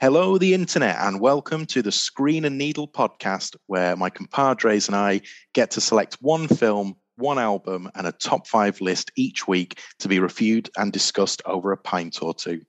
Hello, 0.00 0.38
the 0.38 0.54
internet, 0.54 0.96
and 0.98 1.20
welcome 1.20 1.66
to 1.66 1.82
the 1.82 1.92
Screen 1.92 2.46
and 2.46 2.56
Needle 2.56 2.88
podcast, 2.88 3.54
where 3.66 3.94
my 3.96 4.08
compadres 4.08 4.88
and 4.88 4.96
I 4.96 5.20
get 5.52 5.72
to 5.72 5.82
select 5.82 6.16
one 6.22 6.48
film, 6.48 6.96
one 7.16 7.38
album, 7.38 7.90
and 7.94 8.06
a 8.06 8.12
top 8.12 8.46
five 8.46 8.80
list 8.80 9.12
each 9.14 9.46
week 9.46 9.78
to 9.98 10.08
be 10.08 10.18
reviewed 10.18 10.70
and 10.78 10.90
discussed 10.90 11.42
over 11.44 11.70
a 11.70 11.76
pint 11.76 12.22
or 12.22 12.32
two. 12.32 12.62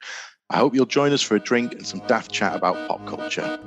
I 0.50 0.58
hope 0.58 0.76
you'll 0.76 0.86
join 0.86 1.14
us 1.14 1.22
for 1.22 1.36
a 1.36 1.40
drink 1.40 1.72
and 1.72 1.88
some 1.88 2.06
daft 2.06 2.34
chat 2.34 2.54
about 2.54 2.86
pop 2.90 3.08
culture. 3.08 3.58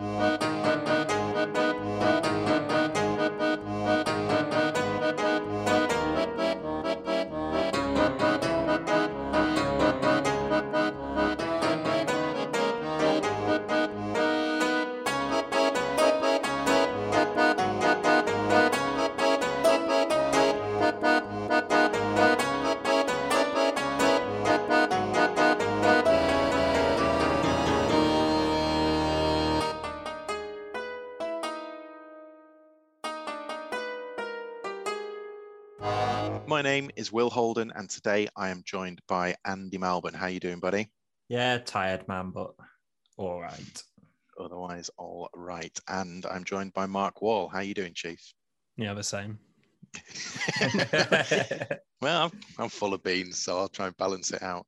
Will 37.14 37.30
Holden, 37.30 37.72
and 37.76 37.88
today 37.88 38.26
I 38.34 38.48
am 38.48 38.64
joined 38.66 39.00
by 39.06 39.36
Andy 39.44 39.78
Malbon. 39.78 40.16
How 40.16 40.26
you 40.26 40.40
doing, 40.40 40.58
buddy? 40.58 40.90
Yeah, 41.28 41.58
tired 41.58 42.08
man, 42.08 42.32
but 42.32 42.54
all 43.16 43.40
right. 43.40 43.82
Otherwise, 44.36 44.90
all 44.98 45.28
right. 45.32 45.78
And 45.86 46.26
I'm 46.26 46.42
joined 46.42 46.72
by 46.72 46.86
Mark 46.86 47.22
Wall. 47.22 47.46
How 47.46 47.60
you 47.60 47.72
doing, 47.72 47.92
Chief? 47.94 48.18
Yeah, 48.76 48.94
the 48.94 49.04
same. 49.04 49.38
well, 52.02 52.24
I'm, 52.24 52.40
I'm 52.58 52.68
full 52.68 52.94
of 52.94 53.04
beans, 53.04 53.38
so 53.38 53.58
I'll 53.58 53.68
try 53.68 53.86
and 53.86 53.96
balance 53.96 54.32
it 54.32 54.42
out. 54.42 54.66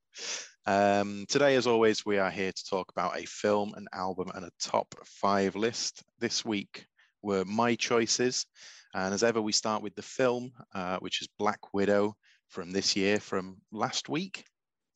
Um, 0.67 1.27
today, 1.29 1.57
as 1.57 1.67
always, 1.67 2.07
we 2.07 2.19
are 2.19 2.31
here 2.31 2.53
to 2.53 2.65
talk 2.71 2.93
about 2.93 3.19
a 3.19 3.27
film, 3.27 3.75
an 3.75 3.89
album, 3.93 4.31
and 4.37 4.45
a 4.45 4.53
top 4.61 4.95
five 5.05 5.57
list. 5.57 6.05
This 6.21 6.45
week 6.45 6.87
were 7.23 7.45
my 7.45 7.75
choices. 7.75 8.47
And 8.95 9.13
as 9.13 9.25
ever, 9.25 9.43
we 9.43 9.51
start 9.51 9.83
with 9.83 9.97
the 9.97 10.03
film, 10.03 10.53
uh, 10.77 10.99
which 10.99 11.23
is 11.23 11.29
Black 11.41 11.75
Widow 11.75 12.17
from 12.49 12.71
this 12.73 12.97
year, 12.97 13.21
from 13.21 13.57
last 13.73 14.09
week. 14.09 14.45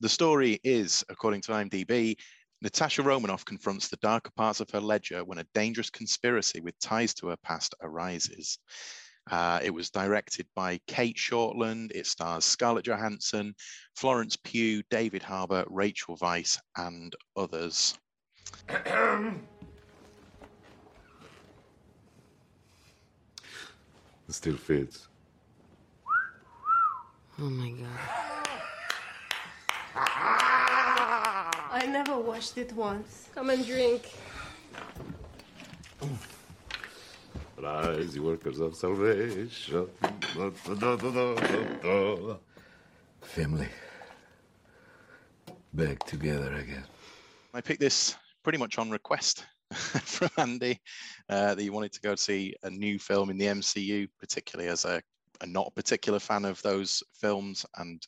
The 0.01 0.09
story 0.09 0.59
is, 0.65 1.05
according 1.09 1.43
to 1.43 1.53
IMDb, 1.53 2.17
Natasha 2.63 3.03
Romanoff 3.03 3.45
confronts 3.45 3.89
the 3.89 3.97
darker 3.99 4.31
parts 4.37 4.61
of 4.61 4.71
her 4.71 4.81
ledger 4.81 5.25
when 5.25 5.39
a 5.39 5.47
dangerous 5.55 5.91
conspiracy 5.91 6.61
with 6.61 6.79
ties 6.79 7.15
to 7.15 7.29
her 7.29 7.37
past 7.43 7.75
arises. 7.81 8.59
Uh, 9.31 9.61
it 9.63 9.71
was 9.71 9.91
directed 9.91 10.47
by 10.55 10.81
Cate 10.87 11.17
Shortland. 11.17 11.93
It 11.95 12.07
stars 12.07 12.45
Scarlett 12.45 12.87
Johansson, 12.87 13.55
Florence 13.95 14.37
Pugh, 14.37 14.83
David 14.91 15.23
Harbour, 15.23 15.65
Rachel 15.69 16.17
Weisz, 16.19 16.59
and 16.77 17.15
others. 17.37 17.99
Still 24.29 24.57
fits. 24.57 25.10
Oh 27.43 27.49
my 27.49 27.71
god. 27.71 27.89
I 31.73 31.87
never 31.89 32.19
washed 32.19 32.59
it 32.59 32.71
once. 32.75 33.29
Come 33.35 33.49
and 33.49 33.65
drink. 33.65 34.13
Rise, 37.57 38.15
you 38.15 38.25
workers 38.25 38.61
of 38.61 38.75
salvation. 38.77 39.87
Family. 43.23 43.69
Back 45.73 46.05
together 46.05 46.55
again. 46.57 46.85
I 47.55 47.63
picked 47.63 47.81
this 47.81 48.17
pretty 48.43 48.59
much 48.59 48.77
on 48.77 48.91
request 48.91 49.47
from 49.73 50.29
Andy 50.37 50.79
uh, 51.31 51.55
that 51.55 51.63
you 51.63 51.73
wanted 51.73 51.93
to 51.93 52.01
go 52.03 52.17
see 52.17 52.55
a 52.65 52.71
new 52.71 52.99
film 52.99 53.31
in 53.31 53.39
the 53.39 53.47
MCU, 53.47 54.09
particularly 54.19 54.71
as 54.71 54.85
a, 54.85 55.01
not 55.47 55.69
a 55.69 55.73
particular 55.73 56.19
fan 56.19 56.45
of 56.45 56.61
those 56.63 57.03
films, 57.15 57.67
and 57.77 58.07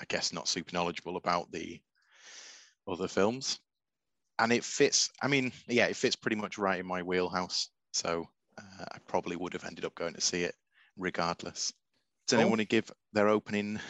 I 0.00 0.04
guess 0.06 0.32
not 0.32 0.48
super 0.48 0.72
knowledgeable 0.72 1.16
about 1.16 1.50
the 1.50 1.80
other 2.86 3.08
films. 3.08 3.60
And 4.38 4.52
it 4.52 4.64
fits. 4.64 5.10
I 5.20 5.28
mean, 5.28 5.52
yeah, 5.66 5.86
it 5.86 5.96
fits 5.96 6.16
pretty 6.16 6.36
much 6.36 6.58
right 6.58 6.78
in 6.78 6.86
my 6.86 7.02
wheelhouse. 7.02 7.70
So 7.92 8.28
uh, 8.58 8.84
I 8.92 8.98
probably 9.06 9.36
would 9.36 9.52
have 9.52 9.64
ended 9.64 9.84
up 9.84 9.94
going 9.94 10.14
to 10.14 10.20
see 10.20 10.44
it 10.44 10.54
regardless. 10.96 11.72
Does 12.26 12.34
Cool. 12.34 12.40
anyone 12.40 12.50
want 12.52 12.60
to 12.60 12.66
give 12.66 12.90
their 13.12 13.28
opening 13.28 13.80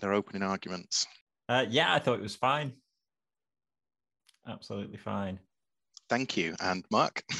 their 0.00 0.12
opening 0.12 0.42
arguments? 0.42 1.06
Uh, 1.48 1.66
yeah, 1.68 1.92
I 1.92 1.98
thought 1.98 2.18
it 2.18 2.22
was 2.22 2.36
fine. 2.36 2.72
Absolutely 4.46 4.96
fine. 4.96 5.38
Thank 6.08 6.36
you, 6.36 6.54
and 6.60 6.84
Mark. 6.90 7.22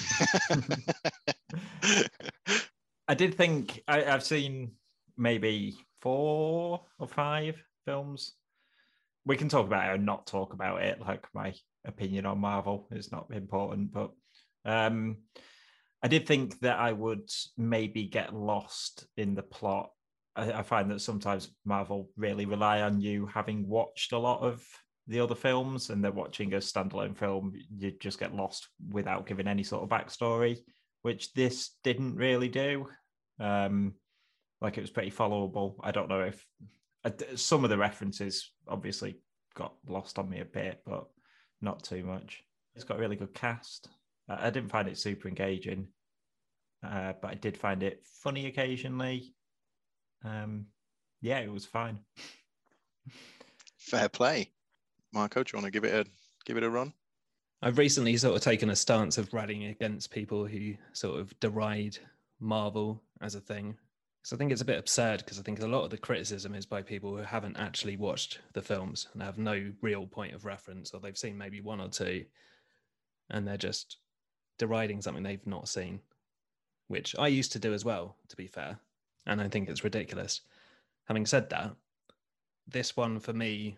I 3.12 3.15
did 3.15 3.34
think 3.34 3.83
I, 3.87 4.06
I've 4.06 4.25
seen 4.25 4.71
maybe 5.19 5.77
four 6.00 6.81
or 6.99 7.06
five 7.06 7.62
films. 7.84 8.33
We 9.27 9.37
can 9.37 9.50
talk 9.50 9.67
about 9.67 9.84
it 9.87 9.93
or 9.93 9.99
not 9.99 10.27
talk 10.27 10.55
about 10.55 10.81
it. 10.81 10.99
Like 10.99 11.27
my 11.34 11.53
opinion 11.84 12.25
on 12.25 12.39
Marvel 12.39 12.89
is 12.91 13.12
not 13.12 13.27
important, 13.31 13.93
but 13.93 14.12
um, 14.65 15.19
I 16.03 16.09
did 16.09 16.27
think 16.27 16.59
that 16.61 16.78
I 16.78 16.93
would 16.93 17.28
maybe 17.59 18.06
get 18.06 18.34
lost 18.34 19.06
in 19.19 19.34
the 19.34 19.43
plot. 19.43 19.91
I, 20.34 20.51
I 20.51 20.62
find 20.62 20.91
that 20.91 21.03
sometimes 21.03 21.51
Marvel 21.67 22.09
really 22.17 22.47
rely 22.47 22.81
on 22.81 22.99
you 23.03 23.27
having 23.27 23.69
watched 23.69 24.12
a 24.12 24.19
lot 24.19 24.41
of 24.41 24.65
the 25.06 25.21
other 25.21 25.34
films 25.34 25.91
and 25.91 26.03
they're 26.03 26.12
watching 26.12 26.55
a 26.55 26.61
standalone 26.61 27.15
film, 27.15 27.53
you 27.77 27.93
just 28.01 28.19
get 28.19 28.34
lost 28.34 28.69
without 28.91 29.27
giving 29.27 29.49
any 29.49 29.65
sort 29.65 29.83
of 29.83 29.91
backstory, 29.91 30.56
which 31.03 31.34
this 31.34 31.72
didn't 31.84 32.17
really 32.17 32.49
do. 32.49 32.87
Um, 33.42 33.94
like 34.60 34.78
it 34.78 34.82
was 34.82 34.91
pretty 34.91 35.10
followable. 35.10 35.75
I 35.82 35.91
don't 35.91 36.08
know 36.08 36.20
if 36.20 36.47
uh, 37.04 37.10
some 37.34 37.64
of 37.64 37.70
the 37.70 37.76
references 37.76 38.53
obviously 38.69 39.19
got 39.54 39.75
lost 39.88 40.19
on 40.19 40.30
me 40.30 40.41
a 40.41 40.44
bit, 40.44 40.80
but 40.86 41.06
not 41.60 41.82
too 41.82 42.04
much. 42.04 42.42
It's 42.75 42.84
got 42.84 42.98
a 42.98 43.00
really 43.00 43.16
good 43.16 43.34
cast. 43.34 43.88
Uh, 44.28 44.36
I 44.38 44.50
didn't 44.50 44.70
find 44.70 44.88
it 44.88 44.97
super 44.97 45.28
engaging, 45.28 45.88
uh, 46.86 47.14
but 47.20 47.32
I 47.32 47.34
did 47.34 47.56
find 47.56 47.82
it 47.82 48.04
funny 48.04 48.47
occasionally. 48.47 49.34
Um, 50.24 50.66
yeah, 51.20 51.41
it 51.41 51.50
was 51.50 51.66
fine. 51.66 51.98
Fair 53.76 54.09
play. 54.09 54.53
Marco, 55.12 55.42
do 55.42 55.50
you 55.53 55.56
want 55.60 55.72
to 55.72 55.72
give 55.72 55.84
it 55.84 56.06
a 56.06 56.09
give 56.47 56.56
it 56.56 56.62
a 56.62 56.70
run? 56.70 56.92
I've 57.60 57.78
recently 57.78 58.16
sort 58.16 58.36
of 58.36 58.42
taken 58.42 58.70
a 58.70 58.76
stance 58.76 59.19
of 59.19 59.32
rallying 59.34 59.66
against 59.66 60.10
people 60.10 60.47
who 60.47 60.74
sort 60.92 61.20
of 61.20 61.38
deride 61.41 61.98
Marvel 62.42 63.03
as 63.20 63.34
a 63.34 63.41
thing. 63.41 63.76
So 64.25 64.36
I 64.36 64.38
think 64.38 64.53
it's 64.53 64.60
a 64.60 64.66
bit 64.66 64.78
absurd 64.78 65.19
because 65.19 65.38
I 65.38 65.42
think 65.42 65.60
a 65.60 65.66
lot 65.66 65.84
of 65.84 65.91
the 65.91 65.98
criticism 65.98 66.54
is 66.54 66.66
by 66.66 66.82
people 66.82 67.16
who 67.16 67.22
haven't 67.22 67.56
actually 67.56 67.97
watched 67.97 68.38
the 68.53 68.62
films 68.62 69.08
and 69.12 69.22
have 69.22 69.38
no 69.38 69.72
real 69.80 70.06
point 70.06 70.34
of 70.34 70.44
reference, 70.44 70.92
or 70.92 71.00
they've 71.00 71.19
seen 71.19 71.36
maybe 71.36 71.60
one 71.60 71.80
or 71.80 71.88
two, 71.88 72.25
and 73.30 73.47
they're 73.47 73.56
just 73.56 73.97
deriding 74.58 75.03
something 75.03 75.25
they've 75.25 75.47
not 75.47 75.69
seen, 75.69 76.00
which 76.86 77.16
I 77.19 77.28
used 77.28 77.53
to 77.53 77.58
do 77.58 77.75
as 77.75 77.84
well, 77.84 78.16
to 78.28 78.36
be 78.36 78.47
fair. 78.47 78.78
And 79.26 79.41
I 79.41 79.48
think 79.48 79.69
it's 79.69 79.84
ridiculous. 79.84 80.41
Having 81.06 81.26
said 81.26 81.50
that, 81.50 81.74
this 82.69 82.97
one 82.97 83.19
for 83.19 83.32
me 83.32 83.76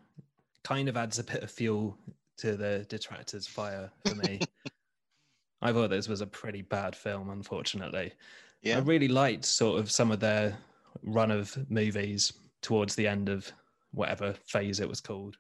kind 0.63 0.89
of 0.89 0.97
adds 0.97 1.19
a 1.19 1.25
bit 1.25 1.43
of 1.43 1.51
fuel 1.51 1.97
to 2.39 2.57
the 2.57 2.85
detractors' 2.89 3.47
fire 3.47 3.91
for 4.07 4.15
me. 4.15 4.41
I 5.63 5.73
thought 5.73 5.89
this 5.89 6.09
was 6.09 6.21
a 6.21 6.27
pretty 6.27 6.61
bad 6.61 6.95
film, 6.95 7.31
unfortunately. 7.31 8.13
Yeah. 8.65 8.79
I 8.79 8.81
really 8.81 9.09
liked 9.09 9.45
sort 9.45 9.79
of 9.79 9.91
some 9.91 10.11
of 10.11 10.21
their 10.21 10.57
run 11.03 11.31
of 11.31 11.57
movies 11.71 12.33
towards 12.63 12.95
the 12.95 13.07
end 13.07 13.29
of 13.29 13.51
whatever 13.93 14.35
phase 14.47 14.81
it 14.81 14.89
was 14.89 15.01
called. 15.01 15.37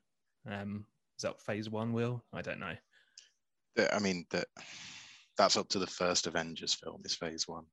Um, 0.49 0.85
is 1.19 1.23
that 1.23 1.41
phase 1.41 1.71
one, 1.71 1.93
Will? 1.93 2.23
I 2.33 2.43
don't 2.43 2.61
know. 2.61 2.75
I 3.93 3.99
mean 3.99 4.27
that 4.31 4.47
that's 5.37 5.57
up 5.57 5.69
to 5.71 5.79
the 5.79 5.87
first 5.87 6.27
Avengers 6.27 6.75
film. 6.75 7.01
Is 7.05 7.17
Phase 7.17 7.49
One. 7.49 7.65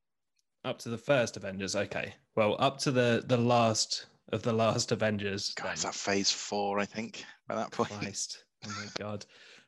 Up 0.64 0.80
to 0.80 0.90
the 0.90 0.98
first 0.98 1.38
Avengers, 1.38 1.76
okay. 1.76 2.14
Well, 2.36 2.56
up 2.58 2.80
to 2.80 2.92
the 2.92 3.24
the 3.28 3.38
last 3.38 4.08
of 4.32 4.42
the 4.42 4.54
last 4.54 4.92
Avengers. 4.92 5.54
God, 5.54 5.76
is 5.76 5.84
that 5.84 5.94
Phase 5.94 6.32
Four? 6.32 6.80
I 6.80 6.86
think 6.86 7.24
by 7.48 7.56
that 7.56 7.72
point. 7.72 7.92
Christ. 7.92 8.46
Oh 8.66 8.74
my 8.80 8.88
god. 8.98 9.26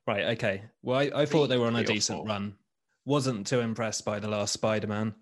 Right, 0.08 0.26
okay. 0.38 0.64
Well, 0.82 1.00
I, 1.00 1.12
I 1.22 1.26
thought 1.26 1.48
they 1.48 1.58
were 1.58 1.68
on 1.68 1.76
a 1.76 1.84
decent 1.84 2.28
run. 2.28 2.56
Wasn't 3.06 3.48
too 3.48 3.60
impressed 3.60 4.04
by 4.06 4.20
the 4.20 4.28
last 4.28 4.54
Spider-Man. 4.54 5.14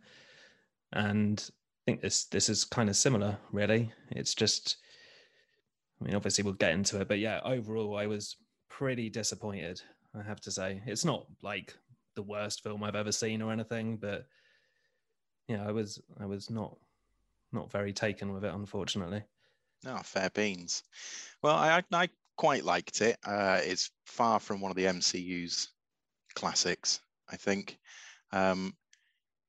And 0.94 1.44
I 1.50 1.82
think 1.86 2.02
this 2.02 2.26
this 2.26 2.50
is 2.50 2.64
kind 2.64 2.90
of 2.90 2.96
similar, 2.96 3.38
really. 3.52 3.92
It's 4.12 4.36
just 4.36 4.78
I 6.02 6.06
mean, 6.06 6.16
obviously 6.16 6.44
we'll 6.44 6.54
get 6.54 6.72
into 6.72 7.00
it, 7.00 7.08
but 7.08 7.20
yeah, 7.20 7.40
overall 7.44 7.98
I 7.98 8.08
was 8.08 8.38
pretty 8.70 9.10
disappointed. 9.10 9.82
I 10.18 10.24
have 10.24 10.42
to 10.42 10.52
say. 10.52 10.82
It's 10.86 11.06
not 11.06 11.26
like 11.42 11.76
the 12.16 12.24
worst 12.24 12.64
film 12.64 12.84
I've 12.84 12.96
ever 12.96 13.12
seen 13.12 13.42
or 13.42 13.52
anything, 13.52 13.98
but 13.98 14.26
yeah, 15.48 15.68
I 15.68 15.72
was 15.72 16.02
I 16.20 16.26
was 16.26 16.50
not 16.50 16.78
not 17.52 17.72
very 17.72 17.94
taken 17.94 18.34
with 18.34 18.44
it, 18.44 18.54
unfortunately. 18.54 19.24
No, 19.84 19.98
fair 20.04 20.30
beans. 20.30 20.84
Well, 21.42 21.56
I 21.56 21.84
I 21.92 22.10
quite 22.38 22.66
liked 22.66 23.02
it. 23.02 23.18
Uh, 23.24 23.60
it's 23.64 23.92
far 24.06 24.40
from 24.40 24.62
one 24.62 24.72
of 24.72 24.78
the 24.78 24.86
MCU's 24.86 25.70
classics, 26.34 27.02
I 27.30 27.36
think. 27.36 27.78
Um, 28.32 28.74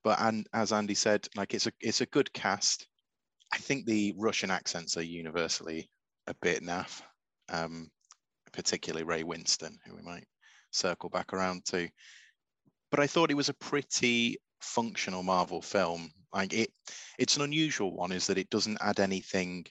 but 0.05 0.21
and 0.21 0.47
as 0.53 0.73
Andy 0.73 0.95
said, 0.95 1.27
like 1.37 1.55
it's 1.55 1.67
a 1.67 1.73
it's 1.81 2.01
a 2.01 2.07
good 2.07 2.33
cast. 2.33 2.87
I 3.53 3.59
think 3.59 3.87
the 3.87 4.15
Russian 4.17 4.51
accents 4.51 4.97
are 4.97 5.03
universally 5.03 5.91
a 6.27 6.35
bit 6.41 6.63
naff, 6.63 7.03
um, 7.51 7.91
particularly 8.53 9.05
Ray 9.05 9.23
Winstone, 9.23 9.77
who 9.85 9.95
we 9.95 10.03
might 10.03 10.27
circle 10.71 11.11
back 11.11 11.33
around 11.33 11.65
to. 11.67 11.89
But 12.91 13.01
I 13.01 13.07
thought 13.07 13.31
it 13.31 13.37
was 13.37 13.49
a 13.49 13.55
pretty 13.55 14.39
functional 14.61 15.23
Marvel 15.23 15.61
film. 15.61 16.11
Like 16.33 16.55
it, 16.55 16.71
it's 17.19 17.37
an 17.37 17.43
unusual 17.43 17.95
one, 17.95 18.13
is 18.13 18.27
that 18.27 18.39
it 18.39 18.51
doesn't 18.51 18.79
add 18.81 19.01
anything 19.01 19.67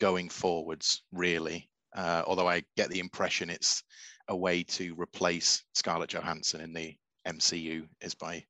going 0.00 0.28
forwards, 0.28 1.02
really. 1.12 1.70
Uh, 1.96 2.24
although 2.26 2.48
I 2.48 2.64
get 2.76 2.90
the 2.90 2.98
impression 2.98 3.50
it's 3.50 3.82
a 4.28 4.36
way 4.36 4.64
to 4.64 4.94
replace 4.98 5.62
Scarlett 5.74 6.10
Johansson 6.10 6.60
in 6.60 6.72
the 6.72 6.96
MCU 7.26 7.86
is 8.00 8.14
by 8.14 8.44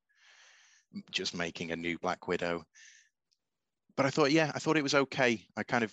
just 1.11 1.35
making 1.35 1.73
a 1.73 1.77
new 1.77 1.99
Black 1.99 2.29
Widow. 2.29 2.65
But 3.97 4.07
I 4.07 4.11
thought, 4.11 4.33
yeah, 4.33 4.51
I 4.55 4.59
thought 4.59 4.77
it 4.77 4.83
was 4.83 4.95
okay. 4.95 5.47
I 5.57 5.63
kind 5.63 5.85
of, 5.85 5.93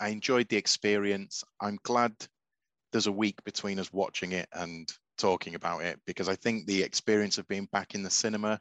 I 0.00 0.08
enjoyed 0.08 0.48
the 0.48 0.56
experience. 0.56 1.44
I'm 1.60 1.78
glad 1.82 2.12
there's 2.92 3.06
a 3.06 3.12
week 3.12 3.42
between 3.44 3.78
us 3.78 3.92
watching 3.92 4.32
it 4.32 4.48
and 4.52 4.92
talking 5.18 5.54
about 5.54 5.82
it 5.82 5.98
because 6.06 6.28
I 6.28 6.34
think 6.34 6.66
the 6.66 6.82
experience 6.82 7.38
of 7.38 7.48
being 7.48 7.68
back 7.72 7.94
in 7.94 8.02
the 8.02 8.10
cinema, 8.10 8.60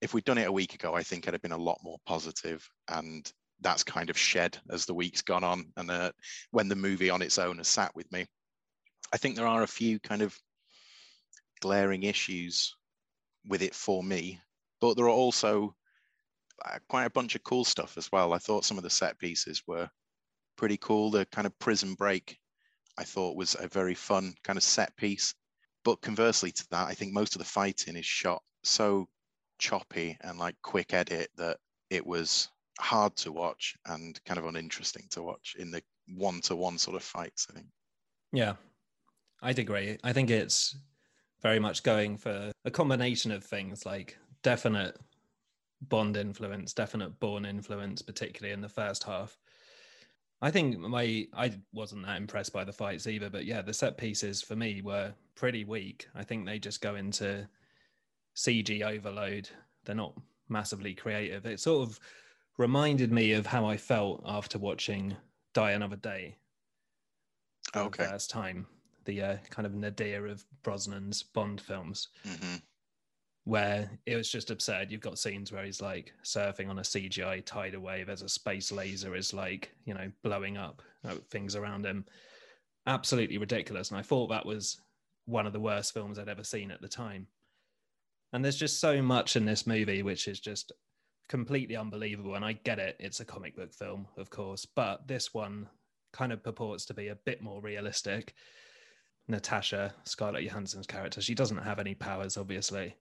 if 0.00 0.14
we'd 0.14 0.24
done 0.24 0.38
it 0.38 0.48
a 0.48 0.52
week 0.52 0.74
ago, 0.74 0.94
I 0.94 1.02
think 1.02 1.24
it'd 1.24 1.34
have 1.34 1.42
been 1.42 1.52
a 1.52 1.56
lot 1.56 1.80
more 1.82 1.98
positive 2.06 2.66
and 2.88 3.30
that's 3.60 3.84
kind 3.84 4.10
of 4.10 4.18
shed 4.18 4.58
as 4.70 4.86
the 4.86 4.94
week's 4.94 5.22
gone 5.22 5.44
on 5.44 5.66
and 5.76 5.90
uh, 5.90 6.12
when 6.50 6.68
the 6.68 6.76
movie 6.76 7.10
on 7.10 7.22
its 7.22 7.38
own 7.38 7.58
has 7.58 7.68
sat 7.68 7.94
with 7.94 8.10
me. 8.10 8.26
I 9.12 9.18
think 9.18 9.36
there 9.36 9.46
are 9.46 9.62
a 9.62 9.68
few 9.68 10.00
kind 10.00 10.22
of 10.22 10.36
glaring 11.60 12.02
issues 12.02 12.74
with 13.46 13.62
it 13.62 13.74
for 13.74 14.02
me, 14.02 14.40
but 14.80 14.96
there 14.96 15.06
are 15.06 15.08
also 15.08 15.74
uh, 16.64 16.78
quite 16.88 17.04
a 17.04 17.10
bunch 17.10 17.34
of 17.34 17.42
cool 17.42 17.64
stuff 17.64 17.96
as 17.96 18.10
well. 18.12 18.32
I 18.32 18.38
thought 18.38 18.64
some 18.64 18.76
of 18.76 18.84
the 18.84 18.90
set 18.90 19.18
pieces 19.18 19.62
were 19.66 19.88
pretty 20.56 20.76
cool. 20.76 21.10
The 21.10 21.26
kind 21.26 21.46
of 21.46 21.58
prison 21.58 21.94
break, 21.94 22.38
I 22.98 23.04
thought 23.04 23.36
was 23.36 23.56
a 23.58 23.68
very 23.68 23.94
fun 23.94 24.34
kind 24.44 24.56
of 24.56 24.62
set 24.62 24.94
piece. 24.96 25.34
But 25.84 26.00
conversely 26.00 26.52
to 26.52 26.66
that, 26.70 26.88
I 26.88 26.94
think 26.94 27.12
most 27.12 27.34
of 27.34 27.40
the 27.40 27.44
fighting 27.44 27.96
is 27.96 28.06
shot 28.06 28.42
so 28.62 29.08
choppy 29.58 30.16
and 30.20 30.38
like 30.38 30.54
quick 30.62 30.94
edit 30.94 31.30
that 31.36 31.58
it 31.90 32.06
was 32.06 32.48
hard 32.78 33.16
to 33.16 33.32
watch 33.32 33.76
and 33.86 34.22
kind 34.24 34.38
of 34.38 34.46
uninteresting 34.46 35.06
to 35.10 35.22
watch 35.22 35.56
in 35.58 35.70
the 35.70 35.82
one 36.14 36.40
to 36.42 36.56
one 36.56 36.78
sort 36.78 36.96
of 36.96 37.02
fights, 37.02 37.46
I 37.50 37.54
think. 37.54 37.66
Yeah, 38.32 38.54
I'd 39.42 39.58
agree. 39.58 39.98
I 40.04 40.12
think 40.12 40.30
it's 40.30 40.76
very 41.42 41.58
much 41.58 41.82
going 41.82 42.16
for 42.16 42.52
a 42.64 42.70
combination 42.70 43.30
of 43.32 43.44
things 43.44 43.84
like 43.84 44.16
definite 44.42 44.96
Bond 45.88 46.16
influence, 46.16 46.72
definite 46.72 47.18
Bourne 47.18 47.44
influence, 47.44 48.02
particularly 48.02 48.52
in 48.52 48.60
the 48.60 48.68
first 48.68 49.02
half. 49.02 49.36
I 50.40 50.50
think 50.50 50.78
my 50.78 51.26
I 51.34 51.52
wasn't 51.72 52.06
that 52.06 52.16
impressed 52.16 52.52
by 52.52 52.64
the 52.64 52.72
fights 52.72 53.06
either, 53.06 53.30
but 53.30 53.44
yeah, 53.44 53.62
the 53.62 53.74
set 53.74 53.96
pieces 53.96 54.42
for 54.42 54.56
me 54.56 54.80
were 54.82 55.12
pretty 55.34 55.64
weak. 55.64 56.08
I 56.14 56.24
think 56.24 56.46
they 56.46 56.58
just 56.58 56.80
go 56.80 56.94
into 56.96 57.48
CG 58.36 58.82
overload. 58.82 59.48
They're 59.84 59.94
not 59.94 60.14
massively 60.48 60.94
creative. 60.94 61.46
It 61.46 61.60
sort 61.60 61.88
of 61.88 61.98
reminded 62.58 63.12
me 63.12 63.32
of 63.32 63.46
how 63.46 63.64
I 63.66 63.76
felt 63.76 64.22
after 64.26 64.58
watching 64.58 65.16
Die 65.54 65.70
Another 65.70 65.96
Day 65.96 66.36
oh, 67.74 67.80
for 67.80 67.86
Okay. 67.86 68.04
the 68.04 68.10
first 68.10 68.30
time. 68.30 68.66
The 69.04 69.22
uh, 69.22 69.36
kind 69.50 69.66
of 69.66 69.74
nadir 69.74 70.26
of 70.26 70.44
Brosnan's 70.62 71.22
Bond 71.22 71.60
films, 71.60 72.08
hmm 72.24 72.56
where 73.44 73.90
it 74.06 74.16
was 74.16 74.30
just 74.30 74.50
absurd. 74.50 74.90
You've 74.90 75.00
got 75.00 75.18
scenes 75.18 75.50
where 75.50 75.64
he's 75.64 75.82
like 75.82 76.12
surfing 76.22 76.68
on 76.68 76.78
a 76.78 76.82
CGI 76.82 77.44
tidal 77.44 77.80
wave 77.80 78.08
as 78.08 78.22
a 78.22 78.28
space 78.28 78.70
laser 78.70 79.16
is 79.16 79.34
like, 79.34 79.72
you 79.84 79.94
know, 79.94 80.10
blowing 80.22 80.56
up 80.56 80.82
uh, 81.04 81.14
things 81.30 81.56
around 81.56 81.84
him. 81.84 82.04
Absolutely 82.86 83.38
ridiculous. 83.38 83.90
And 83.90 83.98
I 83.98 84.02
thought 84.02 84.28
that 84.28 84.46
was 84.46 84.80
one 85.26 85.46
of 85.46 85.52
the 85.52 85.60
worst 85.60 85.92
films 85.92 86.18
I'd 86.18 86.28
ever 86.28 86.44
seen 86.44 86.70
at 86.70 86.80
the 86.80 86.88
time. 86.88 87.26
And 88.32 88.44
there's 88.44 88.56
just 88.56 88.80
so 88.80 89.02
much 89.02 89.34
in 89.34 89.44
this 89.44 89.66
movie 89.66 90.02
which 90.02 90.28
is 90.28 90.38
just 90.38 90.72
completely 91.28 91.76
unbelievable. 91.76 92.36
And 92.36 92.44
I 92.44 92.52
get 92.52 92.78
it, 92.78 92.96
it's 93.00 93.20
a 93.20 93.24
comic 93.24 93.56
book 93.56 93.74
film, 93.74 94.06
of 94.16 94.30
course, 94.30 94.66
but 94.66 95.08
this 95.08 95.34
one 95.34 95.68
kind 96.12 96.32
of 96.32 96.44
purports 96.44 96.84
to 96.86 96.94
be 96.94 97.08
a 97.08 97.16
bit 97.16 97.42
more 97.42 97.60
realistic. 97.60 98.34
Natasha, 99.28 99.94
Scarlett 100.04 100.44
Johansson's 100.44 100.86
character, 100.86 101.20
she 101.20 101.34
doesn't 101.34 101.58
have 101.58 101.78
any 101.78 101.94
powers, 101.94 102.36
obviously, 102.36 102.96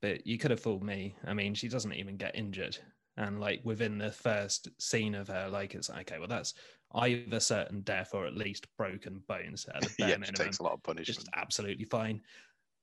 but 0.00 0.26
you 0.26 0.38
could 0.38 0.50
have 0.50 0.60
fooled 0.60 0.82
me. 0.82 1.16
I 1.24 1.34
mean, 1.34 1.54
she 1.54 1.68
doesn't 1.68 1.92
even 1.92 2.16
get 2.16 2.36
injured. 2.36 2.78
And 3.18 3.40
like 3.40 3.60
within 3.64 3.96
the 3.96 4.12
first 4.12 4.68
scene 4.78 5.14
of 5.14 5.28
her, 5.28 5.48
like 5.50 5.74
it's 5.74 5.88
okay, 5.88 6.18
well, 6.18 6.28
that's 6.28 6.54
either 6.94 7.40
certain 7.40 7.80
death 7.80 8.10
or 8.12 8.26
at 8.26 8.36
least 8.36 8.66
broken 8.76 9.22
bones 9.26 9.66
at 9.74 9.82
the 9.82 9.90
bare 9.98 10.10
yeah, 10.10 10.16
minimum 10.16 10.34
takes 10.34 10.58
a 10.58 10.62
lot 10.62 10.72
of 10.72 10.82
punishment. 10.82 11.16
just 11.16 11.28
absolutely 11.34 11.84
fine. 11.84 12.20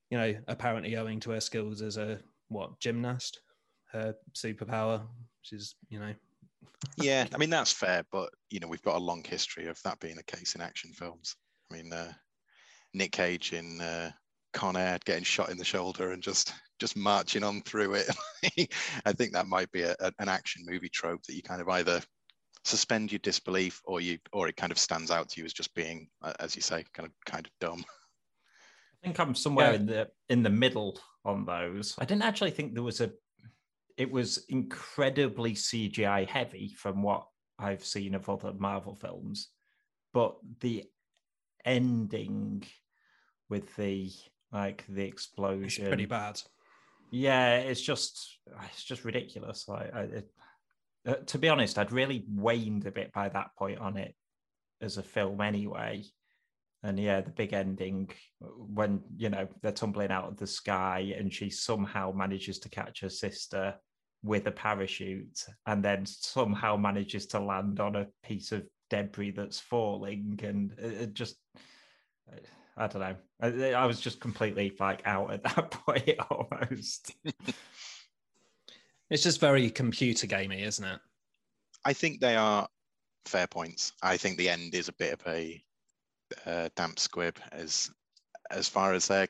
You 0.10 0.18
know, 0.18 0.36
apparently 0.48 0.96
owing 0.98 1.20
to 1.22 1.32
her 1.32 1.42
skills 1.42 1.82
as 1.82 1.98
a 1.98 2.20
what 2.50 2.80
gymnast, 2.80 3.42
her 3.92 4.16
superpower, 4.34 5.02
which 5.40 5.54
is 5.54 5.76
you 5.90 6.00
know, 6.00 6.14
Yeah, 6.98 7.28
I 7.34 7.38
mean 7.38 7.50
that's 7.50 7.72
fair, 7.72 8.04
but 8.12 8.30
you 8.50 8.60
know 8.60 8.68
we've 8.68 8.82
got 8.82 8.96
a 8.96 9.00
long 9.00 9.24
history 9.24 9.68
of 9.68 9.80
that 9.84 10.00
being 10.00 10.16
the 10.16 10.24
case 10.24 10.56
in 10.56 10.62
action 10.62 10.94
films. 10.94 11.36
I 11.72 11.76
mean, 11.76 11.94
uh, 11.94 12.14
Nick 12.94 13.12
Cage 13.12 13.54
in 13.54 13.82
uh, 13.82 14.12
Con 14.54 14.76
Air 14.76 15.00
getting 15.06 15.24
shot 15.24 15.50
in 15.50 15.58
the 15.58 15.66
shoulder 15.66 16.12
and 16.12 16.22
just 16.22 16.54
just 16.80 16.96
marching 16.98 17.44
on 17.44 17.62
through 17.62 17.94
it. 17.96 18.10
I 19.06 19.14
think 19.14 19.34
that 19.34 19.48
might 19.48 19.72
be 19.72 19.84
a, 19.84 19.96
a- 20.00 20.12
an 20.20 20.28
action 20.30 20.64
movie 20.66 20.90
trope 20.90 21.24
that 21.24 21.36
you 21.36 21.42
kind 21.42 21.62
of 21.62 21.70
either 21.70 22.02
suspend 22.66 23.12
your 23.12 23.20
disbelief 23.20 23.82
or 23.86 24.00
you 24.02 24.18
or 24.32 24.48
it 24.48 24.56
kind 24.58 24.72
of 24.72 24.78
stands 24.80 25.12
out 25.12 25.30
to 25.30 25.40
you 25.40 25.46
as 25.46 25.54
just 25.54 25.74
being, 25.74 26.08
uh, 26.22 26.34
as 26.40 26.56
you 26.56 26.62
say, 26.62 26.84
kind 26.94 27.08
of 27.08 27.14
kind 27.26 27.46
of 27.46 27.52
dumb. 27.60 27.84
I 29.04 29.08
think 29.08 29.20
I'm 29.20 29.36
somewhere 29.36 29.72
Yeah. 29.72 29.76
in 29.76 29.86
the 29.86 30.08
in 30.30 30.44
the 30.44 30.50
middle 30.50 31.00
on 31.26 31.46
those. 31.46 31.96
I 32.00 32.06
didn't 32.06 32.24
actually 32.24 32.52
think 32.52 32.74
there 32.74 32.84
was 32.84 33.02
a. 33.02 33.12
It 33.98 34.10
was 34.12 34.46
incredibly 34.50 35.54
CGI 35.54 36.28
heavy 36.28 36.74
from 36.76 37.04
what 37.04 37.28
I've 37.60 37.86
seen 37.86 38.16
of 38.16 38.28
other 38.28 38.52
Marvel 38.54 38.96
films, 38.96 39.50
but 40.14 40.36
the 40.62 40.86
ending 41.64 42.64
with 43.50 43.76
the 43.76 44.12
like 44.52 44.86
the 44.88 45.04
explosion. 45.04 45.84
it's 45.84 45.90
pretty 45.90 46.06
bad. 46.06 46.40
yeah, 47.12 47.58
it's 47.58 47.82
just 47.82 48.38
it's 48.66 48.84
just 48.84 49.06
ridiculous. 49.06 49.68
Like, 49.68 49.94
I, 49.94 50.02
it, 50.02 50.32
uh, 51.08 51.16
to 51.16 51.38
be 51.38 51.50
honest, 51.50 51.78
I'd 51.78 51.92
really 51.92 52.26
waned 52.30 52.86
a 52.86 52.92
bit 52.92 53.12
by 53.14 53.30
that 53.30 53.56
point 53.58 53.80
on 53.80 53.98
it 53.98 54.16
as 54.82 54.98
a 54.98 55.04
film 55.04 55.42
anyway. 55.42 56.04
And 56.84 57.00
yeah, 57.00 57.22
the 57.22 57.32
big 57.32 57.54
ending 57.54 58.10
when 58.40 59.02
you 59.16 59.30
know 59.30 59.48
they're 59.62 59.72
tumbling 59.72 60.12
out 60.12 60.28
of 60.28 60.38
the 60.38 60.48
sky 60.48 61.14
and 61.18 61.34
she 61.34 61.50
somehow 61.50 62.12
manages 62.12 62.60
to 62.60 62.70
catch 62.70 63.00
her 63.02 63.10
sister 63.10 63.76
with 64.22 64.48
a 64.48 64.52
parachute 64.52 65.46
and 65.66 65.84
then 65.84 66.06
somehow 66.06 66.78
manages 66.78 67.26
to 67.28 67.40
land 67.40 67.80
on 67.80 67.96
a 67.96 68.08
piece 68.24 68.52
of 68.52 68.64
debris 68.90 69.32
that's 69.32 69.60
falling 69.60 70.40
and 70.44 70.74
it, 70.78 71.02
it 71.02 71.14
just 71.14 71.36
I 72.78 72.88
don't 72.88 73.02
know. 73.02 73.16
I, 73.42 73.74
I 73.74 73.86
was 73.86 74.00
just 74.00 74.20
completely 74.20 74.76
like 74.80 75.02
out 75.06 75.32
at 75.32 75.44
that 75.44 75.72
point 75.86 76.18
almost. 76.30 77.16
It's 79.10 79.24
just 79.24 79.40
very 79.40 79.70
computer 79.70 80.28
gamey, 80.28 80.64
isn't 80.64 80.84
it? 80.84 81.00
I 81.86 81.94
think 81.94 82.20
they 82.20 82.36
are 82.36 82.68
fair 83.26 83.48
points. 83.48 83.94
I 84.02 84.18
think 84.18 84.38
the 84.38 84.50
end 84.50 84.74
is 84.74 84.88
a 84.88 84.94
bit 84.94 85.14
of 85.14 85.22
a 85.28 85.64
uh, 86.46 86.70
damp 86.76 87.00
squib 87.00 87.38
as 87.52 87.92
as 88.50 88.68
far 88.68 88.94
as 88.94 89.08
their. 89.08 89.28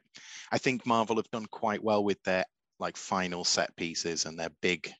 I 0.52 0.58
think 0.58 0.86
Marvel 0.86 1.18
have 1.18 1.30
done 1.32 1.48
quite 1.48 1.84
well 1.84 2.04
with 2.04 2.22
their 2.24 2.46
like 2.80 2.98
final 2.98 3.44
set 3.44 3.76
pieces 3.76 4.26
and 4.26 4.40
their 4.40 4.52
big 4.62 4.92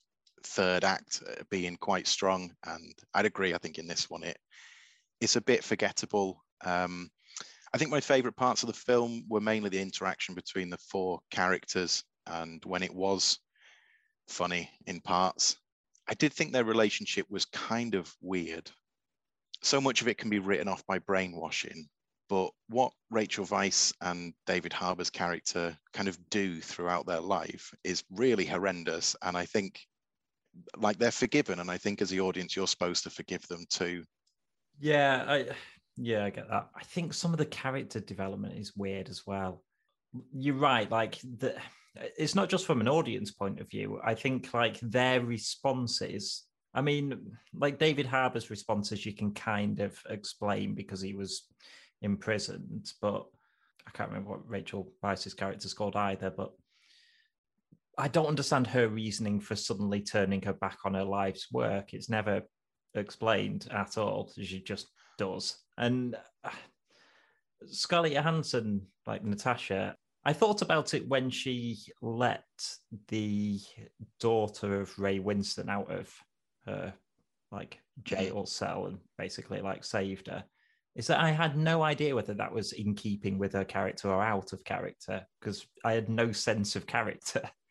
third 0.46 0.84
act 0.84 1.24
uh, 1.28 1.44
being 1.50 1.78
quite 1.78 2.08
strong. 2.08 2.52
And 2.66 2.94
I'd 3.14 3.26
agree. 3.26 3.54
I 3.54 3.58
think 3.58 3.78
in 3.78 3.88
this 3.88 4.10
one 4.10 4.24
it 4.24 4.38
it's 5.22 5.36
a 5.36 5.42
bit 5.42 5.64
forgettable. 5.64 6.44
Um, 6.66 7.10
I 7.74 7.78
think 7.80 7.90
my 7.90 8.02
favourite 8.02 8.36
parts 8.36 8.62
of 8.62 8.68
the 8.68 8.74
film 8.74 9.26
were 9.28 9.42
mainly 9.42 9.70
the 9.70 9.82
interaction 9.82 10.36
between 10.36 10.70
the 10.70 10.78
four 10.78 11.20
characters 11.32 12.04
and 12.28 12.64
when 12.66 12.84
it 12.84 12.94
was 12.94 13.40
funny 14.28 14.70
in 14.86 15.02
parts. 15.02 15.58
I 16.08 16.14
did 16.14 16.34
think 16.34 16.52
their 16.52 16.64
relationship 16.64 17.26
was 17.30 17.46
kind 17.46 17.96
of 17.96 18.14
weird. 18.22 18.70
So 19.62 19.82
much 19.82 20.02
of 20.02 20.08
it 20.08 20.18
can 20.18 20.30
be 20.30 20.40
written 20.40 20.68
off 20.68 20.86
by 20.86 21.00
brainwashing, 21.00 21.88
But 22.30 22.52
what 22.68 22.94
Rachel 23.12 23.46
Weisz 23.46 23.94
and 24.02 24.34
David 24.48 24.74
Harbour's 24.74 25.10
character 25.10 25.78
kind 25.94 26.08
of 26.08 26.18
do 26.30 26.60
throughout 26.62 27.06
their 27.06 27.20
life 27.20 27.74
is 27.84 28.04
really 28.12 28.46
horrendous. 28.46 29.16
And 29.22 29.38
I 29.38 29.46
think 29.46 29.80
like 30.78 30.98
they're 30.98 31.12
forgiven. 31.12 31.60
And 31.60 31.70
I 31.70 31.78
think 31.78 32.02
as 32.02 32.10
the 32.10 32.22
audience, 32.22 32.56
you're 32.56 32.68
supposed 32.68 33.04
to 33.04 33.10
forgive 33.10 33.48
them 33.48 33.66
too. 33.70 34.04
Yeah, 34.80 35.26
I 35.28 35.48
yeah, 35.98 36.26
I 36.26 36.30
get 36.30 36.50
that. 36.50 36.70
I 36.76 36.84
think 36.84 37.14
some 37.14 37.32
of 37.32 37.38
the 37.38 37.46
character 37.46 38.00
development 38.00 38.58
is 38.58 38.76
weird 38.76 39.10
as 39.10 39.24
well. 39.26 39.64
You're 40.34 40.56
right, 40.56 40.90
like 40.90 41.20
the 41.22 41.56
it's 41.96 42.36
not 42.36 42.50
just 42.50 42.66
from 42.66 42.82
an 42.82 42.88
audience 42.88 43.32
point 43.32 43.60
of 43.60 43.70
view. 43.70 44.00
I 44.04 44.16
think 44.16 44.54
like 44.54 44.80
their 44.80 45.22
responses. 45.22 46.44
I 46.74 46.82
mean, 46.82 47.38
like 47.54 47.78
David 47.78 48.08
Harbour's 48.08 48.50
responses, 48.50 49.06
you 49.06 49.14
can 49.14 49.32
kind 49.34 49.80
of 49.80 50.00
explain 50.10 50.74
because 50.74 51.02
he 51.02 51.14
was 51.14 51.46
imprisoned, 52.02 52.92
but 53.00 53.26
I 53.88 53.92
can't 53.92 54.10
remember 54.10 54.32
what 54.32 54.50
Rachel 54.50 54.92
Weisz's 55.04 55.36
character's 55.36 55.76
called 55.76 55.96
either. 55.96 56.32
But 56.32 56.52
I 57.98 58.08
don't 58.08 58.28
understand 58.28 58.66
her 58.68 58.88
reasoning 58.88 59.40
for 59.40 59.56
suddenly 59.56 60.02
turning 60.02 60.42
her 60.44 60.54
back 60.54 60.80
on 60.86 60.96
her 60.96 61.04
life's 61.04 61.52
work. 61.52 61.94
It's 61.94 62.10
never 62.10 62.42
explained 62.96 63.68
at 63.72 64.00
all. 64.00 64.32
She 64.42 64.62
just 64.62 64.88
does. 65.18 65.58
And 65.78 66.16
uh, 66.44 66.50
Scarlett 67.66 68.14
Johansson, 68.14 68.88
like 69.08 69.24
Natasha, 69.24 69.96
I 70.26 70.34
thought 70.34 70.62
about 70.62 70.94
it 70.94 71.08
when 71.08 71.30
she 71.30 71.78
let 72.02 72.46
the 73.10 73.60
daughter 74.20 74.80
of 74.80 74.98
Ray 74.98 75.20
Winstone 75.20 75.70
out 75.70 75.92
of 75.92 76.14
her 76.66 76.94
like 77.52 77.80
jail 78.04 78.46
cell 78.46 78.88
and 78.88 78.98
basically 79.18 79.62
like 79.62 79.84
saved 79.84 80.28
her. 80.28 80.44
Is 80.96 81.08
that 81.08 81.20
I 81.20 81.32
had 81.32 81.58
no 81.58 81.82
idea 81.82 82.16
whether 82.16 82.36
that 82.36 82.54
was 82.54 82.72
in 82.72 82.94
keeping 82.96 83.38
with 83.38 83.54
her 83.54 83.66
character 83.66 84.10
or 84.10 84.22
out 84.22 84.54
of 84.54 84.64
character 84.64 85.26
because 85.40 85.66
I 85.84 85.94
had 85.94 86.08
no 86.08 86.32
sense 86.32 86.76
of 86.76 86.86
character. 86.88 87.42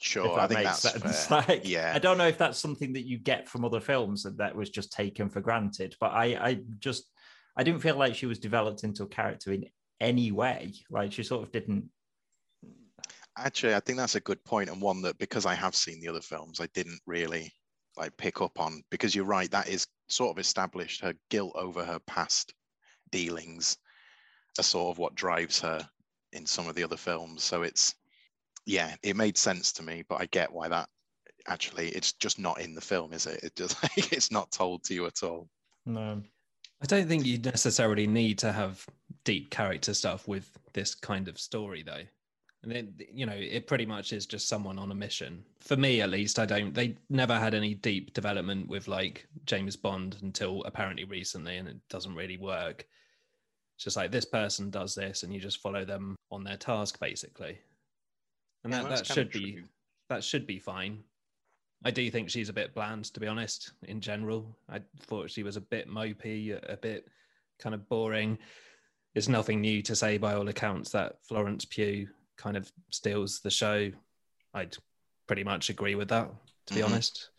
Sure, 0.00 0.38
I 0.38 0.46
think 0.46 0.62
that's 0.62 0.80
sense. 0.80 1.26
fair. 1.26 1.44
Like, 1.48 1.68
yeah, 1.68 1.92
I 1.94 1.98
don't 1.98 2.18
know 2.18 2.28
if 2.28 2.38
that's 2.38 2.58
something 2.58 2.92
that 2.92 3.06
you 3.06 3.18
get 3.18 3.48
from 3.48 3.64
other 3.64 3.80
films 3.80 4.24
and 4.24 4.38
that 4.38 4.54
was 4.54 4.70
just 4.70 4.92
taken 4.92 5.28
for 5.28 5.40
granted. 5.40 5.96
But 5.98 6.12
I, 6.12 6.24
I 6.40 6.60
just, 6.78 7.10
I 7.56 7.64
didn't 7.64 7.80
feel 7.80 7.96
like 7.96 8.14
she 8.14 8.26
was 8.26 8.38
developed 8.38 8.84
into 8.84 9.02
a 9.02 9.08
character 9.08 9.52
in 9.52 9.66
any 10.00 10.30
way. 10.30 10.74
Like 10.88 11.12
she 11.12 11.24
sort 11.24 11.42
of 11.42 11.50
didn't. 11.50 11.90
actually, 13.36 13.74
I 13.74 13.80
think 13.80 13.98
that's 13.98 14.14
a 14.14 14.20
good 14.20 14.42
point 14.44 14.70
and 14.70 14.80
one 14.80 15.02
that 15.02 15.18
because 15.18 15.46
I 15.46 15.54
have 15.54 15.74
seen 15.74 16.00
the 16.00 16.08
other 16.08 16.20
films, 16.20 16.60
I 16.60 16.68
didn't 16.74 17.00
really 17.06 17.52
like 17.96 18.16
pick 18.16 18.40
up 18.40 18.60
on 18.60 18.82
because 18.90 19.14
you're 19.14 19.24
right. 19.24 19.50
That 19.50 19.68
is 19.68 19.86
sort 20.08 20.30
of 20.30 20.38
established 20.38 21.00
her 21.02 21.14
guilt 21.30 21.52
over 21.54 21.84
her 21.84 21.98
past 22.06 22.54
dealings, 23.10 23.76
are 24.58 24.62
sort 24.62 24.94
of 24.94 24.98
what 24.98 25.14
drives 25.14 25.60
her 25.60 25.88
in 26.32 26.46
some 26.46 26.68
of 26.68 26.74
the 26.74 26.84
other 26.84 26.96
films. 26.96 27.42
So 27.42 27.62
it's 27.62 27.94
yeah, 28.68 28.94
it 29.02 29.16
made 29.16 29.38
sense 29.38 29.72
to 29.72 29.82
me, 29.82 30.04
but 30.08 30.20
I 30.20 30.26
get 30.26 30.52
why 30.52 30.68
that 30.68 30.88
actually 31.46 31.88
it's 31.88 32.12
just 32.12 32.38
not 32.38 32.60
in 32.60 32.74
the 32.74 32.80
film, 32.80 33.14
is 33.14 33.26
it? 33.26 33.42
It 33.42 33.56
just 33.56 33.76
it's 34.12 34.30
not 34.30 34.52
told 34.52 34.84
to 34.84 34.94
you 34.94 35.06
at 35.06 35.22
all. 35.22 35.48
No. 35.86 36.22
I 36.80 36.86
don't 36.86 37.08
think 37.08 37.24
you 37.24 37.38
necessarily 37.38 38.06
need 38.06 38.38
to 38.40 38.52
have 38.52 38.84
deep 39.24 39.50
character 39.50 39.94
stuff 39.94 40.28
with 40.28 40.56
this 40.74 40.94
kind 40.94 41.26
of 41.28 41.40
story, 41.40 41.82
though. 41.82 42.04
And 42.62 42.70
then, 42.70 42.94
you 43.12 43.24
know, 43.24 43.34
it 43.34 43.66
pretty 43.66 43.86
much 43.86 44.12
is 44.12 44.26
just 44.26 44.48
someone 44.48 44.78
on 44.78 44.92
a 44.92 44.94
mission. 44.94 45.44
For 45.60 45.76
me, 45.76 46.02
at 46.02 46.10
least, 46.10 46.38
I 46.38 46.44
don't. 46.44 46.74
They 46.74 46.96
never 47.08 47.38
had 47.38 47.54
any 47.54 47.74
deep 47.74 48.12
development 48.12 48.68
with 48.68 48.86
like 48.86 49.26
James 49.46 49.76
Bond 49.76 50.16
until 50.22 50.62
apparently 50.64 51.04
recently, 51.04 51.56
and 51.56 51.68
it 51.68 51.76
doesn't 51.88 52.14
really 52.14 52.36
work. 52.36 52.86
It's 53.76 53.84
just 53.84 53.96
like 53.96 54.10
this 54.10 54.26
person 54.26 54.70
does 54.70 54.94
this, 54.94 55.22
and 55.22 55.32
you 55.32 55.40
just 55.40 55.62
follow 55.62 55.84
them 55.84 56.16
on 56.30 56.44
their 56.44 56.56
task, 56.56 57.00
basically. 57.00 57.58
And 58.64 58.72
Yeah, 58.72 58.82
that, 58.82 58.88
that 58.88 59.06
should 59.06 59.30
be 59.30 59.52
true. 59.52 59.64
that 60.08 60.24
should 60.24 60.46
be 60.46 60.58
fine. 60.58 61.02
I 61.84 61.90
do 61.92 62.10
think 62.10 62.28
she's 62.28 62.48
a 62.48 62.52
bit 62.52 62.74
bland, 62.74 63.04
to 63.14 63.20
be 63.20 63.28
honest. 63.28 63.72
In 63.84 64.00
general, 64.00 64.56
I 64.68 64.80
thought 65.02 65.30
she 65.30 65.44
was 65.44 65.56
a 65.56 65.60
bit 65.60 65.88
mopey, 65.88 66.50
a, 66.52 66.72
a 66.72 66.76
bit 66.76 67.06
kind 67.60 67.74
of 67.74 67.88
boring. 67.88 68.38
It's 69.14 69.28
nothing 69.28 69.60
new 69.60 69.80
to 69.82 69.94
say, 69.94 70.18
by 70.18 70.34
all 70.34 70.48
accounts, 70.48 70.90
that 70.90 71.16
Florence 71.26 71.64
Pugh 71.64 72.08
kind 72.36 72.56
of 72.56 72.70
steals 72.90 73.40
the 73.40 73.50
show. 73.50 73.90
I'd 74.54 74.76
pretty 75.28 75.44
much 75.44 75.70
agree 75.70 75.94
with 75.94 76.08
that, 76.08 76.30
to 76.66 76.74
be 76.74 76.80
Mhm. 76.80 76.86
honest. 76.86 77.30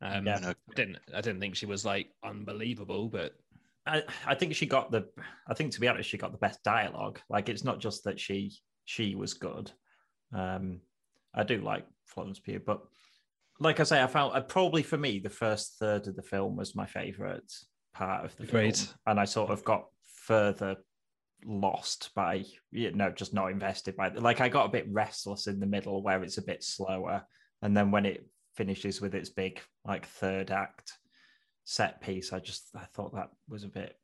Um, 0.00 0.26
Yeah. 0.26 0.36
And, 0.36 0.44
uh, 0.46 0.54
I 0.70 0.74
didn't. 0.74 0.98
I 1.14 1.20
didn't 1.20 1.40
think 1.40 1.54
she 1.54 1.66
was 1.66 1.84
like 1.84 2.12
unbelievable, 2.24 3.08
but 3.08 3.38
I, 3.86 4.02
I 4.26 4.34
think 4.34 4.54
she 4.56 4.66
got 4.66 4.90
the 4.90 5.08
I 5.46 5.54
think 5.54 5.72
to 5.72 5.80
be 5.80 5.86
honest, 5.88 6.08
she 6.10 6.18
got 6.18 6.32
the 6.32 6.38
best 6.38 6.62
dialogue. 6.64 7.20
Like 7.28 7.48
it's 7.48 7.62
not 7.64 7.78
just 7.78 8.02
that 8.04 8.18
she 8.18 8.52
she 8.84 9.14
was 9.14 9.34
good. 9.34 9.70
Um 10.32 10.80
I 11.34 11.44
do 11.44 11.60
like 11.60 11.86
Florence 12.06 12.38
Pugh, 12.38 12.60
but 12.64 12.82
like 13.58 13.80
I 13.80 13.84
say, 13.84 14.02
I 14.02 14.06
found 14.06 14.34
uh, 14.34 14.40
probably 14.40 14.82
for 14.82 14.98
me 14.98 15.18
the 15.18 15.30
first 15.30 15.78
third 15.78 16.06
of 16.06 16.16
the 16.16 16.22
film 16.22 16.56
was 16.56 16.74
my 16.74 16.86
favorite 16.86 17.50
part 17.94 18.24
of 18.24 18.36
the 18.36 18.44
Agreed. 18.44 18.76
film, 18.76 18.94
and 19.06 19.20
I 19.20 19.24
sort 19.24 19.50
of 19.50 19.64
got 19.64 19.86
further 20.02 20.76
lost 21.44 22.10
by 22.14 22.44
you 22.70 22.92
know 22.92 23.10
just 23.10 23.34
not 23.34 23.50
invested 23.50 23.96
by 23.96 24.08
like 24.08 24.40
I 24.40 24.48
got 24.48 24.66
a 24.66 24.72
bit 24.72 24.86
restless 24.90 25.48
in 25.48 25.58
the 25.58 25.66
middle 25.66 26.02
where 26.02 26.22
it's 26.22 26.38
a 26.38 26.42
bit 26.42 26.62
slower, 26.62 27.22
and 27.62 27.76
then 27.76 27.90
when 27.90 28.06
it 28.06 28.26
finishes 28.54 29.00
with 29.00 29.14
its 29.14 29.30
big 29.30 29.60
like 29.84 30.06
third 30.06 30.50
act 30.50 30.98
set 31.64 32.00
piece, 32.00 32.32
I 32.32 32.38
just 32.40 32.68
I 32.74 32.84
thought 32.92 33.14
that 33.14 33.30
was 33.48 33.64
a 33.64 33.68
bit 33.68 33.96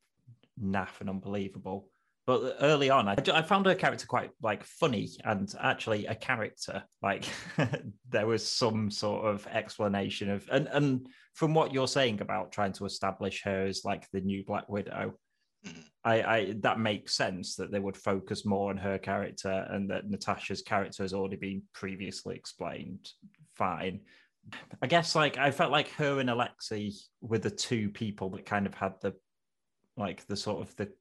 naff 0.62 1.00
and 1.00 1.10
unbelievable. 1.10 1.90
But 2.28 2.58
early 2.60 2.90
on, 2.90 3.08
I, 3.08 3.16
I 3.32 3.40
found 3.40 3.64
her 3.64 3.74
character 3.74 4.06
quite 4.06 4.32
like 4.42 4.62
funny 4.62 5.08
and 5.24 5.50
actually 5.58 6.04
a 6.04 6.14
character. 6.14 6.84
Like 7.00 7.24
there 8.10 8.26
was 8.26 8.46
some 8.46 8.90
sort 8.90 9.24
of 9.24 9.46
explanation 9.46 10.28
of 10.28 10.46
and 10.52 10.68
and 10.70 11.06
from 11.32 11.54
what 11.54 11.72
you're 11.72 11.88
saying 11.88 12.20
about 12.20 12.52
trying 12.52 12.74
to 12.74 12.84
establish 12.84 13.42
her 13.44 13.64
as 13.64 13.82
like 13.82 14.06
the 14.12 14.20
new 14.20 14.44
Black 14.44 14.68
Widow, 14.68 15.14
Mhm. 15.66 15.84
I, 16.04 16.22
I 16.22 16.54
that 16.60 16.78
makes 16.78 17.14
sense 17.16 17.56
that 17.56 17.72
they 17.72 17.80
would 17.80 17.96
focus 17.96 18.44
more 18.44 18.68
on 18.68 18.76
her 18.76 18.98
character 18.98 19.66
and 19.70 19.90
that 19.90 20.08
Natasha's 20.08 20.60
character 20.60 21.02
has 21.02 21.14
already 21.14 21.36
been 21.36 21.62
previously 21.72 22.36
explained. 22.36 23.08
Fine. 23.56 24.02
I 24.82 24.86
guess 24.86 25.14
like 25.14 25.38
I 25.38 25.50
felt 25.50 25.72
like 25.72 25.88
her 25.92 26.20
and 26.20 26.28
Alexei 26.28 26.92
were 27.22 27.38
the 27.38 27.50
two 27.50 27.88
people 27.88 28.28
that 28.30 28.44
kind 28.44 28.66
of 28.66 28.74
had 28.74 29.00
the 29.00 29.14
like 29.96 30.26
the 30.26 30.36
sort 30.36 30.60
of 30.60 30.76
the 30.76 30.92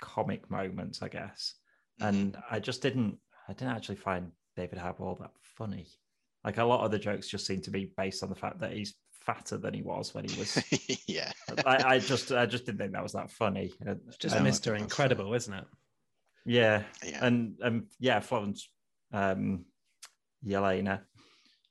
comic 0.00 0.50
moments, 0.50 1.02
I 1.02 1.08
guess. 1.08 1.54
Mhm. 2.00 2.08
And 2.08 2.36
I 2.50 2.58
just 2.60 2.82
didn't 2.82 3.18
I 3.48 3.52
didn't 3.54 3.74
actually 3.74 3.96
find 3.96 4.32
David 4.56 4.78
Harbour 4.78 5.04
all 5.04 5.16
that 5.16 5.32
funny. 5.42 5.86
Like 6.44 6.58
a 6.58 6.64
lot 6.64 6.84
of 6.84 6.90
the 6.90 6.98
jokes 6.98 7.28
just 7.28 7.46
seem 7.46 7.60
to 7.62 7.70
be 7.70 7.92
based 7.96 8.22
on 8.22 8.28
the 8.28 8.34
fact 8.36 8.60
that 8.60 8.72
he's 8.72 8.94
fatter 9.12 9.58
than 9.58 9.74
he 9.74 9.82
was 9.82 10.14
when 10.14 10.24
he 10.24 10.38
was 10.38 10.62
yeah. 11.08 11.32
I, 11.66 11.94
I 11.94 11.98
just 11.98 12.32
I 12.32 12.46
just 12.46 12.64
didn't 12.66 12.78
think 12.78 12.92
that 12.92 13.02
was 13.02 13.12
that 13.12 13.30
funny. 13.30 13.72
It's 13.80 14.16
just 14.16 14.36
Um, 14.36 14.44
Mr. 14.44 14.70
that's. 14.70 14.82
Incredible, 14.82 15.34
isn't 15.34 15.52
it? 15.54 15.64
Yeah, 16.46 16.82
Yeah. 17.04 17.26
and 17.26 17.58
um, 17.62 17.86
yeah, 17.98 18.20
Florence, 18.20 18.70
um, 19.12 19.66
Yelena. 20.46 21.02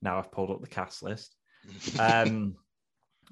Now 0.02 0.20
I've 0.20 0.32
pulled 0.32 0.52
up 0.52 0.62
the 0.62 0.68
cast 0.68 1.02
list. 1.04 1.36
Um, 2.00 2.56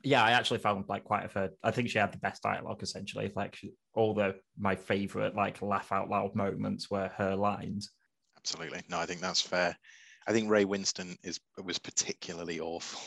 yeah, 0.03 0.23
I 0.23 0.31
actually 0.31 0.59
found 0.59 0.85
like 0.89 1.03
quite 1.03 1.25
a 1.25 1.29
fair. 1.29 1.51
I 1.63 1.71
think 1.71 1.89
she 1.89 1.97
had 1.99 2.11
the 2.11 2.17
best 2.17 2.43
dialogue 2.43 2.81
essentially. 2.83 3.31
Like 3.35 3.55
she- 3.55 3.73
all 3.95 4.13
the 4.13 4.35
my 4.57 4.75
favorite 4.75 5.35
like 5.35 5.61
laugh 5.61 5.91
out 5.91 6.09
loud 6.09 6.35
moments 6.35 6.89
were 6.89 7.09
her 7.17 7.35
lines. 7.35 7.91
Absolutely. 8.37 8.81
No, 8.89 8.99
I 8.99 9.05
think 9.05 9.21
that's 9.21 9.41
fair. 9.41 9.75
I 10.27 10.31
think 10.31 10.49
Ray 10.49 10.65
Winstone 10.65 11.17
is 11.23 11.39
was 11.63 11.79
particularly 11.79 12.59
awful. 12.59 13.01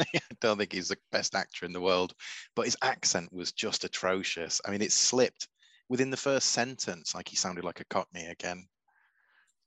I 0.00 0.20
don't 0.40 0.58
think 0.58 0.72
he's 0.72 0.88
the 0.88 0.98
best 1.12 1.34
actor 1.34 1.66
in 1.66 1.72
the 1.72 1.80
world, 1.80 2.12
but 2.54 2.66
his 2.66 2.76
accent 2.82 3.32
was 3.32 3.52
just 3.52 3.84
atrocious. 3.84 4.60
I 4.64 4.70
mean, 4.70 4.82
it 4.82 4.92
slipped 4.92 5.48
within 5.88 6.10
the 6.10 6.16
first 6.16 6.50
sentence, 6.50 7.14
like 7.14 7.28
he 7.28 7.36
sounded 7.36 7.64
like 7.64 7.80
a 7.80 7.84
Cockney 7.84 8.26
again. 8.26 8.66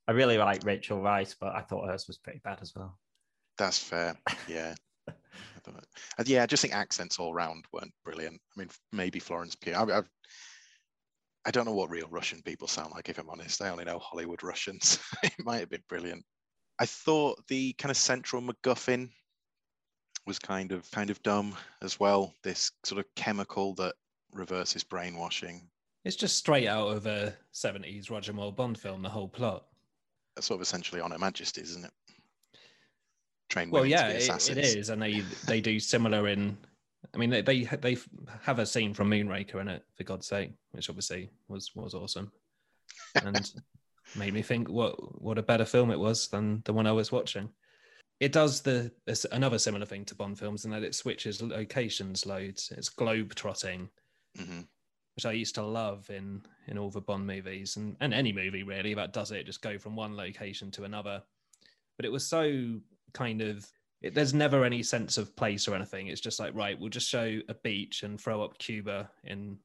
I 0.08 0.12
really 0.12 0.38
like 0.38 0.64
Rachel 0.64 1.00
Rice, 1.00 1.36
but 1.38 1.54
I 1.54 1.60
thought 1.60 1.88
hers 1.88 2.06
was 2.06 2.18
pretty 2.18 2.40
bad 2.42 2.58
as 2.60 2.72
well. 2.74 2.98
That's 3.58 3.78
fair. 3.78 4.16
Yeah. 4.48 4.74
Yeah, 6.26 6.42
I 6.42 6.46
just 6.46 6.60
think 6.60 6.74
accents 6.74 7.18
all 7.18 7.32
round 7.32 7.64
weren't 7.72 7.92
brilliant. 8.04 8.40
I 8.54 8.60
mean, 8.60 8.68
maybe 8.92 9.18
Florence 9.18 9.54
Pugh. 9.54 9.72
I, 9.74 9.98
I, 9.98 10.02
I 11.44 11.50
don't 11.50 11.64
know 11.64 11.74
what 11.74 11.90
real 11.90 12.08
Russian 12.08 12.40
people 12.42 12.68
sound 12.68 12.92
like, 12.94 13.08
if 13.08 13.18
I'm 13.18 13.30
honest. 13.30 13.62
I 13.62 13.70
only 13.70 13.84
know 13.84 13.98
Hollywood 13.98 14.42
Russians. 14.42 14.98
it 15.22 15.32
might 15.44 15.58
have 15.58 15.70
been 15.70 15.82
brilliant. 15.88 16.24
I 16.78 16.86
thought 16.86 17.46
the 17.48 17.72
kind 17.74 17.90
of 17.90 17.96
central 17.96 18.42
MacGuffin 18.42 19.10
was 20.26 20.38
kind 20.38 20.72
of 20.72 20.88
kind 20.92 21.10
of 21.10 21.22
dumb 21.22 21.56
as 21.82 21.98
well. 21.98 22.32
This 22.44 22.70
sort 22.84 23.00
of 23.00 23.06
chemical 23.16 23.74
that 23.74 23.94
reverses 24.32 24.84
brainwashing. 24.84 25.68
It's 26.04 26.16
just 26.16 26.36
straight 26.36 26.68
out 26.68 26.88
of 26.88 27.06
a 27.06 27.34
70s 27.54 28.10
Roger 28.10 28.32
Moore 28.32 28.52
Bond 28.52 28.78
film, 28.78 29.02
the 29.02 29.08
whole 29.08 29.28
plot. 29.28 29.66
That's 30.34 30.46
sort 30.46 30.58
of 30.58 30.62
essentially 30.62 31.00
on 31.00 31.10
Her 31.10 31.18
Majesty's, 31.18 31.70
isn't 31.70 31.84
it? 31.84 31.92
Train 33.50 33.70
Well, 33.70 33.84
yeah, 33.84 34.08
to 34.08 34.14
be 34.14 34.24
it, 34.24 34.48
it 34.48 34.58
is. 34.58 34.88
And 34.88 35.02
they, 35.02 35.20
they 35.46 35.60
do 35.60 35.78
similar 35.78 36.28
in 36.28 36.56
I 37.14 37.18
mean, 37.18 37.30
they 37.30 37.42
they 37.42 37.64
they 37.64 37.96
have 38.42 38.58
a 38.58 38.66
scene 38.66 38.94
from 38.94 39.10
Moonraker 39.10 39.60
in 39.60 39.68
it, 39.68 39.84
for 39.96 40.04
God's 40.04 40.26
sake, 40.26 40.52
which 40.70 40.88
obviously 40.88 41.30
was 41.48 41.74
was 41.74 41.94
awesome, 41.94 42.32
and 43.22 43.52
made 44.16 44.32
me 44.32 44.42
think 44.42 44.68
what 44.68 45.20
what 45.20 45.38
a 45.38 45.42
better 45.42 45.64
film 45.64 45.90
it 45.90 45.98
was 45.98 46.28
than 46.28 46.62
the 46.64 46.72
one 46.72 46.86
I 46.86 46.92
was 46.92 47.12
watching. 47.12 47.50
It 48.20 48.32
does 48.32 48.60
the 48.60 48.92
another 49.32 49.58
similar 49.58 49.84
thing 49.84 50.04
to 50.06 50.14
Bond 50.14 50.38
films 50.38 50.64
in 50.64 50.70
that 50.70 50.84
it 50.84 50.94
switches 50.94 51.42
locations 51.42 52.24
loads. 52.24 52.72
It's 52.76 52.88
globe 52.88 53.34
trotting, 53.34 53.90
hmm 54.36 54.60
which 55.14 55.26
I 55.26 55.32
used 55.32 55.56
to 55.56 55.62
love 55.62 56.08
in 56.08 56.42
in 56.68 56.78
all 56.78 56.90
the 56.90 57.00
Bond 57.00 57.26
movies 57.26 57.76
and 57.76 57.96
and 58.00 58.14
any 58.14 58.32
movie 58.32 58.62
really 58.62 58.94
that 58.94 59.12
does 59.12 59.30
it. 59.30 59.44
Just 59.44 59.60
go 59.60 59.78
from 59.78 59.96
one 59.96 60.16
location 60.16 60.70
to 60.72 60.84
another, 60.84 61.22
but 61.96 62.06
it 62.06 62.12
was 62.12 62.26
so 62.26 62.80
kind 63.12 63.42
of 63.42 63.70
it, 64.02 64.14
there's 64.14 64.34
never 64.34 64.64
any 64.64 64.82
sense 64.82 65.16
of 65.16 65.34
place 65.36 65.68
or 65.68 65.74
anything. 65.74 66.08
It's 66.08 66.20
just 66.20 66.40
like, 66.40 66.54
right, 66.54 66.78
we'll 66.78 66.90
just 66.90 67.08
show 67.08 67.38
a 67.48 67.54
beach 67.54 68.02
and 68.02 68.20
throw 68.20 68.42
up 68.42 68.58
Cuba 68.58 69.08
in 69.24 69.58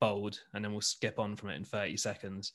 bold, 0.00 0.40
and 0.54 0.64
then 0.64 0.72
we'll 0.72 0.80
skip 0.80 1.18
on 1.18 1.36
from 1.36 1.50
it 1.50 1.56
in 1.56 1.64
30 1.64 1.96
seconds. 1.96 2.52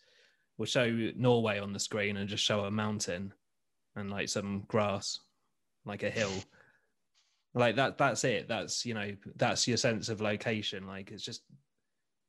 We'll 0.58 0.66
show 0.66 0.90
Norway 1.16 1.60
on 1.60 1.72
the 1.72 1.80
screen 1.80 2.18
and 2.18 2.28
just 2.28 2.44
show 2.44 2.62
a 2.62 2.72
mountain 2.72 3.34
and 3.96 4.12
like 4.12 4.28
some 4.30 4.64
grass, 4.68 5.20
like 5.86 6.04
a 6.04 6.10
hill. 6.10 6.32
Like 7.54 7.76
that, 7.78 7.98
that's 7.98 8.24
it. 8.24 8.48
That's, 8.48 8.86
you 8.86 8.94
know, 8.94 9.16
that's 9.36 9.68
your 9.68 9.78
sense 9.78 10.10
of 10.10 10.22
location. 10.22 10.86
Like 10.86 11.12
it's 11.12 11.24
just, 11.24 11.44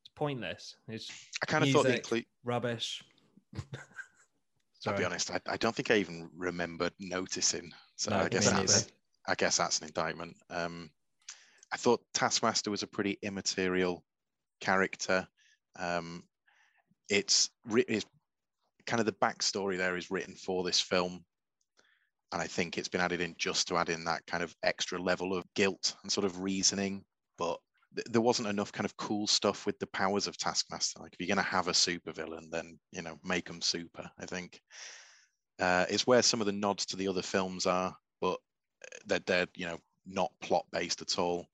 it's 0.03 0.11
pointless. 0.15 0.77
It's 0.89 1.11
I 1.43 1.47
kind 1.47 1.65
of 1.65 1.71
thought 1.71 1.83
the 1.83 1.91
Music. 1.91 2.05
include. 2.05 2.27
rubbish. 2.45 3.03
I'll 4.87 4.97
be 4.97 5.05
honest. 5.05 5.31
I, 5.31 5.41
I 5.47 5.57
don't 5.57 5.75
think 5.75 5.91
I 5.91 5.97
even 5.97 6.31
remembered 6.37 6.93
noticing. 6.99 7.73
So 8.01 8.13
No, 8.13 8.21
I 8.21 8.29
guess 8.31 8.49
that's 8.49 8.73
neither. 8.73 8.93
I 9.29 9.35
guess 9.35 9.59
that's 9.59 9.79
an 9.81 9.89
indictment. 9.89 10.35
Um, 10.49 10.91
I 11.71 11.77
thought 11.77 12.01
Taskmaster 12.15 12.71
was 12.71 12.83
a 12.83 12.87
pretty 12.87 13.19
immaterial 13.21 14.03
character. 14.63 15.29
Um, 15.77 16.25
it's, 17.11 17.51
it's 17.67 18.07
kind 18.87 19.01
of 19.01 19.07
the 19.07 19.13
backstory 19.13 19.77
there 19.77 19.99
is 19.99 20.11
written 20.11 20.35
for 20.35 20.65
this 20.65 20.81
film, 20.81 21.23
and 22.33 22.41
I 22.41 22.47
think 22.47 22.79
it's 22.79 22.89
been 22.89 23.03
added 23.03 23.21
in 23.21 23.35
just 23.37 23.69
to 23.69 23.77
add 23.77 23.91
in 23.91 24.05
that 24.05 24.27
kind 24.27 24.43
of 24.43 24.57
extra 24.63 24.99
level 24.99 25.37
of 25.37 25.45
guilt 25.55 25.95
and 26.03 26.11
sort 26.11 26.25
of 26.25 26.41
reasoning. 26.41 27.05
But 27.37 27.59
th- 27.95 28.07
there 28.11 28.23
wasn't 28.23 28.49
enough 28.49 28.73
kind 28.73 28.87
of 28.87 28.97
cool 28.97 29.27
stuff 29.27 29.67
with 29.67 29.79
the 29.79 29.87
powers 29.89 30.27
of 30.27 30.39
Taskmaster. 30.39 31.01
Like 31.01 31.13
if 31.13 31.21
you're 31.21 31.35
going 31.35 31.45
to 31.45 31.51
have 31.51 31.69
a 31.69 31.73
supervillain, 31.73 32.51
then 32.51 32.79
you 32.93 33.03
know 33.03 33.19
make 33.23 33.45
them 33.45 33.61
super. 33.61 34.11
I 34.19 34.25
think 34.25 34.59
uh, 35.61 35.87
it's 35.89 36.07
where 36.07 36.23
some 36.23 36.41
of 36.41 36.47
the 36.47 36.53
nods 36.53 36.87
to 36.87 36.97
the 36.97 37.09
other 37.09 37.23
films 37.23 37.67
are, 37.67 37.95
but 38.21 38.39
they're 39.07 39.21
they're 39.27 39.47
you 39.55 39.67
know 39.67 39.79
not 40.07 40.33
plot 40.41 40.65
based 40.73 41.03
at 41.03 41.19
all. 41.19 41.47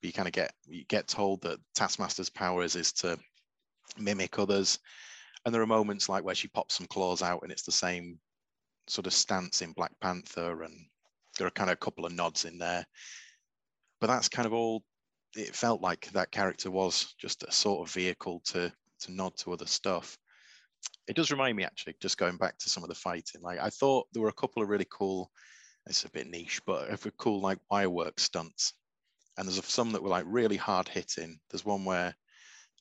But 0.00 0.06
you 0.06 0.12
kind 0.12 0.28
of 0.28 0.32
get 0.32 0.52
you 0.66 0.84
get 0.88 1.08
told 1.08 1.42
that 1.42 1.58
Taskmaster's 1.74 2.30
powers 2.30 2.76
is 2.76 2.92
to 2.94 3.18
mimic 3.98 4.38
others, 4.38 4.78
and 5.44 5.54
there 5.54 5.62
are 5.62 5.66
moments 5.66 6.08
like 6.08 6.24
where 6.24 6.34
she 6.34 6.48
pops 6.48 6.74
some 6.74 6.86
claws 6.86 7.22
out, 7.22 7.42
and 7.42 7.52
it's 7.52 7.64
the 7.64 7.72
same 7.72 8.18
sort 8.88 9.06
of 9.06 9.12
stance 9.12 9.62
in 9.62 9.72
Black 9.72 9.92
Panther, 10.00 10.62
and 10.62 10.74
there 11.38 11.46
are 11.46 11.52
kind 11.52 11.70
of 11.70 11.74
a 11.74 11.84
couple 11.84 12.04
of 12.04 12.12
nods 12.12 12.44
in 12.44 12.58
there. 12.58 12.84
But 14.00 14.08
that's 14.08 14.28
kind 14.28 14.46
of 14.46 14.52
all 14.52 14.82
it 15.36 15.54
felt 15.54 15.82
like 15.82 16.10
that 16.12 16.30
character 16.30 16.70
was 16.70 17.14
just 17.18 17.42
a 17.42 17.52
sort 17.52 17.86
of 17.86 17.92
vehicle 17.92 18.40
to 18.46 18.72
to 19.00 19.12
nod 19.12 19.36
to 19.36 19.52
other 19.52 19.66
stuff. 19.66 20.18
It 21.08 21.16
does 21.16 21.30
remind 21.30 21.56
me 21.56 21.64
actually, 21.64 21.94
just 22.00 22.18
going 22.18 22.36
back 22.36 22.58
to 22.58 22.70
some 22.70 22.82
of 22.82 22.88
the 22.88 22.94
fighting. 22.94 23.40
Like 23.42 23.60
I 23.60 23.70
thought 23.70 24.08
there 24.12 24.22
were 24.22 24.28
a 24.28 24.32
couple 24.32 24.62
of 24.62 24.68
really 24.68 24.86
cool. 24.90 25.30
It's 25.86 26.04
a 26.04 26.10
bit 26.10 26.26
niche, 26.26 26.60
but 26.66 26.90
if 26.90 27.04
we're 27.04 27.12
cool 27.12 27.40
like 27.40 27.58
wirework 27.70 28.18
stunts, 28.18 28.74
and 29.36 29.46
there's 29.46 29.64
some 29.66 29.92
that 29.92 30.02
were 30.02 30.08
like 30.08 30.24
really 30.26 30.56
hard 30.56 30.88
hitting. 30.88 31.38
There's 31.50 31.64
one 31.64 31.84
where 31.84 32.14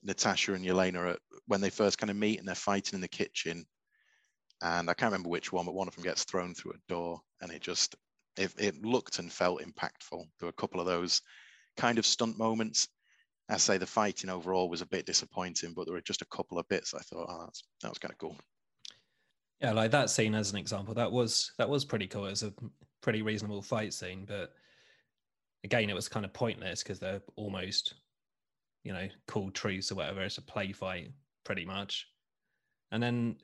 Natasha 0.04 0.54
and 0.54 0.66
Yelena 0.66 0.96
are 0.98 1.18
when 1.48 1.62
they 1.62 1.70
first 1.70 1.98
kind 1.98 2.10
of 2.10 2.18
meet 2.18 2.40
and 2.40 2.48
they're 2.48 2.56
fighting 2.56 2.96
in 2.98 3.02
the 3.02 3.08
kitchen, 3.08 3.66
and 4.64 4.90
I 4.90 4.94
can't 4.94 5.12
remember 5.12 5.30
which 5.30 5.52
one, 5.52 5.66
but 5.66 5.76
one 5.76 5.88
of 5.88 5.96
them 5.96 6.04
gets 6.04 6.24
thrown 6.24 6.56
through 6.56 6.74
a 6.74 6.90
door, 6.90 7.22
and 7.42 7.52
it 7.52 7.62
just 7.62 7.96
it, 8.38 8.54
it 8.58 8.84
looked 8.84 9.20
and 9.20 9.32
felt 9.32 9.62
impactful. 9.62 10.12
There 10.40 10.48
were 10.48 10.50
a 10.50 10.54
couple 10.54 10.80
of 10.80 10.88
those 10.88 11.22
kind 11.78 11.98
of 11.98 12.06
stunt 12.06 12.38
moments. 12.38 12.88
I 13.50 13.58
say 13.58 13.78
the 13.78 13.86
fighting 13.86 14.30
overall 14.30 14.70
was 14.70 14.82
a 14.82 14.88
bit 14.88 15.06
disappointing, 15.06 15.74
but 15.74 15.86
there 15.86 15.94
were 15.94 16.02
just 16.02 16.22
a 16.22 16.28
couple 16.36 16.58
of 16.58 16.68
bits 16.68 16.94
I 16.94 17.00
thought, 17.00 17.28
oh, 17.30 17.46
that's, 17.46 17.64
that 17.82 17.90
was 17.90 18.00
kind 18.00 18.12
of 18.12 18.18
cool. 18.18 18.36
Yeah, 19.62 19.72
like 19.72 19.92
that 19.92 20.10
scene 20.10 20.36
as 20.36 20.52
an 20.52 20.58
example, 20.58 20.94
that 20.96 21.12
was 21.12 21.52
that 21.58 21.70
was 21.70 21.86
pretty 21.86 22.08
cool. 22.08 22.26
It 22.26 22.32
was 22.32 22.44
a 22.44 22.54
pretty 23.02 23.22
reasonable 23.22 23.62
fight 23.62 23.94
scene, 23.94 24.26
but 24.28 24.54
again, 25.64 25.90
it 25.90 25.96
was 25.96 26.10
kind 26.10 26.26
of 26.26 26.34
pointless 26.34 26.84
because 26.84 27.00
they're 27.00 27.22
almost, 27.36 27.96
you 28.84 28.94
know, 28.94 29.08
called 29.28 29.54
truce 29.54 29.92
or 29.92 29.96
whatever. 29.96 30.22
It's 30.24 30.38
a 30.38 30.42
play 30.42 30.72
fight, 30.72 31.12
pretty 31.44 31.66
much. 31.66 32.08
And 32.92 33.02
then 33.02 33.38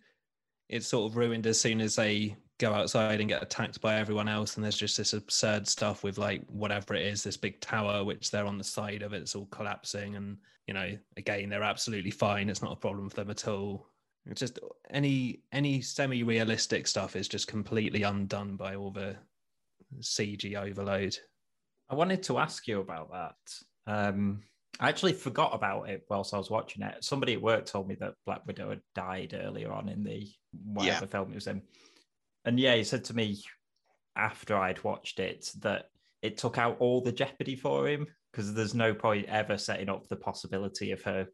it's 0.69 0.87
sort 0.87 1.11
of 1.11 1.17
ruined 1.17 1.47
as 1.47 1.59
soon 1.59 1.81
as 1.81 1.95
they 1.95 2.35
go 2.61 2.73
outside 2.73 3.19
and 3.19 3.27
get 3.27 3.41
attacked 3.41 3.81
by 3.81 3.95
everyone 3.95 4.29
else. 4.29 4.55
And 4.55 4.63
there's 4.63 4.77
just 4.77 4.97
this 4.97 5.13
absurd 5.13 5.67
stuff 5.67 6.03
with 6.03 6.17
like 6.17 6.45
whatever 6.47 6.93
it 6.93 7.05
is, 7.05 7.23
this 7.23 7.35
big 7.35 7.59
tower, 7.59 8.03
which 8.03 8.29
they're 8.29 8.45
on 8.45 8.57
the 8.57 8.63
side 8.63 9.01
of 9.01 9.13
it, 9.13 9.21
it's 9.21 9.35
all 9.35 9.47
collapsing. 9.47 10.15
And, 10.15 10.37
you 10.67 10.73
know, 10.73 10.97
again, 11.17 11.49
they're 11.49 11.63
absolutely 11.63 12.11
fine. 12.11 12.49
It's 12.49 12.61
not 12.61 12.73
a 12.73 12.77
problem 12.77 13.09
for 13.09 13.17
them 13.17 13.31
at 13.31 13.47
all. 13.47 13.87
It's 14.27 14.39
just 14.39 14.59
any 14.91 15.41
any 15.51 15.81
semi-realistic 15.81 16.85
stuff 16.85 17.15
is 17.15 17.27
just 17.27 17.47
completely 17.47 18.03
undone 18.03 18.55
by 18.55 18.75
all 18.75 18.91
the 18.91 19.15
CG 19.99 20.55
overload. 20.55 21.17
I 21.89 21.95
wanted 21.95 22.21
to 22.23 22.37
ask 22.37 22.67
you 22.67 22.81
about 22.81 23.11
that. 23.11 23.91
Um, 23.91 24.43
I 24.79 24.89
actually 24.89 25.13
forgot 25.13 25.55
about 25.55 25.89
it 25.89 26.05
whilst 26.07 26.35
I 26.35 26.37
was 26.37 26.51
watching 26.51 26.83
it. 26.83 27.03
Somebody 27.03 27.33
at 27.33 27.41
work 27.41 27.65
told 27.65 27.87
me 27.87 27.95
that 27.95 28.13
Black 28.27 28.45
Widow 28.45 28.69
had 28.69 28.81
died 28.93 29.37
earlier 29.39 29.71
on 29.71 29.89
in 29.89 30.03
the 30.03 30.27
whatever 30.63 31.07
film 31.07 31.31
it 31.31 31.35
was 31.35 31.47
in. 31.47 31.63
And 32.45 32.59
yeah, 32.59 32.75
he 32.75 32.83
said 32.83 33.05
to 33.05 33.15
me 33.15 33.41
after 34.15 34.55
I'd 34.57 34.83
watched 34.83 35.19
it 35.19 35.49
that 35.59 35.85
it 36.21 36.37
took 36.37 36.57
out 36.57 36.77
all 36.79 37.01
the 37.01 37.11
jeopardy 37.11 37.55
for 37.55 37.87
him 37.87 38.07
because 38.31 38.53
there's 38.53 38.75
no 38.75 38.93
point 38.93 39.27
ever 39.27 39.57
setting 39.57 39.89
up 39.89 40.07
the 40.07 40.15
possibility 40.15 40.91
of 40.91 41.01
her 41.03 41.27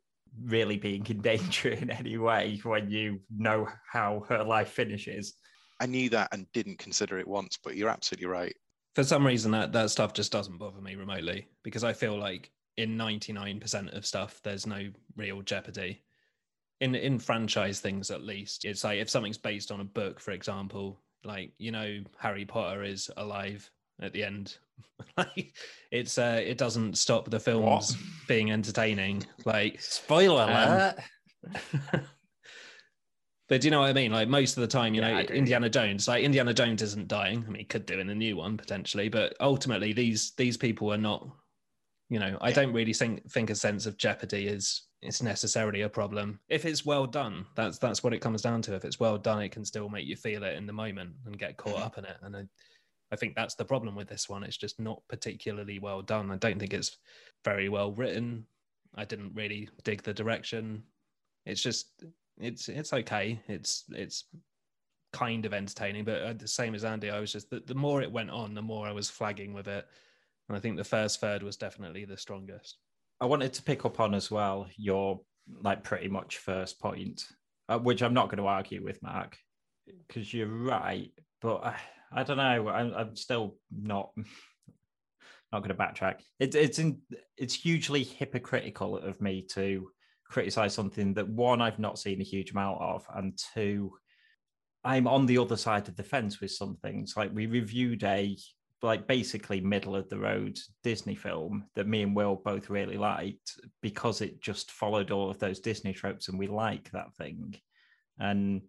really 0.43 0.77
being 0.77 1.05
in 1.07 1.21
danger 1.21 1.69
in 1.69 1.89
any 1.89 2.17
way 2.17 2.59
when 2.63 2.89
you 2.89 3.21
know 3.35 3.67
how 3.91 4.23
her 4.29 4.43
life 4.43 4.69
finishes. 4.69 5.33
I 5.79 5.85
knew 5.85 6.09
that 6.09 6.29
and 6.31 6.51
didn't 6.53 6.79
consider 6.79 7.19
it 7.19 7.27
once, 7.27 7.57
but 7.63 7.75
you're 7.75 7.89
absolutely 7.89 8.27
right. 8.27 8.55
For 8.95 9.03
some 9.03 9.25
reason, 9.25 9.51
that 9.51 9.71
that 9.73 9.91
stuff 9.91 10.13
just 10.13 10.31
doesn't 10.31 10.57
bother 10.57 10.81
me 10.81 10.95
remotely 10.95 11.47
because 11.63 11.83
I 11.83 11.93
feel 11.93 12.17
like 12.17 12.51
in 12.77 12.97
99% 12.97 13.95
of 13.95 14.05
stuff, 14.05 14.39
there's 14.43 14.65
no 14.65 14.89
real 15.15 15.41
jeopardy. 15.41 16.03
In 16.79 16.93
in 16.95 17.17
franchise 17.19 17.79
things, 17.79 18.11
at 18.11 18.21
least, 18.23 18.65
it's 18.65 18.83
like 18.83 18.99
if 18.99 19.09
something's 19.09 19.37
based 19.37 19.71
on 19.71 19.79
a 19.79 19.83
book, 19.85 20.19
for 20.19 20.31
example, 20.31 21.01
like 21.23 21.53
you 21.57 21.71
know, 21.71 22.03
Harry 22.19 22.45
Potter 22.45 22.83
is 22.83 23.09
alive 23.17 23.69
at 24.01 24.13
the 24.13 24.23
end. 24.23 24.57
like 25.17 25.55
it's 25.91 26.17
uh, 26.17 26.39
it 26.43 26.57
doesn't 26.57 26.97
stop 26.97 27.29
the 27.29 27.39
films 27.39 27.95
being 28.27 28.51
entertaining. 28.51 29.25
Like 29.45 29.81
Spoiler 29.81 30.43
Um, 30.43 30.49
alert. 30.49 30.95
But 33.49 33.61
do 33.61 33.67
you 33.67 33.71
know 33.71 33.79
what 33.79 33.89
I 33.89 33.93
mean? 33.93 34.11
Like 34.11 34.27
most 34.27 34.57
of 34.57 34.61
the 34.61 34.67
time, 34.67 34.93
you 34.93 35.01
Yeah, 35.01 35.09
know, 35.09 35.19
Indiana 35.19 35.69
Jones, 35.69 36.07
like 36.07 36.23
Indiana 36.23 36.53
Jones 36.53 36.81
isn't 36.81 37.07
dying. 37.07 37.45
I 37.45 37.49
mean, 37.49 37.59
he 37.59 37.65
could 37.65 37.85
do 37.85 37.99
in 37.99 38.09
a 38.09 38.15
new 38.15 38.35
one 38.35 38.57
potentially, 38.57 39.07
but 39.09 39.35
ultimately 39.39 39.93
these 39.93 40.31
these 40.35 40.57
people 40.57 40.91
are 40.91 40.97
not, 40.97 41.29
you 42.09 42.19
know, 42.19 42.37
I 42.41 42.51
don't 42.51 42.73
really 42.73 42.93
think 42.93 43.29
think 43.31 43.49
a 43.49 43.55
sense 43.55 43.85
of 43.85 43.97
jeopardy 43.97 44.47
is 44.47 44.86
is 45.01 45.21
necessarily 45.21 45.81
a 45.81 45.89
problem. 45.89 46.39
If 46.49 46.65
it's 46.65 46.85
well 46.85 47.05
done, 47.05 47.45
that's 47.55 47.77
that's 47.77 48.03
what 48.03 48.13
it 48.13 48.19
comes 48.21 48.41
down 48.41 48.61
to. 48.63 48.75
If 48.75 48.85
it's 48.85 48.99
well 48.99 49.17
done, 49.17 49.41
it 49.41 49.51
can 49.51 49.63
still 49.65 49.89
make 49.89 50.07
you 50.07 50.15
feel 50.15 50.43
it 50.43 50.55
in 50.55 50.65
the 50.65 50.73
moment 50.73 51.13
and 51.25 51.37
get 51.37 51.57
caught 51.57 51.75
Mhm. 51.75 51.85
up 51.85 51.97
in 51.97 52.05
it. 52.05 52.17
And 52.21 52.35
I, 52.35 52.43
I 53.11 53.15
think 53.15 53.35
that's 53.35 53.55
the 53.55 53.65
problem 53.65 53.95
with 53.95 54.07
this 54.07 54.27
one. 54.27 54.43
It's 54.43 54.57
just 54.57 54.79
not 54.79 55.01
particularly 55.07 55.79
well 55.79 56.01
done. 56.01 56.31
I 56.31 56.37
don't 56.37 56.59
think 56.59 56.73
it's 56.73 56.97
very 57.45 57.69
well 57.69 57.91
written. 57.93 58.45
I 58.95 59.05
didn't 59.05 59.35
really 59.35 59.69
dig 59.83 60.01
the 60.03 60.13
direction. 60.13 60.83
It's 61.45 61.61
just 61.61 62.03
it's 62.39 62.67
it's 62.67 62.93
okay. 62.93 63.39
It's 63.47 63.83
it's 63.89 64.25
kind 65.13 65.45
of 65.45 65.53
entertaining, 65.53 66.03
but 66.05 66.21
uh, 66.21 66.33
the 66.33 66.47
same 66.47 66.75
as 66.75 66.83
Andy, 66.83 67.09
I 67.09 67.19
was 67.19 67.31
just 67.31 67.49
the, 67.49 67.61
the 67.61 67.75
more 67.75 68.01
it 68.01 68.11
went 68.11 68.29
on, 68.29 68.53
the 68.53 68.61
more 68.61 68.87
I 68.87 68.91
was 68.91 69.09
flagging 69.09 69.53
with 69.53 69.67
it. 69.67 69.87
And 70.49 70.57
I 70.57 70.59
think 70.59 70.77
the 70.77 70.83
first 70.83 71.19
third 71.21 71.43
was 71.43 71.57
definitely 71.57 72.05
the 72.05 72.17
strongest. 72.17 72.77
I 73.19 73.25
wanted 73.25 73.53
to 73.53 73.63
pick 73.63 73.85
up 73.85 73.99
on 73.99 74.13
as 74.13 74.29
well 74.29 74.67
your 74.77 75.21
like 75.61 75.83
pretty 75.83 76.07
much 76.07 76.37
first 76.37 76.79
point, 76.79 77.25
uh, 77.69 77.79
which 77.79 78.01
I'm 78.01 78.13
not 78.13 78.29
going 78.29 78.37
to 78.37 78.47
argue 78.47 78.83
with 78.83 79.01
Mark 79.01 79.37
because 80.07 80.33
you're 80.33 80.47
right, 80.47 81.11
but 81.41 81.63
I, 81.63 81.75
I 82.11 82.23
don't 82.23 82.37
know. 82.37 82.69
I'm, 82.69 82.93
I'm 82.93 83.15
still 83.15 83.55
not 83.71 84.11
not 85.51 85.63
going 85.63 85.69
to 85.69 85.75
backtrack. 85.75 86.19
It, 86.39 86.55
it's 86.55 86.79
in 86.79 86.99
it's 87.37 87.55
hugely 87.55 88.03
hypocritical 88.03 88.97
of 88.97 89.19
me 89.21 89.43
to 89.53 89.89
criticize 90.29 90.73
something 90.73 91.13
that 91.13 91.27
one 91.27 91.61
I've 91.61 91.79
not 91.79 91.97
seen 91.97 92.21
a 92.21 92.25
huge 92.25 92.51
amount 92.51 92.81
of, 92.81 93.05
and 93.15 93.37
two 93.53 93.93
I'm 94.83 95.07
on 95.07 95.25
the 95.25 95.37
other 95.39 95.57
side 95.57 95.87
of 95.87 95.95
the 95.95 96.03
fence 96.03 96.39
with 96.39 96.51
some 96.51 96.77
things. 96.77 97.15
Like 97.17 97.31
we 97.33 97.45
reviewed 97.45 98.03
a 98.03 98.37
like 98.81 99.07
basically 99.07 99.59
middle 99.59 99.95
of 99.95 100.07
the 100.09 100.19
road 100.19 100.57
Disney 100.83 101.15
film 101.15 101.65
that 101.75 101.87
me 101.87 102.03
and 102.03 102.15
Will 102.15 102.35
both 102.35 102.69
really 102.69 102.97
liked 102.97 103.59
because 103.81 104.21
it 104.21 104.41
just 104.41 104.71
followed 104.71 105.11
all 105.11 105.29
of 105.29 105.39
those 105.39 105.59
Disney 105.59 105.93
tropes 105.93 106.27
and 106.27 106.37
we 106.37 106.47
like 106.47 106.91
that 106.91 107.13
thing. 107.15 107.55
And 108.19 108.61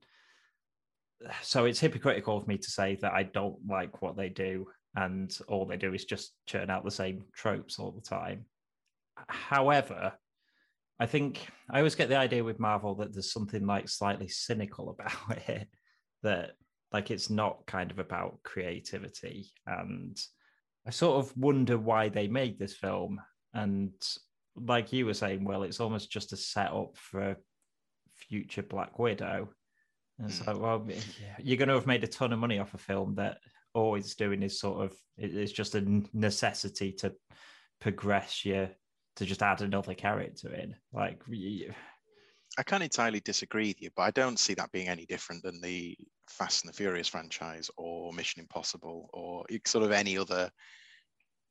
so 1.42 1.64
it's 1.66 1.80
hypocritical 1.80 2.36
of 2.36 2.48
me 2.48 2.58
to 2.58 2.70
say 2.70 2.96
that 3.02 3.12
I 3.12 3.24
don't 3.24 3.58
like 3.68 4.00
what 4.00 4.16
they 4.16 4.28
do 4.28 4.66
and 4.94 5.36
all 5.48 5.66
they 5.66 5.76
do 5.76 5.92
is 5.92 6.04
just 6.04 6.32
churn 6.46 6.70
out 6.70 6.84
the 6.84 6.90
same 6.90 7.24
tropes 7.34 7.78
all 7.78 7.92
the 7.92 8.00
time. 8.00 8.46
However, 9.28 10.12
I 11.00 11.06
think 11.06 11.46
I 11.70 11.78
always 11.78 11.94
get 11.94 12.08
the 12.08 12.16
idea 12.16 12.42
with 12.42 12.58
Marvel 12.58 12.94
that 12.96 13.12
there's 13.12 13.32
something 13.32 13.66
like 13.66 13.88
slightly 13.88 14.28
cynical 14.28 14.90
about 14.98 15.48
it 15.48 15.68
that 16.22 16.52
like 16.92 17.10
it's 17.10 17.30
not 17.30 17.66
kind 17.66 17.90
of 17.90 17.98
about 17.98 18.38
creativity 18.42 19.50
and 19.66 20.18
I 20.86 20.90
sort 20.90 21.18
of 21.18 21.36
wonder 21.36 21.76
why 21.76 22.08
they 22.08 22.28
made 22.28 22.58
this 22.58 22.74
film. 22.74 23.20
And 23.52 23.92
like 24.56 24.92
you 24.92 25.04
were 25.06 25.14
saying 25.14 25.44
well 25.44 25.62
it's 25.64 25.80
almost 25.80 26.10
just 26.10 26.32
a 26.32 26.36
setup 26.36 26.96
for 26.96 27.36
future 28.14 28.62
Black 28.62 28.98
Widow. 28.98 29.50
And 30.18 30.30
it's 30.30 30.40
Mm. 30.40 30.46
like 30.46 30.58
well 30.58 30.88
you're 31.38 31.58
going 31.58 31.68
to 31.68 31.74
have 31.74 31.86
made 31.86 32.04
a 32.04 32.08
ton 32.08 32.32
of 32.32 32.38
money 32.38 32.58
off 32.58 32.74
a 32.74 32.78
film 32.78 33.16
that 33.16 33.38
all 33.74 33.96
it's 33.96 34.14
doing 34.14 34.42
is 34.42 34.58
sort 34.58 34.84
of 34.84 34.96
it's 35.18 35.52
just 35.52 35.74
a 35.74 36.02
necessity 36.14 36.92
to 36.92 37.14
progress 37.80 38.44
you 38.44 38.68
to 39.16 39.24
just 39.26 39.42
add 39.42 39.60
another 39.60 39.94
character 39.94 40.52
in. 40.54 40.74
Like 40.92 41.22
I 42.56 42.62
can't 42.62 42.82
entirely 42.82 43.20
disagree 43.20 43.68
with 43.68 43.82
you, 43.82 43.90
but 43.94 44.02
I 44.02 44.10
don't 44.10 44.38
see 44.38 44.54
that 44.54 44.72
being 44.72 44.88
any 44.88 45.06
different 45.06 45.42
than 45.42 45.60
the 45.60 45.96
Fast 46.30 46.64
and 46.64 46.72
the 46.72 46.76
Furious 46.76 47.08
franchise 47.08 47.70
or 47.76 48.12
Mission 48.12 48.40
Impossible 48.40 49.08
or 49.12 49.44
sort 49.66 49.84
of 49.84 49.92
any 49.92 50.16
other 50.18 50.50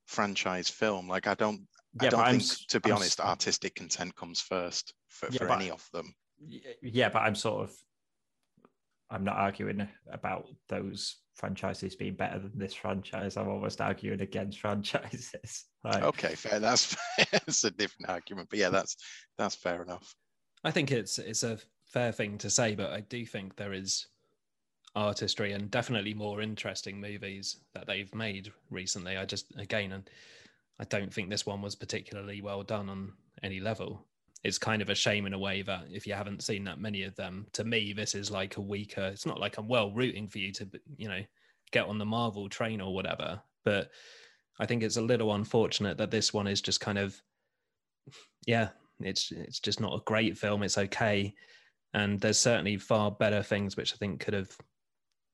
franchise 0.05 0.69
film. 0.69 1.07
Like 1.07 1.27
I 1.27 1.33
don't, 1.33 1.61
I 1.99 2.05
yeah, 2.05 2.09
don't 2.11 2.19
but 2.21 2.27
I'm 2.27 2.39
think, 2.39 2.67
to 2.69 2.79
be 2.79 2.91
I'm 2.91 2.97
honest, 2.97 3.19
artistic 3.19 3.75
content 3.75 4.15
comes 4.15 4.41
first 4.41 4.93
for, 5.09 5.27
Yeah, 5.31 5.39
for 5.39 5.47
but- 5.47 5.61
any 5.61 5.71
of 5.71 5.87
them. 5.93 6.13
Yeah 6.83 7.09
but 7.09 7.23
i'm 7.23 7.33
sort 7.33 7.63
of 7.63 7.75
i'm 9.09 9.23
not 9.23 9.37
arguing 9.37 9.87
about 10.11 10.45
those 10.69 11.15
franchises 11.35 11.95
being 11.95 12.13
better 12.13 12.37
than 12.37 12.51
this 12.55 12.75
franchise 12.75 13.37
i'm 13.37 13.47
almost 13.49 13.81
arguing 13.81 14.21
against 14.21 14.59
franchises 14.59 15.65
like, 15.83 16.03
Okay, 16.03 16.35
fair. 16.35 16.59
That's 16.59 16.95
that's 17.31 17.63
a 17.63 17.71
different 17.71 18.09
argument, 18.11 18.49
but 18.51 18.59
yeah, 18.59 18.69
that's 18.69 18.97
that's 19.37 19.55
fair 19.55 19.81
enough. 19.81 20.13
I 20.63 20.69
think 20.69 20.91
it's 20.91 21.17
it's 21.17 21.41
a 21.43 21.57
fair 21.91 22.11
thing 22.11 22.37
to 22.39 22.49
say, 22.49 22.75
but 22.75 22.91
I 22.91 22.99
do 23.01 23.25
think 23.25 23.55
there 23.55 23.73
is 23.73 24.05
artistry 24.97 25.53
and 25.53 25.69
definitely 25.69 26.13
more 26.15 26.41
interesting 26.41 26.99
movies 26.99 27.57
that 27.75 27.85
they've 27.85 28.13
made 28.15 28.51
recently. 28.71 29.15
I 29.15 29.25
just 29.25 29.45
again, 29.57 29.91
and 29.91 30.09
I 30.79 30.85
don't 30.85 31.13
think 31.13 31.29
this 31.29 31.45
one 31.45 31.61
was 31.61 31.75
particularly 31.75 32.41
well 32.41 32.63
done 32.63 32.89
on 32.89 33.13
any 33.43 33.59
level. 33.59 34.03
It's 34.43 34.57
kind 34.57 34.81
of 34.81 34.89
a 34.89 34.95
shame 34.95 35.27
in 35.27 35.33
a 35.33 35.39
way 35.39 35.61
that 35.61 35.85
if 35.91 36.07
you 36.07 36.13
haven't 36.13 36.43
seen 36.43 36.63
that 36.63 36.79
many 36.79 37.03
of 37.03 37.15
them, 37.15 37.45
to 37.53 37.63
me, 37.63 37.93
this 37.93 38.15
is 38.15 38.31
like 38.31 38.57
a 38.57 38.61
weaker. 38.61 39.05
It's 39.05 39.25
not 39.25 39.39
like 39.39 39.57
I'm 39.57 39.67
well 39.67 39.91
rooting 39.91 40.27
for 40.27 40.39
you 40.39 40.51
to, 40.53 40.67
you 40.97 41.07
know, 41.07 41.21
get 41.71 41.87
on 41.87 41.99
the 41.99 42.05
Marvel 42.05 42.49
train 42.49 42.81
or 42.81 42.93
whatever, 42.93 43.39
but 43.65 43.91
I 44.59 44.65
think 44.65 44.81
it's 44.81 44.97
a 44.97 45.01
little 45.01 45.35
unfortunate 45.35 45.97
that 45.97 46.09
this 46.09 46.33
one 46.33 46.47
is 46.47 46.61
just 46.61 46.79
kind 46.79 46.97
of, 46.97 47.21
yeah, 48.47 48.69
it's 48.99 49.31
it's 49.31 49.59
just 49.59 49.79
not 49.79 49.93
a 49.93 50.03
great 50.05 50.37
film. 50.37 50.63
It's 50.63 50.77
okay, 50.77 51.35
and 51.93 52.19
there's 52.19 52.39
certainly 52.39 52.77
far 52.77 53.11
better 53.11 53.43
things 53.43 53.77
which 53.77 53.93
I 53.93 53.97
think 53.97 54.21
could 54.21 54.33
have 54.33 54.57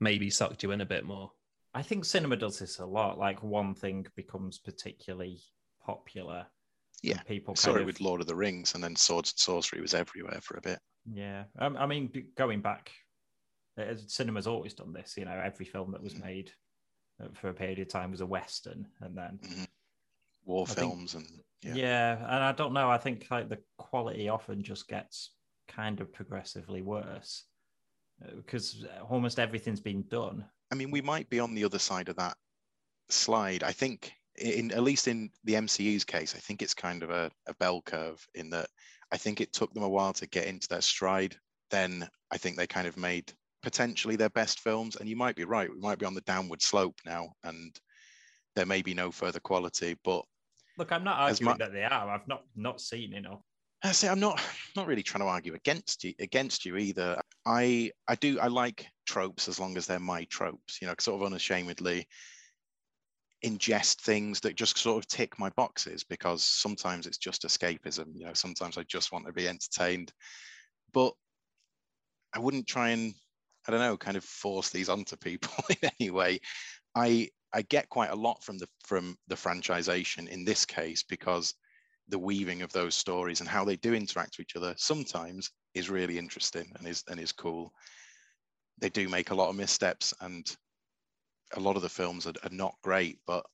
maybe 0.04 0.30
sucked 0.30 0.62
you 0.63 0.72
in 0.72 0.82
a 0.82 0.86
bit 0.86 1.06
more. 1.06 1.32
i 1.74 1.82
think 1.82 2.06
cinema 2.06 2.36
does 2.36 2.60
this 2.60 2.80
a 2.80 2.86
lot 2.86 3.18
like 3.18 3.42
one 3.42 3.74
thing 3.74 4.06
becomes 4.16 4.60
particularly 4.60 5.39
popular 5.86 6.46
Yeah, 7.02 7.22
people 7.24 7.54
We 7.54 7.58
saw 7.58 7.76
it 7.76 7.82
of, 7.82 7.86
with 7.88 8.00
Lord 8.02 8.22
of 8.22 8.28
the 8.28 8.36
Rings, 8.36 8.76
and 8.76 8.84
then 8.84 8.96
Swords 8.96 9.32
and 9.34 9.39
Sorcery 9.39 9.82
was 9.82 9.94
everywhere 9.94 10.39
for 10.42 10.58
a 10.58 10.62
bit. 10.62 10.80
yeah 11.13 11.44
um, 11.60 11.76
i 11.78 11.86
mean 11.86 12.12
going 12.38 12.62
back 12.62 12.92
cinema's 14.08 14.48
always 14.48 14.74
done 14.76 14.94
this 14.94 15.16
you 15.18 15.26
know 15.26 15.42
every 15.44 15.66
film 15.66 15.92
that 15.92 16.04
was 16.04 16.13
Mhm. 16.13 16.22
made 16.22 16.52
uh, 17.22 17.28
for 17.34 17.50
a 17.50 17.54
period 17.54 17.80
of 17.80 17.88
time 17.88 18.12
was 18.12 18.22
a 18.22 18.26
western 18.26 18.88
and 19.02 19.18
then 19.18 19.39
War 20.46 20.66
I 20.70 20.74
think- 20.74 20.92
films 20.92 21.16
and 21.16 21.28
Yeah. 21.63 21.76
yeah. 21.76 22.13
and 22.18 22.44
I 22.44 22.52
don't 22.52 22.74
know. 22.74 22.89
I 22.92 22.98
think 22.98 23.28
like 23.32 23.48
the 23.50 23.62
quality 23.78 24.28
often 24.28 24.62
just 24.63 24.88
gets 24.89 25.34
kind 25.70 26.02
of 26.02 26.12
progressively 26.12 26.82
worse 26.82 27.46
because 28.36 28.86
almost 29.10 29.40
everything's 29.40 29.80
been 29.80 30.04
done. 30.10 30.46
I 30.72 30.76
mean, 30.76 30.92
we 30.92 31.02
might 31.02 31.30
be 31.30 31.40
on 31.40 31.54
the 31.54 31.66
other 31.66 31.80
side 31.80 32.10
of 32.10 32.16
that 32.18 32.36
slide. 33.10 33.64
I 33.64 33.72
think, 33.72 34.14
in 34.38 34.72
at 34.72 34.84
least 34.84 35.08
in 35.08 35.30
the 35.44 35.54
MCU's 35.54 36.04
case, 36.04 36.36
I 36.36 36.40
think 36.40 36.62
it's 36.62 36.74
kind 36.74 37.04
of 37.04 37.10
a, 37.10 37.32
a 37.48 37.54
bell 37.56 37.82
curve 37.82 38.26
in 38.36 38.50
that 38.52 38.68
I 39.12 39.18
think 39.18 39.42
it 39.42 39.54
took 39.54 39.74
them 39.74 39.84
a 39.84 39.90
while 39.90 40.14
to 40.14 40.28
get 40.28 40.48
into 40.48 40.68
their 40.68 40.82
stride. 40.82 41.36
Then 41.70 42.08
I 42.32 42.38
think 42.38 42.58
they 42.58 42.68
kind 42.68 42.88
of 42.88 42.98
made 42.98 43.32
potentially 43.62 44.16
their 44.16 44.30
best 44.30 44.60
films. 44.60 44.96
And 44.96 45.08
you 45.08 45.16
might 45.16 45.36
be 45.36 45.46
right. 45.46 45.70
We 45.70 45.80
might 45.80 46.00
be 46.00 46.06
on 46.06 46.16
the 46.16 46.22
downward 46.22 46.62
slope 46.62 47.00
now, 47.06 47.30
and 47.44 47.78
there 48.56 48.66
may 48.66 48.82
be 48.82 48.94
no 48.94 49.12
further 49.12 49.40
quality. 49.40 49.96
But 50.04 50.26
Look, 50.78 50.92
I'm 50.92 51.04
not 51.04 51.20
arguing 51.20 51.52
mu- 51.52 51.58
that 51.60 51.74
they 51.74 51.84
are. 51.84 52.10
I've 52.10 52.28
not 52.28 52.44
not 52.56 52.82
seen 52.82 53.14
enough. 53.14 53.44
Uh, 53.84 53.89
I 53.89 53.91
say 53.91 54.08
I'm 54.08 54.19
not 54.19 54.41
not 54.76 54.88
really 54.88 55.04
trying 55.04 55.24
to 55.24 55.28
argue 55.30 55.54
against 55.54 56.04
you 56.04 56.13
against 56.19 56.65
you 56.65 56.78
either. 56.78 57.22
I 57.46 57.91
I 58.08 58.15
do 58.15 58.39
I 58.39 58.48
like 58.48 58.88
tropes 59.06 59.48
as 59.48 59.60
long 59.60 59.78
as 59.78 59.88
they're 59.88 60.00
my 60.00 60.24
tropes, 60.26 60.80
you 60.82 60.88
know, 60.88 60.96
sort 61.00 61.22
of 61.22 61.26
unashamedly 61.26 62.08
ingest 63.46 64.00
things 64.02 64.39
that 64.39 64.56
just 64.56 64.78
sort 64.78 65.04
of 65.04 65.08
tick 65.08 65.38
my 65.38 65.50
boxes 65.50 66.06
because 66.06 66.43
sometimes 66.43 67.06
it's 67.06 67.17
just 67.17 67.43
escapism, 67.43 68.06
you 68.15 68.26
know, 68.26 68.34
sometimes 68.34 68.78
I 68.78 68.84
just 68.84 69.12
want 69.12 69.26
to 69.26 69.34
be 69.34 69.50
entertained. 69.50 70.13
But 70.93 71.13
I 72.34 72.39
wouldn't 72.39 72.67
try 72.67 72.89
and 72.89 73.13
I 73.67 73.72
don't 73.72 73.82
know, 73.82 73.98
kind 73.98 74.17
of 74.17 74.24
force 74.24 74.69
these 74.69 74.89
onto 74.89 75.17
people 75.17 75.52
in 75.69 75.89
any 76.00 76.10
way. 76.10 76.39
I 76.96 77.30
I 77.54 77.62
get 77.63 77.89
quite 77.89 78.10
a 78.10 78.15
lot 78.15 78.43
from 78.43 78.58
the 78.58 78.67
from 78.86 79.17
the 79.28 79.36
franchisation 79.36 80.28
in 80.30 80.46
this 80.46 80.65
case 80.65 81.04
because 81.04 81.54
the 82.10 82.20
weaving 82.20 82.62
of 82.62 82.72
those 82.72 82.96
stories 82.96 83.39
and 83.39 83.50
how 83.50 83.63
they 83.63 83.76
do 83.78 83.94
interact 83.94 84.38
with 84.38 84.46
each 84.46 84.56
other 84.56 84.74
sometimes 84.78 85.50
is 85.74 85.89
really 85.89 86.18
interesting 86.18 86.72
and 86.78 86.88
is 86.88 87.04
and 87.10 87.20
is 87.20 87.32
cool. 87.32 87.74
They 88.80 88.89
do 88.89 89.08
make 89.08 89.32
a 89.32 89.36
lot 89.36 89.50
of 89.50 89.56
missteps 89.56 90.13
and 90.22 90.46
a 91.54 91.60
lot 91.60 91.76
of 91.76 91.82
the 91.82 91.89
films 91.89 92.28
are, 92.28 92.34
are 92.44 92.50
not 92.50 92.76
great, 92.84 93.20
but 93.26 93.46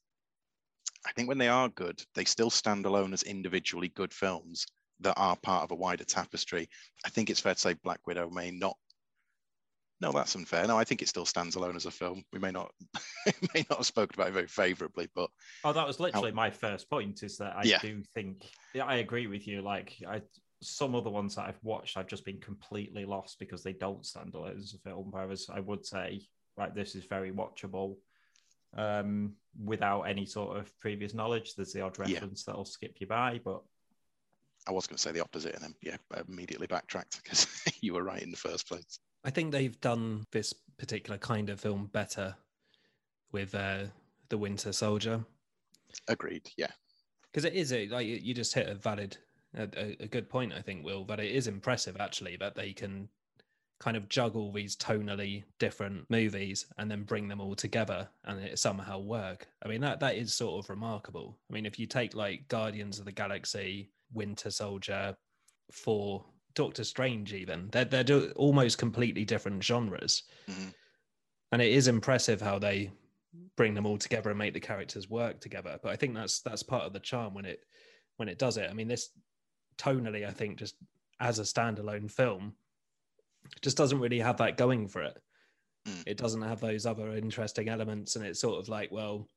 I 1.05 1.12
think 1.12 1.27
when 1.27 1.38
they 1.38 1.47
are 1.47 1.69
good, 1.69 2.01
they 2.15 2.25
still 2.25 2.49
stand 2.49 2.85
alone 2.85 3.13
as 3.13 3.23
individually 3.23 3.89
good 3.89 4.13
films 4.13 4.65
that 5.01 5.15
are 5.17 5.35
part 5.38 5.63
of 5.63 5.71
a 5.71 5.75
wider 5.75 6.03
tapestry. 6.03 6.69
I 7.05 7.09
think 7.09 7.29
it's 7.29 7.39
fair 7.39 7.53
to 7.53 7.59
say 7.59 7.73
Black 7.73 8.05
Widow 8.05 8.29
may 8.29 8.51
not. 8.51 8.77
No, 10.01 10.12
that's 10.13 10.35
unfair. 10.35 10.65
No, 10.65 10.77
I 10.77 10.85
think 10.85 11.01
it 11.01 11.09
still 11.09 11.25
stands 11.25 11.55
alone 11.55 11.75
as 11.75 11.85
a 11.85 11.91
film. 11.91 12.23
We 12.31 12.39
may 12.39 12.51
not 12.51 12.71
may 13.53 13.65
not 13.69 13.79
have 13.79 13.85
spoken 13.85 14.15
about 14.15 14.29
it 14.29 14.33
very 14.33 14.47
favorably, 14.47 15.09
but 15.13 15.29
Oh, 15.63 15.73
that 15.73 15.85
was 15.85 15.99
literally 15.99 16.31
my 16.31 16.49
first 16.49 16.89
point. 16.89 17.21
Is 17.23 17.38
that 17.39 17.55
I 17.57 17.63
Yeah. 17.63 17.79
do 17.81 18.01
think 18.13 18.49
yeah, 18.73 18.85
I 18.85 18.95
agree 18.97 19.27
with 19.27 19.45
you. 19.47 19.62
Like 19.62 19.95
I, 20.07 20.21
some 20.62 20.95
other 20.95 21.09
ones 21.09 21.35
that 21.35 21.47
I've 21.47 21.63
watched, 21.63 21.97
I've 21.97 22.07
just 22.07 22.25
been 22.25 22.39
completely 22.39 23.05
lost 23.05 23.39
because 23.39 23.63
they 23.63 23.73
don't 23.73 24.05
stand 24.05 24.35
alone 24.35 24.57
as 24.57 24.73
a 24.73 24.77
film. 24.79 25.07
Whereas 25.12 25.49
I 25.53 25.59
would 25.59 25.85
say, 25.85 26.21
like, 26.57 26.75
this 26.75 26.95
is 26.95 27.05
very 27.05 27.31
watchable 27.31 27.95
um, 28.75 29.33
without 29.62 30.03
any 30.03 30.25
sort 30.25 30.57
of 30.57 30.79
previous 30.79 31.13
knowledge. 31.13 31.55
There's 31.55 31.73
the 31.73 31.81
odd 31.81 31.97
Yeah. 32.03 32.21
reference 32.21 32.43
that'll 32.45 32.65
skip 32.65 32.97
you 32.99 33.07
by, 33.07 33.39
but 33.43 33.62
I 34.67 34.71
was 34.71 34.88
going 34.88 34.97
to 34.97 35.01
say 35.01 35.12
the 35.12 35.21
opposite 35.23 35.55
and 35.55 35.63
then 35.63 35.75
yeah, 35.81 35.97
I 36.13 36.21
immediately 36.27 36.67
backtracked 36.67 37.17
because 37.23 37.47
you 37.81 37.93
were 37.93 38.03
right 38.03 38.21
in 38.21 38.31
the 38.31 38.38
first 38.38 38.67
place. 38.67 38.99
I 39.23 39.29
think 39.29 39.51
they've 39.51 39.79
done 39.82 40.25
this 40.32 40.53
particular 40.77 41.17
kind 41.17 41.49
of 41.49 41.60
film 41.60 41.89
better 41.91 42.36
with 43.32 43.53
uh, 43.53 43.84
the 44.29 44.38
Winter 44.38 44.71
Soldier 44.71 45.23
Agreed. 46.08 46.49
Yeah. 46.58 46.71
because 47.32 47.45
it 47.45 47.53
is 47.53 47.73
a, 47.73 47.88
like 47.89 48.08
you 48.08 48.34
just 48.34 48.53
hit 48.53 48.67
a 48.69 48.75
valid, 48.75 49.17
a, 49.55 49.63
a- 49.99 50.08
good 50.08 50.29
point. 50.29 50.53
I 50.53 50.62
think 50.62 50.86
Will, 50.86 51.03
but 51.03 51.19
it 51.19 51.32
is 51.32 51.47
impressive 51.47 51.97
actually 51.99 52.38
that 52.38 52.55
they 52.55 52.73
can 52.73 53.10
kind 53.79 53.95
of 53.97 54.10
juggle 54.10 54.51
these 54.51 54.75
tonally 54.75 55.43
different 55.58 56.05
movies 56.10 56.65
and 56.77 56.91
then 56.91 57.03
bring 57.03 57.27
them 57.27 57.39
all 57.41 57.55
together 57.55 58.08
and 58.25 58.39
it 58.41 58.60
somehow 58.60 58.99
work. 58.99 59.47
I 59.63 59.67
mean 59.69 59.82
that 59.82 59.99
that 60.01 60.15
is 60.15 60.34
sort 60.34 60.63
of 60.63 60.69
remarkable. 60.69 61.38
I 61.49 61.53
mean 61.53 61.65
if 61.65 61.79
you 61.79 61.88
take 61.88 62.13
like 62.15 62.47
Guardians 62.49 62.99
of 62.99 63.05
the 63.05 63.12
Galaxy, 63.12 63.89
Winter 64.13 64.51
Soldier, 64.51 65.15
for 65.71 66.23
Doctor 66.59 66.83
Strange, 66.83 67.31
even 67.31 67.69
they're 67.71 67.85
they're 67.85 68.03
do- 68.03 68.33
almost 68.35 68.77
completely 68.77 69.23
different 69.23 69.63
genres, 69.63 70.23
Mhm. 70.45 70.73
and 71.53 71.61
it 71.61 71.71
is 71.71 71.87
impressive 71.87 72.41
how 72.41 72.59
they 72.59 72.91
bring 73.55 73.73
them 73.73 73.85
all 73.85 73.97
together 73.97 74.29
and 74.29 74.37
make 74.37 74.53
the 74.53 74.59
characters 74.59 75.09
work 75.09 75.39
together. 75.39 75.79
But 75.81 75.93
I 75.93 75.95
think 75.95 76.15
that's 76.15 76.41
that's 76.41 76.61
part 76.61 76.83
of 76.83 76.91
the 76.91 76.99
charm 76.99 77.33
when 77.33 77.45
it 77.45 77.65
when 78.17 78.27
it 78.27 78.37
does 78.37 78.57
it. 78.57 78.69
I 78.69 78.73
mean, 78.73 78.89
this 78.89 79.17
tonally, 79.77 80.27
I 80.27 80.31
think, 80.31 80.59
just 80.59 80.75
as 81.21 81.39
a 81.39 81.43
standalone 81.43 82.11
film, 82.11 82.57
just 83.61 83.77
doesn't 83.77 84.01
really 84.01 84.19
have 84.19 84.35
that 84.39 84.57
going 84.57 84.89
for 84.89 85.01
it. 85.03 85.17
Mm. 85.85 86.03
It 86.07 86.17
doesn't 86.17 86.41
have 86.41 86.59
those 86.59 86.85
other 86.85 87.15
interesting 87.15 87.69
elements, 87.69 88.17
and 88.17 88.25
it's 88.25 88.41
sort 88.41 88.59
of 88.59 88.67
like, 88.67 88.91
well, 88.91 89.29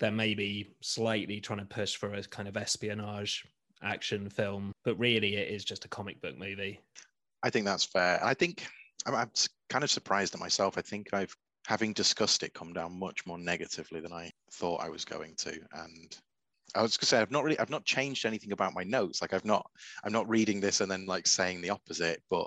they're 0.00 0.10
maybe 0.10 0.74
slightly 0.82 1.40
trying 1.40 1.60
to 1.60 1.64
push 1.64 1.94
for 1.94 2.12
a 2.12 2.24
kind 2.24 2.48
of 2.48 2.56
espionage 2.56 3.46
action 3.82 4.28
film, 4.28 4.72
but 4.84 4.98
really 4.98 5.36
it 5.36 5.48
is 5.48 5.64
just 5.64 5.84
a 5.84 5.88
comic 5.88 6.20
book 6.20 6.38
movie. 6.38 6.80
I 7.42 7.50
think 7.50 7.66
that's 7.66 7.84
fair. 7.84 8.18
I 8.24 8.34
think 8.34 8.66
I'm, 9.06 9.14
I'm 9.14 9.30
kind 9.68 9.84
of 9.84 9.90
surprised 9.90 10.34
at 10.34 10.40
myself. 10.40 10.78
I 10.78 10.82
think 10.82 11.12
I've, 11.12 11.34
having 11.66 11.92
discussed 11.92 12.42
it, 12.42 12.54
come 12.54 12.72
down 12.72 12.98
much 12.98 13.26
more 13.26 13.38
negatively 13.38 14.00
than 14.00 14.12
I 14.12 14.30
thought 14.52 14.82
I 14.82 14.88
was 14.88 15.04
going 15.04 15.34
to. 15.38 15.58
And 15.72 16.16
I 16.74 16.82
was 16.82 16.96
gonna 16.96 17.06
say 17.06 17.20
I've 17.20 17.30
not 17.30 17.44
really, 17.44 17.58
I've 17.58 17.70
not 17.70 17.84
changed 17.84 18.26
anything 18.26 18.52
about 18.52 18.74
my 18.74 18.82
notes. 18.82 19.20
Like 19.20 19.32
I've 19.32 19.44
not, 19.44 19.66
I'm 20.04 20.12
not 20.12 20.28
reading 20.28 20.60
this 20.60 20.80
and 20.80 20.90
then 20.90 21.06
like 21.06 21.26
saying 21.26 21.60
the 21.60 21.70
opposite. 21.70 22.22
But 22.30 22.46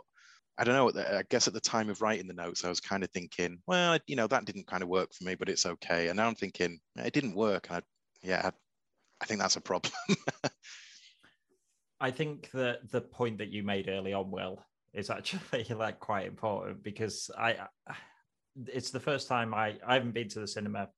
I 0.58 0.66
don't 0.66 0.76
know. 0.76 1.02
I 1.02 1.24
guess 1.30 1.48
at 1.48 1.54
the 1.54 1.62
time 1.62 1.90
of 1.90 2.02
writing 2.02 2.28
the 2.28 2.34
notes, 2.34 2.66
I 2.66 2.70
was 2.70 2.82
kind 2.82 3.04
of 3.04 3.10
thinking, 3.12 3.60
well, 3.66 3.98
you 4.08 4.18
know, 4.18 4.28
that 4.28 4.44
didn't 4.44 4.68
kind 4.68 4.84
of 4.84 4.90
work 4.90 5.14
for 5.14 5.24
me, 5.24 5.36
but 5.36 5.48
it's 5.48 5.66
okay. 5.66 6.10
And 6.10 6.18
now 6.18 6.28
I'm 6.28 6.36
thinking 6.36 6.80
it 6.98 7.14
didn't 7.14 7.36
work. 7.36 7.68
And 7.70 7.78
I, 7.78 7.82
yeah, 8.22 8.42
I, 8.44 8.52
I 9.22 9.26
think 9.26 9.40
that's 9.40 9.56
a 9.56 9.62
problem. 9.62 9.94
I 12.02 12.12
think 12.12 12.50
that 12.52 12.90
the 12.92 13.02
point 13.02 13.38
that 13.40 13.50
you 13.50 13.64
made 13.64 13.90
early 13.90 14.14
on, 14.14 14.32
Will, 14.32 14.64
is 14.94 15.10
actually 15.10 15.64
like 15.76 16.00
quite 16.00 16.28
important 16.28 16.84
because 16.84 17.30
I, 17.38 17.58
it's 18.68 18.92
the 18.92 19.00
first 19.00 19.28
time 19.28 19.54
I 19.54 19.78
I 19.86 19.96
haven't 19.96 20.14
been 20.14 20.30
to 20.30 20.40
the 20.40 20.48
cinema 20.48 20.90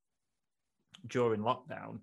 during 1.08 1.42
lockdown, 1.42 2.00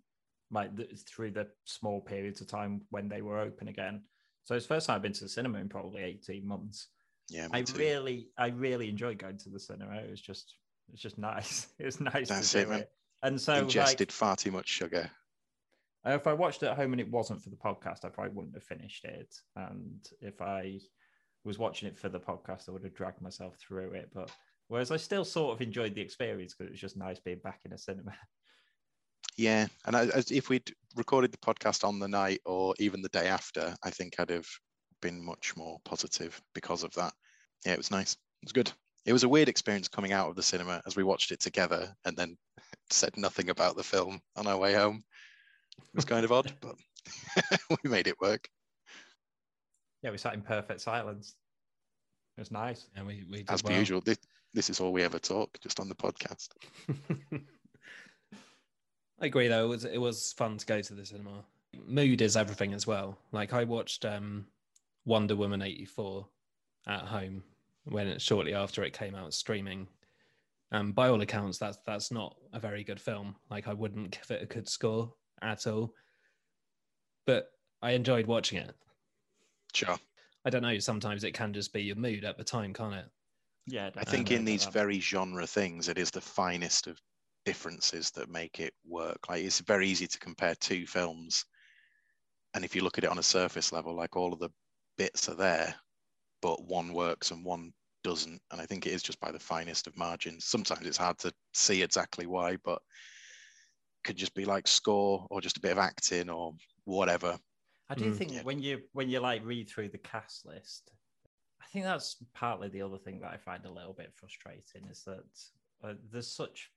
like 0.50 0.76
th- 0.76 0.90
through 1.08 1.32
the 1.32 1.48
small 1.64 2.00
periods 2.00 2.40
of 2.40 2.48
time 2.48 2.82
when 2.90 3.08
they 3.08 3.22
were 3.22 3.38
open 3.38 3.68
again. 3.68 4.02
So 4.44 4.54
it's 4.54 4.66
the 4.66 4.74
first 4.74 4.86
time 4.86 4.96
I've 4.96 5.02
been 5.02 5.12
to 5.12 5.24
the 5.24 5.28
cinema 5.28 5.58
in 5.58 5.68
probably 5.68 6.02
eighteen 6.02 6.46
months. 6.46 6.88
yeah, 7.28 7.48
I 7.52 7.62
too. 7.62 7.78
really, 7.78 8.28
I 8.38 8.48
really 8.48 8.88
enjoyed 8.88 9.18
going 9.18 9.38
to 9.38 9.50
the 9.50 9.60
cinema. 9.60 9.96
It 9.96 10.10
was 10.10 10.20
just, 10.20 10.54
it's 10.92 11.02
just 11.02 11.18
nice. 11.18 11.68
It 11.78 11.84
was 11.84 12.00
nice 12.00 12.28
That's 12.28 12.52
to 12.52 12.60
it, 12.60 12.68
man. 12.68 12.80
it. 12.80 12.90
And 13.22 13.40
so, 13.40 13.54
ingested 13.54 14.08
like, 14.08 14.12
far 14.12 14.36
too 14.36 14.52
much 14.52 14.68
sugar. 14.68 15.10
Uh, 16.08 16.14
if 16.14 16.26
I 16.26 16.32
watched 16.32 16.62
it 16.62 16.66
at 16.66 16.76
home 16.76 16.92
and 16.92 17.00
it 17.00 17.10
wasn't 17.10 17.42
for 17.42 17.50
the 17.50 17.56
podcast, 17.56 18.04
I 18.04 18.08
probably 18.08 18.32
wouldn't 18.32 18.54
have 18.54 18.64
finished 18.64 19.04
it. 19.04 19.34
And 19.56 20.06
if 20.20 20.40
I 20.40 20.78
was 21.44 21.58
watching 21.58 21.88
it 21.88 21.98
for 21.98 22.08
the 22.08 22.20
podcast, 22.20 22.68
I 22.68 22.72
would 22.72 22.84
have 22.84 22.94
dragged 22.94 23.20
myself 23.20 23.56
through 23.56 23.92
it. 23.92 24.10
But 24.14 24.30
whereas 24.68 24.90
I 24.90 24.96
still 24.96 25.24
sort 25.24 25.54
of 25.54 25.60
enjoyed 25.60 25.94
the 25.94 26.00
experience 26.00 26.54
because 26.54 26.68
it 26.68 26.72
was 26.72 26.80
just 26.80 26.96
nice 26.96 27.18
being 27.20 27.40
back 27.42 27.60
in 27.64 27.72
a 27.72 27.78
cinema. 27.78 28.12
Yeah, 29.36 29.68
and 29.86 29.94
if 30.32 30.48
we'd 30.48 30.74
recorded 30.96 31.30
the 31.30 31.38
podcast 31.38 31.86
on 31.86 32.00
the 32.00 32.08
night 32.08 32.40
or 32.44 32.74
even 32.80 33.02
the 33.02 33.08
day 33.10 33.28
after, 33.28 33.72
I 33.84 33.90
think 33.90 34.16
I'd 34.18 34.30
have 34.30 34.48
been 35.00 35.24
much 35.24 35.56
more 35.56 35.78
positive 35.84 36.40
because 36.56 36.82
of 36.82 36.92
that. 36.94 37.12
Yeah, 37.64 37.74
it 37.74 37.78
was 37.78 37.92
nice. 37.92 38.14
It 38.14 38.46
was 38.46 38.52
good. 38.52 38.72
It 39.06 39.12
was 39.12 39.22
a 39.22 39.28
weird 39.28 39.48
experience 39.48 39.86
coming 39.86 40.12
out 40.12 40.28
of 40.28 40.34
the 40.34 40.42
cinema 40.42 40.82
as 40.88 40.96
we 40.96 41.04
watched 41.04 41.30
it 41.30 41.38
together 41.38 41.94
and 42.04 42.16
then 42.16 42.36
said 42.90 43.16
nothing 43.16 43.50
about 43.50 43.76
the 43.76 43.84
film 43.84 44.20
on 44.34 44.48
our 44.48 44.58
way 44.58 44.74
home. 44.74 45.04
It 45.78 45.96
was 45.96 46.04
kind 46.04 46.24
of 46.24 46.32
odd, 46.32 46.52
but 46.60 46.76
we 47.82 47.90
made 47.90 48.06
it 48.06 48.20
work. 48.20 48.48
Yeah, 50.02 50.10
we 50.10 50.18
sat 50.18 50.34
in 50.34 50.42
perfect 50.42 50.80
silence. 50.80 51.34
It 52.36 52.40
was 52.42 52.50
nice. 52.52 52.88
And 52.94 53.06
we, 53.06 53.24
we 53.28 53.38
did 53.38 53.50
As 53.50 53.62
per 53.62 53.70
well. 53.70 53.80
usual, 53.80 54.00
this, 54.00 54.18
this 54.54 54.70
is 54.70 54.78
all 54.80 54.92
we 54.92 55.02
ever 55.02 55.18
talk, 55.18 55.58
just 55.60 55.80
on 55.80 55.88
the 55.88 55.94
podcast. 55.94 56.48
I 59.20 59.26
agree 59.26 59.48
though. 59.48 59.64
It 59.64 59.68
was 59.68 59.84
it 59.84 59.98
was 59.98 60.32
fun 60.34 60.56
to 60.58 60.66
go 60.66 60.80
to 60.80 60.94
the 60.94 61.04
cinema. 61.04 61.44
Mood 61.86 62.22
is 62.22 62.36
everything 62.36 62.72
as 62.72 62.86
well. 62.86 63.18
Like 63.32 63.52
I 63.52 63.64
watched 63.64 64.04
um 64.04 64.46
Wonder 65.04 65.34
Woman 65.34 65.60
84 65.60 66.26
at 66.86 67.00
home 67.00 67.42
when 67.84 68.06
it 68.06 68.22
shortly 68.22 68.54
after 68.54 68.84
it 68.84 68.92
came 68.92 69.16
out 69.16 69.34
streaming. 69.34 69.88
Um 70.70 70.92
by 70.92 71.08
all 71.08 71.20
accounts 71.20 71.58
that's 71.58 71.78
that's 71.84 72.12
not 72.12 72.36
a 72.52 72.60
very 72.60 72.84
good 72.84 73.00
film. 73.00 73.34
Like 73.50 73.66
I 73.66 73.72
wouldn't 73.72 74.12
give 74.12 74.30
it 74.30 74.42
a 74.42 74.46
good 74.46 74.68
score 74.68 75.12
at 75.42 75.66
all. 75.66 75.94
But 77.26 77.50
I 77.82 77.92
enjoyed 77.92 78.26
watching 78.26 78.58
it. 78.58 78.74
Sure. 79.74 79.98
I 80.44 80.50
don't 80.50 80.62
know, 80.62 80.78
sometimes 80.78 81.24
it 81.24 81.34
can 81.34 81.52
just 81.52 81.72
be 81.72 81.82
your 81.82 81.96
mood 81.96 82.24
at 82.24 82.38
the 82.38 82.44
time, 82.44 82.72
can't 82.72 82.94
it? 82.94 83.06
Yeah, 83.66 83.90
I 83.96 84.04
think 84.04 84.30
in 84.30 84.44
these 84.44 84.64
very 84.64 84.98
genre 84.98 85.46
things, 85.46 85.88
it 85.88 85.98
is 85.98 86.10
the 86.10 86.22
finest 86.22 86.86
of 86.86 86.98
differences 87.44 88.10
that 88.12 88.30
make 88.30 88.60
it 88.60 88.72
work. 88.86 89.28
Like 89.28 89.44
it's 89.44 89.60
very 89.60 89.88
easy 89.88 90.06
to 90.06 90.18
compare 90.18 90.54
two 90.54 90.86
films, 90.86 91.44
and 92.54 92.64
if 92.64 92.74
you 92.74 92.82
look 92.82 92.96
at 92.96 93.04
it 93.04 93.10
on 93.10 93.18
a 93.18 93.22
surface 93.22 93.72
level, 93.72 93.94
like 93.94 94.16
all 94.16 94.32
of 94.32 94.38
the 94.38 94.50
bits 94.96 95.28
are 95.28 95.34
there, 95.34 95.74
but 96.40 96.64
one 96.64 96.94
works 96.94 97.30
and 97.30 97.44
one 97.44 97.72
doesn't. 98.02 98.40
And 98.50 98.60
I 98.60 98.66
think 98.66 98.86
it 98.86 98.92
is 98.92 99.02
just 99.02 99.20
by 99.20 99.30
the 99.30 99.38
finest 99.38 99.86
of 99.86 99.96
margins. 99.96 100.46
Sometimes 100.46 100.86
it's 100.86 100.96
hard 100.96 101.18
to 101.18 101.32
see 101.52 101.82
exactly 101.82 102.26
why, 102.26 102.56
but 102.64 102.80
it 104.08 104.12
could 104.12 104.16
just 104.16 104.34
be 104.34 104.46
like 104.46 104.66
score 104.66 105.26
or 105.30 105.42
just 105.42 105.58
a 105.58 105.60
bit 105.60 105.72
of 105.72 105.78
acting 105.78 106.30
or 106.30 106.54
whatever. 106.84 107.38
I 107.90 107.94
do 107.94 108.10
Mm. 108.10 108.16
think 108.16 108.32
Yeah. 108.32 108.42
when 108.42 108.62
you 108.62 108.80
when 108.92 109.10
you 109.10 109.20
like 109.20 109.44
read 109.44 109.68
through 109.68 109.90
the 109.90 109.98
cast 109.98 110.46
list, 110.46 110.90
I 111.60 111.66
think 111.66 111.84
that's 111.84 112.16
partly 112.32 112.68
the 112.68 112.82
other 112.82 112.96
thing 112.98 113.20
that 113.20 113.32
I 113.32 113.36
find 113.36 113.66
a 113.66 113.70
little 113.70 113.92
bit 113.92 114.14
frustrating 114.14 114.86
is 114.90 115.04
that 115.04 115.24
uh, 115.84 115.94
there's 116.10 116.32
such 116.32 116.70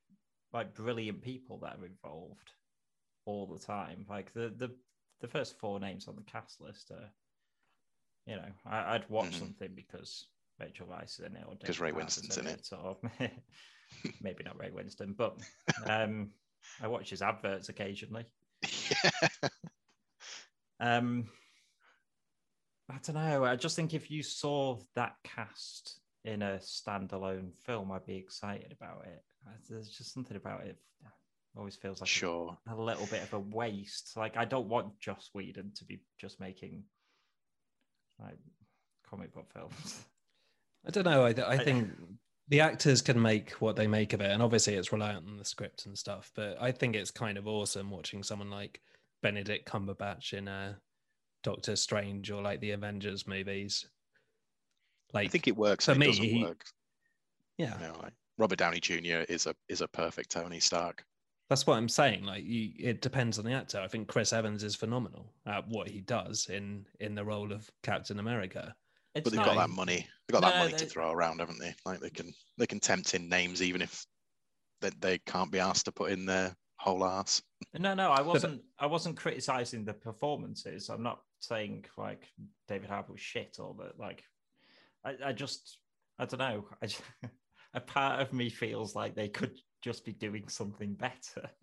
like 0.52 0.74
brilliant 0.76 1.22
people 1.22 1.58
that 1.60 1.78
are 1.80 1.86
involved 1.86 2.52
all 3.26 3.48
the 3.48 3.60
time. 3.60 4.06
Like 4.10 4.34
the 4.34 4.50
the 4.50 4.76
the 5.22 5.28
first 5.30 5.58
four 5.58 5.80
names 5.80 6.08
on 6.10 6.15
the 6.17 6.24
cast 6.24 6.60
list 6.60 6.91
are, 6.91 7.10
you 8.26 8.36
know, 8.36 8.52
I, 8.65 8.96
I'd 8.96 9.10
watch 9.10 9.32
Mhm. 9.32 9.39
something 9.39 9.74
because 9.74 10.28
Rachel 10.60 10.88
Weisz 10.88 11.20
is 11.20 11.26
in 11.26 11.36
it 11.38 11.46
or 11.48 11.56
'Cause 11.56 11.78
David 11.78 11.80
Ray 11.80 11.91
Winstone's 11.94 12.38
in 12.38 12.48
it. 12.48 12.70
or 12.74 12.98
maybe 14.22 14.44
not 14.44 14.60
Ray 14.60 14.70
Winstone, 14.72 15.15
but 15.15 15.38
um, 15.86 16.34
I 16.82 16.88
watch 16.88 17.10
his 17.10 17.21
adverts 17.21 17.69
occasionally. 17.69 18.26
Um, 20.82 21.30
I 22.89 22.95
don't 23.06 23.15
know. 23.15 23.45
I 23.45 23.56
just 23.56 23.76
think 23.76 23.93
if 23.93 24.12
you 24.12 24.24
saw 24.24 24.80
that 24.95 25.15
cast 25.24 26.02
in 26.26 26.41
a 26.41 26.58
standalone 26.58 27.52
film, 27.65 27.91
I'd 27.91 28.06
be 28.06 28.15
excited 28.15 28.76
about 28.76 29.06
it. 29.06 29.24
There's 29.69 29.89
just 29.89 30.13
something 30.13 30.36
about 30.36 30.65
it. 30.65 30.78
Always 31.56 31.76
feels 31.76 32.02
like 32.02 32.10
sure. 32.10 32.58
a, 32.69 32.76
little 32.76 33.06
bit 33.08 33.24
of 33.24 33.34
a 33.34 33.39
waste. 33.39 34.15
Like 34.15 34.38
I 34.38 34.45
don't 34.45 34.69
want 34.69 34.97
Joss 35.00 35.30
Whedon 35.34 35.71
to 35.76 35.86
be 35.86 36.02
just 36.17 36.39
making 36.39 36.84
like 38.19 38.38
comic 39.08 39.34
book 39.34 39.52
films. 39.54 40.06
I 40.88 40.91
don't 40.91 41.04
know. 41.04 41.26
I, 41.26 41.30
I 41.30 41.54
I- 41.56 41.63
think 41.63 41.89
the 42.52 42.60
actors 42.60 43.02
can 43.02 43.20
make 43.20 43.52
what 43.54 43.76
they 43.76 43.88
make 43.88 44.14
of 44.14 44.22
it, 44.22 44.30
and 44.30 44.44
obviously 44.44 44.76
it's 44.76 44.92
reliant 44.92 45.26
on 45.28 45.38
the 45.38 45.46
script 45.46 45.86
and 45.88 45.98
stuff. 45.98 46.32
But 46.36 46.58
I 46.62 46.72
think 46.72 46.96
it's 46.96 47.10
kind 47.10 47.38
of 47.38 47.48
awesome 47.48 47.90
watching 47.90 48.22
someone 48.22 48.52
like 48.52 48.82
Benedict 49.24 49.68
Cumberbatch 49.68 50.34
in 50.34 50.48
uh, 50.48 50.76
Doctor 51.44 51.76
Strange 51.76 52.30
or 52.30 52.42
like 52.44 52.60
the 52.60 52.72
Avengers 52.72 53.26
movies. 53.26 53.86
Like, 55.14 55.26
I 55.26 55.30
think 55.30 55.48
it 55.48 55.58
works. 55.58 55.86
for 55.86 55.94
it 55.94 55.98
me, 55.98 56.06
doesn't 56.08 56.24
he- 56.24 56.44
work. 56.44 56.64
yeah, 57.58 57.74
You 57.80 57.88
know, 57.88 58.00
like 58.04 58.14
Robert 58.38 58.60
Downey 58.60 58.80
Jr. 58.80 59.26
is 59.30 59.48
a 59.48 59.56
is 59.70 59.82
a 59.82 59.88
perfect 59.88 60.30
Tony 60.32 60.60
Stark. 60.60 61.04
that's 61.50 61.66
what 61.66 61.78
I'm 61.78 61.90
saying. 61.90 62.24
Like, 62.24 62.44
you, 62.46 62.72
it 62.80 63.02
depends 63.02 63.40
on 63.40 63.46
the 63.46 63.52
actor. 63.54 63.80
I 63.80 63.88
think 63.88 64.08
Chris 64.08 64.32
Evans 64.34 64.64
is 64.64 64.76
phenomenal 64.76 65.34
at 65.46 65.68
what 65.68 65.88
he 65.90 66.02
does 66.02 66.48
in 66.50 66.86
in 67.00 67.16
the 67.16 67.24
role 67.26 67.52
of 67.52 67.70
Captain 67.82 68.20
America. 68.20 68.76
It's 69.13 69.24
but 69.24 69.34
they've 69.34 69.45
got 69.45 69.58
that 69.58 69.69
money. 69.69 70.08
They've 70.28 70.39
got 70.39 70.41
that 70.41 70.56
No, 70.56 70.63
money 70.63 70.74
to 70.74 70.86
throw 70.86 71.12
around, 71.12 71.39
haven't 71.39 71.60
they? 71.60 71.74
Like 71.86 72.00
they 72.00 72.10
can 72.10 72.34
they 72.58 72.65
can 72.65 72.80
tempt 72.80 73.13
in 73.13 73.28
names 73.28 73.62
even 73.62 73.82
if 73.82 74.06
they, 74.80 74.89
they 75.00 75.17
can't 75.19 75.52
be 75.52 75.60
asked 75.60 75.86
to 75.86 75.91
put 75.91 76.12
in 76.12 76.26
their 76.26 76.56
whole 76.78 77.06
ass. 77.06 77.41
No, 77.78 77.93
no, 77.93 78.12
I 78.12 78.21
wasn't. 78.21 78.62
I 78.80 78.86
wasn't 78.86 79.17
criticizing 79.17 79.86
the 79.86 79.93
performances. 79.93 80.89
I'm 80.89 81.04
not 81.04 81.21
saying 81.39 81.86
like 81.97 82.28
David 82.67 82.89
Harbour 82.89 83.13
was 83.13 83.21
shit 83.21 83.58
or 83.60 83.76
that. 83.80 84.00
Like, 84.00 84.24
I, 85.06 85.15
I 85.26 85.34
just, 85.34 85.80
I 86.17 86.26
don't 86.26 86.39
know. 86.39 86.65
I 86.82 86.88
just, 86.88 87.02
a 87.74 87.82
part 87.82 88.21
of 88.21 88.34
me 88.34 88.50
feels 88.50 88.95
like 88.95 89.15
they 89.15 89.30
could 89.30 89.58
just 89.82 90.06
be 90.06 90.13
doing 90.13 90.47
something 90.47 90.93
better. 90.93 91.50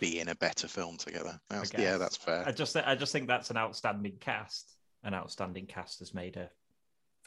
Be 0.00 0.18
in 0.18 0.28
a 0.28 0.34
better 0.34 0.66
film 0.66 0.96
together. 0.96 1.38
That's, 1.48 1.72
yeah, 1.72 1.98
that's 1.98 2.16
fair. 2.16 2.42
I 2.44 2.50
just, 2.50 2.76
I 2.76 2.96
just 2.96 3.12
think 3.12 3.28
that's 3.28 3.50
an 3.50 3.56
outstanding 3.56 4.16
cast. 4.18 4.74
An 5.04 5.14
outstanding 5.14 5.66
cast 5.66 6.00
has 6.00 6.12
made 6.12 6.36
a 6.36 6.50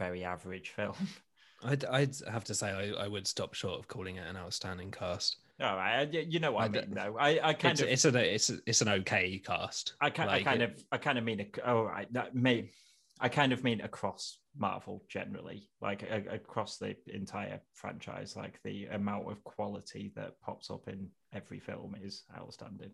very 0.04 0.24
average 0.24 0.70
film. 0.70 0.96
I'd, 1.64 1.86
I'd 1.86 2.16
have 2.30 2.44
to 2.46 2.56
say 2.56 2.72
I, 2.72 3.04
I 3.04 3.08
would 3.08 3.28
stop 3.28 3.54
short 3.54 3.80
of 3.80 3.88
calling 3.88 4.16
it 4.16 4.28
an 4.28 4.36
outstanding 4.36 4.90
cast. 4.92 5.38
All 5.62 5.76
right, 5.78 6.12
you 6.12 6.40
know 6.40 6.52
what 6.54 6.62
I, 6.62 6.66
I 6.66 6.70
mean, 6.70 6.94
though. 6.96 7.18
I, 7.20 7.50
I 7.50 7.54
kind 7.54 7.80
It's, 7.80 7.82
of, 7.82 7.88
it's 7.88 8.06
an 8.06 8.16
it's 8.16 8.50
it's 8.66 8.82
an 8.82 8.90
okay 8.90 9.38
cast. 9.46 9.94
I, 10.02 10.10
ki- 10.10 10.24
I 10.24 10.42
kind 10.42 10.62
it- 10.64 10.72
of, 10.72 10.84
I 10.92 10.98
kind 10.98 11.20
of 11.20 11.24
mean, 11.24 11.40
a, 11.40 11.70
oh, 11.70 11.84
right, 11.84 12.12
that 12.14 12.34
may, 12.34 12.72
I 13.20 13.30
kind 13.30 13.54
of 13.54 13.64
mean 13.64 13.82
across 13.82 14.40
Marvel 14.58 15.04
generally, 15.08 15.70
like 15.80 16.02
a, 16.02 16.24
across 16.34 16.78
the 16.78 16.96
entire 17.14 17.62
franchise. 17.74 18.36
Like 18.36 18.60
the 18.64 18.86
amount 18.88 19.30
of 19.32 19.44
quality 19.44 20.12
that 20.16 20.42
pops 20.42 20.72
up 20.72 20.88
in 20.88 21.10
every 21.32 21.60
film 21.60 21.96
is 22.02 22.24
outstanding. 22.36 22.92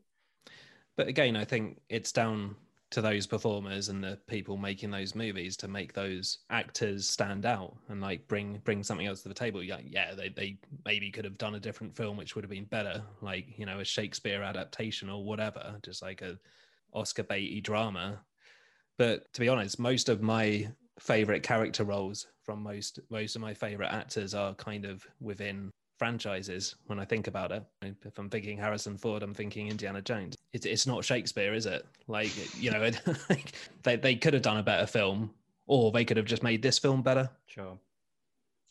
But 0.97 1.07
again, 1.07 1.37
I 1.37 1.45
think 1.45 1.79
it's 1.87 2.11
down 2.11 2.55
to 2.89 3.01
those 3.01 3.27
performers 3.27 3.89
and 3.89 4.01
the 4.03 4.17
people 4.27 4.55
making 4.55 4.91
those 4.91 5.13
movies 5.13 5.57
to 5.57 5.67
make 5.67 5.93
those 5.93 6.39
actors 6.49 7.07
stand 7.07 7.45
out 7.45 7.75
and 7.89 7.99
like 7.99 8.27
bring 8.27 8.59
bring 8.59 8.81
something 8.81 9.07
else 9.07 9.21
to 9.23 9.27
the 9.29 9.35
table. 9.35 9.61
Yeah, 9.61 9.79
yeah, 9.83 10.15
they 10.15 10.29
they 10.29 10.59
maybe 10.85 11.11
could 11.11 11.25
have 11.25 11.37
done 11.37 11.55
a 11.55 11.59
different 11.59 11.95
film 11.95 12.15
which 12.15 12.35
would 12.35 12.43
have 12.45 12.51
been 12.51 12.65
better, 12.65 13.03
like 13.21 13.57
you 13.59 13.65
know 13.65 13.79
a 13.79 13.85
Shakespeare 13.85 14.41
adaptation 14.41 15.09
or 15.09 15.23
whatever, 15.23 15.79
just 15.83 16.01
like 16.01 16.21
a 16.21 16.39
Oscar 16.93 17.23
baity 17.23 17.61
drama. 17.61 18.25
But 18.97 19.31
to 19.33 19.41
be 19.41 19.49
honest, 19.49 19.79
most 19.79 20.09
of 20.09 20.21
my 20.21 20.71
favorite 20.99 21.43
character 21.43 21.83
roles 21.83 22.27
from 22.43 22.63
most 22.63 22.99
most 23.09 23.35
of 23.35 23.41
my 23.41 23.53
favorite 23.53 23.91
actors 23.91 24.33
are 24.33 24.55
kind 24.55 24.85
of 24.85 25.05
within 25.19 25.71
franchises 25.97 26.75
when 26.85 26.99
I 26.99 27.05
think 27.05 27.27
about 27.27 27.51
it. 27.51 27.63
If 27.81 28.17
I'm 28.17 28.29
thinking 28.29 28.57
Harrison 28.57 28.97
Ford, 28.97 29.23
I'm 29.23 29.33
thinking 29.33 29.67
Indiana 29.67 30.01
Jones. 30.01 30.35
It's, 30.53 30.65
it's 30.65 30.87
not 30.87 31.03
Shakespeare, 31.03 31.53
is 31.53 31.65
it? 31.65 31.85
Like, 32.07 32.31
you 32.61 32.71
know, 32.71 32.89
they, 33.83 33.95
they 33.95 34.15
could 34.15 34.33
have 34.33 34.43
done 34.43 34.57
a 34.57 34.63
better 34.63 34.85
film 34.85 35.31
or 35.65 35.91
they 35.91 36.05
could 36.05 36.17
have 36.17 36.25
just 36.25 36.43
made 36.43 36.61
this 36.61 36.79
film 36.79 37.01
better. 37.01 37.29
Sure. 37.47 37.77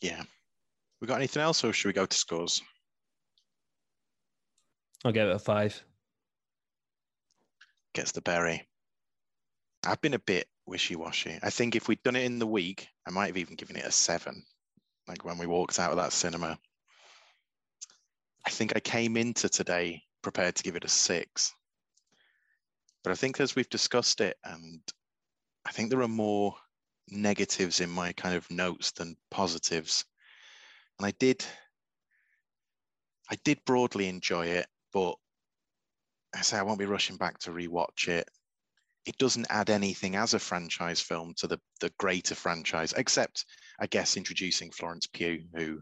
Yeah. 0.01 0.23
We 1.01 1.07
got 1.07 1.17
anything 1.17 1.43
else 1.43 1.63
or 1.63 1.73
should 1.73 1.89
we 1.89 1.93
go 1.93 2.05
to 2.05 2.17
scores? 2.17 2.61
I'll 5.05 5.11
give 5.11 5.29
it 5.29 5.35
a 5.35 5.39
five. 5.39 5.83
Gets 7.93 8.11
the 8.11 8.21
berry. 8.21 8.67
I've 9.85 10.01
been 10.01 10.15
a 10.15 10.19
bit 10.19 10.47
wishy 10.65 10.95
washy. 10.95 11.39
I 11.41 11.49
think 11.49 11.75
if 11.75 11.87
we'd 11.87 12.01
done 12.03 12.15
it 12.15 12.25
in 12.25 12.39
the 12.39 12.47
week, 12.47 12.87
I 13.07 13.11
might 13.11 13.27
have 13.27 13.37
even 13.37 13.55
given 13.55 13.75
it 13.75 13.85
a 13.85 13.91
seven, 13.91 14.43
like 15.07 15.23
when 15.23 15.37
we 15.37 15.45
walked 15.45 15.79
out 15.79 15.91
of 15.91 15.97
that 15.97 16.13
cinema. 16.13 16.57
I 18.47 18.49
think 18.49 18.71
I 18.77 18.79
came 18.79 19.17
into 19.17 19.49
today 19.49 20.03
prepared 20.21 20.55
to 20.55 20.63
give 20.63 20.77
it 20.77 20.85
a 20.85 20.87
six. 20.87 21.53
But 23.03 23.11
I 23.11 23.15
think 23.15 23.41
as 23.41 23.57
we've 23.57 23.69
discussed 23.69 24.21
it, 24.21 24.37
and 24.45 24.79
I 25.65 25.71
think 25.73 25.89
there 25.89 26.01
are 26.01 26.07
more 26.07 26.55
negatives 27.09 27.81
in 27.81 27.89
my 27.89 28.13
kind 28.13 28.35
of 28.35 28.49
notes 28.49 28.91
than 28.91 29.17
positives. 29.29 30.05
And 30.97 31.05
I 31.05 31.11
did, 31.19 31.43
I 33.29 33.35
did 33.43 33.59
broadly 33.65 34.07
enjoy 34.07 34.45
it, 34.45 34.67
but 34.93 35.15
I 36.33 36.39
say 36.41 36.57
I 36.57 36.63
won't 36.63 36.79
be 36.79 36.85
rushing 36.85 37.17
back 37.17 37.39
to 37.39 37.51
rewatch 37.51 38.07
it. 38.07 38.29
It 39.05 39.17
doesn't 39.17 39.47
add 39.49 39.69
anything 39.69 40.15
as 40.15 40.33
a 40.33 40.39
franchise 40.39 41.01
film 41.01 41.33
to 41.39 41.47
the 41.47 41.59
the 41.81 41.91
greater 41.99 42.33
franchise, 42.35 42.93
except 42.93 43.43
I 43.77 43.87
guess 43.87 44.15
introducing 44.15 44.71
Florence 44.71 45.05
Pugh, 45.05 45.43
who 45.53 45.81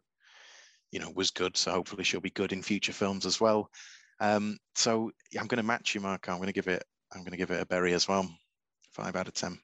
you 0.96 1.02
know, 1.02 1.12
was 1.14 1.30
good. 1.30 1.58
So 1.58 1.72
hopefully 1.72 2.06
she'll 2.06 2.22
be 2.22 2.30
good 2.30 2.54
in 2.54 2.62
future 2.62 2.94
films 2.94 3.26
as 3.26 3.42
well. 3.42 3.70
Um, 4.22 4.58
so 4.76 5.12
I'm 5.38 5.48
going 5.48 5.58
to 5.58 5.64
match 5.64 5.94
you, 5.94 6.00
Mark. 6.00 6.30
I'm 6.30 6.38
going 6.38 6.48
to 6.48 6.54
give 6.54 6.70
it. 6.70 6.86
I'm 7.14 7.20
going 7.20 7.32
to 7.32 7.38
give 7.38 7.52
it 7.52 7.62
a 7.62 7.66
berry 7.66 7.94
as 7.94 8.08
well. 8.08 8.26
Five 8.94 9.18
out 9.18 9.28
of 9.28 9.34
ten. 9.34 9.60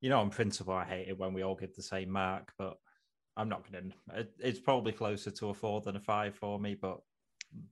You 0.00 0.10
know, 0.10 0.18
on 0.18 0.30
principle, 0.30 0.74
I 0.74 0.84
hate 0.84 1.06
it 1.06 1.16
when 1.16 1.34
we 1.34 1.44
all 1.44 1.54
give 1.54 1.72
the 1.76 1.84
same 1.84 2.10
mark, 2.10 2.52
but 2.58 2.78
I'm 3.36 3.48
not 3.48 3.62
going 3.70 3.92
to. 4.10 4.26
It's 4.40 4.58
probably 4.58 4.90
closer 4.90 5.30
to 5.30 5.50
a 5.50 5.54
four 5.54 5.82
than 5.82 5.94
a 5.94 6.00
five 6.00 6.34
for 6.34 6.58
me, 6.58 6.74
but 6.74 6.98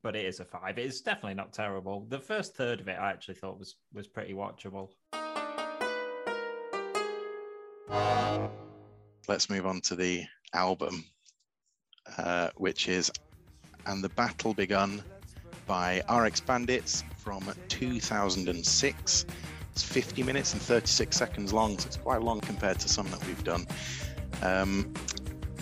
but 0.04 0.14
it 0.14 0.24
is 0.24 0.38
a 0.38 0.44
five. 0.44 0.78
It's 0.78 1.00
definitely 1.00 1.34
not 1.34 1.52
terrible. 1.52 2.06
The 2.08 2.20
first 2.20 2.54
third 2.54 2.78
of 2.78 2.86
it, 2.86 2.96
I 2.96 3.10
actually 3.10 3.34
thought 3.34 3.58
was 3.58 3.74
was 3.92 4.06
pretty 4.06 4.34
watchable. 4.34 4.90
Let's 9.26 9.50
move 9.50 9.66
on 9.66 9.80
to 9.82 9.96
the 9.96 10.26
album. 10.54 11.04
Uh, 12.18 12.50
which 12.56 12.88
is 12.88 13.10
And 13.86 14.02
the 14.02 14.08
Battle 14.10 14.54
Begun 14.54 15.02
by 15.66 16.02
RX 16.10 16.40
Bandits 16.40 17.04
from 17.18 17.48
2006. 17.68 19.26
It's 19.72 19.82
50 19.82 20.22
minutes 20.22 20.52
and 20.52 20.60
36 20.60 21.16
seconds 21.16 21.52
long, 21.52 21.78
so 21.78 21.86
it's 21.86 21.96
quite 21.96 22.22
long 22.22 22.40
compared 22.40 22.80
to 22.80 22.88
some 22.88 23.08
that 23.10 23.24
we've 23.26 23.44
done. 23.44 23.66
Um, 24.42 24.92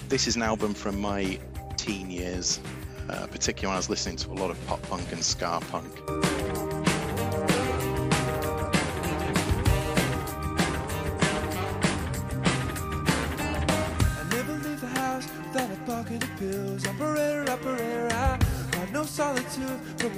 this 0.09 0.27
is 0.27 0.37
an 0.37 0.43
album 0.43 0.75
from 0.75 1.01
my 1.01 1.39
teen 1.77 2.11
years, 2.11 2.61
uh, 3.11 3.27
particularly 3.27 3.69
when 3.69 3.75
I 3.75 3.79
was 3.79 3.91
listening 3.91 4.17
to 4.17 4.31
a 4.31 4.35
lot 4.35 4.51
of 4.51 4.67
pop 4.67 4.83
punk 4.83 5.13
and 5.13 5.23
ska 5.23 5.61
punk. 5.71 6.38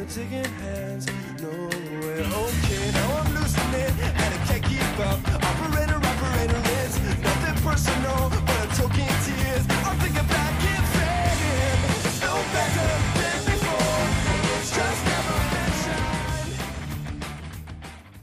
The 0.01 0.07
ticking 0.07 0.45
hands. 0.45 1.07
No 1.43 1.51
way. 2.01 2.25
Okay, 2.25 2.91
now 2.93 3.21
I'm 3.21 3.37
and 3.37 4.35
I 4.35 4.41
can't 4.47 4.65
keep 4.65 4.99
up. 4.99 5.21
Operator, 5.45 5.97
operator, 5.97 6.61
it's 6.81 6.97
nothing 7.21 7.57
personal, 7.63 8.31
but 8.31 8.49
I'm 8.49 8.71
choking 8.79 9.13
tears. 9.25 9.65
I'm 9.85 9.99
thinking 9.99 10.27
back 10.27 10.55
no 12.25 12.35
better 12.57 12.91
than 13.21 13.41
before. 13.45 14.01
It's 14.57 14.71
just 14.75 15.01
never 15.05 15.39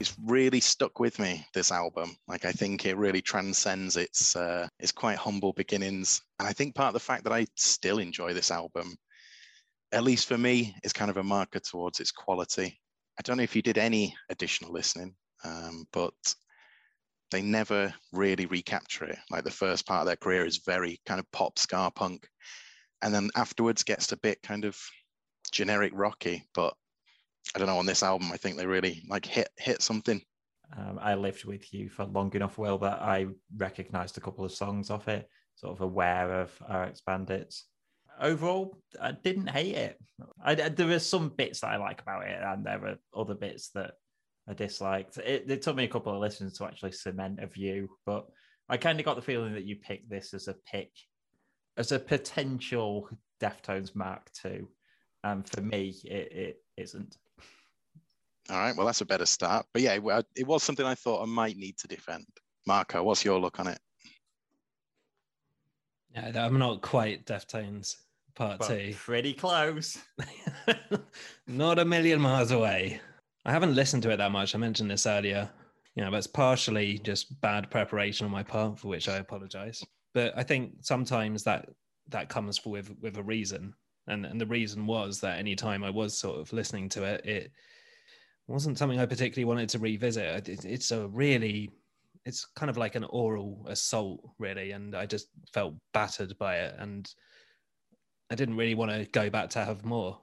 It's 0.00 0.14
really 0.26 0.60
stuck 0.60 0.98
with 0.98 1.18
me 1.20 1.46
this 1.54 1.70
album 1.70 2.16
like 2.26 2.44
i 2.44 2.52
think 2.52 2.86
it 2.86 2.96
really 2.96 3.22
transcends 3.22 3.96
its 3.96 4.36
uh, 4.36 4.68
its 4.78 4.92
quite 4.92 5.16
humble 5.16 5.52
beginnings 5.52 6.22
and 6.38 6.48
i 6.48 6.52
think 6.52 6.74
part 6.74 6.88
of 6.88 6.94
the 6.94 7.00
fact 7.00 7.24
that 7.24 7.32
i 7.32 7.46
still 7.56 7.98
enjoy 7.98 8.32
this 8.32 8.50
album 8.50 8.96
at 9.92 10.04
least 10.04 10.26
for 10.26 10.38
me 10.38 10.74
is 10.82 10.92
kind 10.92 11.10
of 11.10 11.16
a 11.16 11.22
marker 11.22 11.60
towards 11.60 12.00
its 12.00 12.12
quality 12.12 12.78
i 13.18 13.22
don't 13.22 13.36
know 13.36 13.42
if 13.42 13.56
you 13.56 13.62
did 13.62 13.78
any 13.78 14.14
additional 14.30 14.72
listening 14.72 15.14
um, 15.44 15.86
but 15.92 16.14
they 17.30 17.42
never 17.42 17.92
really 18.12 18.46
recapture 18.46 19.04
it 19.04 19.18
like 19.30 19.44
the 19.44 19.50
first 19.50 19.86
part 19.86 20.00
of 20.00 20.06
their 20.06 20.16
career 20.16 20.44
is 20.44 20.62
very 20.66 20.98
kind 21.06 21.20
of 21.20 21.30
pop 21.32 21.58
ska 21.58 21.90
punk 21.94 22.26
and 23.02 23.14
then 23.14 23.30
afterwards 23.36 23.82
gets 23.82 24.12
a 24.12 24.16
bit 24.18 24.40
kind 24.42 24.64
of 24.64 24.76
generic 25.52 25.92
rocky 25.94 26.44
but 26.54 26.74
I 27.54 27.58
don't 27.58 27.68
know 27.68 27.78
on 27.78 27.86
this 27.86 28.02
album. 28.02 28.30
I 28.32 28.36
think 28.36 28.56
they 28.56 28.66
really 28.66 29.02
like 29.08 29.24
hit 29.24 29.48
hit 29.56 29.82
something. 29.82 30.20
Um, 30.76 30.98
I 31.00 31.14
lived 31.14 31.44
with 31.44 31.72
you 31.72 31.88
for 31.88 32.04
long 32.04 32.34
enough, 32.34 32.58
Will, 32.58 32.78
that 32.78 33.00
I 33.00 33.26
recognised 33.56 34.18
a 34.18 34.20
couple 34.20 34.44
of 34.44 34.52
songs 34.52 34.90
off 34.90 35.08
it. 35.08 35.28
Sort 35.54 35.72
of 35.72 35.80
aware 35.80 36.42
of 36.42 36.52
RX 36.68 37.00
Bandits. 37.06 37.64
Overall, 38.20 38.78
I 39.00 39.12
didn't 39.12 39.48
hate 39.48 39.74
it. 39.74 39.98
I, 40.44 40.54
there 40.54 40.90
are 40.90 40.98
some 40.98 41.28
bits 41.30 41.60
that 41.60 41.70
I 41.70 41.76
like 41.76 42.00
about 42.00 42.26
it, 42.26 42.38
and 42.42 42.64
there 42.64 42.84
are 42.86 42.96
other 43.14 43.34
bits 43.34 43.70
that 43.74 43.92
I 44.48 44.54
disliked. 44.54 45.18
It, 45.18 45.44
it 45.48 45.62
took 45.62 45.76
me 45.76 45.84
a 45.84 45.88
couple 45.88 46.12
of 46.12 46.20
listens 46.20 46.58
to 46.58 46.64
actually 46.64 46.92
cement 46.92 47.38
a 47.40 47.46
view, 47.46 47.88
but 48.06 48.26
I 48.68 48.76
kind 48.76 48.98
of 48.98 49.04
got 49.04 49.16
the 49.16 49.22
feeling 49.22 49.54
that 49.54 49.64
you 49.64 49.76
picked 49.76 50.10
this 50.10 50.34
as 50.34 50.48
a 50.48 50.54
pick, 50.70 50.90
as 51.76 51.92
a 51.92 51.98
potential 51.98 53.08
Deftones 53.40 53.94
Mark 53.94 54.30
II. 54.44 54.62
And 55.24 55.48
for 55.48 55.60
me, 55.60 55.94
it, 56.04 56.32
it 56.32 56.56
isn't. 56.76 57.16
All 58.50 58.56
right, 58.56 58.76
well, 58.76 58.86
that's 58.86 59.00
a 59.00 59.06
better 59.06 59.26
start. 59.26 59.66
But 59.72 59.82
yeah, 59.82 59.98
it 60.36 60.46
was 60.46 60.62
something 60.62 60.86
I 60.86 60.94
thought 60.94 61.22
I 61.22 61.26
might 61.26 61.56
need 61.56 61.76
to 61.78 61.88
defend. 61.88 62.26
Marco, 62.66 63.02
what's 63.02 63.24
your 63.24 63.38
look 63.38 63.60
on 63.60 63.68
it? 63.68 63.78
Yeah, 66.14 66.44
I'm 66.44 66.58
not 66.58 66.80
quite 66.80 67.26
Deftones 67.26 67.94
part 68.38 68.60
two. 68.62 68.94
Pretty 68.96 69.34
close. 69.34 69.98
not 71.46 71.78
a 71.78 71.84
million 71.84 72.20
miles 72.20 72.52
away. 72.52 73.00
I 73.44 73.52
haven't 73.52 73.74
listened 73.74 74.02
to 74.04 74.10
it 74.10 74.18
that 74.18 74.32
much. 74.32 74.54
I 74.54 74.58
mentioned 74.58 74.90
this 74.90 75.06
earlier. 75.06 75.50
You 75.94 76.04
know, 76.04 76.10
that's 76.10 76.28
partially 76.28 76.98
just 76.98 77.40
bad 77.40 77.70
preparation 77.70 78.24
on 78.24 78.30
my 78.30 78.44
part, 78.44 78.78
for 78.78 78.88
which 78.88 79.08
I 79.08 79.16
apologize. 79.16 79.82
But 80.14 80.32
I 80.36 80.44
think 80.44 80.74
sometimes 80.80 81.42
that 81.44 81.68
that 82.08 82.28
comes 82.28 82.64
with 82.64 82.94
with 83.00 83.16
a 83.18 83.22
reason. 83.22 83.74
And 84.06 84.24
and 84.24 84.40
the 84.40 84.46
reason 84.46 84.86
was 84.86 85.20
that 85.20 85.38
anytime 85.38 85.82
I 85.82 85.90
was 85.90 86.16
sort 86.16 86.40
of 86.40 86.52
listening 86.52 86.88
to 86.90 87.02
it, 87.02 87.26
it 87.26 87.52
wasn't 88.46 88.78
something 88.78 89.00
I 89.00 89.06
particularly 89.06 89.44
wanted 89.44 89.68
to 89.70 89.78
revisit. 89.78 90.48
It's 90.48 90.90
a 90.90 91.08
really, 91.08 91.70
it's 92.24 92.46
kind 92.56 92.70
of 92.70 92.78
like 92.78 92.94
an 92.94 93.04
oral 93.04 93.66
assault, 93.68 94.20
really, 94.38 94.70
and 94.70 94.94
I 94.94 95.04
just 95.04 95.28
felt 95.52 95.74
battered 95.92 96.38
by 96.38 96.56
it, 96.56 96.74
and 96.78 97.12
I 98.30 98.34
didn't 98.34 98.56
really 98.56 98.74
want 98.74 98.90
to 98.90 99.04
go 99.06 99.30
back 99.30 99.50
to 99.50 99.64
have 99.64 99.84
more. 99.84 100.20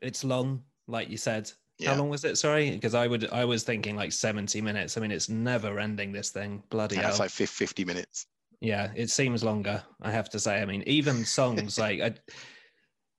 It's 0.00 0.24
long, 0.24 0.62
like 0.86 1.08
you 1.08 1.16
said. 1.16 1.50
Yeah. 1.78 1.90
How 1.90 1.98
long 1.98 2.08
was 2.08 2.24
it? 2.24 2.38
Sorry, 2.38 2.70
because 2.70 2.94
I 2.94 3.06
would, 3.06 3.28
I 3.30 3.44
was 3.44 3.64
thinking 3.64 3.96
like 3.96 4.12
seventy 4.12 4.60
minutes. 4.60 4.96
I 4.96 5.00
mean, 5.00 5.10
it's 5.10 5.28
never 5.28 5.80
ending. 5.80 6.12
This 6.12 6.30
thing, 6.30 6.62
bloody 6.70 6.96
yeah, 6.96 7.02
hell. 7.02 7.10
It's 7.10 7.20
like 7.20 7.30
fifty 7.30 7.84
minutes. 7.84 8.26
Yeah, 8.60 8.92
it 8.94 9.10
seems 9.10 9.42
longer. 9.42 9.82
I 10.00 10.10
have 10.12 10.30
to 10.30 10.40
say. 10.40 10.62
I 10.62 10.64
mean, 10.64 10.84
even 10.86 11.24
songs 11.24 11.78
like 11.78 12.00
I 12.00 12.14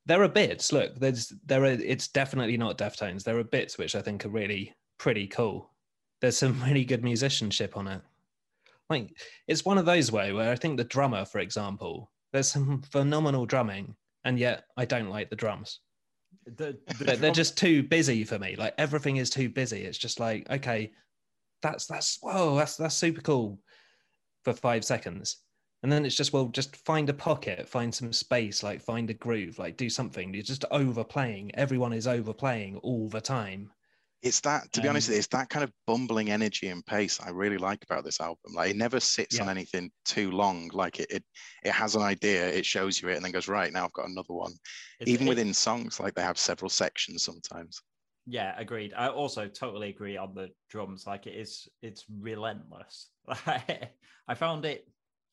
there 0.06 0.22
are 0.22 0.30
bits. 0.30 0.72
Look, 0.72 0.96
there's 1.00 1.34
there 1.46 1.64
are. 1.64 1.66
It's 1.66 2.08
definitely 2.08 2.58
not 2.58 2.78
Deftones. 2.78 3.24
There 3.24 3.38
are 3.38 3.44
bits 3.44 3.78
which 3.78 3.96
I 3.96 4.02
think 4.02 4.26
are 4.26 4.30
really 4.30 4.74
pretty 4.98 5.28
cool. 5.28 5.72
There's 6.22 6.38
some 6.38 6.62
really 6.66 6.86
good 6.86 7.04
musicianship 7.04 7.76
on 7.76 7.88
it. 7.88 8.02
Like 8.90 9.10
it's 9.48 9.66
one 9.66 9.80
of 9.80 9.86
those 9.86 10.12
way 10.12 10.32
where 10.32 10.52
I 10.52 10.56
think 10.56 10.78
the 10.78 10.84
drummer, 10.84 11.26
for 11.26 11.40
example, 11.40 12.12
there's 12.32 12.52
some 12.52 12.84
phenomenal 12.84 13.46
drumming, 13.46 13.96
and 14.26 14.38
yet 14.38 14.66
I 14.76 14.86
don't 14.86 15.10
like 15.10 15.30
the 15.30 15.36
drums. 15.36 15.80
The, 16.46 16.78
the 16.98 17.04
they're, 17.06 17.16
drum- 17.16 17.34
just 17.34 17.58
too 17.58 17.84
busy 17.84 18.24
for 18.24 18.38
me. 18.38 18.56
Like 18.56 18.74
everything 18.78 19.18
is 19.18 19.30
too 19.30 19.50
busy. 19.50 19.84
It's 19.84 19.98
just 19.98 20.20
like 20.20 20.50
okay, 20.50 20.92
that's 21.62 21.86
that's 21.86 22.18
whoa, 22.22 22.56
that's 22.56 22.76
that's 22.76 22.96
super 22.96 23.22
cool 23.22 23.60
for 24.44 24.54
five 24.54 24.84
seconds. 24.84 25.38
And 25.84 25.92
then 25.92 26.04
it's 26.04 26.16
just, 26.16 26.34
well, 26.34 26.48
just 26.48 26.76
find 26.78 27.10
a 27.10 27.14
pocket, 27.14 27.70
find 27.70 27.94
some 27.94 28.12
space, 28.12 28.64
like 28.64 28.82
find 28.82 29.08
a 29.12 29.14
groove, 29.14 29.60
like 29.60 29.78
do 29.78 29.88
something. 29.88 30.34
You're 30.34 30.42
just 30.42 30.66
overplaying. 30.72 31.54
Everyone 31.54 31.94
is 31.94 32.08
overplaying 32.08 32.78
all 32.78 33.08
the 33.08 33.22
time. 33.22 33.70
It's 34.26 34.40
that, 34.42 34.72
to 34.74 34.82
be 34.82 34.88
honest, 34.88 35.10
Um, 35.10 35.16
it's 35.16 35.28
that 35.28 35.50
kind 35.50 35.64
of 35.64 35.72
bumbling 35.86 36.32
energy 36.32 36.70
and 36.70 36.84
pace 36.84 37.22
I 37.22 37.30
really 37.30 37.60
like 37.60 37.84
about 37.84 38.04
this 38.04 38.20
album. 38.20 38.54
Like 38.56 38.72
it 38.72 38.76
never 38.76 39.00
sits 39.00 39.40
on 39.40 39.50
anything 39.50 39.92
too 40.04 40.32
long. 40.32 40.70
Like 40.74 41.00
it, 41.00 41.12
it, 41.12 41.24
it 41.64 41.72
has 41.72 41.94
an 41.96 42.02
idea, 42.02 42.48
it 42.48 42.66
shows 42.66 43.00
you 43.00 43.10
it, 43.10 43.18
and 43.18 43.24
then 43.24 43.32
goes 43.32 43.48
right 43.48 43.72
now. 43.72 43.86
I've 43.86 43.94
got 43.94 44.10
another 44.10 44.34
one. 44.34 44.54
It's- 45.00 45.14
Even 45.14 45.28
it- 45.28 45.30
within 45.30 45.54
songs, 45.54 46.00
like 46.00 46.16
they 46.16 46.24
have 46.24 46.40
several 46.40 46.70
sections 46.70 47.24
sometimes. 47.24 47.80
Yeah, 48.26 48.56
agreed. 48.58 48.94
I 48.98 49.10
also 49.10 49.48
totally 49.48 49.90
agree 49.90 50.18
on 50.18 50.34
the 50.34 50.50
drums. 50.72 51.06
Like 51.06 51.28
it 51.28 51.36
is, 51.36 51.68
it's 51.84 52.06
relentless. 52.10 53.12
I 53.28 54.34
found 54.34 54.66
it, 54.66 54.90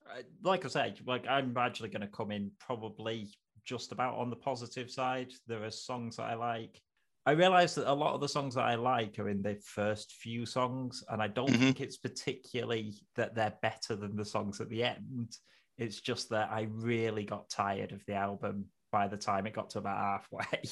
uh, 0.07 0.21
like 0.43 0.67
I 0.67 0.69
said, 0.69 1.01
like 1.07 1.27
I'm 1.27 1.57
actually 1.57 1.89
going 1.89 2.03
to 2.03 2.09
come 2.09 2.31
in 2.31 2.51
probably 2.61 3.31
just 3.65 3.93
about 3.93 4.19
on 4.19 4.29
the 4.29 4.37
positive 4.37 4.91
side. 4.91 5.33
There 5.47 5.65
are 5.65 5.71
songs 5.71 6.17
that 6.17 6.25
I 6.25 6.35
like. 6.35 6.79
I 7.25 7.33
realize 7.33 7.77
that 7.77 7.91
a 7.91 7.95
lot 7.95 8.15
of 8.15 8.21
the 8.21 8.29
songs 8.29 8.55
that 8.57 8.65
I 8.65 8.75
like 8.75 9.19
are 9.19 9.29
in 9.29 9.43
the 9.43 9.55
first 9.65 10.13
few 10.15 10.45
songs, 10.45 11.05
and 11.09 11.23
I 11.23 11.29
don't 11.29 11.49
Mhm. 11.51 11.59
think 11.59 11.81
it's 11.81 11.97
particularly 11.97 12.95
that 13.15 13.35
they're 13.35 13.59
better 13.63 13.95
than 13.95 14.17
the 14.17 14.25
songs 14.25 14.61
at 14.61 14.69
the 14.69 14.83
end. 14.83 15.37
It's 15.79 16.01
just 16.01 16.31
that 16.31 16.51
I 16.51 16.63
really 16.63 17.25
got 17.25 17.49
tired 17.49 17.93
of 17.93 18.05
the 18.07 18.15
album 18.15 18.71
by 18.91 19.09
the 19.09 19.17
time 19.17 19.47
it 19.47 19.55
got 19.55 19.71
to 19.71 19.79
about 19.79 19.99
halfway. 19.99 20.63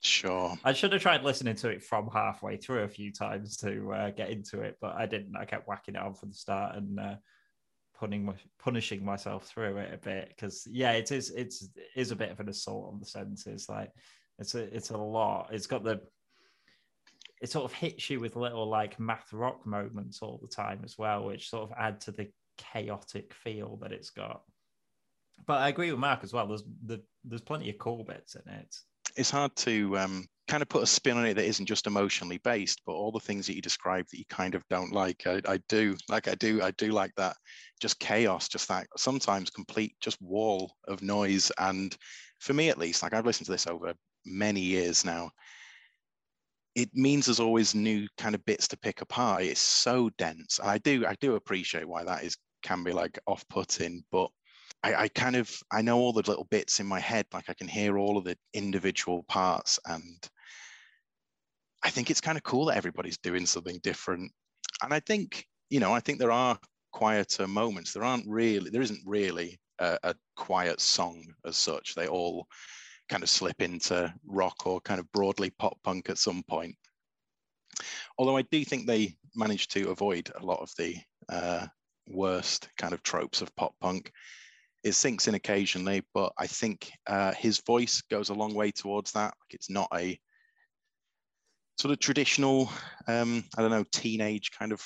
Sure. 0.00 0.56
I 0.64 0.72
should 0.72 0.92
have 0.92 1.02
tried 1.02 1.22
listening 1.22 1.54
to 1.56 1.70
it 1.70 1.84
from 1.84 2.08
halfway 2.08 2.56
through 2.56 2.82
a 2.82 2.88
few 2.88 3.12
times 3.12 3.56
to 3.58 3.92
uh, 3.92 4.10
get 4.10 4.30
into 4.30 4.60
it, 4.60 4.78
but 4.80 4.96
I 4.96 5.06
didn't. 5.06 5.36
I 5.36 5.44
kept 5.44 5.68
whacking 5.68 5.94
it 5.94 6.02
on 6.02 6.14
from 6.14 6.30
the 6.30 6.34
start 6.34 6.76
and 6.76 6.98
uh, 6.98 7.16
punning, 7.94 8.36
punishing 8.58 9.04
myself 9.04 9.46
through 9.46 9.76
it 9.78 9.94
a 9.94 9.98
bit 9.98 10.28
because 10.30 10.66
yeah, 10.70 10.92
it 10.92 11.12
is. 11.12 11.30
It's 11.30 11.68
is 11.94 12.10
a 12.10 12.16
bit 12.16 12.30
of 12.30 12.40
an 12.40 12.48
assault 12.48 12.92
on 12.92 12.98
the 12.98 13.06
senses. 13.06 13.68
Like 13.68 13.92
it's 14.38 14.54
a 14.54 14.74
it's 14.74 14.90
a 14.90 14.96
lot. 14.96 15.48
It's 15.52 15.66
got 15.66 15.84
the 15.84 16.00
it 17.40 17.50
sort 17.50 17.64
of 17.64 17.72
hits 17.72 18.08
you 18.08 18.20
with 18.20 18.36
little 18.36 18.68
like 18.68 19.00
math 19.00 19.32
rock 19.32 19.66
moments 19.66 20.20
all 20.22 20.38
the 20.40 20.48
time 20.48 20.80
as 20.84 20.96
well, 20.96 21.24
which 21.24 21.50
sort 21.50 21.70
of 21.70 21.76
add 21.76 22.00
to 22.02 22.12
the 22.12 22.28
chaotic 22.56 23.34
feel 23.34 23.76
that 23.82 23.92
it's 23.92 24.10
got. 24.10 24.42
But 25.46 25.60
I 25.60 25.68
agree 25.68 25.90
with 25.90 25.98
Mark 25.98 26.22
as 26.22 26.32
well. 26.32 26.46
There's 26.46 26.62
the, 26.86 27.02
there's 27.24 27.40
plenty 27.40 27.68
of 27.68 27.78
cool 27.78 28.04
bits 28.04 28.36
in 28.36 28.52
it. 28.52 28.76
It's 29.16 29.30
hard 29.30 29.54
to 29.56 29.98
um, 29.98 30.26
kind 30.46 30.62
of 30.62 30.68
put 30.68 30.84
a 30.84 30.86
spin 30.86 31.16
on 31.16 31.26
it 31.26 31.34
that 31.34 31.44
isn't 31.44 31.66
just 31.66 31.88
emotionally 31.88 32.38
based, 32.38 32.82
but 32.86 32.92
all 32.92 33.10
the 33.10 33.18
things 33.18 33.48
that 33.48 33.56
you 33.56 33.62
describe 33.62 34.06
that 34.10 34.18
you 34.18 34.24
kind 34.30 34.54
of 34.54 34.62
don't 34.70 34.92
like, 34.92 35.26
I, 35.26 35.40
I 35.48 35.58
do. 35.68 35.96
Like 36.08 36.28
I 36.28 36.36
do, 36.36 36.62
I 36.62 36.70
do 36.72 36.92
like 36.92 37.12
that. 37.16 37.36
Just 37.80 37.98
chaos, 37.98 38.48
just 38.48 38.68
that 38.68 38.86
sometimes 38.96 39.50
complete 39.50 39.96
just 40.00 40.22
wall 40.22 40.76
of 40.86 41.02
noise. 41.02 41.50
And 41.58 41.96
for 42.38 42.54
me 42.54 42.68
at 42.68 42.78
least, 42.78 43.02
like 43.02 43.14
I've 43.14 43.26
listened 43.26 43.46
to 43.46 43.52
this 43.52 43.66
over 43.66 43.94
many 44.24 44.60
years 44.60 45.04
now. 45.04 45.30
It 46.74 46.88
means 46.94 47.26
there's 47.26 47.40
always 47.40 47.74
new 47.74 48.08
kind 48.16 48.34
of 48.34 48.44
bits 48.46 48.66
to 48.68 48.78
pick 48.78 49.02
apart. 49.02 49.42
It's 49.42 49.60
so 49.60 50.10
dense. 50.16 50.58
And 50.58 50.70
I 50.70 50.78
do, 50.78 51.04
I 51.06 51.14
do 51.20 51.34
appreciate 51.34 51.86
why 51.86 52.04
that 52.04 52.24
is 52.24 52.36
can 52.62 52.84
be 52.84 52.92
like 52.92 53.18
off-putting, 53.26 54.04
but 54.10 54.30
I, 54.82 54.94
I 54.94 55.08
kind 55.08 55.36
of 55.36 55.50
I 55.70 55.82
know 55.82 55.98
all 55.98 56.12
the 56.12 56.22
little 56.26 56.46
bits 56.50 56.80
in 56.80 56.86
my 56.86 57.00
head, 57.00 57.26
like 57.32 57.50
I 57.50 57.54
can 57.54 57.68
hear 57.68 57.98
all 57.98 58.16
of 58.16 58.24
the 58.24 58.36
individual 58.54 59.24
parts, 59.24 59.78
and 59.86 60.18
I 61.82 61.90
think 61.90 62.10
it's 62.10 62.20
kind 62.20 62.38
of 62.38 62.44
cool 62.44 62.66
that 62.66 62.76
everybody's 62.76 63.18
doing 63.18 63.46
something 63.46 63.80
different. 63.82 64.30
And 64.82 64.94
I 64.94 65.00
think 65.00 65.44
you 65.72 65.80
know, 65.80 65.94
I 65.94 66.00
think 66.00 66.18
there 66.18 66.30
are 66.30 66.58
quieter 66.92 67.48
moments. 67.48 67.92
There 67.94 68.04
aren't 68.04 68.28
really, 68.28 68.68
there 68.68 68.82
isn't 68.82 69.00
really 69.06 69.58
a, 69.78 69.98
a 70.02 70.14
quiet 70.36 70.82
song 70.82 71.24
as 71.46 71.56
such. 71.56 71.94
They 71.94 72.06
all 72.06 72.46
kind 73.12 73.22
of 73.22 73.28
slip 73.28 73.60
into 73.60 74.12
rock 74.26 74.66
or 74.66 74.80
kind 74.80 74.98
of 74.98 75.12
broadly 75.12 75.50
pop 75.50 75.78
punk 75.84 76.08
at 76.08 76.16
some 76.16 76.42
point. 76.48 76.74
Although 78.16 78.38
I 78.38 78.42
do 78.42 78.64
think 78.64 78.86
they 78.86 79.14
managed 79.34 79.70
to 79.72 79.90
avoid 79.90 80.30
a 80.34 80.44
lot 80.44 80.60
of 80.60 80.70
the 80.78 80.96
uh, 81.28 81.66
worst 82.08 82.70
kind 82.78 82.94
of 82.94 83.02
tropes 83.02 83.42
of 83.42 83.54
pop 83.54 83.74
punk 83.80 84.12
it 84.84 84.94
sinks 84.94 85.28
in 85.28 85.34
occasionally, 85.34 86.02
but 86.12 86.32
I 86.38 86.46
think 86.46 86.90
uh, 87.06 87.32
his 87.34 87.60
voice 87.60 88.02
goes 88.10 88.30
a 88.30 88.34
long 88.34 88.54
way 88.54 88.70
towards 88.70 89.12
that. 89.12 89.34
Like 89.40 89.52
it's 89.52 89.70
not 89.70 89.88
a 89.94 90.18
sort 91.78 91.92
of 91.92 92.00
traditional, 92.00 92.70
um, 93.06 93.44
I 93.56 93.62
don't 93.62 93.70
know, 93.70 93.84
teenage 93.92 94.50
kind 94.50 94.72
of. 94.72 94.82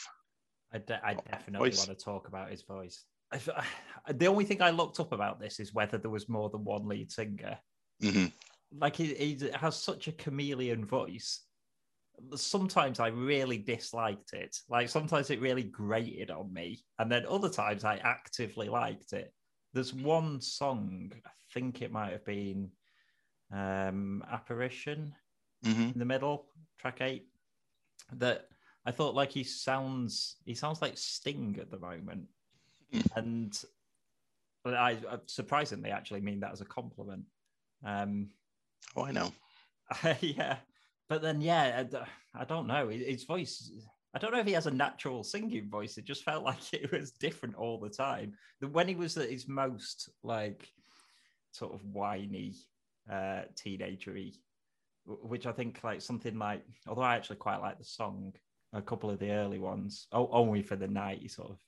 I, 0.73 0.79
de- 0.79 1.07
I 1.07 1.15
definitely 1.15 1.71
voice. 1.71 1.87
want 1.87 1.99
to 1.99 2.05
talk 2.05 2.29
about 2.29 2.51
his 2.51 2.63
voice. 2.63 3.05
I 3.33 3.41
the 4.13 4.27
only 4.27 4.45
thing 4.45 4.61
I 4.61 4.71
looked 4.71 5.01
up 5.01 5.13
about 5.13 5.41
this 5.41 5.61
is 5.61 5.73
whether 5.73 5.97
there 5.97 6.11
was 6.11 6.29
more 6.29 6.51
than 6.51 6.65
one 6.65 6.87
lead 6.87 7.11
singer. 7.11 7.59
Mhm. 8.03 8.33
Like 8.73 8.97
he, 8.97 9.15
he 9.15 9.49
has 9.55 9.77
such 9.77 10.09
a 10.09 10.13
chameleon 10.13 10.85
voice. 10.85 11.47
Sometimes 12.35 12.99
I 13.01 13.09
really 13.09 13.59
disliked 13.59 14.33
it. 14.33 14.57
Like 14.69 14.89
sometimes 14.89 15.31
it 15.31 15.41
really 15.41 15.63
grated 15.65 16.31
on 16.31 16.53
me, 16.53 16.85
and 16.99 17.11
then 17.11 17.27
other 17.27 17.49
times 17.51 17.85
I 17.85 17.97
actively 17.99 18.69
liked 18.69 19.13
it. 19.13 19.33
There's 19.73 19.93
one 19.93 20.41
song, 20.41 21.13
I 21.27 21.31
think 21.53 21.83
it 21.83 21.93
might 21.93 22.13
have 22.13 22.25
been 22.25 22.71
um, 23.53 24.25
Apparition 24.31 25.15
Mhm. 25.65 25.93
in 25.93 25.99
the 25.99 26.05
middle, 26.05 26.53
track 26.79 27.01
eight, 27.01 27.29
that 28.13 28.49
I 28.85 28.93
thought 28.93 29.15
like 29.15 29.31
he 29.31 29.45
sounds 29.45 30.37
he 30.45 30.55
sounds 30.55 30.81
like 30.83 30.97
Sting 30.97 31.59
at 31.61 31.71
the 31.71 31.79
moment, 31.79 32.29
Mm. 32.93 33.17
and 33.17 33.65
I, 34.65 34.93
I 34.93 35.19
surprisingly 35.27 35.91
actually 35.91 36.21
mean 36.21 36.41
that 36.41 36.53
as 36.53 36.61
a 36.61 36.65
compliment. 36.65 37.25
Um, 37.85 38.31
Oh, 38.97 39.05
I 39.05 39.13
know. 39.13 39.33
yeah, 40.21 40.57
but 41.09 41.23
then 41.23 41.41
yeah, 41.41 41.85
I 42.35 42.45
don't 42.45 42.67
know 42.67 42.89
his 42.89 43.25
voice. 43.25 43.71
I 44.15 44.19
don't 44.19 44.33
know 44.33 44.41
if 44.41 44.47
he 44.47 44.55
has 44.55 44.67
a 44.67 44.71
natural 44.71 45.23
singing 45.23 45.69
voice. 45.69 45.99
It 45.99 46.07
just 46.07 46.25
felt 46.25 46.45
like 46.51 46.73
it 46.73 46.91
was 46.91 47.13
different 47.13 47.57
all 47.57 47.79
the 47.79 47.91
time. 47.91 48.35
When 48.61 48.89
he 48.89 48.95
was 48.95 49.17
at 49.19 49.31
his 49.31 49.47
most 49.47 50.09
like 50.23 50.69
sort 51.53 51.75
of 51.75 51.85
whiny, 51.85 52.55
uh, 53.11 53.43
teenagery, 53.55 54.35
which 55.05 55.47
I 55.47 55.53
think 55.53 55.85
like 55.85 56.01
something 56.01 56.39
like, 56.39 56.65
although 56.89 57.03
I 57.03 57.17
actually 57.17 57.37
quite 57.37 57.61
like 57.61 57.79
the 57.79 57.85
song, 57.85 58.33
a 58.73 58.83
couple 58.83 59.11
of 59.11 59.19
the 59.19 59.31
early 59.31 59.59
ones, 59.59 60.07
oh, 60.13 60.29
only 60.33 60.63
for 60.63 60.77
the 60.77 60.89
night, 60.89 61.21
he 61.21 61.29
sort 61.29 61.51
of, 61.51 61.59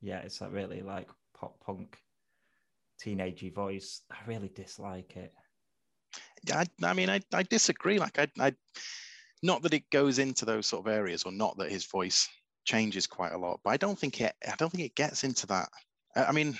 yeah, 0.00 0.18
it's 0.20 0.40
like 0.40 0.52
really 0.52 0.82
like 0.82 1.08
pop 1.38 1.60
punk, 1.64 1.98
teenagey 3.04 3.54
voice. 3.54 4.02
I 4.10 4.16
really 4.26 4.50
dislike 4.54 5.16
it. 5.16 5.32
I, 6.52 6.66
I 6.82 6.92
mean, 6.92 7.10
I, 7.10 7.20
I 7.32 7.42
disagree. 7.42 7.98
Like, 7.98 8.18
I, 8.18 8.28
I, 8.38 8.54
not 9.42 9.62
that 9.62 9.74
it 9.74 9.90
goes 9.90 10.18
into 10.18 10.44
those 10.44 10.66
sort 10.66 10.86
of 10.86 10.92
areas, 10.92 11.24
or 11.24 11.32
not 11.32 11.56
that 11.58 11.70
his 11.70 11.86
voice 11.86 12.28
changes 12.64 13.06
quite 13.06 13.32
a 13.32 13.38
lot, 13.38 13.60
but 13.64 13.70
I 13.70 13.76
don't 13.76 13.98
think 13.98 14.20
it. 14.20 14.34
I 14.46 14.54
don't 14.58 14.70
think 14.70 14.84
it 14.84 14.94
gets 14.94 15.24
into 15.24 15.46
that. 15.48 15.68
I, 16.14 16.24
I 16.24 16.32
mean, 16.32 16.56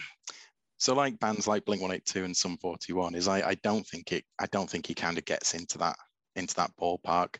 so 0.78 0.95
like 0.95 1.18
bands 1.18 1.47
like 1.47 1.64
Blink 1.64 1.82
One 1.82 1.93
Eight 1.93 2.05
Two 2.05 2.24
and 2.24 2.37
Sum 2.37 2.57
Forty 2.59 2.93
One 2.93 3.14
is 3.14 3.28
I, 3.28 3.41
I 3.49 3.55
don't 3.62 3.87
think 3.87 4.12
it. 4.12 4.24
I 4.39 4.47
don't 4.47 4.68
think 4.68 4.87
he 4.87 4.95
kind 4.95 5.18
of 5.18 5.24
gets 5.24 5.55
into 5.55 5.78
that 5.78 5.97
into 6.37 6.55
that 6.57 6.72
ballpark. 6.80 7.37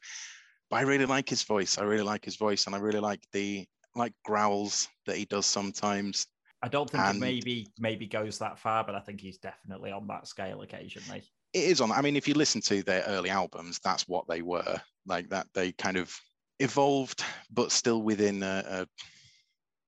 But 0.70 0.76
I 0.76 0.80
really 0.82 1.07
like 1.07 1.28
his 1.28 1.42
voice. 1.42 1.78
I 1.78 1.84
really 1.84 2.03
like 2.03 2.24
his 2.24 2.36
voice, 2.36 2.66
and 2.66 2.74
I 2.74 2.78
really 2.78 3.01
like 3.01 3.20
the 3.32 3.66
like 3.94 4.12
growls 4.24 4.88
that 5.07 5.16
he 5.16 5.24
does 5.24 5.47
sometimes. 5.47 6.26
I 6.62 6.68
don't 6.68 6.88
think 6.90 7.04
And- 7.04 7.18
it 7.18 7.20
maybe 7.20 7.68
maybe 7.78 8.07
goes 8.07 8.38
that 8.38 8.59
far, 8.59 8.84
but 8.84 8.94
I 8.94 9.00
think 9.00 9.20
he's 9.20 9.38
definitely 9.38 9.92
on 9.92 10.07
that 10.09 10.26
scale 10.26 10.62
occasionally. 10.62 11.22
it 11.52 11.64
is 11.64 11.80
on. 11.80 11.90
I 11.92 12.00
mean, 12.02 12.16
if 12.16 12.26
you 12.28 12.34
listen 12.34 12.61
to 12.62 12.82
their 12.82 13.02
early 13.04 13.30
albums, 13.30 13.78
that's 13.82 14.07
what 14.09 14.26
they 14.28 14.42
were 14.42 14.80
like. 15.07 15.28
That 15.30 15.46
they 15.54 15.72
kind 15.72 15.96
of 15.96 16.14
evolved, 16.59 17.22
but 17.50 17.72
still 17.72 18.02
within 18.02 18.42
a, 18.42 18.64
a 18.66 18.86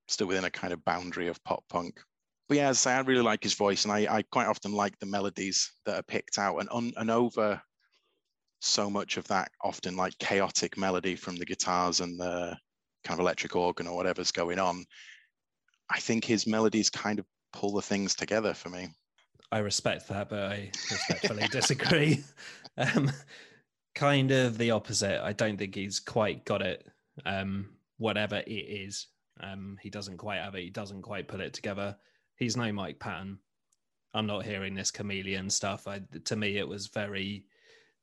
still 0.08 0.26
within 0.28 0.44
a 0.44 0.50
kind 0.50 0.72
of 0.72 0.84
boundary 0.84 1.28
of 1.28 1.42
pop 1.44 1.64
punk. 1.68 2.00
But 2.48 2.56
yeah, 2.58 2.68
as 2.68 2.78
I 2.86 2.90
say, 2.90 2.94
I 2.96 3.00
really 3.00 3.22
like 3.22 3.42
his 3.42 3.54
voice, 3.54 3.84
and 3.84 3.92
I, 3.92 4.06
I 4.16 4.22
quite 4.22 4.46
often 4.46 4.72
like 4.72 4.98
the 4.98 5.06
melodies 5.06 5.70
that 5.84 5.96
are 5.98 6.02
picked 6.02 6.38
out, 6.38 6.58
and 6.58 6.68
on 6.70 6.92
and 6.96 7.10
over 7.10 7.60
so 8.60 8.90
much 8.90 9.16
of 9.16 9.26
that 9.28 9.50
often 9.62 9.96
like 9.96 10.18
chaotic 10.18 10.76
melody 10.76 11.14
from 11.14 11.36
the 11.36 11.44
guitars 11.46 12.00
and 12.00 12.18
the 12.18 12.56
kind 13.04 13.18
of 13.18 13.20
electric 13.20 13.54
organ 13.54 13.86
or 13.86 13.94
whatever's 13.96 14.32
going 14.32 14.58
on. 14.58 14.84
I 15.90 16.00
think 16.00 16.24
his 16.24 16.46
melodies 16.46 16.90
kind 16.90 17.18
of 17.18 17.26
pull 17.52 17.72
the 17.72 17.82
things 17.82 18.14
together 18.14 18.54
for 18.54 18.68
me. 18.68 18.88
I 19.50 19.58
respect 19.58 20.08
that, 20.08 20.28
but 20.28 20.40
I 20.40 20.70
respectfully 20.90 21.48
disagree. 21.50 22.24
Um, 22.94 23.10
kind 23.96 24.30
of 24.30 24.56
the 24.56 24.70
opposite. 24.70 25.20
I 25.20 25.32
don't 25.32 25.56
think 25.56 25.74
he's 25.74 25.98
quite 25.98 26.44
got 26.44 26.62
it. 26.62 26.86
Um, 27.26 27.70
whatever 27.96 28.36
it 28.36 28.52
is, 28.52 29.08
um, 29.40 29.76
he 29.82 29.90
doesn't 29.90 30.18
quite 30.18 30.38
have 30.38 30.54
it. 30.54 30.62
He 30.62 30.70
doesn't 30.70 31.02
quite 31.02 31.26
put 31.26 31.40
it 31.40 31.52
together. 31.52 31.96
He's 32.36 32.56
no 32.56 32.72
Mike 32.72 33.00
Patton. 33.00 33.40
I'm 34.14 34.26
not 34.28 34.44
hearing 34.44 34.76
this 34.76 34.92
chameleon 34.92 35.50
stuff. 35.50 35.88
I, 35.88 36.02
to 36.26 36.36
me, 36.36 36.58
it 36.58 36.68
was 36.68 36.86
very. 36.86 37.46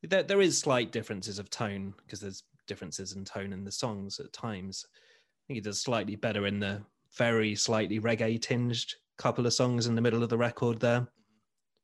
There, 0.03 0.23
there 0.23 0.41
is 0.41 0.57
slight 0.57 0.91
differences 0.91 1.39
of 1.39 1.49
tone 1.49 1.93
because 2.03 2.19
there's 2.19 2.43
differences 2.67 3.13
in 3.13 3.25
tone 3.25 3.53
in 3.53 3.63
the 3.63 3.71
songs 3.71 4.19
at 4.19 4.33
times, 4.33 4.85
I 4.93 5.47
think 5.47 5.57
he 5.57 5.61
does 5.61 5.81
slightly 5.81 6.15
better 6.15 6.47
in 6.47 6.59
the 6.59 6.81
very 7.17 7.55
slightly 7.55 7.99
reggae 7.99 8.41
tinged 8.41 8.93
couple 9.17 9.45
of 9.45 9.53
songs 9.53 9.87
in 9.87 9.95
the 9.95 10.01
middle 10.01 10.23
of 10.23 10.29
the 10.29 10.37
record 10.37 10.79
there, 10.79 11.07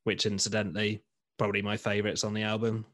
which 0.04 0.26
incidentally 0.26 1.02
probably 1.38 1.62
my 1.62 1.76
favorites 1.76 2.24
on 2.24 2.34
the 2.34 2.42
album. 2.42 2.84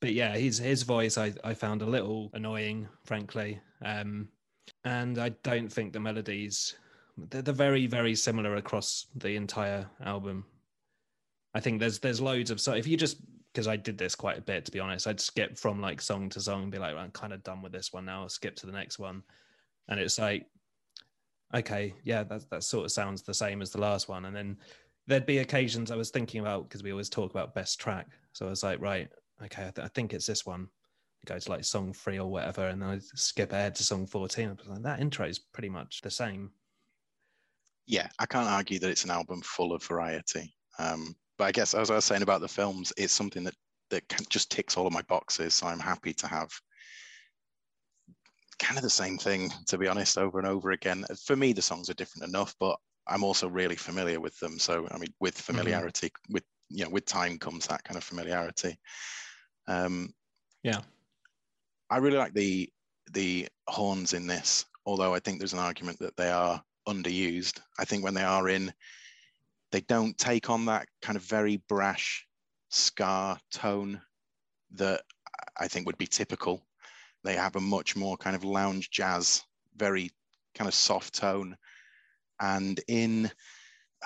But 0.00 0.12
yeah, 0.12 0.36
his 0.36 0.58
his 0.58 0.82
voice 0.84 1.18
I, 1.18 1.32
I 1.42 1.54
found 1.54 1.82
a 1.82 1.86
little 1.86 2.30
annoying, 2.34 2.88
frankly. 3.04 3.60
Um, 3.84 4.28
and 4.84 5.18
I 5.18 5.30
don't 5.42 5.72
think 5.72 5.92
the 5.92 6.00
melodies 6.00 6.76
they're, 7.16 7.42
they're 7.42 7.54
very 7.54 7.86
very 7.86 8.14
similar 8.14 8.56
across 8.56 9.06
the 9.16 9.34
entire 9.34 9.88
album. 10.04 10.44
I 11.54 11.60
think 11.60 11.80
there's 11.80 11.98
there's 11.98 12.20
loads 12.20 12.50
of 12.50 12.60
so 12.60 12.74
if 12.74 12.86
you 12.86 12.96
just 12.96 13.18
because 13.52 13.66
I 13.66 13.76
did 13.76 13.98
this 13.98 14.14
quite 14.14 14.38
a 14.38 14.42
bit 14.42 14.64
to 14.66 14.70
be 14.70 14.78
honest, 14.78 15.08
I'd 15.08 15.20
skip 15.20 15.58
from 15.58 15.80
like 15.80 16.00
song 16.00 16.28
to 16.30 16.40
song 16.40 16.64
and 16.64 16.72
be 16.72 16.78
like, 16.78 16.94
I'm 16.94 17.10
kind 17.10 17.32
of 17.32 17.42
done 17.42 17.60
with 17.60 17.72
this 17.72 17.92
one 17.92 18.04
now. 18.04 18.22
I'll 18.22 18.28
skip 18.28 18.54
to 18.56 18.66
the 18.66 18.72
next 18.72 19.00
one, 19.00 19.22
and 19.88 19.98
it's 19.98 20.18
like, 20.18 20.46
okay, 21.54 21.94
yeah, 22.04 22.22
that 22.24 22.48
that 22.50 22.64
sort 22.64 22.84
of 22.84 22.92
sounds 22.92 23.22
the 23.22 23.34
same 23.34 23.62
as 23.62 23.70
the 23.70 23.80
last 23.80 24.08
one, 24.08 24.26
and 24.26 24.36
then 24.36 24.56
there'd 25.06 25.26
be 25.26 25.38
occasions 25.38 25.90
I 25.90 25.96
was 25.96 26.10
thinking 26.10 26.40
about 26.40 26.68
because 26.68 26.82
we 26.82 26.92
always 26.92 27.08
talk 27.08 27.30
about 27.30 27.54
best 27.54 27.80
track, 27.80 28.08
so 28.32 28.46
I 28.46 28.50
was 28.50 28.62
like, 28.62 28.80
right, 28.80 29.08
okay, 29.44 29.62
I, 29.62 29.70
th- 29.70 29.84
I 29.84 29.88
think 29.88 30.12
it's 30.12 30.26
this 30.26 30.46
one. 30.46 30.68
Go 31.26 31.38
to 31.38 31.50
like 31.50 31.64
song 31.64 31.92
three 31.92 32.18
or 32.18 32.30
whatever, 32.30 32.68
and 32.68 32.80
then 32.80 32.88
I 32.88 33.00
skip 33.14 33.52
ahead 33.52 33.74
to 33.74 33.82
song 33.82 34.06
fourteen. 34.06 34.48
I 34.48 34.52
was 34.52 34.68
like, 34.68 34.82
that 34.82 35.00
intro 35.00 35.26
is 35.26 35.38
pretty 35.38 35.68
much 35.68 36.00
the 36.00 36.10
same. 36.10 36.50
Yeah, 37.86 38.08
I 38.18 38.26
can't 38.26 38.48
argue 38.48 38.78
that 38.78 38.90
it's 38.90 39.04
an 39.04 39.10
album 39.10 39.42
full 39.42 39.72
of 39.72 39.82
variety. 39.82 40.54
Um, 40.78 41.16
but 41.36 41.44
I 41.44 41.52
guess 41.52 41.74
as 41.74 41.90
I 41.90 41.96
was 41.96 42.04
saying 42.04 42.22
about 42.22 42.40
the 42.40 42.48
films, 42.48 42.92
it's 42.96 43.12
something 43.12 43.42
that 43.44 43.54
that 43.90 44.04
just 44.28 44.50
ticks 44.50 44.76
all 44.76 44.86
of 44.86 44.92
my 44.92 45.02
boxes. 45.02 45.54
So 45.54 45.66
I'm 45.66 45.80
happy 45.80 46.12
to 46.12 46.26
have 46.26 46.50
kind 48.58 48.76
of 48.76 48.82
the 48.82 48.90
same 48.90 49.18
thing, 49.18 49.50
to 49.66 49.78
be 49.78 49.88
honest, 49.88 50.18
over 50.18 50.38
and 50.38 50.48
over 50.48 50.72
again. 50.72 51.04
For 51.24 51.36
me, 51.36 51.52
the 51.52 51.62
songs 51.62 51.88
are 51.88 51.94
different 51.94 52.28
enough, 52.28 52.54
but 52.58 52.78
I'm 53.06 53.24
also 53.24 53.48
really 53.48 53.76
familiar 53.76 54.20
with 54.20 54.38
them. 54.38 54.58
So 54.58 54.86
I 54.90 54.98
mean, 54.98 55.12
with 55.20 55.40
familiarity, 55.40 56.08
mm-hmm. 56.08 56.34
with 56.34 56.44
you 56.70 56.84
know, 56.84 56.90
with 56.90 57.06
time 57.06 57.38
comes 57.38 57.66
that 57.66 57.84
kind 57.84 57.96
of 57.96 58.04
familiarity. 58.04 58.78
Um, 59.66 60.12
yeah, 60.62 60.80
I 61.90 61.98
really 61.98 62.18
like 62.18 62.34
the 62.34 62.68
the 63.12 63.48
horns 63.66 64.12
in 64.12 64.26
this, 64.26 64.66
although 64.84 65.14
I 65.14 65.20
think 65.20 65.38
there's 65.38 65.54
an 65.54 65.58
argument 65.58 65.98
that 66.00 66.16
they 66.16 66.30
are 66.30 66.62
underused. 66.86 67.60
I 67.78 67.84
think 67.84 68.04
when 68.04 68.14
they 68.14 68.22
are 68.22 68.48
in, 68.48 68.72
they 69.72 69.80
don't 69.82 70.16
take 70.18 70.50
on 70.50 70.66
that 70.66 70.86
kind 71.02 71.16
of 71.16 71.22
very 71.22 71.62
brash 71.68 72.26
ska 72.70 73.38
tone 73.50 74.00
that 74.72 75.02
I 75.58 75.68
think 75.68 75.86
would 75.86 75.98
be 75.98 76.06
typical. 76.06 76.62
They 77.24 77.34
have 77.34 77.56
a 77.56 77.60
much 77.60 77.96
more 77.96 78.16
kind 78.16 78.36
of 78.36 78.44
lounge 78.44 78.90
jazz, 78.90 79.42
very 79.76 80.10
kind 80.54 80.68
of 80.68 80.74
soft 80.74 81.14
tone. 81.14 81.56
And 82.40 82.80
in 82.88 83.30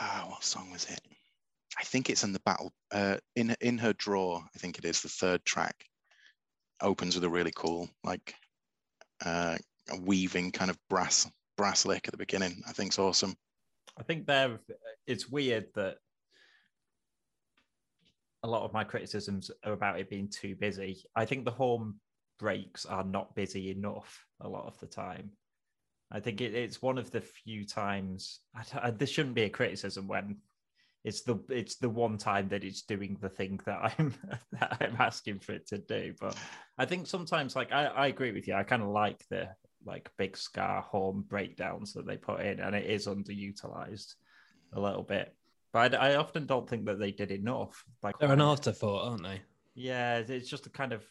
uh, 0.00 0.22
what 0.22 0.44
song 0.44 0.70
was 0.70 0.86
it? 0.86 1.00
I 1.78 1.84
think 1.84 2.10
it's 2.10 2.24
in 2.24 2.32
the 2.32 2.40
battle 2.40 2.72
uh, 2.90 3.18
in 3.36 3.54
in 3.60 3.78
her 3.78 3.92
drawer. 3.94 4.42
I 4.54 4.58
think 4.58 4.78
it 4.78 4.84
is 4.84 5.00
the 5.00 5.08
third 5.08 5.44
track. 5.44 5.74
Opens 6.80 7.14
with 7.14 7.24
a 7.24 7.30
really 7.30 7.52
cool 7.54 7.88
like 8.04 8.34
uh, 9.24 9.56
weaving 10.00 10.52
kind 10.52 10.70
of 10.70 10.78
brass 10.88 11.30
brass 11.56 11.86
lick 11.86 12.06
at 12.06 12.12
the 12.12 12.18
beginning. 12.18 12.62
I 12.68 12.72
think 12.72 12.88
it's 12.88 12.98
awesome. 12.98 13.34
I 13.98 14.02
think 14.02 14.26
there 14.26 14.58
it's 15.06 15.28
weird 15.28 15.66
that 15.74 15.96
a 18.42 18.48
lot 18.48 18.64
of 18.64 18.72
my 18.72 18.84
criticisms 18.84 19.50
are 19.64 19.72
about 19.72 20.00
it 20.00 20.10
being 20.10 20.28
too 20.28 20.56
busy. 20.56 21.04
I 21.14 21.24
think 21.24 21.44
the 21.44 21.50
horn 21.50 21.94
breaks 22.42 22.84
are 22.84 23.04
not 23.04 23.36
busy 23.36 23.70
enough 23.70 24.26
a 24.40 24.48
lot 24.48 24.66
of 24.66 24.76
the 24.80 24.86
time. 24.86 25.30
I 26.10 26.18
think 26.18 26.40
it, 26.40 26.56
it's 26.56 26.82
one 26.82 26.98
of 26.98 27.12
the 27.12 27.20
few 27.20 27.64
times. 27.64 28.40
I, 28.52 28.88
I, 28.88 28.90
this 28.90 29.10
shouldn't 29.10 29.36
be 29.36 29.44
a 29.44 29.48
criticism 29.48 30.08
when 30.08 30.38
it's 31.04 31.22
the 31.22 31.38
it's 31.48 31.76
the 31.76 31.88
one 31.88 32.18
time 32.18 32.48
that 32.48 32.64
it's 32.64 32.82
doing 32.82 33.16
the 33.20 33.28
thing 33.28 33.60
that 33.64 33.94
I'm 33.96 34.12
that 34.52 34.76
I'm 34.80 34.96
asking 34.98 35.38
for 35.38 35.52
it 35.52 35.68
to 35.68 35.78
do. 35.78 36.14
But 36.20 36.36
I 36.76 36.84
think 36.84 37.06
sometimes, 37.06 37.54
like 37.54 37.70
I, 37.70 37.84
I 37.84 38.06
agree 38.08 38.32
with 38.32 38.48
you. 38.48 38.54
I 38.54 38.64
kind 38.64 38.82
of 38.82 38.88
like 38.88 39.24
the 39.30 39.48
like 39.86 40.10
big 40.18 40.36
ska 40.36 40.82
horn 40.84 41.22
breakdowns 41.22 41.92
that 41.92 42.06
they 42.06 42.16
put 42.16 42.40
in, 42.40 42.58
and 42.58 42.74
it 42.74 42.90
is 42.90 43.06
underutilized 43.06 44.14
a 44.72 44.80
little 44.80 45.04
bit. 45.04 45.32
But 45.72 45.94
I, 45.94 46.10
I 46.10 46.16
often 46.16 46.46
don't 46.46 46.68
think 46.68 46.86
that 46.86 46.98
they 46.98 47.12
did 47.12 47.30
enough. 47.30 47.84
Like 48.02 48.18
they're 48.18 48.32
an 48.32 48.40
afterthought, 48.40 49.08
aren't 49.08 49.22
they? 49.22 49.40
Yeah, 49.76 50.18
it's 50.18 50.48
just 50.48 50.66
a 50.66 50.70
kind 50.70 50.92
of. 50.92 51.04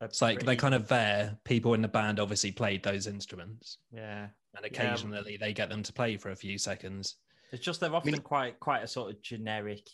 It's 0.00 0.20
like 0.20 0.36
pretty... 0.36 0.46
they 0.46 0.56
kind 0.56 0.74
of 0.74 0.88
there. 0.88 1.38
People 1.44 1.74
in 1.74 1.82
the 1.82 1.88
band 1.88 2.20
obviously 2.20 2.52
played 2.52 2.82
those 2.82 3.06
instruments. 3.06 3.78
Yeah, 3.90 4.28
and 4.54 4.64
occasionally 4.64 5.32
yeah. 5.32 5.38
they 5.40 5.52
get 5.52 5.70
them 5.70 5.82
to 5.82 5.92
play 5.92 6.16
for 6.16 6.30
a 6.30 6.36
few 6.36 6.58
seconds. 6.58 7.16
It's 7.52 7.64
just 7.64 7.80
they're 7.80 7.94
often 7.94 8.14
I 8.14 8.16
mean, 8.16 8.22
quite 8.22 8.60
quite 8.60 8.82
a 8.82 8.88
sort 8.88 9.10
of 9.10 9.22
generic 9.22 9.88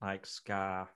like 0.00 0.26
ska 0.26 0.88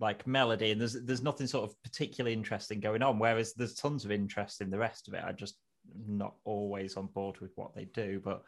like 0.00 0.26
melody, 0.26 0.70
and 0.70 0.80
there's 0.80 0.94
there's 1.04 1.22
nothing 1.22 1.46
sort 1.46 1.68
of 1.68 1.82
particularly 1.82 2.32
interesting 2.32 2.80
going 2.80 3.02
on. 3.02 3.18
Whereas 3.18 3.52
there's 3.54 3.74
tons 3.74 4.04
of 4.04 4.10
interest 4.10 4.60
in 4.60 4.70
the 4.70 4.78
rest 4.78 5.08
of 5.08 5.14
it. 5.14 5.22
I 5.24 5.32
just 5.32 5.56
not 6.06 6.34
always 6.44 6.96
on 6.96 7.06
board 7.08 7.38
with 7.40 7.52
what 7.56 7.74
they 7.74 7.84
do, 7.86 8.20
but 8.24 8.42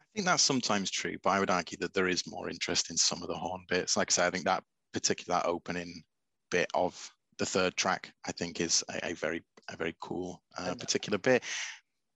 I 0.00 0.04
think 0.14 0.26
that's 0.26 0.42
sometimes 0.42 0.90
true. 0.90 1.16
But 1.22 1.30
I 1.30 1.40
would 1.40 1.50
argue 1.50 1.78
that 1.80 1.94
there 1.94 2.08
is 2.08 2.26
more 2.26 2.48
interest 2.48 2.90
in 2.90 2.96
some 2.96 3.22
of 3.22 3.28
the 3.28 3.34
horn 3.34 3.64
bits. 3.68 3.96
Like 3.96 4.10
I 4.10 4.12
said, 4.12 4.26
I 4.26 4.30
think 4.30 4.44
that 4.44 4.62
particular 4.92 5.40
that 5.40 5.46
opening 5.46 6.04
bit 6.50 6.68
of 6.74 7.10
the 7.38 7.46
third 7.46 7.76
track, 7.76 8.12
I 8.26 8.32
think, 8.32 8.60
is 8.60 8.84
a, 8.90 9.10
a 9.10 9.12
very 9.14 9.42
a 9.68 9.76
very 9.76 9.96
cool 10.00 10.42
uh, 10.58 10.74
particular 10.74 11.18
bit. 11.18 11.42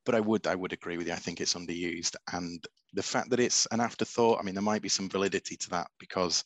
But 0.06 0.14
I 0.14 0.20
would 0.20 0.46
I 0.46 0.54
would 0.54 0.72
agree 0.72 0.96
with 0.96 1.06
you. 1.06 1.12
I 1.12 1.16
think 1.16 1.40
it's 1.40 1.54
underused, 1.54 2.16
and 2.32 2.64
the 2.94 3.02
fact 3.02 3.30
that 3.30 3.40
it's 3.40 3.66
an 3.66 3.80
afterthought. 3.80 4.38
I 4.40 4.42
mean, 4.42 4.54
there 4.54 4.62
might 4.62 4.82
be 4.82 4.88
some 4.88 5.08
validity 5.08 5.56
to 5.56 5.70
that 5.70 5.88
because 5.98 6.44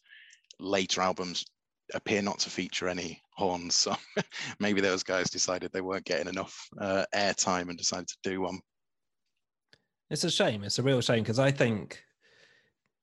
later 0.59 1.01
albums 1.01 1.45
appear 1.93 2.23
not 2.23 2.39
to 2.41 2.51
feature 2.51 2.89
any 2.89 3.21
horns. 3.35 3.75
So 3.75 3.95
maybe 4.61 4.81
those 4.81 5.03
guys 5.03 5.31
decided 5.31 5.73
they 5.73 5.81
weren't 5.81 6.07
getting 6.07 6.29
enough 6.29 6.69
uh, 6.81 7.05
airtime 7.15 7.69
and 7.69 7.77
decided 7.77 8.09
to 8.09 8.17
do 8.23 8.41
one. 8.41 8.61
It's 10.11 10.25
a 10.25 10.31
shame. 10.31 10.65
It's 10.65 10.79
a 10.79 10.83
real 10.83 11.01
shame 11.01 11.23
because 11.23 11.39
I 11.39 11.51
think 11.51 12.03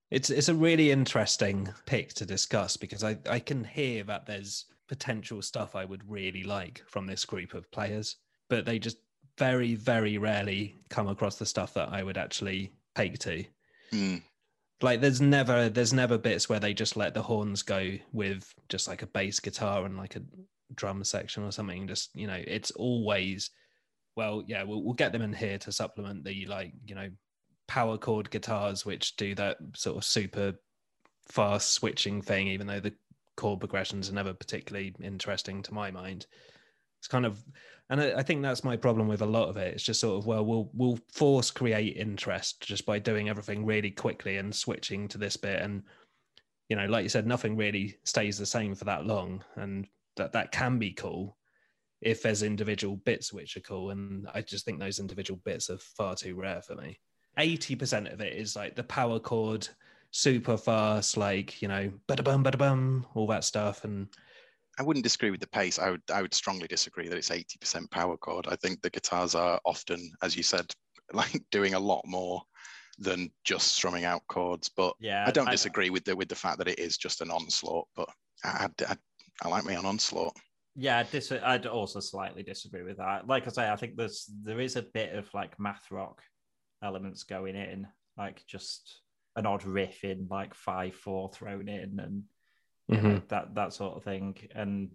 it's 0.10 0.30
it's 0.30 0.50
a 0.50 0.56
really 0.56 0.92
interesting 0.92 1.70
pick 1.86 2.14
to 2.16 2.26
discuss 2.26 2.78
because 2.78 3.04
I, 3.04 3.18
I 3.30 3.40
can 3.40 3.64
hear 3.64 4.04
that 4.06 4.26
there's 4.26 4.66
potential 4.92 5.42
stuff 5.42 5.76
I 5.76 5.86
would 5.86 6.10
really 6.10 6.44
like 6.44 6.84
from 6.86 7.08
this 7.08 7.24
group 7.24 7.54
of 7.54 7.72
players, 7.72 8.18
but 8.50 8.66
they 8.66 8.78
just 8.78 8.98
very, 9.38 9.76
very 9.76 10.18
rarely 10.18 10.76
come 10.90 11.08
across 11.08 11.38
the 11.38 11.46
stuff 11.46 11.74
that 11.76 11.90
I 11.90 12.04
would 12.04 12.18
actually 12.18 12.74
take 12.94 13.18
to. 13.20 13.46
Mm 13.94 14.22
like 14.82 15.02
there's 15.02 15.22
never 15.22 15.70
there's 15.70 15.94
never 15.94 16.18
bits 16.18 16.50
where 16.50 16.60
they 16.60 16.74
just 16.74 16.98
let 16.98 17.14
the 17.14 17.22
horns 17.22 17.62
go 17.62 17.92
with 18.12 18.54
just 18.70 18.88
like 18.88 19.02
a 19.02 19.08
bass 19.08 19.40
guitar 19.40 19.86
and 19.86 19.98
like 19.98 20.16
a 20.16 20.22
drum 20.76 21.04
section 21.04 21.44
or 21.44 21.52
something 21.52 21.88
just 21.88 22.10
you 22.16 22.28
know 22.28 22.42
it's 22.48 22.72
always 22.72 23.52
well 24.16 24.44
yeah 24.48 24.64
we'll, 24.64 24.84
we'll 24.84 24.94
get 24.94 25.12
them 25.12 25.22
in 25.22 25.34
here 25.34 25.58
to 25.58 25.72
supplement 25.72 26.24
the 26.24 26.46
like 26.46 26.74
you 26.86 26.96
know 26.96 27.10
power 27.68 27.98
chord 27.98 28.30
guitars 28.32 28.86
which 28.86 29.16
do 29.16 29.36
that 29.36 29.58
sort 29.76 29.98
of 29.98 30.04
super 30.04 30.54
fast 31.30 31.72
switching 31.74 32.22
thing 32.22 32.48
even 32.48 32.68
though 32.68 32.80
the 32.80 32.94
chord 33.42 33.60
progressions 33.60 34.10
are 34.10 34.14
never 34.14 34.34
particularly 34.34 34.94
interesting 35.02 35.62
to 35.62 35.74
my 35.74 35.92
mind 35.92 36.26
it's 37.02 37.08
kind 37.08 37.26
of 37.26 37.44
and 37.90 38.00
I, 38.00 38.20
I, 38.20 38.24
think 38.24 38.42
that's 38.42 38.64
my 38.64 38.78
problem 38.78 39.08
with 39.08 39.22
a 39.22 39.26
lot 39.26 39.50
of 39.50 39.58
it. 39.58 39.74
It's 39.74 39.84
just 39.84 40.00
sort 40.00 40.20
of 40.20 40.28
well, 40.28 40.46
we'll 40.46 40.70
we'll 40.74 41.00
force 41.12 41.50
create 41.50 41.98
interest 41.98 42.62
just 42.62 42.86
by 42.86 43.00
doing 43.00 43.28
everything 43.28 43.66
really 43.66 43.92
quickly 43.92 44.38
and 44.38 44.56
switching 44.56 45.08
to 45.10 45.18
this 45.18 45.36
bit, 45.36 45.62
and 45.62 45.84
you 46.70 46.76
know, 46.78 46.86
like 46.86 47.04
you 47.04 47.10
said, 47.10 47.28
nothing 47.28 47.58
really 47.58 47.98
stays 48.06 48.38
the 48.38 48.46
same 48.46 48.76
for 48.76 48.86
that 48.86 49.06
long, 49.06 49.44
and 49.56 49.88
that 50.16 50.32
that 50.32 50.52
can 50.52 50.78
be 50.78 50.92
cool 50.92 51.38
if 52.02 52.22
there's 52.22 52.44
individual 52.44 52.96
bits 52.96 53.34
which 53.34 53.58
are 53.58 53.62
cool, 53.62 53.90
and 53.90 54.28
I 54.34 54.42
just 54.42 54.64
think 54.64 54.80
those 54.80 55.00
individual 55.00 55.42
bits 55.44 55.70
are 55.70 55.78
far 55.78 56.16
too 56.16 56.36
rare 56.36 56.62
for 56.62 56.76
me. 56.76 57.00
Eighty 57.40 57.76
percent 57.76 58.08
of 58.08 58.22
it 58.22 58.34
is 58.38 58.56
like 58.56 58.76
the 58.76 58.84
power 58.84 59.20
chord, 59.20 59.68
super 60.12 60.58
fast, 60.58 61.18
like 61.18 61.62
you 61.62 61.68
know, 61.68 61.92
bada 62.08 62.24
bum, 62.24 62.44
bada 62.44 62.58
bum, 62.58 63.08
all 63.16 63.28
that 63.28 63.44
stuff, 63.44 63.84
and 63.84 64.08
I 64.80 64.84
wouldn't 64.84 65.04
disagree 65.04 65.32
with 65.32 65.40
the 65.40 65.48
pace. 65.48 65.80
I 65.80 65.92
would 65.92 66.04
I 66.14 66.22
would 66.22 66.34
strongly 66.34 66.68
disagree 66.68 67.08
that 67.08 67.18
it's 67.18 67.30
80% 67.30 67.90
power 67.92 68.18
chord. 68.18 68.48
I 68.48 68.56
think 68.58 68.82
the 68.82 68.90
guitars 68.90 69.36
are 69.36 69.60
often, 69.66 70.12
as 70.22 70.36
you 70.36 70.44
said, 70.44 70.72
like 71.14 71.42
doing 71.52 71.74
a 71.74 71.80
lot 71.80 72.04
more 72.06 72.42
than 73.00 73.32
just 73.44 73.74
strumming 73.74 74.06
out 74.06 74.22
chords. 74.28 74.70
But 74.70 74.94
yeah, 75.00 75.26
I 75.28 75.32
don't 75.32 75.48
I, 75.48 75.52
disagree 75.52 75.90
with 75.90 76.06
the 76.06 76.16
with 76.16 76.30
the 76.30 76.36
fact 76.36 76.58
that 76.60 76.68
it 76.68 76.80
is 76.80 76.98
just 76.98 77.22
an 77.22 77.32
onslaught. 77.32 77.88
But 77.96 78.10
I 78.44 78.68
I, 78.88 78.98
I 79.44 79.48
like 79.48 79.66
me 79.66 79.74
an 79.74 79.86
onslaught. 79.86 80.36
Yeah, 80.76 81.00
I'd, 81.00 81.12
dis- 81.12 81.34
I'd 81.34 81.66
also 81.66 82.00
slightly 82.00 82.44
disagree 82.44 82.84
with 82.84 82.98
that. 82.98 83.28
Like 83.28 83.46
I 83.46 83.50
say, 83.50 83.70
I 83.70 83.76
think 83.76 83.98
there's 83.98 84.30
there 84.44 84.62
is 84.62 84.78
a 84.78 84.84
bit 84.84 85.14
of 85.14 85.32
like 85.34 85.60
math 85.60 85.92
rock 85.92 86.22
elements 86.82 87.24
going 87.24 87.56
in, 87.56 87.88
like 88.18 88.46
just 88.48 89.02
an 89.36 89.46
odd 89.46 89.64
riff 89.66 90.04
in 90.04 90.28
like 90.30 90.54
five 90.54 90.96
four 90.96 91.30
thrown 91.30 91.70
in 91.70 92.00
and 92.00 92.24
mm-hmm. 92.92 93.08
know, 93.08 93.22
that 93.30 93.56
that 93.56 93.74
sort 93.74 93.98
of 93.98 94.04
thing. 94.04 94.38
And 94.54 94.92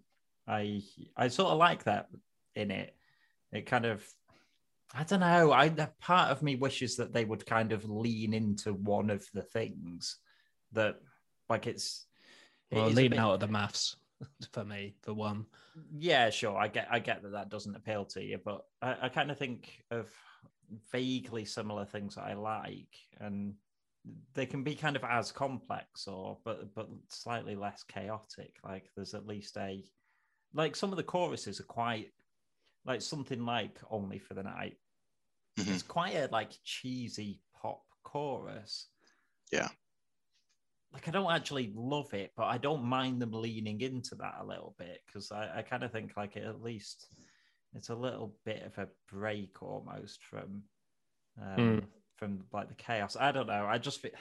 I 0.47 0.83
I 1.17 1.29
sort 1.29 1.53
of 1.53 1.59
like 1.59 1.85
that 1.85 2.09
in 2.55 2.71
it. 2.71 2.95
It 3.53 3.67
kind 3.67 3.87
of 3.87 4.07
I 4.95 5.03
don't 5.03 5.21
know. 5.21 5.53
I 5.53 5.69
part 6.01 6.31
of 6.31 6.43
me 6.43 6.57
wishes 6.57 6.97
that 6.97 7.13
they 7.13 7.25
would 7.25 7.45
kind 7.45 7.73
of 7.73 7.89
lean 7.89 8.33
into 8.33 8.73
one 8.73 9.11
of 9.11 9.27
the 9.35 9.43
things 9.43 10.19
that, 10.73 10.97
like, 11.49 11.67
it's. 11.67 12.07
it 12.71 12.77
Well, 12.77 12.87
is 12.87 12.93
a 12.93 12.97
leaving 12.97 13.11
bit- 13.11 13.19
out 13.19 13.35
of 13.35 13.41
the 13.41 13.49
maths 13.49 13.97
for 14.53 14.65
me, 14.65 14.95
for 15.03 15.15
one. 15.15 15.47
Yeah, 15.99 16.31
sure. 16.31 16.57
I 16.57 16.69
get. 16.69 16.89
I 16.91 17.01
get 17.01 17.23
that 17.23 17.33
that 17.33 17.49
doesn't 17.51 17.75
appeal 17.75 18.05
to 18.07 18.23
you, 18.23 18.39
but 18.43 18.65
I, 18.81 18.97
I 19.03 19.09
kind 19.09 19.31
of 19.31 19.39
think 19.39 19.83
of 19.91 20.09
vaguely 20.93 21.45
similar 21.45 21.85
things 21.85 22.15
that 22.15 22.25
I 22.25 22.35
like, 22.35 22.95
and 23.21 23.55
they 24.35 24.47
can 24.47 24.63
be 24.63 24.75
kind 24.75 24.97
of 24.97 25.05
as 25.05 25.33
complex 25.33 26.07
or 26.07 26.39
but 26.45 26.75
but 26.75 26.89
slightly 27.09 27.57
less 27.57 27.83
chaotic. 27.83 28.57
Like 28.65 28.91
there's 28.95 29.15
at 29.15 29.27
least 29.27 29.57
a 29.57 29.85
like 30.53 30.77
some 30.77 30.91
of 30.91 30.97
the 30.97 31.03
choruses 31.03 31.61
are 31.61 31.65
quite 31.65 32.13
like 32.85 33.03
something 33.03 33.45
like 33.45 33.79
"Only 33.91 34.19
for 34.19 34.35
the 34.35 34.43
Night." 34.43 34.79
Mhm. 35.59 35.75
It's 35.75 35.83
quite 35.83 36.15
a 36.15 36.29
like 36.31 36.53
cheesy 36.65 37.41
pop 37.61 37.83
chorus. 38.03 38.89
Yeah. 39.53 39.69
Like 40.93 41.09
I 41.09 41.11
don't 41.11 41.33
actually 41.33 41.73
love 41.75 42.15
it, 42.15 42.33
but 42.37 42.45
I 42.45 42.59
don't 42.59 42.85
mind 42.85 43.21
them 43.21 43.33
leaning 43.33 43.81
into 43.81 44.15
that 44.17 44.37
a 44.41 44.45
little 44.47 44.75
bit 44.79 45.01
because 45.07 45.31
I, 45.33 45.59
I 45.59 45.63
kind 45.63 45.83
of 45.83 45.93
think 45.93 46.17
like 46.17 46.37
it 46.37 46.45
at 46.45 46.63
least 46.63 47.09
it's 47.75 47.91
a 47.91 47.95
little 47.95 48.35
bit 48.45 48.63
of 48.63 48.79
a 48.79 48.89
break 49.11 49.63
almost 49.63 50.25
from 50.25 50.63
um, 51.43 51.57
Mm. 51.59 51.85
From 52.17 52.45
like 52.53 52.69
the 52.69 52.75
chaos. 52.75 53.17
I 53.19 53.33
don't 53.33 53.47
know. 53.47 53.67
I 53.67 53.79
just 53.79 54.01
feel 54.01 54.13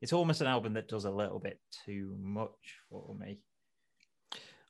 it's 0.00 0.12
almost 0.12 0.40
an 0.40 0.46
album 0.46 0.74
that 0.74 0.88
does 0.88 1.04
a 1.04 1.10
little 1.10 1.38
bit 1.38 1.60
too 1.84 2.16
much 2.18 2.76
for 2.88 3.14
me. 3.18 3.38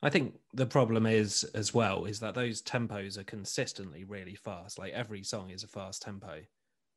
I 0.03 0.09
think 0.09 0.39
the 0.55 0.67
problem 0.67 1.07
is 1.07 1.45
as 1.55 1.75
well 1.75 2.07
is 2.07 2.21
that 2.21 2.35
those 2.35 2.63
tempos 2.63 3.19
are 3.19 3.25
consistently 3.25 4.05
really 4.05 4.35
fast. 4.35 4.79
Like 4.79 4.93
every 4.93 5.23
song 5.23 5.51
is 5.51 5.63
a 5.63 5.69
fast 5.69 6.03
tempo, 6.03 6.41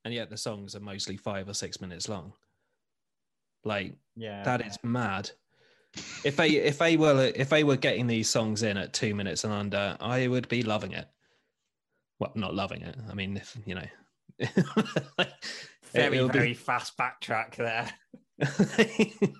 and 0.05 0.13
yet 0.13 0.29
the 0.29 0.37
songs 0.37 0.75
are 0.75 0.79
mostly 0.79 1.17
five 1.17 1.49
or 1.49 1.53
six 1.53 1.81
minutes 1.81 2.07
long. 2.07 2.33
Like 3.65 3.95
Yeah, 4.15 4.43
that 4.43 4.65
is 4.65 4.77
mad. 4.83 5.31
If 6.23 6.37
they 6.37 6.49
if 6.51 6.77
they 6.77 6.97
were 6.97 7.31
if 7.35 7.49
they 7.49 7.63
were 7.63 7.77
getting 7.77 8.07
these 8.07 8.29
songs 8.29 8.63
in 8.63 8.77
at 8.77 8.93
two 8.93 9.13
minutes 9.13 9.43
and 9.43 9.53
under, 9.53 9.97
I 9.99 10.27
would 10.27 10.47
be 10.47 10.63
loving 10.63 10.93
it. 10.93 11.07
Well, 12.19 12.31
not 12.35 12.55
loving 12.55 12.81
it. 12.83 12.95
I 13.09 13.13
mean, 13.13 13.37
if 13.37 13.57
you 13.65 13.75
know, 13.75 13.85
very 15.93 16.17
it'll 16.17 16.27
be- 16.29 16.39
very 16.39 16.53
fast 16.53 16.97
backtrack 16.97 17.55
there. 17.55 17.89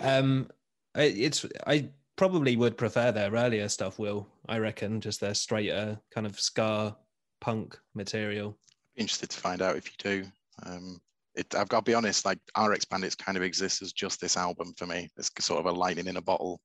um, 0.00 0.48
I- 0.94 1.02
it's 1.02 1.44
I 1.66 1.90
probably 2.16 2.56
would 2.56 2.76
prefer 2.76 3.12
their 3.12 3.32
earlier 3.32 3.68
stuff. 3.68 3.98
Will 3.98 4.28
I 4.48 4.58
reckon 4.58 5.00
just 5.00 5.20
their 5.20 5.34
straighter 5.34 6.00
kind 6.14 6.26
of 6.26 6.38
ska 6.38 6.96
punk 7.42 7.78
material. 7.94 8.56
Interested 8.96 9.28
to 9.30 9.40
find 9.40 9.60
out 9.60 9.76
if 9.76 9.86
you 9.86 9.92
do. 9.98 10.24
Um, 10.64 11.00
it, 11.34 11.54
I've 11.54 11.68
got 11.68 11.84
to 11.84 11.90
be 11.90 11.94
honest, 11.94 12.24
like 12.24 12.38
RX 12.58 12.84
Bandits 12.86 13.14
kind 13.14 13.36
of 13.36 13.42
exists 13.42 13.82
as 13.82 13.92
just 13.92 14.20
this 14.20 14.36
album 14.36 14.72
for 14.78 14.86
me. 14.86 15.10
It's 15.18 15.30
sort 15.40 15.60
of 15.60 15.66
a 15.66 15.76
lightning 15.76 16.06
in 16.06 16.16
a 16.16 16.22
bottle. 16.22 16.60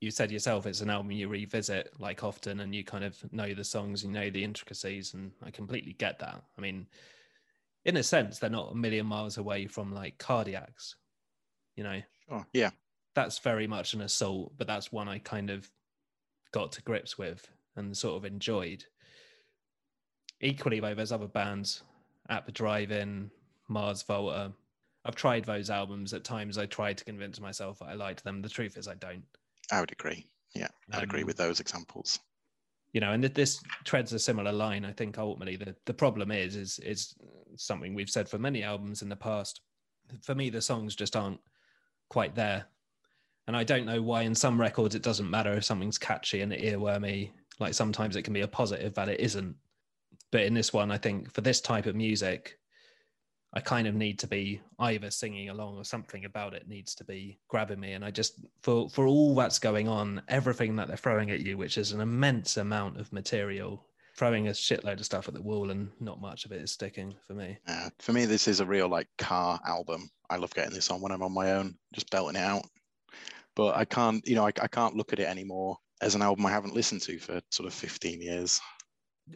You 0.00 0.10
said 0.12 0.30
yourself 0.30 0.64
it's 0.66 0.80
an 0.80 0.90
album 0.90 1.10
you 1.10 1.28
revisit 1.28 1.92
like 1.98 2.22
often, 2.22 2.60
and 2.60 2.74
you 2.74 2.84
kind 2.84 3.04
of 3.04 3.16
know 3.32 3.52
the 3.52 3.64
songs, 3.64 4.04
you 4.04 4.10
know 4.10 4.30
the 4.30 4.44
intricacies, 4.44 5.14
and 5.14 5.32
I 5.42 5.50
completely 5.50 5.92
get 5.94 6.18
that. 6.20 6.42
I 6.56 6.60
mean, 6.60 6.86
in 7.84 7.96
a 7.96 8.02
sense, 8.02 8.38
they're 8.38 8.50
not 8.50 8.72
a 8.72 8.76
million 8.76 9.06
miles 9.06 9.38
away 9.38 9.66
from 9.66 9.92
like 9.92 10.18
Cardiacs. 10.18 10.94
You 11.76 11.84
know, 11.84 12.00
Sure. 12.28 12.46
Yeah. 12.52 12.70
that's 13.14 13.38
very 13.38 13.66
much 13.66 13.94
an 13.94 14.00
assault, 14.02 14.52
but 14.56 14.66
that's 14.66 14.92
one 14.92 15.08
I 15.08 15.18
kind 15.18 15.50
of 15.50 15.68
got 16.52 16.72
to 16.72 16.82
grips 16.82 17.16
with 17.18 17.48
and 17.76 17.96
sort 17.96 18.16
of 18.16 18.24
enjoyed. 18.24 18.84
Equally, 20.40 20.80
though, 20.80 20.94
there's 20.94 21.12
other 21.12 21.26
bands 21.26 21.82
at 22.28 22.46
the 22.46 22.52
drive-in, 22.52 23.30
Mars 23.68 24.02
Volta. 24.02 24.52
I've 25.04 25.14
tried 25.16 25.44
those 25.44 25.70
albums. 25.70 26.12
At 26.14 26.24
times, 26.24 26.58
I 26.58 26.66
tried 26.66 26.98
to 26.98 27.04
convince 27.04 27.40
myself 27.40 27.78
that 27.80 27.88
I 27.88 27.94
liked 27.94 28.22
them. 28.24 28.42
The 28.42 28.48
truth 28.48 28.76
is, 28.76 28.86
I 28.88 28.94
don't. 28.94 29.24
I 29.70 29.80
would 29.80 29.92
agree. 29.92 30.26
Yeah. 30.54 30.68
I'd 30.92 31.02
agree 31.02 31.22
Um, 31.22 31.26
with 31.26 31.36
those 31.36 31.60
examples. 31.60 32.18
You 32.92 33.00
know, 33.00 33.12
and 33.12 33.22
th- 33.22 33.34
this 33.34 33.62
treads 33.84 34.12
a 34.12 34.18
similar 34.18 34.52
line. 34.52 34.84
I 34.84 34.92
think 34.92 35.18
ultimately 35.18 35.56
the 35.56 35.76
the 35.84 35.94
problem 35.94 36.30
is 36.32 36.56
is 36.56 36.78
is 36.80 37.14
something 37.56 37.94
we've 37.94 38.10
said 38.10 38.28
for 38.28 38.38
many 38.38 38.62
albums 38.62 39.02
in 39.02 39.08
the 39.08 39.16
past. 39.16 39.60
For 40.22 40.34
me, 40.34 40.48
the 40.48 40.62
songs 40.62 40.96
just 40.96 41.14
aren't 41.16 41.40
quite 42.08 42.34
there. 42.34 42.66
And 43.46 43.56
I 43.56 43.64
don't 43.64 43.86
know 43.86 44.02
why 44.02 44.22
in 44.22 44.34
some 44.34 44.60
records 44.60 44.94
it 44.94 45.02
doesn't 45.02 45.30
matter 45.30 45.52
if 45.54 45.64
something's 45.64 45.98
catchy 45.98 46.40
and 46.40 46.52
earwormy. 46.52 47.32
Like 47.58 47.74
sometimes 47.74 48.16
it 48.16 48.22
can 48.22 48.34
be 48.34 48.42
a 48.42 48.48
positive 48.48 48.94
that 48.94 49.08
it 49.08 49.20
isn't. 49.20 49.56
But 50.30 50.42
in 50.42 50.54
this 50.54 50.72
one, 50.72 50.90
I 50.90 50.98
think 50.98 51.32
for 51.32 51.40
this 51.40 51.60
type 51.60 51.86
of 51.86 51.96
music, 51.96 52.57
I 53.54 53.60
kind 53.60 53.86
of 53.86 53.94
need 53.94 54.18
to 54.20 54.26
be 54.26 54.60
either 54.78 55.10
singing 55.10 55.48
along 55.48 55.78
or 55.78 55.84
something 55.84 56.24
about 56.24 56.54
it 56.54 56.68
needs 56.68 56.94
to 56.96 57.04
be 57.04 57.38
grabbing 57.48 57.80
me. 57.80 57.92
And 57.92 58.04
I 58.04 58.10
just 58.10 58.44
for 58.62 58.88
for 58.90 59.06
all 59.06 59.34
that's 59.34 59.58
going 59.58 59.88
on, 59.88 60.22
everything 60.28 60.76
that 60.76 60.88
they're 60.88 60.96
throwing 60.96 61.30
at 61.30 61.40
you, 61.40 61.56
which 61.56 61.78
is 61.78 61.92
an 61.92 62.00
immense 62.00 62.58
amount 62.58 63.00
of 63.00 63.12
material, 63.12 63.84
throwing 64.16 64.48
a 64.48 64.50
shitload 64.50 64.98
of 64.98 65.06
stuff 65.06 65.28
at 65.28 65.34
the 65.34 65.42
wall 65.42 65.70
and 65.70 65.90
not 66.00 66.20
much 66.20 66.44
of 66.44 66.52
it 66.52 66.60
is 66.60 66.72
sticking 66.72 67.14
for 67.26 67.34
me. 67.34 67.56
Uh, 67.66 67.88
for 68.00 68.12
me, 68.12 68.26
this 68.26 68.48
is 68.48 68.60
a 68.60 68.66
real 68.66 68.88
like 68.88 69.08
car 69.16 69.60
album. 69.64 70.10
I 70.28 70.36
love 70.36 70.52
getting 70.54 70.74
this 70.74 70.90
on 70.90 71.00
when 71.00 71.12
I'm 71.12 71.22
on 71.22 71.32
my 71.32 71.52
own, 71.52 71.76
just 71.94 72.10
belting 72.10 72.36
it 72.36 72.44
out. 72.44 72.64
But 73.54 73.76
I 73.76 73.84
can't, 73.84 74.26
you 74.26 74.34
know, 74.34 74.44
I, 74.44 74.52
I 74.60 74.68
can't 74.68 74.96
look 74.96 75.12
at 75.12 75.20
it 75.20 75.28
anymore 75.28 75.78
as 76.00 76.14
an 76.14 76.22
album 76.22 76.46
I 76.46 76.50
haven't 76.50 76.74
listened 76.74 77.02
to 77.02 77.18
for 77.18 77.40
sort 77.50 77.66
of 77.66 77.74
15 77.74 78.20
years. 78.20 78.60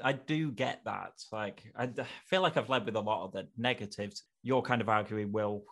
I 0.03 0.13
do 0.13 0.51
get 0.51 0.81
that. 0.85 1.13
Like, 1.31 1.63
I 1.77 1.89
feel 2.27 2.43
like 2.43 2.57
I've 2.57 2.69
led 2.69 2.87
with 2.87 2.97
a 2.97 3.01
lot 3.01 3.25
of 3.25 3.33
the 3.33 3.49
negatives. 3.57 4.23
You're 4.43 4.63
kind 4.63 4.81
of 4.81 4.89
arguing, 4.89 5.33
Will, 5.33 5.65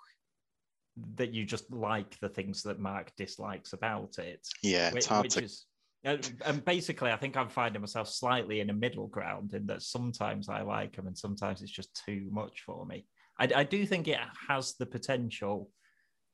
that 1.16 1.32
you 1.32 1.44
just 1.44 1.72
like 1.72 2.18
the 2.20 2.28
things 2.28 2.62
that 2.64 2.78
Mark 2.78 3.12
dislikes 3.16 3.72
about 3.72 4.18
it, 4.18 4.46
Yeah, 4.62 4.88
it's 4.88 4.94
which, 4.94 5.06
hard 5.06 5.24
which 5.24 5.34
to. 5.34 5.44
is. 5.44 5.66
And 6.02 6.42
and 6.46 6.64
basically, 6.64 7.10
I 7.10 7.16
think 7.16 7.36
I'm 7.36 7.50
finding 7.50 7.82
myself 7.82 8.08
slightly 8.08 8.60
in 8.60 8.70
a 8.70 8.74
middle 8.74 9.06
ground 9.06 9.52
in 9.52 9.66
that 9.66 9.82
sometimes 9.82 10.48
I 10.48 10.62
like 10.62 10.96
them 10.96 11.06
and 11.06 11.16
sometimes 11.16 11.60
it's 11.60 11.70
just 11.70 12.00
too 12.06 12.28
much 12.30 12.62
for 12.64 12.86
me. 12.86 13.06
I, 13.38 13.48
I 13.54 13.64
do 13.64 13.84
think 13.84 14.08
it 14.08 14.18
has 14.48 14.74
the 14.78 14.86
potential 14.86 15.70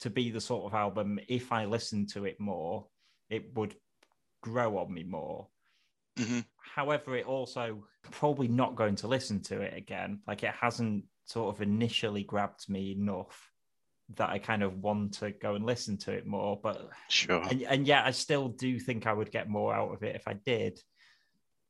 to 0.01 0.11
be 0.11 0.31
the 0.31 0.41
sort 0.41 0.67
of 0.67 0.75
album, 0.75 1.19
if 1.29 1.53
I 1.53 1.65
listen 1.65 2.07
to 2.09 2.27
it 2.27 2.39
more, 2.39 2.87
it 3.29 3.55
would 3.55 3.75
grow 4.43 4.79
on 4.79 4.93
me 4.93 5.03
more 5.03 5.49
Mhm. 6.17 6.45
however, 6.75 7.17
it 7.17 7.27
also 7.27 7.87
probably 8.03 8.49
not 8.49 8.77
going 8.77 8.97
to 8.97 9.09
listen 9.09 9.43
to 9.43 9.61
it 9.61 9.75
again. 9.77 10.21
Like 10.27 10.43
it 10.43 10.55
hasn't 10.55 11.05
sort 11.25 11.55
of 11.55 11.63
initially 11.63 12.23
grabbed 12.25 12.69
me 12.69 12.93
enough 12.93 13.51
that 14.15 14.31
I 14.31 14.39
kind 14.39 14.63
of 14.63 14.79
want 14.79 15.15
to 15.15 15.33
go 15.33 15.55
and 15.57 15.65
listen 15.67 15.97
to 15.99 16.13
it 16.13 16.27
more. 16.27 16.59
But 16.63 16.91
Sure. 17.09 17.43
and, 17.43 17.63
and 17.63 17.87
yet 17.87 18.05
I 18.07 18.13
still 18.13 18.49
do 18.49 18.79
think 18.79 19.07
I 19.07 19.13
would 19.13 19.31
get 19.31 19.49
more 19.49 19.75
out 19.75 19.93
of 19.93 20.03
it 20.03 20.15
if 20.17 20.29
I 20.29 20.35
did. 20.35 20.81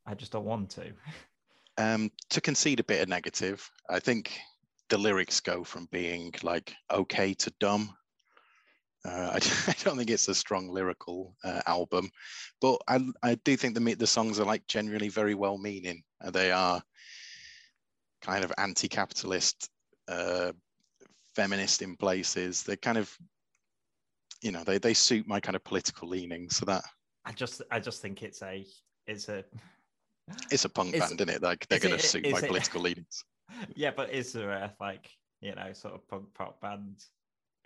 I 0.05 0.15
just 0.15 0.33
don't 0.33 0.45
want 0.45 0.71
to. 0.71 0.93
Um, 1.79 2.11
to 2.31 2.41
concede 2.41 2.81
a 2.81 2.85
bit 2.85 3.03
of 3.03 3.09
negative, 3.09 3.69
I 3.89 3.99
think 4.01 4.39
the 4.89 4.99
lyrics 4.99 5.41
go 5.41 5.65
from 5.65 5.87
being 5.91 6.33
like 6.43 6.75
okay 6.91 7.35
to 7.35 7.51
dumb. 7.59 7.97
Uh, 9.07 9.31
I, 9.35 9.37
I 9.37 9.75
don't 9.85 9.97
think 9.97 10.11
it's 10.11 10.29
a 10.29 10.35
strong 10.35 10.69
lyrical 10.69 11.35
uh, 11.45 11.61
album, 11.67 12.11
but 12.61 12.81
I, 12.89 13.01
I 13.23 13.35
do 13.45 13.57
think 13.57 13.75
the 13.75 13.95
the 13.95 14.07
songs 14.07 14.41
are 14.41 14.47
like 14.47 14.67
genuinely 14.67 15.09
very 15.09 15.35
well 15.35 15.59
meaning. 15.59 16.03
Uh, 16.25 16.31
they 16.31 16.51
are 16.51 16.83
kind 18.23 18.45
of 18.45 18.53
anti-capitalist, 18.59 19.69
uh, 20.09 20.53
feminist 21.35 21.83
in 21.83 21.97
places. 21.97 22.63
They're 22.63 22.77
kind 22.77 22.99
of, 22.99 23.15
you 24.43 24.53
know, 24.53 24.65
they 24.65 24.79
they 24.79 24.95
suit 24.95 25.27
my 25.27 25.41
kind 25.41 25.57
of 25.57 25.65
political 25.65 26.09
leanings. 26.09 26.57
So 26.57 26.67
that 26.67 26.85
I 27.25 27.33
just 27.33 27.63
I 27.71 27.81
just 27.81 28.03
think 28.03 28.23
it's 28.23 28.43
a 28.43 28.65
it's 29.07 29.29
a 29.29 29.45
it's 30.51 30.65
a 30.65 30.69
punk 30.69 30.93
band, 30.93 31.21
isn't 31.21 31.29
it? 31.29 31.43
Like 31.43 31.67
they're 31.69 31.79
going 31.79 31.97
to 31.97 32.05
suit 32.05 32.29
my 32.31 32.39
it- 32.39 32.49
political 32.49 32.81
leanings. 32.81 33.25
yeah, 33.77 33.93
but 33.95 34.11
is 34.11 34.33
there 34.33 34.51
a 34.51 34.75
like 34.81 35.09
you 35.41 35.55
know 35.55 35.73
sort 35.73 35.95
of 35.95 36.09
punk 36.09 36.27
pop 36.35 36.61
band 36.61 37.05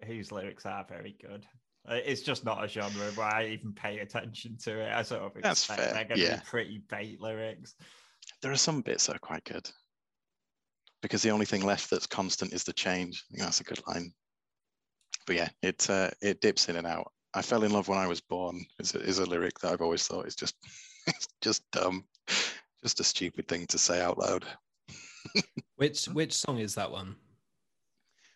whose 0.04 0.32
lyrics 0.32 0.66
are 0.66 0.84
very 0.88 1.16
good? 1.20 1.46
It's 1.88 2.22
just 2.22 2.44
not 2.44 2.62
a 2.62 2.68
genre 2.68 3.10
where 3.14 3.26
I 3.26 3.46
even 3.46 3.72
pay 3.72 3.98
attention 3.98 4.56
to 4.64 4.80
it. 4.80 4.92
I 4.92 5.02
sort 5.02 5.22
of 5.22 5.42
That's 5.42 5.62
expect 5.62 5.80
fair, 5.80 5.94
they're 5.94 6.04
going 6.04 6.20
to 6.20 6.24
yeah. 6.24 6.36
be 6.36 6.42
pretty 6.44 6.82
bait 6.88 7.20
lyrics. 7.20 7.74
there 8.42 8.52
are 8.52 8.56
some 8.56 8.82
bits 8.82 9.06
that 9.06 9.16
are 9.16 9.20
quite 9.20 9.44
good 9.44 9.68
because 11.02 11.22
the 11.22 11.30
only 11.30 11.46
thing 11.46 11.64
left 11.64 11.90
that's 11.90 12.06
constant 12.06 12.52
is 12.52 12.64
the 12.64 12.72
change. 12.72 13.24
I 13.30 13.32
think 13.32 13.42
that's 13.44 13.60
a 13.60 13.64
good 13.64 13.80
line. 13.88 14.12
But 15.26 15.36
yeah, 15.36 15.48
it 15.62 15.88
uh, 15.88 16.10
it 16.20 16.40
dips 16.40 16.68
in 16.68 16.76
and 16.76 16.86
out. 16.86 17.10
I 17.34 17.42
fell 17.42 17.62
in 17.62 17.72
love 17.72 17.88
when 17.88 17.98
I 17.98 18.06
was 18.06 18.20
born 18.20 18.64
is 18.78 18.94
a, 18.94 19.00
is 19.00 19.18
a 19.18 19.26
lyric 19.26 19.58
that 19.60 19.72
I've 19.72 19.82
always 19.82 20.06
thought 20.06 20.26
is 20.26 20.36
just 20.36 20.56
it's 21.06 21.28
just 21.40 21.62
dumb, 21.70 22.04
just 22.82 23.00
a 23.00 23.04
stupid 23.04 23.48
thing 23.48 23.66
to 23.68 23.78
say 23.78 24.00
out 24.00 24.18
loud. 24.18 24.44
Which 25.76 26.06
which 26.06 26.34
song 26.34 26.58
is 26.58 26.74
that 26.74 26.90
one? 26.90 27.16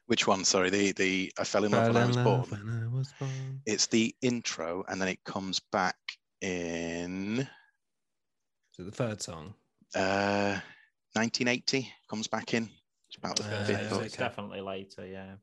Which 0.06 0.26
one? 0.26 0.44
Sorry, 0.44 0.70
the 0.70 0.92
the 0.92 1.32
I 1.38 1.44
fell 1.44 1.64
in 1.64 1.72
love 1.72 1.94
when 1.94 2.02
I 2.02 2.06
was 2.06 2.16
born. 2.16 2.50
when 2.50 2.82
I 2.84 2.94
was 2.96 3.12
born. 3.18 3.60
It's 3.66 3.86
the 3.86 4.14
intro, 4.20 4.84
and 4.88 5.00
then 5.00 5.08
it 5.08 5.22
comes 5.24 5.60
back 5.72 5.96
in. 6.42 7.48
So 8.72 8.82
the 8.84 8.90
third 8.90 9.22
song. 9.22 9.54
Uh, 9.94 10.58
1980 11.14 11.90
comes 12.10 12.26
back 12.26 12.52
in. 12.54 12.68
It's 13.08 13.16
about 13.16 13.36
the 13.36 13.44
Uh, 13.44 13.64
fifth. 13.64 13.88
so 13.90 14.00
it's 14.00 14.14
okay. 14.14 14.24
definitely 14.24 14.60
later. 14.60 15.06
Yeah. 15.06 15.36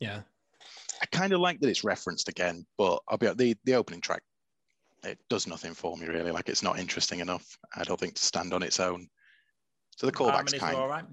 Yeah. 0.00 0.22
I 1.00 1.06
kind 1.06 1.32
of 1.32 1.40
like 1.40 1.60
that 1.60 1.68
it's 1.70 1.84
referenced 1.84 2.28
again, 2.28 2.66
but 2.76 3.00
I'll 3.08 3.16
be 3.18 3.28
the 3.32 3.56
the 3.64 3.74
opening 3.74 4.00
track. 4.00 4.22
It 5.04 5.18
does 5.30 5.46
nothing 5.46 5.74
for 5.74 5.96
me 5.96 6.06
really. 6.06 6.32
Like 6.32 6.48
it's 6.48 6.62
not 6.62 6.78
interesting 6.78 7.20
enough. 7.20 7.56
I 7.76 7.84
don't 7.84 7.98
think 7.98 8.16
to 8.16 8.22
stand 8.24 8.52
on 8.52 8.62
its 8.64 8.80
own. 8.80 9.08
So 9.96 10.06
the 10.06 10.12
callbacks 10.12 10.32
Harmonies 10.32 10.60
kind. 10.60 10.76
are 10.76 10.82
all 10.82 10.88
right. 10.88 11.04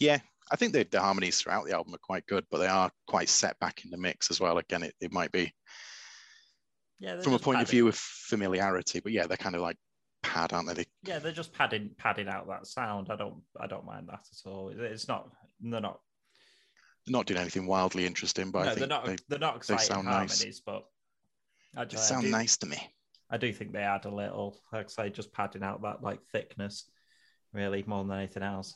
Yeah, 0.00 0.18
I 0.52 0.56
think 0.56 0.72
the, 0.72 0.84
the 0.90 1.00
harmonies 1.00 1.40
throughout 1.40 1.66
the 1.66 1.74
album 1.74 1.94
are 1.94 1.98
quite 1.98 2.26
good, 2.26 2.44
but 2.50 2.58
they 2.58 2.66
are 2.66 2.90
quite 3.06 3.28
set 3.28 3.58
back 3.60 3.84
in 3.84 3.90
the 3.90 3.96
mix 3.96 4.30
as 4.30 4.40
well. 4.40 4.58
Again, 4.58 4.82
it, 4.82 4.94
it 5.00 5.12
might 5.12 5.32
be 5.32 5.52
Yeah. 7.00 7.20
from 7.20 7.34
a 7.34 7.38
point 7.38 7.62
of 7.62 7.68
view 7.68 7.88
of 7.88 7.96
familiarity, 7.96 9.00
but 9.00 9.12
yeah, 9.12 9.26
they're 9.26 9.36
kind 9.36 9.54
of 9.54 9.62
like 9.62 9.76
pad, 10.22 10.52
aren't 10.52 10.68
they? 10.68 10.74
They- 10.74 10.86
Yeah, 11.02 11.18
they're 11.18 11.32
just 11.32 11.52
padding 11.52 11.90
padding 11.98 12.28
out 12.28 12.46
that 12.48 12.66
sound. 12.66 13.08
I 13.10 13.16
don't 13.16 13.42
I 13.60 13.66
don't 13.66 13.86
mind 13.86 14.08
that 14.08 14.20
at 14.20 14.50
all. 14.50 14.68
It's 14.68 15.08
not 15.08 15.30
they're 15.60 15.80
not 15.80 16.00
They're 17.06 17.12
not 17.12 17.26
doing 17.26 17.40
anything 17.40 17.66
wildly 17.66 18.06
interesting, 18.06 18.50
but 18.50 18.64
no, 18.64 18.70
I 18.70 18.74
they're 18.74 18.86
not 18.86 19.04
they, 19.06 19.16
they're 19.28 19.38
not 19.38 19.54
they 19.54 19.58
exciting 19.58 19.86
sound 19.86 20.06
nice. 20.06 20.38
harmonies, 20.38 20.62
but 20.64 20.84
they 21.74 21.82
actually, 21.82 21.98
sound 22.00 22.24
do, 22.24 22.30
nice 22.30 22.56
to 22.58 22.66
me. 22.66 22.78
I 23.30 23.36
do 23.38 23.52
think 23.52 23.72
they 23.72 23.80
add 23.80 24.04
a 24.04 24.14
little, 24.14 24.60
like 24.72 24.86
I 24.86 24.88
say, 24.88 25.10
just 25.10 25.32
padding 25.32 25.62
out 25.62 25.82
that 25.82 26.02
like 26.02 26.20
thickness, 26.32 26.88
really 27.52 27.82
more 27.86 28.04
than 28.04 28.16
anything 28.16 28.42
else. 28.42 28.74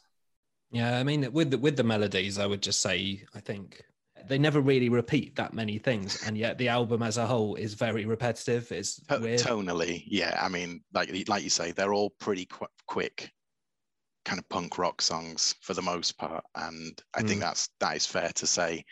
Yeah, 0.71 0.99
I 0.99 1.03
mean, 1.03 1.33
with 1.33 1.51
the, 1.51 1.59
with 1.59 1.77
the 1.77 1.85
melodies, 1.85 2.39
I 2.39 2.47
would 2.47 2.63
just 2.63 2.81
say 2.81 3.25
I 3.35 3.41
think 3.41 3.83
they 4.27 4.39
never 4.39 4.61
really 4.61 4.89
repeat 4.91 5.37
that 5.37 5.55
many 5.55 5.79
things, 5.79 6.23
and 6.27 6.37
yet 6.37 6.59
the 6.59 6.69
album 6.69 7.03
as 7.03 7.17
a 7.17 7.27
whole 7.27 7.55
is 7.55 7.75
very 7.75 8.05
repetitive. 8.05 8.71
It's 8.71 8.97
To- 9.07 9.19
weird. 9.19 9.41
Tonally, 9.41 10.05
yeah. 10.07 10.39
I 10.43 10.49
mean, 10.49 10.83
like 10.93 11.11
like 11.29 11.43
you 11.43 11.51
say, 11.51 11.73
they're 11.73 11.95
all 11.95 12.11
pretty 12.11 12.45
qu- 12.47 12.67
quick, 12.87 13.31
kind 14.27 14.39
of 14.39 14.49
punk 14.51 14.77
rock 14.77 15.01
songs 15.01 15.55
for 15.63 15.73
the 15.73 15.81
most 15.83 16.19
part, 16.19 16.45
and 16.55 17.01
I 17.15 17.23
think 17.23 17.39
Mm. 17.39 17.45
that's 17.45 17.71
that 17.81 17.97
is 17.97 18.05
fair 18.07 18.31
to 18.35 18.47
say. 18.47 18.85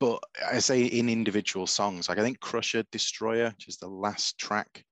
But 0.00 0.20
I 0.50 0.58
say 0.60 0.84
in 0.86 1.08
individual 1.10 1.66
songs, 1.66 2.08
like 2.08 2.18
I 2.18 2.22
think 2.22 2.40
Crusher 2.40 2.82
Destroyer, 2.90 3.50
which 3.50 3.68
is 3.68 3.76
the 3.76 3.86
last 3.88 4.38
track, 4.38 4.82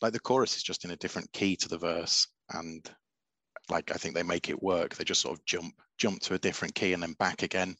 like 0.00 0.14
the 0.14 0.18
chorus 0.20 0.56
is 0.56 0.62
just 0.62 0.84
in 0.84 0.90
a 0.92 0.96
different 0.96 1.30
key 1.32 1.54
to 1.56 1.68
the 1.68 1.78
verse, 1.78 2.26
and 2.48 2.90
like 3.70 3.90
I 3.92 3.94
think 3.94 4.14
they 4.14 4.22
make 4.22 4.48
it 4.48 4.62
work. 4.62 4.94
They 4.94 5.04
just 5.04 5.22
sort 5.22 5.38
of 5.38 5.44
jump 5.44 5.74
jump 5.98 6.20
to 6.22 6.34
a 6.34 6.38
different 6.38 6.74
key 6.74 6.92
and 6.92 7.02
then 7.02 7.14
back 7.14 7.42
again, 7.42 7.76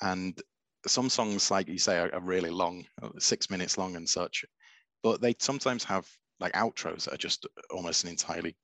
and 0.00 0.40
some 0.86 1.08
songs, 1.08 1.50
like 1.50 1.68
you 1.68 1.78
say, 1.78 1.98
are, 1.98 2.14
are 2.14 2.20
really 2.20 2.50
long, 2.50 2.86
uh, 3.02 3.10
six 3.18 3.50
minutes 3.50 3.76
long 3.76 3.96
and 3.96 4.08
such, 4.08 4.44
but 5.02 5.20
they 5.20 5.34
sometimes 5.38 5.84
have 5.84 6.06
like 6.38 6.52
outros 6.54 7.04
that 7.04 7.14
are 7.14 7.18
just 7.18 7.46
almost 7.70 8.04
an 8.04 8.10
entirely 8.10 8.56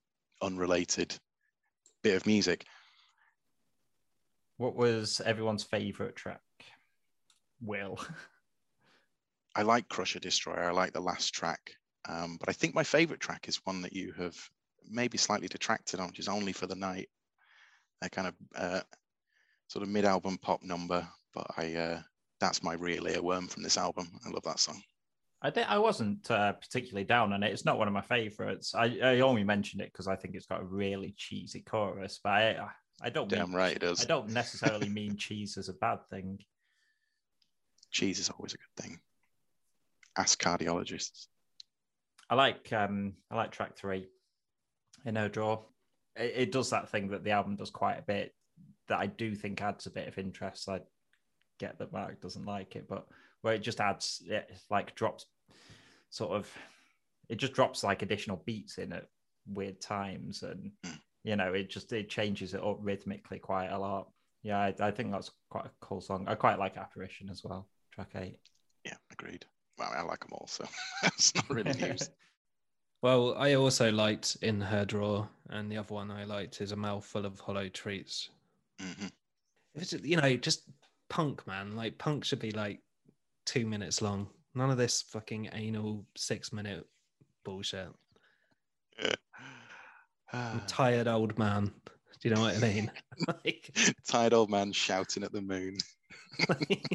unrelated 0.42 1.14
bit 2.02 2.16
of 2.16 2.26
music. 2.26 2.64
What 4.56 4.76
was 4.76 5.20
everyone's 5.24 5.64
favorite 5.64 6.16
track? 6.16 6.40
Will. 7.60 7.98
I 9.54 9.62
like 9.62 9.88
Crusher 9.88 10.18
Destroyer. 10.18 10.68
I 10.68 10.72
like 10.72 10.92
the 10.92 11.00
last 11.00 11.34
track, 11.34 11.72
um, 12.08 12.36
but 12.38 12.48
I 12.48 12.52
think 12.52 12.74
my 12.74 12.84
favorite 12.84 13.20
track 13.20 13.48
is 13.48 13.60
one 13.64 13.82
that 13.82 13.92
you 13.92 14.12
have 14.18 14.36
maybe 14.88 15.18
slightly 15.18 15.48
detracted 15.48 16.00
on, 16.00 16.08
which 16.08 16.18
is 16.18 16.28
Only 16.28 16.52
for 16.52 16.66
the 16.66 16.74
Night. 16.74 17.08
A 18.02 18.10
kind 18.10 18.28
of 18.28 18.34
uh, 18.54 18.80
sort 19.68 19.82
of 19.82 19.88
mid-album 19.88 20.38
pop 20.38 20.62
number, 20.62 21.06
but 21.34 21.46
I 21.56 21.74
uh, 21.74 22.00
that's 22.40 22.62
my 22.62 22.74
real 22.74 23.04
earworm 23.04 23.50
from 23.50 23.62
this 23.62 23.78
album. 23.78 24.08
I 24.24 24.30
love 24.30 24.44
that 24.44 24.60
song. 24.60 24.82
I 25.42 25.50
did, 25.50 25.66
I 25.66 25.78
wasn't 25.78 26.30
uh, 26.30 26.52
particularly 26.52 27.04
down 27.04 27.32
on 27.32 27.42
it. 27.42 27.52
It's 27.52 27.64
not 27.64 27.78
one 27.78 27.88
of 27.88 27.94
my 27.94 28.02
favorites. 28.02 28.74
I, 28.74 28.98
I 29.02 29.20
only 29.20 29.44
mentioned 29.44 29.82
it 29.82 29.92
because 29.92 30.08
I 30.08 30.16
think 30.16 30.34
it's 30.34 30.46
got 30.46 30.62
a 30.62 30.64
really 30.64 31.14
cheesy 31.16 31.60
chorus, 31.60 32.20
but 32.22 32.32
I 32.32 32.68
I 33.02 33.10
don't 33.10 33.28
Damn 33.28 33.50
mean, 33.50 33.56
right 33.56 33.76
it 33.76 33.80
does. 33.80 34.02
I 34.02 34.06
don't 34.06 34.30
necessarily 34.30 34.88
mean 34.88 35.16
cheese 35.16 35.58
as 35.58 35.68
a 35.68 35.74
bad 35.74 35.98
thing. 36.10 36.38
Cheese 37.90 38.18
is 38.18 38.30
always 38.30 38.54
a 38.54 38.58
good 38.58 38.82
thing. 38.82 39.00
Ask 40.16 40.40
cardiologists. 40.42 41.26
I 42.28 42.34
like 42.34 42.72
um 42.72 43.14
I 43.30 43.36
like 43.36 43.52
track 43.52 43.76
three 43.76 44.08
In 45.06 45.16
Her 45.16 45.28
Drawer. 45.30 45.62
It, 46.16 46.32
it 46.36 46.52
does 46.52 46.68
that 46.70 46.90
thing 46.90 47.08
that 47.08 47.24
the 47.24 47.30
album 47.30 47.56
does 47.56 47.70
quite 47.70 47.98
a 47.98 48.02
bit 48.02 48.34
that 48.88 48.98
I 49.00 49.06
do 49.06 49.34
think 49.34 49.62
adds 49.62 49.86
a 49.86 49.90
bit 49.90 50.08
of 50.08 50.18
interest. 50.18 50.68
I 50.68 50.80
get 51.58 51.78
that 51.78 51.92
Mark 51.92 52.20
doesn't 52.20 52.44
like 52.44 52.76
it, 52.76 52.86
but 52.88 53.06
where 53.42 53.54
it 53.54 53.60
just 53.62 53.80
adds 53.80 54.22
it 54.26 54.50
like 54.70 54.94
drops 54.94 55.26
sort 56.10 56.32
of 56.32 56.50
it 57.28 57.36
just 57.36 57.52
drops 57.52 57.82
like 57.82 58.02
additional 58.02 58.42
beats 58.46 58.78
in 58.78 58.92
at 58.92 59.06
weird 59.46 59.80
times 59.80 60.42
and 60.42 60.70
Mm. 60.84 60.98
you 61.24 61.36
know 61.36 61.52
it 61.52 61.70
just 61.70 61.92
it 61.92 62.08
changes 62.08 62.54
it 62.54 62.62
up 62.62 62.78
rhythmically 62.80 63.38
quite 63.38 63.68
a 63.68 63.78
lot. 63.78 64.08
Yeah, 64.42 64.58
I, 64.60 64.74
I 64.80 64.90
think 64.92 65.10
that's 65.10 65.30
quite 65.50 65.66
a 65.66 65.70
cool 65.80 66.00
song. 66.00 66.26
I 66.28 66.34
quite 66.36 66.58
like 66.58 66.76
Apparition 66.76 67.28
as 67.30 67.42
well, 67.44 67.68
track 67.92 68.10
eight. 68.16 68.38
Yeah, 68.84 68.94
agreed. 69.12 69.44
Well, 69.78 69.90
I 69.94 70.02
like 70.02 70.20
them 70.20 70.30
all, 70.32 70.46
so 70.46 70.64
that's 71.02 71.34
not 71.34 71.50
really 71.50 71.72
news. 71.74 72.10
Well, 73.02 73.34
I 73.36 73.54
also 73.54 73.92
liked 73.92 74.36
In 74.42 74.60
Her 74.60 74.84
Drawer, 74.84 75.28
and 75.50 75.70
the 75.70 75.76
other 75.76 75.94
one 75.94 76.10
I 76.10 76.24
liked 76.24 76.60
is 76.60 76.72
A 76.72 76.76
Mouthful 76.76 77.26
of 77.26 77.38
Hollow 77.40 77.68
Treats. 77.68 78.30
Mhm. 78.78 79.12
It's, 79.74 79.92
you 79.92 80.16
know, 80.16 80.36
just 80.36 80.62
punk, 81.08 81.46
man. 81.46 81.76
Like, 81.76 81.98
punk 81.98 82.24
should 82.24 82.38
be 82.38 82.52
like 82.52 82.80
two 83.44 83.66
minutes 83.66 84.00
long. 84.00 84.28
None 84.54 84.70
of 84.70 84.78
this 84.78 85.02
fucking 85.02 85.50
anal 85.52 86.06
six 86.16 86.52
minute 86.52 86.86
bullshit. 87.44 87.88
Tired 90.66 91.06
old 91.06 91.38
man. 91.38 91.66
Do 91.66 92.28
you 92.28 92.34
know 92.34 92.40
what 92.40 92.56
I 92.56 92.58
mean? 92.58 92.90
like, 93.28 93.70
Tired 94.08 94.32
old 94.32 94.50
man 94.50 94.72
shouting 94.72 95.22
at 95.22 95.32
the 95.32 95.42
moon. 95.42 95.76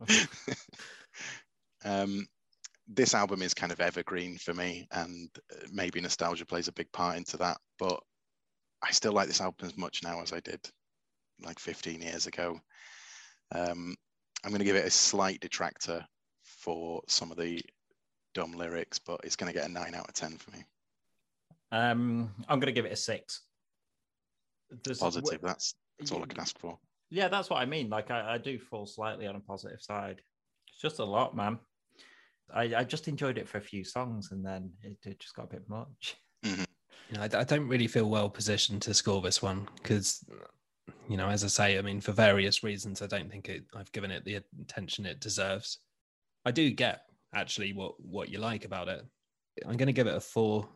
um, 1.84 2.26
this 2.92 3.14
album 3.14 3.40
is 3.40 3.54
kind 3.54 3.72
of 3.72 3.80
evergreen 3.80 4.36
for 4.36 4.52
me, 4.52 4.86
and 4.90 5.30
uh, 5.52 5.66
maybe 5.72 6.00
nostalgia 6.00 6.44
plays 6.44 6.68
a 6.68 6.72
big 6.72 6.90
part 6.92 7.16
into 7.16 7.36
that. 7.36 7.58
But 7.78 8.00
I 8.82 8.90
still 8.90 9.12
like 9.12 9.28
this 9.28 9.40
album 9.40 9.68
as 9.68 9.76
much 9.76 10.02
now 10.02 10.20
as 10.20 10.32
I 10.32 10.40
did 10.40 10.60
like 11.42 11.58
15 11.58 12.02
years 12.02 12.26
ago. 12.26 12.60
Um, 13.54 13.94
I'm 14.44 14.50
going 14.50 14.58
to 14.60 14.64
give 14.64 14.76
it 14.76 14.86
a 14.86 14.90
slight 14.90 15.40
detractor 15.40 16.04
for 16.42 17.00
some 17.06 17.30
of 17.30 17.36
the 17.36 17.60
dumb 18.34 18.52
lyrics, 18.52 18.98
but 18.98 19.20
it's 19.24 19.36
going 19.36 19.52
to 19.52 19.58
get 19.58 19.68
a 19.68 19.72
nine 19.72 19.94
out 19.94 20.08
of 20.08 20.14
10 20.14 20.36
for 20.38 20.50
me. 20.50 20.64
Um, 21.72 22.30
I'm 22.48 22.58
going 22.58 22.66
to 22.66 22.72
give 22.72 22.86
it 22.86 22.92
a 22.92 22.96
six. 22.96 23.42
There's- 24.84 24.98
Positive. 24.98 25.40
That's 25.42 25.74
that's 25.98 26.12
all 26.12 26.22
I 26.22 26.26
can 26.26 26.40
ask 26.40 26.58
for. 26.58 26.78
Yeah, 27.10 27.28
that's 27.28 27.50
what 27.50 27.60
I 27.60 27.66
mean. 27.66 27.90
Like, 27.90 28.10
I, 28.10 28.34
I 28.34 28.38
do 28.38 28.58
fall 28.58 28.86
slightly 28.86 29.26
on 29.26 29.36
a 29.36 29.40
positive 29.40 29.82
side. 29.82 30.22
It's 30.72 30.80
just 30.80 30.98
a 31.00 31.04
lot, 31.04 31.36
man. 31.36 31.58
I, 32.54 32.62
I 32.76 32.84
just 32.84 33.08
enjoyed 33.08 33.38
it 33.38 33.48
for 33.48 33.58
a 33.58 33.62
few 33.62 33.84
songs 33.84 34.32
and 34.32 34.44
then 34.44 34.70
it, 34.82 34.96
it 35.04 35.20
just 35.20 35.34
got 35.34 35.44
a 35.44 35.54
bit 35.54 35.68
much. 35.68 36.16
Mm-hmm. 36.44 36.64
you 37.10 37.18
know, 37.18 37.22
I, 37.22 37.40
I 37.40 37.44
don't 37.44 37.68
really 37.68 37.86
feel 37.86 38.08
well 38.08 38.28
positioned 38.28 38.82
to 38.82 38.94
score 38.94 39.20
this 39.20 39.42
one 39.42 39.68
because, 39.82 40.24
you 41.08 41.16
know, 41.16 41.28
as 41.28 41.44
I 41.44 41.48
say, 41.48 41.78
I 41.78 41.82
mean, 41.82 42.00
for 42.00 42.12
various 42.12 42.62
reasons, 42.62 43.02
I 43.02 43.06
don't 43.06 43.30
think 43.30 43.48
it, 43.48 43.64
I've 43.74 43.92
given 43.92 44.10
it 44.10 44.24
the 44.24 44.40
attention 44.62 45.06
it 45.06 45.20
deserves. 45.20 45.78
I 46.44 46.50
do 46.50 46.70
get 46.70 47.02
actually 47.34 47.72
what 47.72 47.94
what 47.98 48.28
you 48.28 48.38
like 48.38 48.64
about 48.64 48.88
it. 48.88 49.04
I'm 49.66 49.76
going 49.76 49.86
to 49.88 49.92
give 49.92 50.06
it 50.06 50.16
a 50.16 50.20
four, 50.20 50.68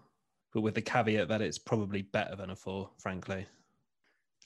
but 0.53 0.61
with 0.61 0.75
the 0.75 0.83
caveat 0.83 1.29
that 1.29 1.41
it's 1.41 1.59
probably 1.59 2.03
better 2.03 2.37
than 2.37 2.51
a 2.51 2.57
four, 2.57 2.91
frankly. 2.99 3.47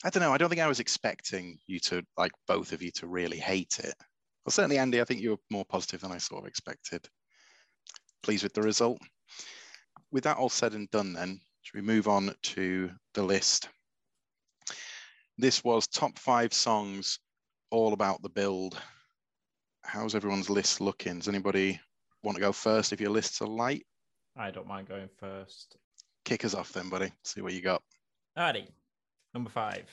I 0.03 0.09
don't 0.09 0.23
know. 0.23 0.31
I 0.31 0.37
don't 0.37 0.49
think 0.49 0.61
I 0.61 0.67
was 0.67 0.79
expecting 0.79 1.59
you 1.67 1.79
to 1.81 2.03
like 2.17 2.31
both 2.47 2.71
of 2.71 2.81
you 2.81 2.91
to 2.91 3.07
really 3.07 3.37
hate 3.37 3.79
it. 3.79 3.95
Well, 4.45 4.51
certainly, 4.51 4.77
Andy, 4.77 5.01
I 5.01 5.03
think 5.03 5.19
you 5.19 5.31
were 5.31 5.37
more 5.51 5.65
positive 5.65 6.01
than 6.01 6.11
I 6.11 6.17
sort 6.17 6.43
of 6.43 6.47
expected. 6.47 7.07
Pleased 8.23 8.43
with 8.43 8.53
the 8.53 8.61
result. 8.61 8.99
With 10.11 10.23
that 10.23 10.37
all 10.37 10.49
said 10.49 10.73
and 10.73 10.89
done, 10.91 11.13
then, 11.13 11.39
should 11.61 11.75
we 11.75 11.81
move 11.85 12.07
on 12.07 12.33
to 12.41 12.91
the 13.13 13.23
list? 13.23 13.69
This 15.37 15.63
was 15.63 15.87
top 15.87 16.17
five 16.19 16.53
songs, 16.53 17.19
all 17.71 17.93
about 17.93 18.21
the 18.21 18.29
build. 18.29 18.79
How's 19.83 20.15
everyone's 20.15 20.49
list 20.49 20.81
looking? 20.81 21.19
Does 21.19 21.27
anybody 21.29 21.79
want 22.23 22.35
to 22.35 22.41
go 22.41 22.51
first 22.51 22.91
if 22.91 22.99
your 22.99 23.11
lists 23.11 23.41
are 23.41 23.47
light? 23.47 23.85
I 24.37 24.51
don't 24.51 24.67
mind 24.67 24.87
going 24.87 25.09
first. 25.17 25.77
Kick 26.25 26.43
us 26.43 26.53
off 26.53 26.73
then, 26.73 26.89
buddy. 26.89 27.11
See 27.23 27.41
what 27.41 27.53
you 27.53 27.61
got. 27.61 27.81
Alrighty, 28.37 28.67
number 29.33 29.49
five. 29.49 29.85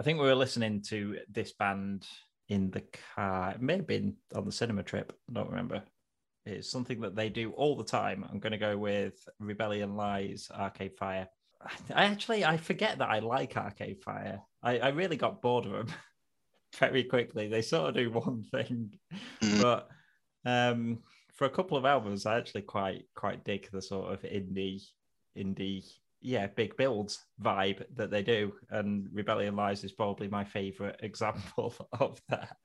I 0.00 0.02
think 0.02 0.20
we 0.20 0.26
were 0.26 0.34
listening 0.34 0.82
to 0.88 1.18
this 1.30 1.52
band 1.52 2.06
in 2.48 2.70
the 2.70 2.82
car. 3.14 3.52
It 3.52 3.62
may 3.62 3.76
have 3.76 3.86
been 3.86 4.16
on 4.34 4.44
the 4.44 4.52
cinema 4.52 4.82
trip. 4.82 5.12
I 5.28 5.32
don't 5.32 5.50
remember. 5.50 5.82
It's 6.46 6.70
something 6.70 7.00
that 7.02 7.14
they 7.14 7.28
do 7.28 7.50
all 7.52 7.76
the 7.76 7.84
time. 7.84 8.24
I'm 8.30 8.38
going 8.38 8.52
to 8.52 8.58
go 8.58 8.76
with 8.76 9.14
Rebellion 9.38 9.96
Lies, 9.96 10.48
Arcade 10.54 10.96
Fire. 10.96 11.28
I 11.94 12.04
actually 12.04 12.44
I 12.44 12.56
forget 12.56 12.98
that 12.98 13.10
I 13.10 13.18
like 13.18 13.56
Arcade 13.56 14.02
Fire. 14.02 14.40
I, 14.62 14.78
I 14.78 14.88
really 14.88 15.16
got 15.16 15.42
bored 15.42 15.66
of 15.66 15.72
them 15.72 15.88
very 16.76 17.04
quickly. 17.04 17.48
They 17.48 17.62
sort 17.62 17.88
of 17.90 17.94
do 17.96 18.10
one 18.10 18.44
thing, 18.44 18.98
Mhm. 19.42 19.60
but 19.62 19.88
um, 20.44 21.00
for 21.34 21.46
a 21.46 21.50
couple 21.50 21.76
of 21.76 21.84
albums, 21.84 22.26
I 22.26 22.38
actually 22.38 22.62
quite 22.62 23.04
quite 23.14 23.44
dig 23.44 23.68
the 23.70 23.82
sort 23.82 24.12
of 24.12 24.22
indie 24.22 24.82
indie 25.36 25.84
yeah 26.20 26.48
big 26.48 26.76
builds 26.76 27.24
vibe 27.42 27.84
that 27.96 28.10
they 28.10 28.22
do, 28.22 28.52
and 28.70 29.08
Rebellion 29.12 29.56
Lies 29.56 29.84
is 29.84 29.92
probably 29.92 30.28
my 30.28 30.44
favorite 30.44 30.98
example 31.02 31.74
of 31.92 32.20
that. 32.28 32.56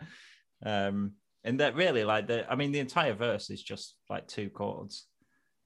Um, 0.64 1.14
and 1.44 1.60
that 1.60 1.76
really 1.76 2.04
like 2.04 2.28
the 2.28 2.50
I 2.52 2.56
mean 2.56 2.72
the 2.72 2.80
entire 2.80 3.14
verse 3.14 3.50
is 3.50 3.62
just 3.62 3.96
like 4.10 4.28
two 4.28 4.50
chords. 4.50 5.08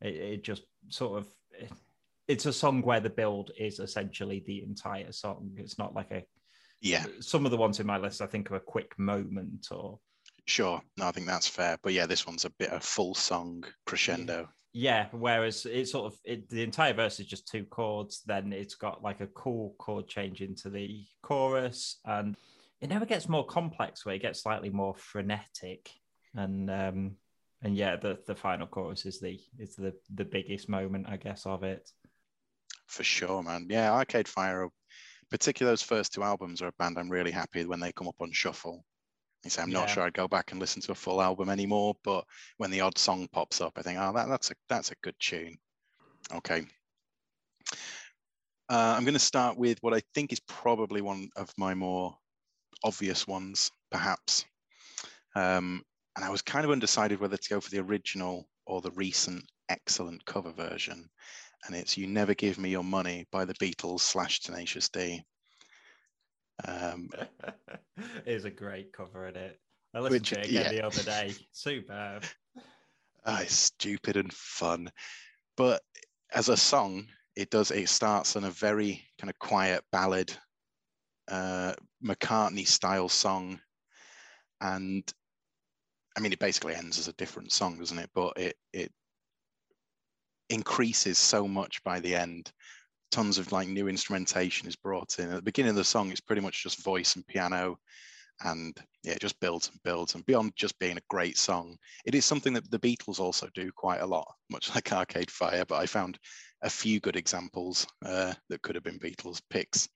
It, 0.01 0.15
it 0.15 0.43
just 0.43 0.63
sort 0.89 1.19
of 1.19 1.27
it, 1.51 1.71
it's 2.27 2.45
a 2.45 2.53
song 2.53 2.81
where 2.81 2.99
the 2.99 3.09
build 3.09 3.51
is 3.57 3.79
essentially 3.79 4.43
the 4.45 4.63
entire 4.63 5.11
song. 5.11 5.51
It's 5.57 5.77
not 5.77 5.95
like 5.95 6.11
a 6.11 6.23
Yeah, 6.81 7.05
some 7.19 7.45
of 7.45 7.51
the 7.51 7.57
ones 7.57 7.79
in 7.79 7.87
my 7.87 7.97
list 7.97 8.21
I 8.21 8.27
think 8.27 8.51
are 8.51 8.55
a 8.55 8.59
quick 8.59 8.97
moment 8.97 9.67
or 9.71 9.99
sure. 10.45 10.81
No, 10.97 11.07
I 11.07 11.11
think 11.11 11.27
that's 11.27 11.47
fair. 11.47 11.77
But 11.83 11.93
yeah, 11.93 12.05
this 12.05 12.25
one's 12.25 12.45
a 12.45 12.51
bit 12.51 12.71
of 12.71 12.83
full 12.83 13.13
song 13.13 13.63
crescendo. 13.85 14.49
Yeah, 14.73 15.07
whereas 15.11 15.65
it's 15.65 15.91
sort 15.91 16.13
of 16.13 16.19
it, 16.23 16.49
the 16.49 16.63
entire 16.63 16.93
verse 16.93 17.19
is 17.19 17.25
just 17.27 17.47
two 17.47 17.65
chords. 17.65 18.21
Then 18.25 18.53
it's 18.53 18.75
got 18.75 19.01
like 19.01 19.21
a 19.21 19.27
cool 19.27 19.75
chord 19.79 20.07
change 20.07 20.41
into 20.41 20.69
the 20.69 21.03
chorus, 21.23 21.99
and 22.05 22.35
it 22.81 22.89
never 22.89 23.05
gets 23.05 23.29
more 23.29 23.45
complex. 23.45 24.05
Where 24.05 24.15
it 24.15 24.21
gets 24.21 24.41
slightly 24.41 24.69
more 24.69 24.95
frenetic, 24.95 25.89
and 26.35 26.69
um, 26.69 27.15
and 27.61 27.75
yeah, 27.75 27.95
the 27.95 28.19
the 28.27 28.35
final 28.35 28.67
chorus 28.67 29.05
is 29.05 29.19
the 29.19 29.39
is 29.57 29.75
the 29.75 29.93
the 30.13 30.25
biggest 30.25 30.69
moment, 30.69 31.07
I 31.09 31.17
guess, 31.17 31.45
of 31.45 31.63
it. 31.63 31.89
For 32.87 33.03
sure, 33.03 33.43
man. 33.43 33.67
Yeah, 33.69 33.91
Arcade 33.91 34.27
Fire, 34.27 34.69
particularly 35.29 35.73
those 35.73 35.81
first 35.81 36.13
two 36.13 36.23
albums, 36.23 36.61
are 36.61 36.67
a 36.67 36.73
band 36.79 36.97
I'm 36.97 37.09
really 37.09 37.31
happy 37.31 37.65
when 37.65 37.79
they 37.79 37.91
come 37.91 38.07
up 38.07 38.21
on 38.21 38.31
shuffle. 38.31 38.85
I 39.45 39.49
say 39.49 39.61
I'm 39.61 39.69
not 39.69 39.89
sure 39.89 40.03
I'd 40.03 40.13
go 40.13 40.27
back 40.27 40.51
and 40.51 40.59
listen 40.59 40.81
to 40.83 40.91
a 40.91 40.95
full 40.95 41.21
album 41.21 41.49
anymore, 41.49 41.95
but 42.03 42.25
when 42.57 42.71
the 42.71 42.81
odd 42.81 42.97
song 42.97 43.27
pops 43.31 43.61
up, 43.61 43.73
I 43.77 43.81
think, 43.81 43.99
oh, 43.99 44.11
that, 44.13 44.27
that's 44.27 44.51
a 44.51 44.55
that's 44.67 44.91
a 44.91 44.95
good 45.03 45.15
tune. 45.19 45.57
Okay. 46.33 46.65
Uh, 48.69 48.95
I'm 48.97 49.03
going 49.03 49.13
to 49.13 49.19
start 49.19 49.57
with 49.57 49.77
what 49.81 49.93
I 49.93 50.01
think 50.13 50.33
is 50.33 50.41
probably 50.41 51.01
one 51.01 51.29
of 51.37 51.49
my 51.57 51.73
more 51.73 52.17
obvious 52.83 53.27
ones, 53.27 53.71
perhaps. 53.91 54.45
Um, 55.35 55.83
and 56.15 56.25
I 56.25 56.29
was 56.29 56.41
kind 56.41 56.65
of 56.65 56.71
undecided 56.71 57.19
whether 57.19 57.37
to 57.37 57.49
go 57.49 57.59
for 57.59 57.69
the 57.69 57.79
original 57.79 58.47
or 58.65 58.81
the 58.81 58.91
recent 58.91 59.43
excellent 59.69 60.25
cover 60.25 60.51
version. 60.51 61.09
And 61.65 61.75
it's 61.75 61.97
You 61.97 62.07
Never 62.07 62.33
Give 62.33 62.57
Me 62.57 62.69
Your 62.69 62.83
Money 62.83 63.25
by 63.31 63.45
the 63.45 63.53
Beatles 63.55 64.01
slash 64.01 64.39
Tenacious 64.41 64.89
D. 64.89 65.21
Um, 66.65 67.09
it 67.97 68.07
is 68.25 68.45
a 68.45 68.51
great 68.51 68.91
cover 68.93 69.27
in 69.27 69.35
it. 69.35 69.59
I 69.93 69.99
listened 69.99 70.21
Which- 70.21 70.29
to 70.31 70.39
it 70.39 70.45
again 70.47 70.63
yeah. 70.65 70.71
the 70.71 70.85
other 70.85 71.03
day. 71.03 71.33
Superb. 71.51 72.23
Ah, 73.25 73.41
it's 73.41 73.55
stupid 73.55 74.17
and 74.17 74.31
fun. 74.33 74.89
But 75.55 75.81
as 76.33 76.49
a 76.49 76.57
song, 76.57 77.07
it 77.35 77.49
does 77.49 77.71
it 77.71 77.89
starts 77.89 78.35
on 78.35 78.45
a 78.45 78.51
very 78.51 79.03
kind 79.19 79.29
of 79.29 79.37
quiet 79.39 79.83
ballad, 79.91 80.35
uh, 81.27 81.73
McCartney 82.03 82.67
style 82.67 83.09
song. 83.09 83.59
And 84.61 85.03
I 86.17 86.19
mean 86.19 86.33
it 86.33 86.39
basically 86.39 86.75
ends 86.75 86.97
as 86.97 87.07
a 87.07 87.13
different 87.13 87.51
song, 87.51 87.77
doesn't 87.77 87.99
it? 87.99 88.09
But 88.13 88.37
it 88.37 88.55
it 88.73 88.91
increases 90.49 91.17
so 91.17 91.47
much 91.47 91.83
by 91.83 91.99
the 91.99 92.15
end. 92.15 92.51
Tons 93.11 93.37
of 93.37 93.51
like 93.51 93.67
new 93.67 93.87
instrumentation 93.87 94.67
is 94.67 94.75
brought 94.75 95.19
in. 95.19 95.29
At 95.29 95.35
the 95.35 95.41
beginning 95.41 95.71
of 95.71 95.75
the 95.75 95.83
song, 95.83 96.11
it's 96.11 96.21
pretty 96.21 96.41
much 96.41 96.63
just 96.63 96.83
voice 96.83 97.15
and 97.15 97.25
piano. 97.27 97.77
And 98.43 98.77
yeah, 99.03 99.13
it 99.13 99.21
just 99.21 99.39
builds 99.39 99.69
and 99.69 99.81
builds. 99.83 100.13
And 100.13 100.25
beyond 100.25 100.53
just 100.55 100.77
being 100.79 100.97
a 100.97 101.09
great 101.09 101.37
song, 101.37 101.77
it 102.05 102.13
is 102.13 102.25
something 102.25 102.53
that 102.53 102.69
the 102.69 102.79
Beatles 102.79 103.19
also 103.19 103.47
do 103.53 103.71
quite 103.75 104.01
a 104.01 104.05
lot, 104.05 104.27
much 104.49 104.73
like 104.75 104.91
Arcade 104.91 105.31
Fire. 105.31 105.65
But 105.65 105.81
I 105.81 105.85
found 105.85 106.19
a 106.61 106.69
few 106.69 106.99
good 106.99 107.15
examples 107.15 107.87
uh, 108.05 108.33
that 108.49 108.61
could 108.61 108.75
have 108.75 108.83
been 108.83 108.99
Beatles 108.99 109.41
picks. 109.49 109.87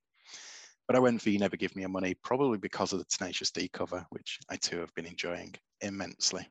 But 0.91 0.97
I 0.97 0.99
went 1.03 1.21
for 1.21 1.29
You 1.29 1.39
Never 1.39 1.55
Give 1.55 1.73
Me 1.73 1.83
a 1.83 1.87
Money, 1.87 2.15
probably 2.15 2.57
because 2.57 2.91
of 2.91 2.99
the 2.99 3.05
Tenacious 3.05 3.49
D 3.49 3.69
cover, 3.69 4.05
which 4.09 4.39
I 4.49 4.57
too 4.57 4.79
have 4.79 4.93
been 4.93 5.05
enjoying 5.05 5.55
immensely. 5.79 6.45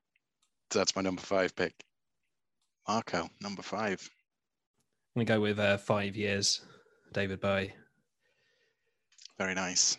So 0.73 0.79
that's 0.79 0.97
my 0.97 1.03
number 1.03 1.21
five 1.21 1.55
pick. 1.55 1.75
Marco, 2.89 3.29
number 3.43 3.61
five. 3.61 4.01
I'm 5.15 5.27
gonna 5.27 5.37
go 5.39 5.43
with 5.43 5.59
uh, 5.59 5.77
five 5.77 6.17
years, 6.17 6.63
David 7.13 7.43
Bowie, 7.43 7.75
Very 9.37 9.53
nice. 9.53 9.99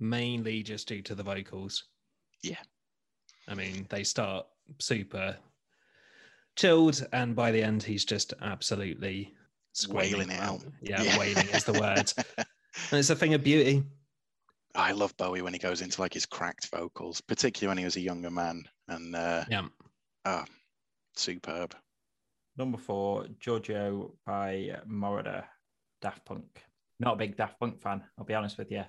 mainly 0.00 0.62
just 0.62 0.88
due 0.88 1.02
to 1.02 1.14
the 1.14 1.22
vocals. 1.22 1.84
Yeah. 2.42 2.62
I 3.48 3.54
mean, 3.54 3.86
they 3.90 4.02
start 4.02 4.46
super 4.80 5.36
chilled, 6.56 7.06
and 7.12 7.36
by 7.36 7.50
the 7.50 7.62
end, 7.62 7.82
he's 7.82 8.06
just 8.06 8.32
absolutely 8.40 9.34
Wailing 9.90 10.30
it 10.30 10.40
out. 10.40 10.62
Yeah, 10.80 11.02
Yeah. 11.02 11.18
wailing 11.18 11.48
is 11.48 11.64
the 11.64 11.74
word. 11.74 12.10
and 12.90 12.98
it's 12.98 13.10
a 13.10 13.16
thing 13.16 13.34
of 13.34 13.42
beauty. 13.42 13.82
I 14.74 14.92
love 14.92 15.16
Bowie 15.16 15.42
when 15.42 15.52
he 15.52 15.58
goes 15.58 15.82
into 15.82 16.00
like 16.00 16.14
his 16.14 16.26
cracked 16.26 16.68
vocals, 16.68 17.20
particularly 17.20 17.70
when 17.70 17.78
he 17.78 17.84
was 17.84 17.96
a 17.96 18.00
younger 18.00 18.30
man. 18.30 18.64
And 18.88 19.14
uh, 19.14 19.44
Yeah. 19.50 19.68
ah, 20.24 20.46
superb. 21.14 21.74
Number 22.56 22.78
four, 22.78 23.26
Giorgio 23.38 24.14
by 24.26 24.76
Moroder, 24.88 25.44
Daft 26.00 26.24
Punk. 26.24 26.64
Not 27.00 27.14
a 27.14 27.16
big 27.16 27.36
Daft 27.36 27.58
Punk 27.60 27.80
fan, 27.80 28.02
I'll 28.18 28.24
be 28.24 28.34
honest 28.34 28.58
with 28.58 28.70
you. 28.70 28.84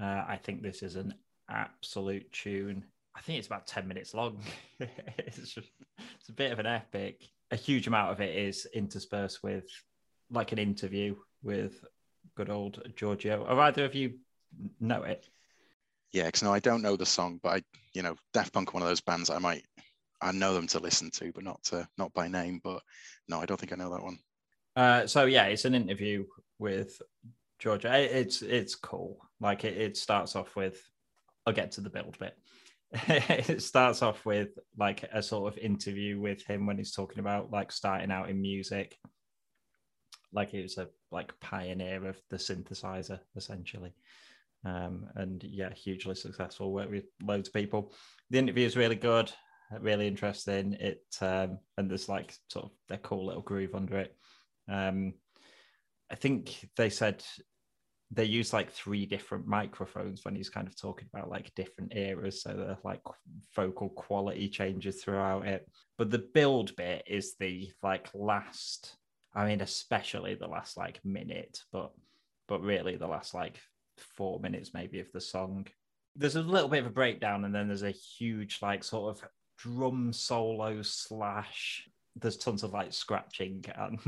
Uh, 0.00 0.24
I 0.28 0.38
think 0.42 0.62
this 0.62 0.82
is 0.82 0.96
an 0.96 1.14
absolute 1.50 2.30
tune. 2.32 2.84
I 3.14 3.20
think 3.20 3.38
it's 3.38 3.46
about 3.46 3.66
10 3.66 3.88
minutes 3.88 4.14
long. 4.14 4.38
it's, 4.80 5.54
just, 5.54 5.70
it's 6.20 6.28
a 6.28 6.32
bit 6.32 6.52
of 6.52 6.58
an 6.58 6.66
epic. 6.66 7.22
A 7.50 7.56
huge 7.56 7.86
amount 7.86 8.12
of 8.12 8.20
it 8.20 8.36
is 8.36 8.66
interspersed 8.74 9.42
with 9.42 9.64
like 10.30 10.52
an 10.52 10.58
interview 10.58 11.16
with 11.42 11.82
good 12.36 12.50
old 12.50 12.82
Giorgio. 12.96 13.46
Have 13.46 13.58
either 13.58 13.84
of 13.84 13.94
you 13.94 14.18
know 14.80 15.02
it? 15.02 15.28
Yeah, 16.12 16.26
because 16.26 16.42
no, 16.42 16.52
I 16.52 16.60
don't 16.60 16.82
know 16.82 16.96
the 16.96 17.06
song, 17.06 17.40
but 17.42 17.48
I, 17.56 17.62
you 17.92 18.02
know, 18.02 18.16
Daft 18.32 18.52
Punk, 18.52 18.70
are 18.70 18.72
one 18.72 18.82
of 18.82 18.88
those 18.88 19.00
bands 19.00 19.28
I 19.30 19.38
might, 19.38 19.64
I 20.20 20.32
know 20.32 20.54
them 20.54 20.66
to 20.68 20.78
listen 20.78 21.10
to, 21.12 21.32
but 21.32 21.44
not 21.44 21.62
to, 21.64 21.86
not 21.98 22.12
by 22.14 22.28
name. 22.28 22.60
But 22.62 22.82
no, 23.28 23.40
I 23.40 23.46
don't 23.46 23.58
think 23.58 23.72
I 23.72 23.76
know 23.76 23.90
that 23.92 24.02
one. 24.02 24.18
Uh, 24.74 25.06
so 25.06 25.24
yeah, 25.24 25.44
it's 25.46 25.64
an 25.64 25.74
interview 25.74 26.24
with 26.58 27.00
Giorgio. 27.58 27.92
It- 27.92 28.12
It's 28.12 28.42
it's 28.42 28.74
cool. 28.74 29.18
Like 29.40 29.64
it, 29.64 29.76
it 29.76 29.96
starts 29.96 30.36
off 30.36 30.56
with. 30.56 30.80
I'll 31.46 31.52
get 31.52 31.72
to 31.72 31.80
the 31.80 31.90
build 31.90 32.18
bit. 32.18 32.36
it 32.92 33.62
starts 33.62 34.02
off 34.02 34.24
with 34.26 34.50
like 34.76 35.04
a 35.12 35.22
sort 35.22 35.52
of 35.52 35.58
interview 35.58 36.18
with 36.20 36.42
him 36.44 36.66
when 36.66 36.76
he's 36.78 36.92
talking 36.92 37.18
about 37.20 37.50
like 37.50 37.70
starting 37.72 38.10
out 38.10 38.30
in 38.30 38.40
music. 38.40 38.96
Like 40.36 40.50
he 40.50 40.62
was 40.62 40.78
a 40.78 40.88
like 41.10 41.38
pioneer 41.40 42.06
of 42.06 42.20
the 42.30 42.36
synthesizer 42.36 43.18
essentially, 43.34 43.94
um, 44.64 45.08
and 45.16 45.42
yeah, 45.42 45.72
hugely 45.72 46.14
successful. 46.14 46.72
Worked 46.72 46.92
with 46.92 47.04
loads 47.22 47.48
of 47.48 47.54
people. 47.54 47.92
The 48.30 48.38
interview 48.38 48.66
is 48.66 48.76
really 48.76 48.96
good, 48.96 49.32
really 49.80 50.06
interesting. 50.06 50.74
It 50.74 51.02
um, 51.20 51.58
and 51.78 51.90
there's 51.90 52.08
like 52.08 52.34
sort 52.48 52.66
of 52.66 52.70
a 52.90 52.98
cool 52.98 53.26
little 53.26 53.42
groove 53.42 53.74
under 53.74 53.98
it. 53.98 54.14
Um, 54.68 55.14
I 56.10 56.14
think 56.14 56.68
they 56.76 56.90
said 56.90 57.24
they 58.12 58.24
use 58.24 58.52
like 58.52 58.70
three 58.70 59.04
different 59.04 59.46
microphones 59.46 60.24
when 60.24 60.36
he's 60.36 60.48
kind 60.48 60.68
of 60.68 60.80
talking 60.80 61.08
about 61.12 61.28
like 61.28 61.54
different 61.54 61.92
eras, 61.94 62.42
so 62.42 62.50
the 62.50 62.78
like 62.84 63.00
vocal 63.54 63.88
quality 63.88 64.48
changes 64.48 65.02
throughout 65.02 65.46
it. 65.46 65.68
But 65.98 66.10
the 66.10 66.26
build 66.34 66.76
bit 66.76 67.02
is 67.06 67.34
the 67.38 67.70
like 67.82 68.08
last. 68.14 68.96
I 69.36 69.46
mean, 69.46 69.60
especially 69.60 70.34
the 70.34 70.48
last 70.48 70.78
like 70.78 70.98
minute, 71.04 71.62
but 71.70 71.92
but 72.48 72.62
really 72.62 72.96
the 72.96 73.06
last 73.06 73.34
like 73.34 73.60
four 74.16 74.40
minutes 74.40 74.72
maybe 74.72 74.98
of 74.98 75.12
the 75.12 75.20
song. 75.20 75.66
There's 76.16 76.36
a 76.36 76.42
little 76.42 76.70
bit 76.70 76.80
of 76.80 76.86
a 76.86 76.90
breakdown, 76.90 77.44
and 77.44 77.54
then 77.54 77.68
there's 77.68 77.82
a 77.82 77.90
huge 77.90 78.60
like 78.62 78.82
sort 78.82 79.14
of 79.14 79.28
drum 79.58 80.12
solo 80.12 80.80
slash 80.82 81.86
there's 82.18 82.38
tons 82.38 82.62
of 82.62 82.72
like 82.72 82.94
scratching 82.94 83.62
and 83.76 83.98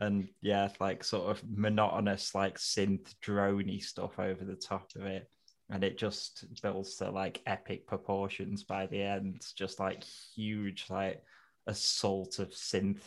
and 0.00 0.28
yeah 0.42 0.68
like 0.80 1.02
sort 1.02 1.30
of 1.30 1.42
monotonous 1.48 2.34
like 2.34 2.58
synth 2.58 3.14
droney 3.24 3.82
stuff 3.82 4.18
over 4.18 4.44
the 4.44 4.54
top 4.54 4.90
of 4.96 5.06
it. 5.06 5.30
And 5.70 5.82
it 5.82 5.96
just 5.96 6.44
builds 6.62 6.96
to 6.96 7.10
like 7.10 7.40
epic 7.46 7.86
proportions 7.86 8.64
by 8.64 8.84
the 8.84 9.00
end. 9.00 9.40
Just 9.56 9.80
like 9.80 10.04
huge 10.36 10.84
like 10.90 11.22
assault 11.66 12.38
of 12.38 12.50
synth 12.50 13.00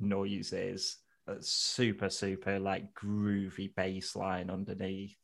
noises 0.00 0.96
super 1.40 2.10
super 2.10 2.58
like 2.58 2.94
groovy 2.94 3.74
bass 3.74 4.16
line 4.16 4.50
underneath 4.50 5.16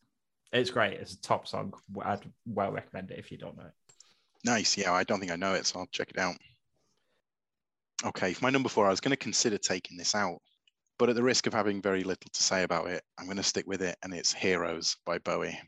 it's 0.53 0.71
great 0.71 0.95
it's 0.95 1.15
a 1.15 1.21
top 1.21 1.47
song 1.47 1.73
i'd 2.05 2.21
well 2.47 2.73
recommend 2.73 3.11
it 3.11 3.19
if 3.19 3.31
you 3.31 3.39
don't 3.39 3.57
know 3.57 3.65
it 3.65 3.87
Nice. 4.47 4.79
Yeah, 4.79 4.93
I 4.93 5.03
don't 5.03 5.19
think 5.19 5.33
I 5.33 5.37
know 5.37 5.55
it, 5.55 5.67
so 5.67 5.81
I'll 5.81 5.89
check 5.91 6.11
it 6.11 6.19
out. 6.19 6.37
Okay, 8.05 8.33
for 8.33 8.45
my 8.45 8.51
number 8.51 8.69
four, 8.69 8.87
I 8.87 8.91
was 8.91 9.01
going 9.01 9.11
to 9.11 9.17
consider 9.17 9.59
taking 9.59 9.97
this 9.97 10.15
out, 10.15 10.39
but 10.99 11.09
at 11.09 11.17
the 11.17 11.23
risk 11.23 11.49
of 11.49 11.53
having 11.53 11.83
very 11.83 12.05
little 12.05 12.31
to 12.33 12.43
say 12.43 12.63
about 12.63 12.87
it, 12.89 13.03
I'm 13.19 13.25
going 13.25 13.39
to 13.39 13.43
stick 13.43 13.67
with 13.67 13.83
it, 13.83 13.97
and 14.05 14.15
it's 14.15 14.33
Heroes 14.33 14.99
by 15.05 15.19
Bowie. 15.19 15.59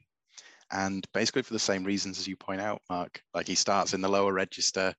And 0.70 1.04
basically 1.12 1.42
for 1.42 1.54
the 1.54 1.58
same 1.58 1.82
reasons 1.82 2.20
as 2.20 2.28
you 2.28 2.36
point 2.36 2.60
out, 2.60 2.82
Mark. 2.88 3.20
Like 3.34 3.48
he 3.48 3.56
starts 3.56 3.94
in 3.94 4.00
the 4.00 4.08
lower 4.08 4.32
register, 4.32 4.94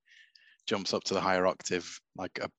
jumps 0.65 0.93
up 0.93 1.05
to 1.05 1.13
the 1.13 1.21
higher 1.21 1.47
octave, 1.47 2.01
like 2.17 2.37
a 2.41 2.49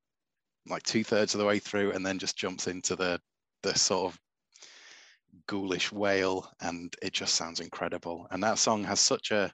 like 0.67 0.83
two 0.83 1.05
thirds 1.05 1.35
of 1.35 1.39
the 1.39 1.47
way 1.47 1.59
through, 1.59 1.93
and 1.93 2.05
then 2.05 2.19
just 2.19 2.37
jumps 2.37 2.67
into 2.67 2.97
the 2.97 3.21
the 3.63 3.77
sort 3.79 4.13
of 4.13 4.21
ghoulish 5.47 5.93
wail, 5.93 6.51
and 6.61 6.95
it 7.03 7.13
just 7.13 7.35
sounds 7.35 7.61
incredible. 7.61 8.27
And 8.31 8.43
that 8.43 8.59
song 8.59 8.85
has 8.85 9.01
such 9.01 9.31
a 9.31 9.53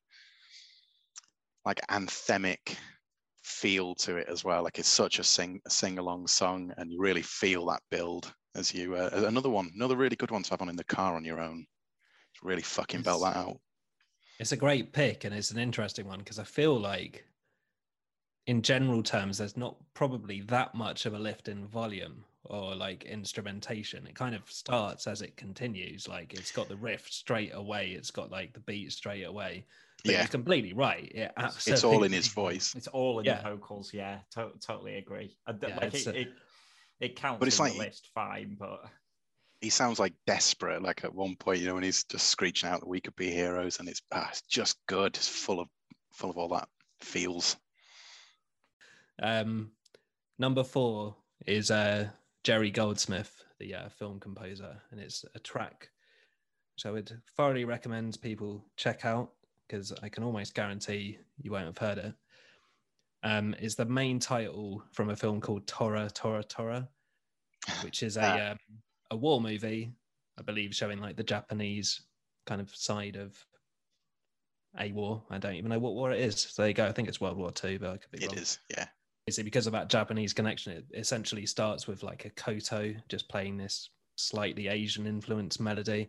like 1.65 1.81
anthemic 1.89 2.77
feel 3.43 3.95
to 3.95 4.17
it 4.17 4.29
as 4.29 4.45
well. 4.45 4.63
Like 4.63 4.79
it's 4.79 4.89
such 4.89 5.19
a 5.19 5.25
sing 5.25 5.61
a 5.67 5.71
sing 5.71 5.99
along 5.99 6.27
song, 6.27 6.73
and 6.77 6.91
you 6.91 7.01
really 7.01 7.23
feel 7.23 7.67
that 7.67 7.83
build 7.91 8.33
as 8.55 8.75
you. 8.75 8.97
Uh, 8.97 9.11
another 9.13 9.51
one, 9.51 9.71
another 9.75 9.97
really 9.97 10.17
good 10.17 10.31
one 10.31 10.43
to 10.43 10.51
have 10.51 10.63
on 10.63 10.69
in 10.69 10.77
the 10.77 10.85
car 10.85 11.15
on 11.15 11.25
your 11.25 11.41
own. 11.41 11.67
Really 12.43 12.63
fucking 12.63 13.03
belt 13.03 13.23
that 13.23 13.37
out. 13.37 13.59
It's 14.39 14.53
a 14.53 14.57
great 14.57 14.93
pick 14.93 15.25
and 15.25 15.35
it's 15.35 15.51
an 15.51 15.59
interesting 15.59 16.07
one 16.07 16.19
because 16.19 16.39
I 16.39 16.45
feel 16.45 16.79
like, 16.79 17.26
in 18.47 18.63
general 18.63 19.03
terms, 19.03 19.39
there's 19.39 19.57
not 19.57 19.77
probably 19.95 20.41
that 20.43 20.75
much 20.75 21.07
of 21.07 21.15
a 21.15 21.19
lift 21.19 21.49
in 21.49 21.67
volume 21.67 22.25
or 22.45 22.75
like 22.77 23.05
instrumentation. 23.05 24.07
It 24.07 24.15
kind 24.15 24.35
of 24.35 24.49
starts 24.51 25.07
as 25.09 25.21
it 25.21 25.37
continues. 25.37 26.07
Like 26.07 26.33
it's 26.35 26.53
got 26.53 26.69
the 26.69 26.77
riff 26.77 27.09
straight 27.11 27.53
away, 27.55 27.91
it's 27.91 28.11
got 28.13 28.31
like 28.31 28.53
the 28.53 28.61
beat 28.61 28.93
straight 28.93 29.25
away. 29.25 29.65
But 30.05 30.13
Yeah. 30.13 30.21
he's 30.21 30.31
completely 30.31 30.73
right. 30.75 31.11
It 31.13 31.33
absolutely 31.37 31.73
It's 31.73 31.85
all 31.85 32.05
in 32.05 32.13
his 32.13 32.29
voice. 32.29 32.75
It's 32.77 32.87
all 32.87 33.19
in 33.19 33.25
Yeah. 33.25 33.43
the 33.43 33.51
vocals. 33.51 33.93
Yeah, 33.93 34.21
to- 34.33 34.53
totally 34.61 34.97
agree. 34.99 35.37
I 35.47 35.53
d- 35.53 35.67
Yeah, 35.69 35.77
like 35.79 35.95
it, 35.95 36.07
a- 36.07 36.21
it, 36.21 36.29
it 37.01 37.17
counts 37.17 37.41
But 37.41 37.49
it's 37.49 37.59
in 37.59 37.65
like- 37.65 37.73
the 37.73 37.79
list 37.81 38.11
fine, 38.15 38.55
but 38.59 38.89
He 39.63 39.71
sounds 39.71 39.99
like 39.99 40.13
desperate. 40.27 40.83
Like 40.83 41.03
at 41.03 41.13
one 41.15 41.35
point, 41.35 41.61
you 41.61 41.67
know, 41.67 41.75
when 41.75 41.83
he's 41.83 42.05
just 42.05 42.29
screeching 42.29 42.69
out 42.69 42.81
that 42.81 42.87
we 42.89 43.01
could 43.01 43.17
be 43.17 43.31
heroes, 43.33 43.81
and 43.81 43.89
it's, 43.89 44.03
ah, 44.13 44.29
it's 44.29 44.43
just 44.43 44.77
good. 44.87 45.17
It's 45.17 45.27
full 45.29 45.59
of 45.61 45.69
full 46.13 46.29
of 46.31 46.37
all 46.37 46.49
that 46.51 46.69
feels. 47.01 47.57
Um, 49.23 49.71
number 50.39 50.65
four 50.65 51.17
is 51.47 51.71
uh, 51.71 52.09
Jerry 52.45 52.71
Goldsmith, 52.71 53.45
the 53.59 53.75
uh, 53.75 53.89
film 53.89 54.21
composer, 54.21 54.77
and 54.91 55.01
it's 55.01 55.25
a 55.35 55.39
track 55.39 55.91
which 56.75 56.85
I 56.85 56.91
would 56.91 57.11
thoroughly 57.37 57.65
recommend 57.65 58.21
people 58.21 58.63
check 58.77 59.07
out 59.07 59.33
because 59.67 59.93
I 60.03 60.11
can 60.11 60.23
almost 60.23 60.55
guarantee 60.55 61.19
you 61.41 61.51
won't 61.51 61.67
have 61.67 61.79
heard 61.79 61.99
it. 61.99 62.15
Um, 63.23 63.55
is 63.59 63.75
the 63.75 63.87
main 63.87 64.21
title 64.21 64.85
from 64.93 65.09
a 65.11 65.17
film 65.17 65.41
called 65.41 65.67
Tora 65.67 66.11
Tora 66.11 66.45
Tora, 66.45 66.89
which 67.83 68.03
is 68.03 68.17
a 68.19 68.51
um, 68.51 68.59
a 69.11 69.17
war 69.17 69.41
movie, 69.41 69.91
I 70.39 70.43
believe, 70.43 70.75
showing 70.75 71.01
like 71.01 71.17
the 71.17 71.25
Japanese 71.25 72.03
kind 72.47 72.61
of 72.61 72.75
side 72.77 73.17
of 73.17 73.35
a 74.79 74.93
war. 74.93 75.25
I 75.31 75.39
don't 75.39 75.55
even 75.55 75.71
know 75.71 75.79
what 75.79 75.95
war 75.95 76.13
it 76.13 76.21
is. 76.21 76.41
So 76.41 76.63
there 76.63 76.69
you 76.69 76.75
go. 76.75 76.87
I 76.87 76.93
think 76.93 77.09
it's 77.09 77.21
World 77.21 77.39
War 77.39 77.51
Two, 77.51 77.79
but 77.79 77.91
I 77.91 77.97
could 77.97 78.11
be 78.11 78.23
It 78.23 78.29
wrong 78.29 78.39
is, 78.39 78.59
yeah. 78.71 78.87
Is 79.27 79.39
it 79.39 79.45
because 79.45 79.67
of 79.67 79.73
that 79.73 79.89
Japanese 79.89 80.33
connection? 80.33 80.73
It 80.73 80.85
essentially 80.95 81.47
starts 81.47 81.87
with 81.87 82.03
like 82.03 82.25
a 82.25 82.31
koto 82.31 82.95
just 83.09 83.29
playing 83.29 83.57
this 83.57 83.91
slightly 84.17 84.69
Asian 84.69 85.07
influenced 85.07 85.61
melody. 85.61 86.09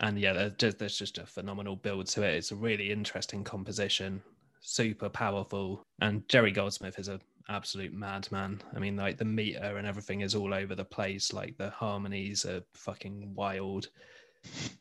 And 0.00 0.18
yeah, 0.18 0.32
there's 0.32 0.52
just, 0.58 0.78
there's 0.78 0.98
just 0.98 1.18
a 1.18 1.26
phenomenal 1.26 1.76
build 1.76 2.06
to 2.08 2.22
it. 2.22 2.34
It's 2.34 2.52
a 2.52 2.56
really 2.56 2.90
interesting 2.90 3.44
composition, 3.44 4.22
super 4.60 5.08
powerful. 5.08 5.82
And 6.00 6.26
Jerry 6.28 6.50
Goldsmith 6.50 6.98
is 6.98 7.08
a 7.08 7.20
absolute 7.48 7.92
madman. 7.92 8.60
I 8.74 8.78
mean, 8.78 8.96
like 8.96 9.18
the 9.18 9.24
meter 9.24 9.76
and 9.76 9.86
everything 9.86 10.22
is 10.22 10.34
all 10.34 10.52
over 10.52 10.74
the 10.74 10.84
place. 10.84 11.32
Like 11.32 11.56
the 11.56 11.70
harmonies 11.70 12.44
are 12.44 12.62
fucking 12.74 13.34
wild. 13.34 13.88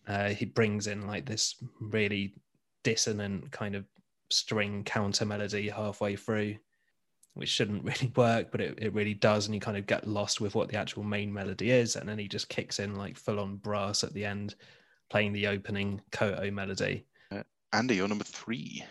Uh, 0.08 0.30
he 0.30 0.46
brings 0.46 0.88
in 0.88 1.08
like 1.08 1.26
this 1.26 1.56
really 1.80 2.34
dissonant 2.84 3.52
kind 3.52 3.76
of 3.76 3.86
string 4.30 4.84
counter 4.84 5.26
melody 5.26 5.70
halfway 5.70 6.16
through 6.16 6.56
which 7.36 7.50
shouldn't 7.50 7.84
really 7.86 8.12
work, 8.16 8.52
but 8.52 8.62
it, 8.62 8.80
it 8.82 8.94
really 8.94 9.14
does. 9.14 9.46
And 9.46 9.54
you 9.54 9.62
kind 9.62 9.78
of 9.78 9.86
get 9.86 10.08
lost 10.08 10.42
with 10.42 10.56
what 10.56 10.70
the 10.70 10.78
actual 10.78 11.04
main 11.04 11.32
melody 11.32 11.72
is. 11.72 11.96
And 11.96 12.10
then 12.10 12.18
he 12.18 12.28
just 12.28 12.50
kicks 12.50 12.80
in 12.80 12.96
like 12.96 13.18
full 13.18 13.40
on 13.40 13.58
brass 13.58 14.04
at 14.04 14.14
the 14.14 14.26
end, 14.26 14.56
playing 15.10 15.34
the 15.34 15.48
opening 15.48 16.02
Koto 16.12 16.50
melody. 16.50 17.06
Andy, 17.74 17.96
you're 17.96 18.08
number 18.08 18.24
three. 18.24 18.84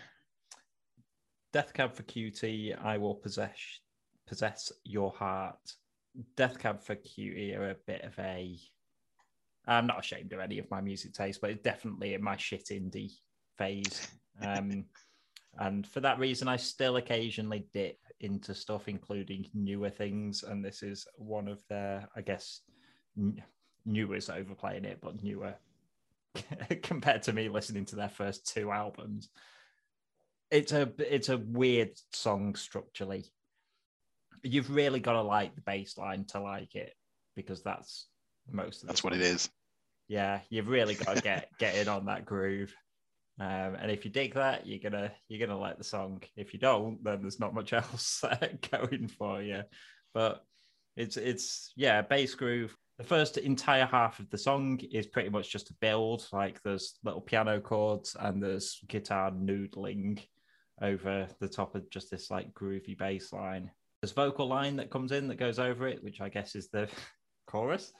Death 1.51 1.73
Cab 1.73 1.95
for 1.95 2.03
Cutie, 2.03 2.73
I 2.73 2.97
will 2.97 3.15
possess 3.15 3.57
possess 4.27 4.71
your 4.83 5.11
heart. 5.11 5.57
Death 6.35 6.59
Cab 6.59 6.81
for 6.83 6.95
Cutie 6.95 7.55
are 7.55 7.71
a 7.71 7.75
bit 7.87 8.01
of 8.01 8.17
a. 8.19 8.59
I'm 9.67 9.87
not 9.87 9.99
ashamed 9.99 10.33
of 10.33 10.39
any 10.39 10.59
of 10.59 10.69
my 10.69 10.81
music 10.81 11.13
taste, 11.13 11.41
but 11.41 11.49
it's 11.49 11.63
definitely 11.63 12.13
in 12.13 12.23
my 12.23 12.37
shit 12.37 12.65
indie 12.65 13.13
phase. 13.57 14.07
Um, 14.41 14.83
and 15.59 15.87
for 15.87 16.01
that 16.01 16.19
reason, 16.19 16.49
I 16.49 16.57
still 16.57 16.97
occasionally 16.97 17.65
dip 17.73 17.97
into 18.19 18.53
stuff, 18.53 18.87
including 18.87 19.47
newer 19.53 19.89
things. 19.89 20.43
And 20.43 20.63
this 20.63 20.83
is 20.83 21.07
one 21.15 21.47
of 21.47 21.61
their, 21.69 22.07
I 22.15 22.21
guess, 22.21 22.61
n- 23.17 23.41
newer 23.85 24.15
is 24.15 24.29
overplaying 24.29 24.85
it, 24.85 24.99
but 25.01 25.23
newer 25.23 25.55
compared 26.83 27.23
to 27.23 27.33
me 27.33 27.49
listening 27.49 27.85
to 27.85 27.95
their 27.95 28.09
first 28.09 28.53
two 28.53 28.71
albums 28.71 29.29
it's 30.51 30.71
a 30.71 30.91
it's 30.99 31.29
a 31.29 31.37
weird 31.37 31.91
song 32.11 32.55
structurally. 32.55 33.25
You've 34.43 34.73
really 34.73 34.99
got 34.99 35.13
to 35.13 35.21
like 35.21 35.55
the 35.55 35.61
bass 35.61 35.97
line 35.97 36.25
to 36.29 36.39
like 36.39 36.75
it 36.75 36.93
because 37.35 37.63
that's 37.63 38.07
most 38.49 38.77
of 38.77 38.81
the 38.81 38.87
That's 38.87 39.03
what 39.03 39.13
it 39.13 39.21
is. 39.21 39.49
Yeah, 40.07 40.41
you've 40.49 40.67
really 40.67 40.95
got 40.95 41.17
to 41.17 41.21
get 41.21 41.49
get 41.59 41.75
in 41.75 41.87
on 41.87 42.05
that 42.05 42.25
groove. 42.25 42.73
Um, 43.39 43.75
and 43.75 43.91
if 43.91 44.05
you 44.05 44.11
dig 44.11 44.35
that, 44.35 44.65
you're 44.65 44.79
gonna 44.79 45.11
you're 45.27 45.45
gonna 45.45 45.59
like 45.59 45.77
the 45.77 45.83
song. 45.83 46.21
If 46.37 46.53
you 46.53 46.59
don't, 46.59 47.03
then 47.03 47.21
there's 47.21 47.39
not 47.39 47.53
much 47.53 47.73
else 47.73 48.23
going 48.71 49.07
for 49.07 49.41
you. 49.41 49.63
But 50.13 50.45
it's 50.95 51.17
it's 51.17 51.73
yeah, 51.75 52.01
bass 52.01 52.35
groove. 52.35 52.75
The 52.97 53.03
first 53.03 53.37
entire 53.37 53.85
half 53.85 54.19
of 54.19 54.29
the 54.29 54.37
song 54.37 54.79
is 54.89 55.05
pretty 55.05 55.29
much 55.29 55.51
just 55.51 55.69
a 55.69 55.75
build. 55.81 56.25
Like 56.31 56.61
there's 56.63 56.97
little 57.03 57.19
piano 57.19 57.59
chords 57.59 58.15
and 58.17 58.41
there's 58.41 58.79
guitar 58.87 59.31
noodling 59.31 60.21
over 60.81 61.27
the 61.41 61.49
top 61.49 61.75
of 61.75 61.89
just 61.89 62.09
this 62.09 62.31
like 62.31 62.53
groovy 62.53 62.97
bass 62.97 63.33
line. 63.33 63.69
There's 64.01 64.13
vocal 64.13 64.47
line 64.47 64.77
that 64.77 64.91
comes 64.91 65.11
in 65.11 65.27
that 65.27 65.39
goes 65.39 65.59
over 65.59 65.87
it, 65.87 66.03
which 66.03 66.21
I 66.21 66.29
guess 66.29 66.55
is 66.55 66.69
the 66.69 66.87
chorus. 67.47 67.91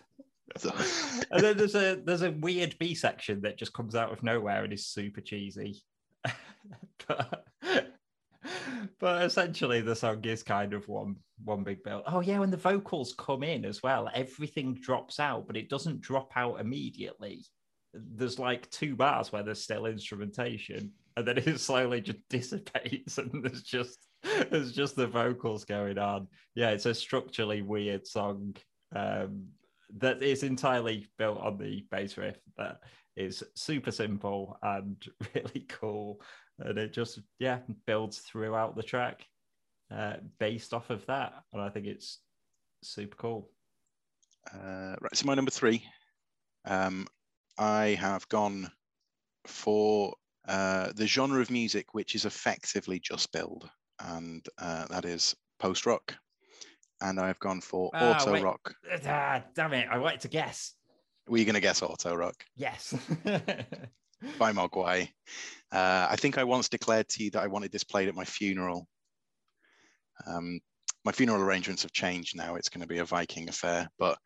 and 1.32 1.44
then 1.44 1.58
there's 1.58 1.76
a 1.76 1.96
there's 2.04 2.22
a 2.22 2.32
weird 2.32 2.76
B 2.80 2.94
section 2.94 3.42
that 3.42 3.58
just 3.58 3.74
comes 3.74 3.96
out 3.96 4.12
of 4.12 4.24
nowhere 4.24 4.64
and 4.64 4.74
is 4.74 4.88
super 4.88 5.22
cheesy. 5.22 5.82
but 7.08 7.46
but 9.00 9.24
essentially 9.24 9.82
the 9.82 9.96
song 9.96 10.24
is 10.24 10.44
kind 10.44 10.74
of 10.74 10.88
one 10.88 11.16
one 11.44 11.64
big 11.64 11.84
build. 11.84 12.04
Oh 12.08 12.22
yeah, 12.22 12.40
when 12.40 12.52
the 12.52 12.58
vocals 12.58 13.14
come 13.18 13.44
in 13.44 13.66
as 13.66 13.84
well, 13.84 14.10
everything 14.14 14.76
drops 14.76 15.20
out, 15.20 15.48
but 15.48 15.58
it 15.58 15.70
doesn't 15.70 16.02
drop 16.02 16.32
out 16.36 16.60
immediately. 16.60 17.46
There's 17.94 18.40
like 18.40 18.70
two 18.72 18.96
bars 18.96 19.32
where 19.32 19.44
there's 19.44 19.62
still 19.62 19.86
instrumentation, 19.86 20.92
and 21.18 21.28
then 21.28 21.38
it 21.38 21.60
slowly 21.60 22.02
just 22.02 22.20
dissipates, 22.30 23.18
and 23.18 23.44
there's 23.44 23.64
just 23.64 24.08
there's 24.50 24.72
just 24.72 24.96
the 24.96 25.08
vocals 25.08 25.66
going 25.66 25.98
on. 25.98 26.28
Yeah, 26.56 26.70
it's 26.70 26.86
a 26.86 26.94
structurally 26.94 27.62
weird 27.62 28.08
song. 28.08 28.56
Um, 28.96 29.48
that 29.98 30.22
is 30.22 30.44
entirely 30.44 31.08
built 31.18 31.40
on 31.40 31.58
the 31.58 31.86
bass 31.92 32.18
riff 32.18 32.38
that 32.58 32.80
is 33.16 33.44
super 33.56 33.92
simple 33.92 34.58
and 34.64 35.06
really 35.36 35.66
cool. 35.70 36.22
And 36.60 36.78
it 36.78 36.94
just 36.94 37.20
yeah 37.40 37.60
builds 37.86 38.20
throughout 38.20 38.76
the 38.76 38.84
track 38.84 39.26
uh, 39.92 40.16
based 40.40 40.74
off 40.74 40.90
of 40.90 41.06
that. 41.08 41.34
And 41.54 41.62
i 41.62 41.70
think 41.70 41.86
it's 41.86 42.20
super 42.84 43.16
cool. 43.18 43.52
Uh, 44.54 44.96
right, 45.02 45.16
so 45.16 45.26
my 45.26 45.34
number 45.34 45.52
three, 45.52 45.84
um, 46.66 47.08
I 47.58 47.98
have 48.00 48.28
gone 48.30 48.70
for 49.48 50.14
uh, 50.48 50.92
the 50.96 51.08
genre 51.08 51.42
of 51.42 51.50
music 51.50 51.94
which 51.94 52.14
is 52.14 52.26
effectively 52.26 53.00
just 53.00 53.32
build, 53.32 53.70
and 54.00 54.46
uh, 54.60 54.86
that 54.88 55.06
is 55.06 55.36
post 55.60 55.86
rock. 55.86 56.16
And 57.02 57.20
I've 57.20 57.40
gone 57.40 57.62
for 57.62 57.92
Ah, 57.94 58.20
auto 58.20 58.34
wait. 58.34 58.44
rock. 58.44 58.74
ah, 59.08 59.44
damn 59.54 59.74
it 59.74 59.88
i 59.92 59.98
wanted 59.98 60.22
to 60.22 60.28
guess 60.28 60.74
Were 61.28 61.38
you 61.38 61.46
going 61.46 61.56
to 61.56 61.62
guess 61.62 61.82
auto 61.82 62.16
rock 62.16 62.46
yes 62.56 62.94
by 64.40 64.52
Mogwai? 64.54 65.10
Uh, 65.72 66.08
I 66.10 66.16
think 66.16 66.38
I 66.38 66.44
once 66.44 66.70
declared 66.70 67.10
to 67.10 67.24
you 67.24 67.32
that 67.32 67.44
I 67.44 67.48
wanted 67.48 67.72
this 67.72 67.84
played 67.84 68.08
at 68.08 68.16
my 68.16 68.24
funeral. 68.26 68.88
Um, 70.26 70.60
my 71.04 71.12
funeral 71.12 71.42
arrangements 71.42 71.84
have 71.84 71.92
changed 71.92 72.36
now. 72.36 72.56
It's 72.56 72.70
going 72.70 72.82
to 72.82 72.88
be 72.88 73.00
a 73.00 73.06
Viking 73.06 73.50
affair, 73.50 73.90
but 74.00 74.18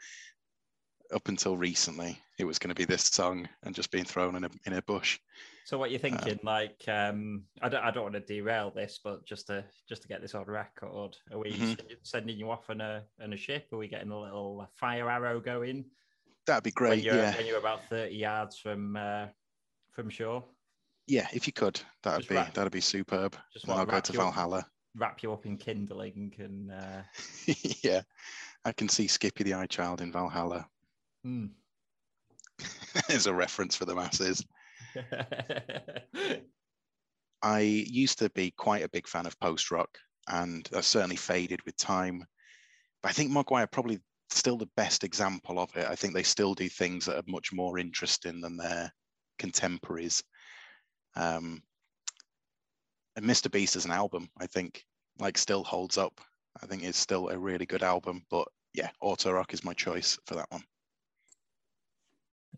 up 1.14 1.28
until 1.28 1.58
recently, 1.58 2.18
it 2.38 2.46
was 2.46 2.60
going 2.60 2.70
to 2.70 2.76
be 2.76 2.86
this 2.86 3.04
song 3.04 3.50
and 3.64 3.74
just 3.76 3.92
being 3.92 4.06
thrown 4.06 4.36
in 4.36 4.44
a 4.44 4.50
in 4.66 4.74
a 4.74 4.82
bush. 4.84 5.20
So 5.70 5.78
what 5.78 5.92
you're 5.92 6.00
thinking 6.00 6.40
like 6.42 6.82
um 6.88 7.44
i 7.62 7.70
don't 7.70 7.84
i 7.84 7.92
don't 7.92 8.02
want 8.02 8.16
to 8.16 8.20
derail 8.22 8.72
this 8.76 9.00
but 9.04 9.24
just 9.24 9.46
to 9.46 9.64
just 9.88 10.02
to 10.02 10.08
get 10.08 10.20
this 10.20 10.34
on 10.34 10.44
record 10.46 11.16
are 11.32 11.38
we 11.38 11.52
Mhm. 11.52 11.80
sending 12.02 12.36
you 12.40 12.50
off 12.50 12.72
on 12.72 12.82
a 12.82 13.04
on 13.22 13.34
a 13.34 13.38
ship 13.38 13.68
are 13.72 13.78
we 13.78 13.88
getting 13.88 14.10
a 14.10 14.20
little 14.20 14.68
fire 14.76 15.08
arrow 15.10 15.40
going 15.40 15.86
That'd 16.48 16.64
be 16.64 16.72
when 16.72 16.90
great. 16.90 17.04
you're 17.04 17.14
Yeah, 17.16 17.38
when 17.38 17.46
you're 17.46 17.60
about 17.60 17.88
30 17.90 18.16
yards 18.16 18.58
from 18.58 18.96
uh 18.96 19.28
from 19.92 20.10
shore 20.10 20.44
yeah. 21.06 21.28
If 21.34 21.48
you 21.48 21.54
could, 21.54 21.80
that'd 22.04 22.20
Just 22.22 22.30
be 22.30 22.36
wrap- 22.36 22.54
that'd 22.54 22.72
be 22.72 22.82
superb. 22.82 23.36
just 23.52 23.66
And 23.66 23.74
I'll 23.74 23.86
go 23.86 24.00
to 24.00 24.14
you 24.14 24.20
up- 24.20 24.26
Valhalla. 24.26 24.66
wrap 24.96 25.22
you 25.24 25.32
up 25.34 25.46
in 25.46 25.58
kindling 25.58 26.34
and 26.40 26.72
uh 26.72 27.02
yeah, 27.84 28.02
I 28.66 28.72
can 28.72 28.90
see 28.90 29.08
Skippy 29.08 29.44
the 29.44 29.54
Eye 29.56 29.66
Child 29.68 30.02
in 30.02 30.12
Valhalla. 30.12 30.68
Hmm. 31.24 31.48
is 33.10 33.28
a 33.28 33.34
reference 33.34 33.76
for 33.76 33.86
the 33.86 33.96
masses. 33.96 34.44
I 37.42 37.60
used 37.60 38.20
to 38.20 38.30
be 38.32 38.52
quite 38.52 38.84
a 38.84 38.90
big 38.90 39.08
fan 39.08 39.26
of 39.26 39.40
post 39.40 39.72
rock, 39.72 39.98
and 40.28 40.68
that's 40.72 40.88
certainly 40.88 41.16
faded 41.16 41.64
with 41.66 41.78
time. 41.78 42.26
But 43.02 43.10
I 43.10 43.12
think 43.14 43.32
Mogwai 43.32 43.64
are 43.64 43.68
probably 43.68 44.00
still 44.30 44.58
the 44.58 44.70
best 44.76 45.04
example 45.04 45.60
of 45.60 45.76
it. 45.76 45.88
I 45.88 45.96
think 45.96 46.14
they 46.14 46.24
still 46.24 46.54
do 46.54 46.70
things 46.70 47.06
that 47.06 47.18
are 47.18 47.24
much 47.32 47.52
more 47.54 47.80
interesting 47.80 48.42
than 48.42 48.58
their 48.58 48.92
contemporaries. 49.38 50.24
Um, 51.16 51.64
and 53.16 53.26
Mr. 53.26 53.52
Beast 53.52 53.76
as 53.76 53.86
an 53.86 53.92
album, 53.92 54.30
I 54.38 54.48
think, 54.48 54.84
like 55.18 55.38
still 55.38 55.64
holds 55.64 55.98
up. 55.98 56.22
I 56.62 56.66
think 56.66 56.84
it's 56.84 56.98
still 56.98 57.30
a 57.30 57.38
really 57.38 57.66
good 57.66 57.84
album. 57.84 58.26
But 58.30 58.48
yeah, 58.74 58.90
Auto 59.02 59.32
Rock 59.32 59.54
is 59.54 59.64
my 59.64 59.74
choice 59.74 60.18
for 60.26 60.36
that 60.36 60.52
one. 60.52 60.64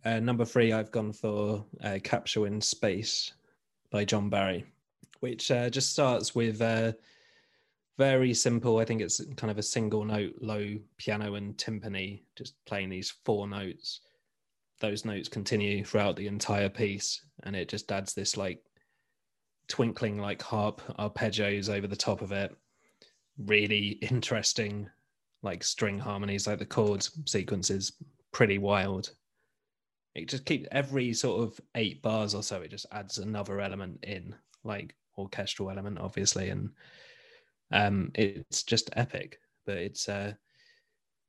Uh, 0.03 0.19
number 0.19 0.45
three, 0.45 0.73
I've 0.73 0.91
gone 0.91 1.13
for 1.13 1.63
uh, 1.83 1.99
Capsule 2.03 2.45
in 2.45 2.59
Space 2.59 3.33
by 3.91 4.03
John 4.03 4.29
Barry, 4.29 4.65
which 5.19 5.51
uh, 5.51 5.69
just 5.69 5.91
starts 5.91 6.33
with 6.33 6.61
uh, 6.61 6.93
very 7.97 8.33
simple. 8.33 8.79
I 8.79 8.85
think 8.85 9.01
it's 9.01 9.23
kind 9.35 9.51
of 9.51 9.59
a 9.59 9.63
single 9.63 10.03
note, 10.03 10.33
low 10.41 10.75
piano 10.97 11.35
and 11.35 11.55
timpani, 11.55 12.23
just 12.35 12.55
playing 12.65 12.89
these 12.89 13.13
four 13.25 13.47
notes. 13.47 14.01
Those 14.79 15.05
notes 15.05 15.29
continue 15.29 15.85
throughout 15.85 16.15
the 16.15 16.25
entire 16.27 16.69
piece, 16.69 17.23
and 17.43 17.55
it 17.55 17.69
just 17.69 17.91
adds 17.91 18.15
this 18.15 18.35
like 18.35 18.63
twinkling, 19.67 20.17
like 20.17 20.41
harp 20.41 20.81
arpeggios 20.97 21.69
over 21.69 21.85
the 21.85 21.95
top 21.95 22.23
of 22.23 22.31
it. 22.31 22.55
Really 23.37 23.99
interesting, 24.01 24.89
like 25.43 25.63
string 25.63 25.99
harmonies, 25.99 26.47
like 26.47 26.57
the 26.57 26.65
chords 26.65 27.11
sequences, 27.25 27.93
pretty 28.31 28.57
wild 28.57 29.11
it 30.15 30.27
just 30.27 30.45
keeps 30.45 30.67
every 30.71 31.13
sort 31.13 31.41
of 31.41 31.59
eight 31.75 32.01
bars 32.01 32.35
or 32.35 32.43
so 32.43 32.61
it 32.61 32.71
just 32.71 32.85
adds 32.91 33.17
another 33.17 33.61
element 33.61 34.03
in 34.03 34.35
like 34.63 34.95
orchestral 35.17 35.69
element 35.69 35.97
obviously 35.99 36.49
and 36.49 36.69
um 37.71 38.11
it's 38.15 38.63
just 38.63 38.89
epic 38.93 39.39
but 39.65 39.77
it's 39.77 40.09
uh 40.09 40.33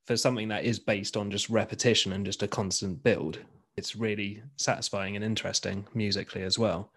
for 0.07 0.16
something 0.16 0.49
that 0.49 0.64
is 0.64 0.78
based 0.78 1.16
on 1.16 1.30
just 1.30 1.49
repetition 1.49 2.12
and 2.12 2.26
just 2.26 2.43
a 2.43 2.49
constant 2.49 3.03
build 3.03 3.39
it's 3.76 3.97
really 3.97 4.43
satisfying 4.57 5.16
and 5.16 5.24
interesting 5.24 5.87
musically 5.95 6.43
as 6.43 6.59
well 6.59 6.91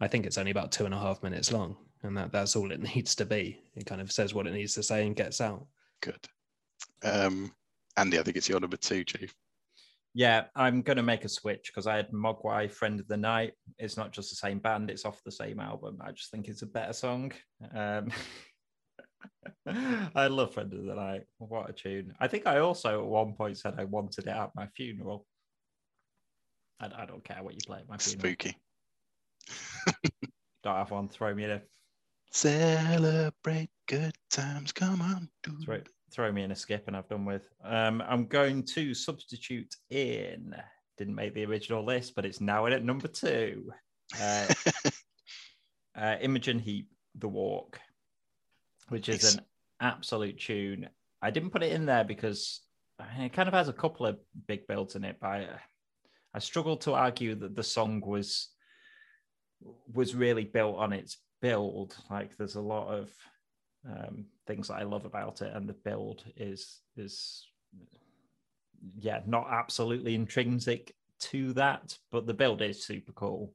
i 0.00 0.08
think 0.08 0.24
it's 0.26 0.38
only 0.38 0.50
about 0.50 0.72
two 0.72 0.84
and 0.84 0.94
a 0.94 0.98
half 0.98 1.22
minutes 1.22 1.52
long 1.52 1.76
and 2.02 2.16
that 2.16 2.32
that's 2.32 2.56
all 2.56 2.72
it 2.72 2.80
needs 2.94 3.14
to 3.14 3.26
be 3.26 3.60
it 3.74 3.86
kind 3.86 4.00
of 4.00 4.10
says 4.10 4.34
what 4.34 4.46
it 4.46 4.52
needs 4.52 4.74
to 4.74 4.82
say 4.82 5.06
and 5.06 5.16
gets 5.16 5.40
out 5.40 5.66
Good. 6.00 6.28
Um, 7.02 7.52
Andy, 7.96 8.18
I 8.18 8.22
think 8.22 8.36
it's 8.36 8.48
your 8.48 8.60
number 8.60 8.76
two, 8.76 9.04
Chief. 9.04 9.34
Yeah, 10.16 10.44
I'm 10.56 10.80
going 10.80 10.96
to 10.96 11.02
make 11.02 11.26
a 11.26 11.28
switch 11.28 11.66
because 11.66 11.86
I 11.86 11.96
had 11.96 12.10
Mogwai 12.10 12.70
Friend 12.70 12.98
of 12.98 13.06
the 13.06 13.18
Night. 13.18 13.52
It's 13.78 13.98
not 13.98 14.12
just 14.12 14.30
the 14.30 14.36
same 14.36 14.60
band, 14.60 14.90
it's 14.90 15.04
off 15.04 15.20
the 15.22 15.30
same 15.30 15.60
album. 15.60 15.98
I 16.00 16.12
just 16.12 16.30
think 16.30 16.48
it's 16.48 16.62
a 16.62 16.66
better 16.66 16.94
song. 16.94 17.32
Um, 17.74 18.10
I 20.14 20.28
love 20.28 20.54
Friend 20.54 20.72
of 20.72 20.84
the 20.86 20.94
Night. 20.94 21.24
What 21.36 21.68
a 21.68 21.74
tune. 21.74 22.14
I 22.18 22.28
think 22.28 22.46
I 22.46 22.60
also 22.60 23.02
at 23.02 23.06
one 23.06 23.34
point 23.34 23.58
said 23.58 23.74
I 23.76 23.84
wanted 23.84 24.26
it 24.26 24.30
at 24.30 24.52
my 24.56 24.68
funeral. 24.68 25.26
I, 26.80 26.86
I 26.96 27.04
don't 27.04 27.22
care 27.22 27.42
what 27.42 27.52
you 27.52 27.60
play 27.66 27.80
at 27.80 27.88
my 27.88 27.98
funeral. 27.98 28.20
Spooky. 28.20 28.56
Don't 30.64 30.76
have 30.76 30.90
one. 30.92 31.10
Throw 31.10 31.34
me 31.34 31.44
in 31.44 31.50
a 31.50 31.62
Celebrate 32.32 33.68
good 33.86 34.14
times. 34.30 34.72
Come 34.72 35.02
on. 35.02 35.28
Do 35.42 35.58
throw, 35.62 35.80
throw 36.10 36.30
me 36.32 36.42
in 36.42 36.50
a 36.50 36.56
skip, 36.56 36.84
and 36.86 36.96
I've 36.96 37.08
done 37.08 37.24
with. 37.24 37.48
Um, 37.64 38.02
I'm 38.06 38.26
going 38.26 38.62
to 38.74 38.94
substitute 38.94 39.74
in. 39.90 40.54
Didn't 40.98 41.14
make 41.14 41.34
the 41.34 41.44
original 41.44 41.84
list, 41.84 42.14
but 42.14 42.24
it's 42.24 42.40
now 42.40 42.66
in 42.66 42.72
at 42.72 42.84
number 42.84 43.08
two. 43.08 43.70
Uh, 44.20 44.46
uh, 45.96 46.16
Imogen 46.20 46.58
Heap, 46.58 46.88
The 47.18 47.28
Walk, 47.28 47.80
which 48.88 49.08
is 49.08 49.34
an 49.34 49.42
absolute 49.80 50.38
tune. 50.40 50.88
I 51.20 51.30
didn't 51.30 51.50
put 51.50 51.62
it 51.62 51.72
in 51.72 51.86
there 51.86 52.04
because 52.04 52.60
it 53.18 53.32
kind 53.32 53.48
of 53.48 53.54
has 53.54 53.68
a 53.68 53.74
couple 53.74 54.06
of 54.06 54.18
big 54.46 54.66
builds 54.66 54.96
in 54.96 55.04
it, 55.04 55.16
but 55.20 55.26
I, 55.26 55.48
I 56.34 56.38
struggled 56.38 56.82
to 56.82 56.94
argue 56.94 57.34
that 57.36 57.56
the 57.56 57.62
song 57.62 58.02
was 58.04 58.50
was 59.92 60.14
really 60.14 60.44
built 60.44 60.76
on 60.76 60.92
its 60.92 61.18
build. 61.40 61.96
Like 62.10 62.36
there's 62.36 62.56
a 62.56 62.60
lot 62.60 62.88
of 62.88 63.10
um, 63.88 64.26
things 64.46 64.68
that 64.68 64.74
I 64.74 64.82
love 64.82 65.04
about 65.04 65.42
it, 65.42 65.52
and 65.54 65.68
the 65.68 65.74
build 65.74 66.24
is 66.36 66.80
is 66.96 67.46
yeah 68.98 69.20
not 69.26 69.46
absolutely 69.50 70.14
intrinsic 70.14 70.94
to 71.18 71.52
that, 71.54 71.96
but 72.10 72.26
the 72.26 72.34
build 72.34 72.62
is 72.62 72.84
super 72.84 73.12
cool. 73.12 73.52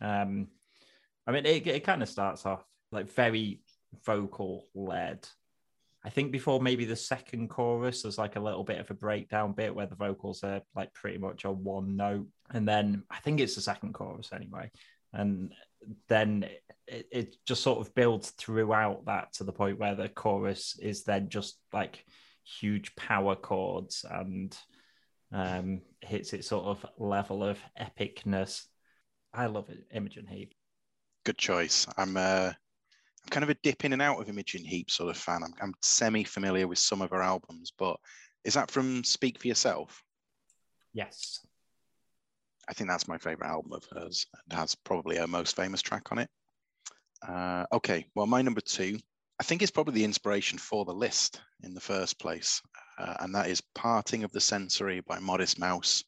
Um, 0.00 0.48
I 1.26 1.32
mean, 1.32 1.46
it, 1.46 1.66
it 1.66 1.84
kind 1.84 2.02
of 2.02 2.08
starts 2.08 2.46
off 2.46 2.64
like 2.90 3.10
very 3.10 3.60
vocal 4.04 4.66
led. 4.74 5.26
I 6.04 6.10
think 6.10 6.32
before 6.32 6.60
maybe 6.60 6.84
the 6.84 6.96
second 6.96 7.48
chorus, 7.48 8.02
there's 8.02 8.18
like 8.18 8.36
a 8.36 8.40
little 8.40 8.64
bit 8.64 8.80
of 8.80 8.90
a 8.90 8.94
breakdown 8.94 9.52
bit 9.52 9.74
where 9.74 9.86
the 9.86 9.94
vocals 9.94 10.42
are 10.42 10.62
like 10.74 10.92
pretty 10.94 11.18
much 11.18 11.44
on 11.44 11.62
one 11.62 11.96
note. 11.96 12.26
And 12.50 12.66
then 12.66 13.04
I 13.08 13.20
think 13.20 13.38
it's 13.38 13.54
the 13.54 13.60
second 13.60 13.94
chorus 13.94 14.30
anyway. 14.32 14.70
And 15.12 15.52
then 16.08 16.48
it, 16.86 17.08
it 17.10 17.36
just 17.46 17.62
sort 17.62 17.80
of 17.80 17.94
builds 17.94 18.30
throughout 18.30 19.06
that 19.06 19.32
to 19.34 19.44
the 19.44 19.52
point 19.52 19.78
where 19.78 19.94
the 19.94 20.08
chorus 20.08 20.78
is 20.80 21.04
then 21.04 21.28
just 21.28 21.58
like 21.72 22.04
huge 22.44 22.94
power 22.96 23.36
chords 23.36 24.04
and 24.08 24.56
um, 25.32 25.80
hits 26.00 26.32
its 26.32 26.48
sort 26.48 26.66
of 26.66 26.84
level 26.98 27.42
of 27.44 27.58
epicness. 27.80 28.64
I 29.32 29.46
love 29.46 29.70
it, 29.70 29.84
Imogen 29.92 30.26
Heap. 30.26 30.54
Good 31.24 31.38
choice. 31.38 31.86
I'm 31.96 32.16
uh, 32.16 32.52
I'm 32.52 33.30
kind 33.30 33.44
of 33.44 33.50
a 33.50 33.56
dip 33.62 33.84
in 33.84 33.92
and 33.92 34.02
out 34.02 34.20
of 34.20 34.28
Imogen 34.28 34.64
Heap 34.64 34.90
sort 34.90 35.10
of 35.10 35.16
fan. 35.16 35.42
I'm, 35.44 35.54
I'm 35.60 35.74
semi 35.80 36.24
familiar 36.24 36.66
with 36.66 36.78
some 36.78 37.00
of 37.00 37.10
her 37.10 37.22
albums, 37.22 37.72
but 37.78 37.96
is 38.44 38.54
that 38.54 38.70
from 38.70 39.04
Speak 39.04 39.40
for 39.40 39.48
Yourself? 39.48 40.02
Yes. 40.92 41.38
I 42.68 42.74
think 42.74 42.88
that's 42.88 43.08
my 43.08 43.18
favorite 43.18 43.48
album 43.48 43.72
of 43.72 43.84
hers 43.92 44.26
and 44.48 44.58
has 44.58 44.74
probably 44.74 45.16
her 45.16 45.26
most 45.26 45.56
famous 45.56 45.82
track 45.82 46.12
on 46.12 46.18
it. 46.18 46.28
Uh, 47.26 47.64
okay, 47.72 48.06
well, 48.14 48.26
my 48.26 48.42
number 48.42 48.60
two, 48.60 48.98
I 49.40 49.44
think 49.44 49.62
is 49.62 49.70
probably 49.70 49.94
the 49.94 50.04
inspiration 50.04 50.58
for 50.58 50.84
the 50.84 50.94
list 50.94 51.40
in 51.62 51.74
the 51.74 51.80
first 51.80 52.18
place, 52.18 52.60
uh, 52.98 53.14
and 53.20 53.34
that 53.34 53.48
is 53.48 53.62
Parting 53.74 54.24
of 54.24 54.32
the 54.32 54.40
Sensory 54.40 55.00
by 55.00 55.18
Modest 55.18 55.58
Mouse, 55.58 56.04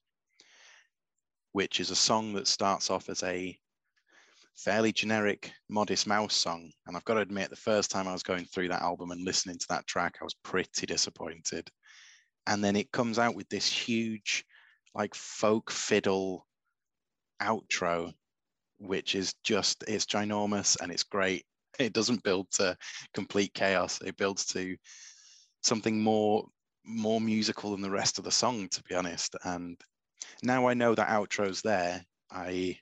which 1.53 1.81
is 1.81 1.91
a 1.91 1.97
song 1.97 2.33
that 2.35 2.47
starts 2.47 2.91
off 2.91 3.09
as 3.09 3.23
a 3.23 3.59
fairly 4.57 4.93
generic 4.93 5.53
Modest 5.69 6.07
Mouse 6.07 6.35
song. 6.35 6.71
And 6.87 6.97
I've 6.97 7.05
got 7.05 7.15
to 7.15 7.21
admit, 7.21 7.51
the 7.51 7.57
first 7.57 7.91
time 7.91 8.07
I 8.07 8.13
was 8.13 8.23
going 8.23 8.45
through 8.45 8.69
that 8.69 8.83
album 8.83 9.11
and 9.11 9.25
listening 9.25 9.59
to 9.59 9.67
that 9.71 9.87
track, 9.87 10.17
I 10.21 10.25
was 10.25 10.35
pretty 10.45 10.87
disappointed. 10.87 11.69
And 12.47 12.63
then 12.63 12.77
it 12.77 12.93
comes 12.93 13.19
out 13.19 13.35
with 13.35 13.49
this 13.49 13.67
huge, 13.67 14.45
like 14.95 15.15
folk 15.15 15.71
fiddle 15.71 16.47
outro, 17.43 18.13
which 18.79 19.15
is 19.15 19.35
just 19.45 19.85
it's 19.89 20.07
ginormous 20.07 20.77
and 20.81 20.93
it's 20.93 21.03
great. 21.03 21.45
It 21.79 21.93
doesn't 21.93 22.23
build 22.23 22.51
to 22.53 22.77
complete 23.15 23.53
chaos. 23.55 24.01
It 24.01 24.17
builds 24.17 24.47
to 24.47 24.77
something 25.63 26.03
more 26.03 26.47
more 26.85 27.21
musical 27.21 27.71
than 27.71 27.81
the 27.81 27.91
rest 27.91 28.19
of 28.19 28.25
the 28.25 28.31
song, 28.31 28.69
to 28.69 28.83
be 28.83 28.95
honest. 28.95 29.35
And 29.45 29.81
now 30.43 30.69
I 30.69 30.75
know 30.75 30.95
that 30.95 31.09
outro's 31.09 31.63
there, 31.63 32.05
I 32.31 32.79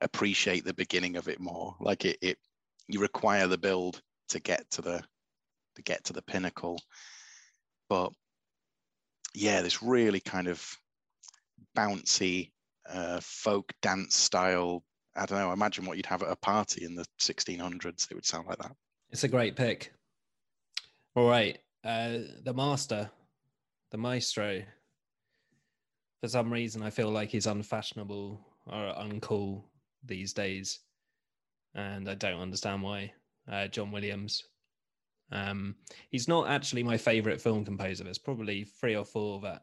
appreciate 0.00 0.64
the 0.64 0.74
beginning 0.74 1.16
of 1.16 1.28
it 1.28 1.40
more. 1.40 1.76
Like 1.80 2.04
it, 2.04 2.18
it 2.20 2.38
you 2.88 3.00
require 3.00 3.46
the 3.46 3.58
build 3.58 4.02
to 4.30 4.40
get 4.40 4.68
to 4.72 4.82
the 4.82 5.02
to 5.76 5.82
get 5.82 6.04
to 6.04 6.12
the 6.12 6.22
pinnacle. 6.22 6.80
But 7.88 8.12
yeah, 9.34 9.62
this 9.62 9.82
really 9.82 10.20
kind 10.20 10.48
of 10.48 10.64
bouncy 11.76 12.52
uh, 12.88 13.20
folk 13.22 13.72
dance 13.82 14.16
style. 14.16 14.84
I 15.16 15.26
don't 15.26 15.38
know. 15.38 15.52
Imagine 15.52 15.84
what 15.84 15.96
you'd 15.96 16.06
have 16.06 16.22
at 16.22 16.30
a 16.30 16.36
party 16.36 16.84
in 16.84 16.94
the 16.94 17.04
1600s. 17.20 18.10
It 18.10 18.14
would 18.14 18.26
sound 18.26 18.46
like 18.46 18.58
that. 18.58 18.72
It's 19.10 19.24
a 19.24 19.28
great 19.28 19.56
pick. 19.56 19.92
All 21.14 21.28
right. 21.28 21.58
Uh, 21.84 22.18
the 22.44 22.54
master, 22.54 23.10
the 23.90 23.98
maestro. 23.98 24.62
For 26.20 26.28
some 26.28 26.52
reason, 26.52 26.82
I 26.82 26.90
feel 26.90 27.10
like 27.10 27.30
he's 27.30 27.46
unfashionable 27.46 28.40
or 28.66 28.94
uncool 28.98 29.62
these 30.04 30.32
days. 30.32 30.80
And 31.74 32.08
I 32.08 32.14
don't 32.14 32.40
understand 32.40 32.82
why. 32.82 33.12
Uh, 33.50 33.66
John 33.68 33.90
Williams. 33.90 34.44
Um, 35.32 35.76
he's 36.10 36.28
not 36.28 36.48
actually 36.48 36.82
my 36.82 36.96
favorite 36.96 37.40
film 37.40 37.64
composer. 37.64 38.04
There's 38.04 38.18
probably 38.18 38.64
three 38.64 38.96
or 38.96 39.04
four 39.04 39.40
that 39.40 39.62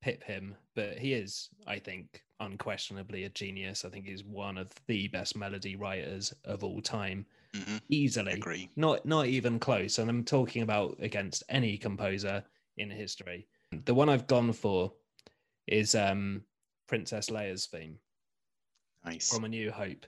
pip 0.00 0.22
him, 0.22 0.54
but 0.74 0.98
he 0.98 1.12
is, 1.12 1.48
I 1.66 1.78
think, 1.78 2.22
unquestionably 2.40 3.24
a 3.24 3.28
genius. 3.30 3.84
I 3.84 3.88
think 3.88 4.06
he's 4.06 4.24
one 4.24 4.56
of 4.58 4.70
the 4.86 5.08
best 5.08 5.36
melody 5.36 5.76
writers 5.76 6.32
of 6.44 6.62
all 6.64 6.80
time 6.80 7.26
Mhm. 7.54 7.80
easily 7.88 8.32
Agree. 8.34 8.68
not 8.76 9.06
not 9.06 9.24
even 9.26 9.58
close 9.58 9.98
and 9.98 10.10
i'm 10.10 10.22
talking 10.22 10.60
about 10.60 10.98
against 11.00 11.42
any 11.48 11.78
composer 11.78 12.44
in 12.76 12.90
history 12.90 13.48
the 13.86 13.94
one 13.94 14.10
i've 14.10 14.26
gone 14.26 14.52
for 14.52 14.92
is 15.66 15.94
um, 15.94 16.44
Princess 16.86 17.30
Leia's 17.30 17.64
theme 17.66 17.98
Nice. 19.04 19.32
from 19.32 19.44
A 19.44 19.48
New 19.48 19.70
Hope. 19.70 20.04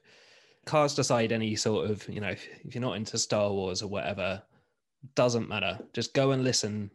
Cast 0.66 0.98
aside 0.98 1.32
any 1.32 1.56
sort 1.56 1.90
of, 1.90 2.06
you 2.08 2.20
know, 2.20 2.30
if, 2.30 2.46
if 2.64 2.74
you're 2.74 2.82
not 2.82 2.96
into 2.96 3.18
Star 3.18 3.50
Wars 3.50 3.82
or 3.82 3.88
whatever, 3.88 4.42
doesn't 5.14 5.48
matter. 5.48 5.78
Just 5.94 6.12
go 6.14 6.30
and 6.32 6.44
listen 6.44 6.90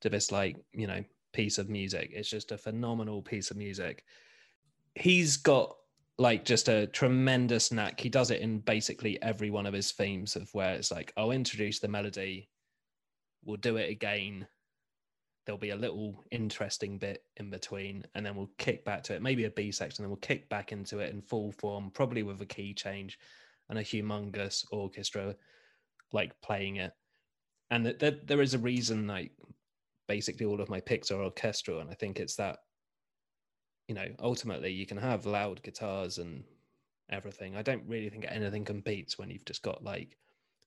to 0.00 0.08
this, 0.08 0.30
like, 0.32 0.56
you 0.72 0.86
know, 0.86 1.02
piece 1.32 1.58
of 1.58 1.68
music. 1.68 2.10
It's 2.12 2.30
just 2.30 2.52
a 2.52 2.58
phenomenal 2.58 3.22
piece 3.22 3.50
of 3.50 3.56
music. 3.56 4.04
He's 4.94 5.36
got 5.36 5.76
like 6.18 6.44
just 6.44 6.68
a 6.68 6.86
tremendous 6.88 7.72
knack. 7.72 7.98
He 7.98 8.10
does 8.10 8.30
it 8.30 8.42
in 8.42 8.58
basically 8.58 9.20
every 9.22 9.50
one 9.50 9.64
of 9.66 9.72
his 9.72 9.92
themes 9.92 10.36
of 10.36 10.52
where 10.52 10.74
it's 10.74 10.90
like, 10.90 11.12
I'll 11.16 11.30
introduce 11.30 11.78
the 11.78 11.88
melody, 11.88 12.50
we'll 13.44 13.56
do 13.56 13.76
it 13.76 13.90
again. 13.90 14.46
There'll 15.46 15.58
be 15.58 15.70
a 15.70 15.76
little 15.76 16.22
interesting 16.30 16.98
bit 16.98 17.24
in 17.38 17.48
between, 17.48 18.04
and 18.14 18.24
then 18.24 18.36
we'll 18.36 18.50
kick 18.58 18.84
back 18.84 19.02
to 19.04 19.14
it. 19.14 19.22
Maybe 19.22 19.46
a 19.46 19.50
B 19.50 19.72
section, 19.72 20.02
then 20.02 20.10
we'll 20.10 20.18
kick 20.18 20.50
back 20.50 20.72
into 20.72 20.98
it 20.98 21.12
in 21.12 21.22
full 21.22 21.52
form, 21.52 21.90
probably 21.90 22.22
with 22.22 22.40
a 22.42 22.46
key 22.46 22.74
change 22.74 23.18
and 23.70 23.78
a 23.78 23.82
humongous 23.82 24.66
orchestra 24.70 25.34
like 26.12 26.38
playing 26.42 26.76
it. 26.76 26.92
And 27.70 27.86
that 27.86 27.98
there, 27.98 28.18
there 28.24 28.42
is 28.42 28.52
a 28.52 28.58
reason, 28.58 29.06
like 29.06 29.32
basically 30.10 30.44
all 30.44 30.60
of 30.60 30.68
my 30.68 30.80
picks 30.80 31.12
are 31.12 31.22
orchestral, 31.22 31.78
and 31.78 31.88
I 31.88 31.94
think 31.94 32.18
it's 32.18 32.34
that 32.34 32.58
you 33.86 33.94
know, 33.94 34.06
ultimately 34.20 34.72
you 34.72 34.86
can 34.86 34.96
have 34.96 35.26
loud 35.26 35.62
guitars 35.62 36.18
and 36.18 36.42
everything. 37.10 37.56
I 37.56 37.62
don't 37.62 37.82
really 37.86 38.08
think 38.08 38.24
anything 38.28 38.64
competes 38.64 39.18
when 39.18 39.30
you've 39.30 39.44
just 39.44 39.62
got 39.62 39.84
like 39.84 40.16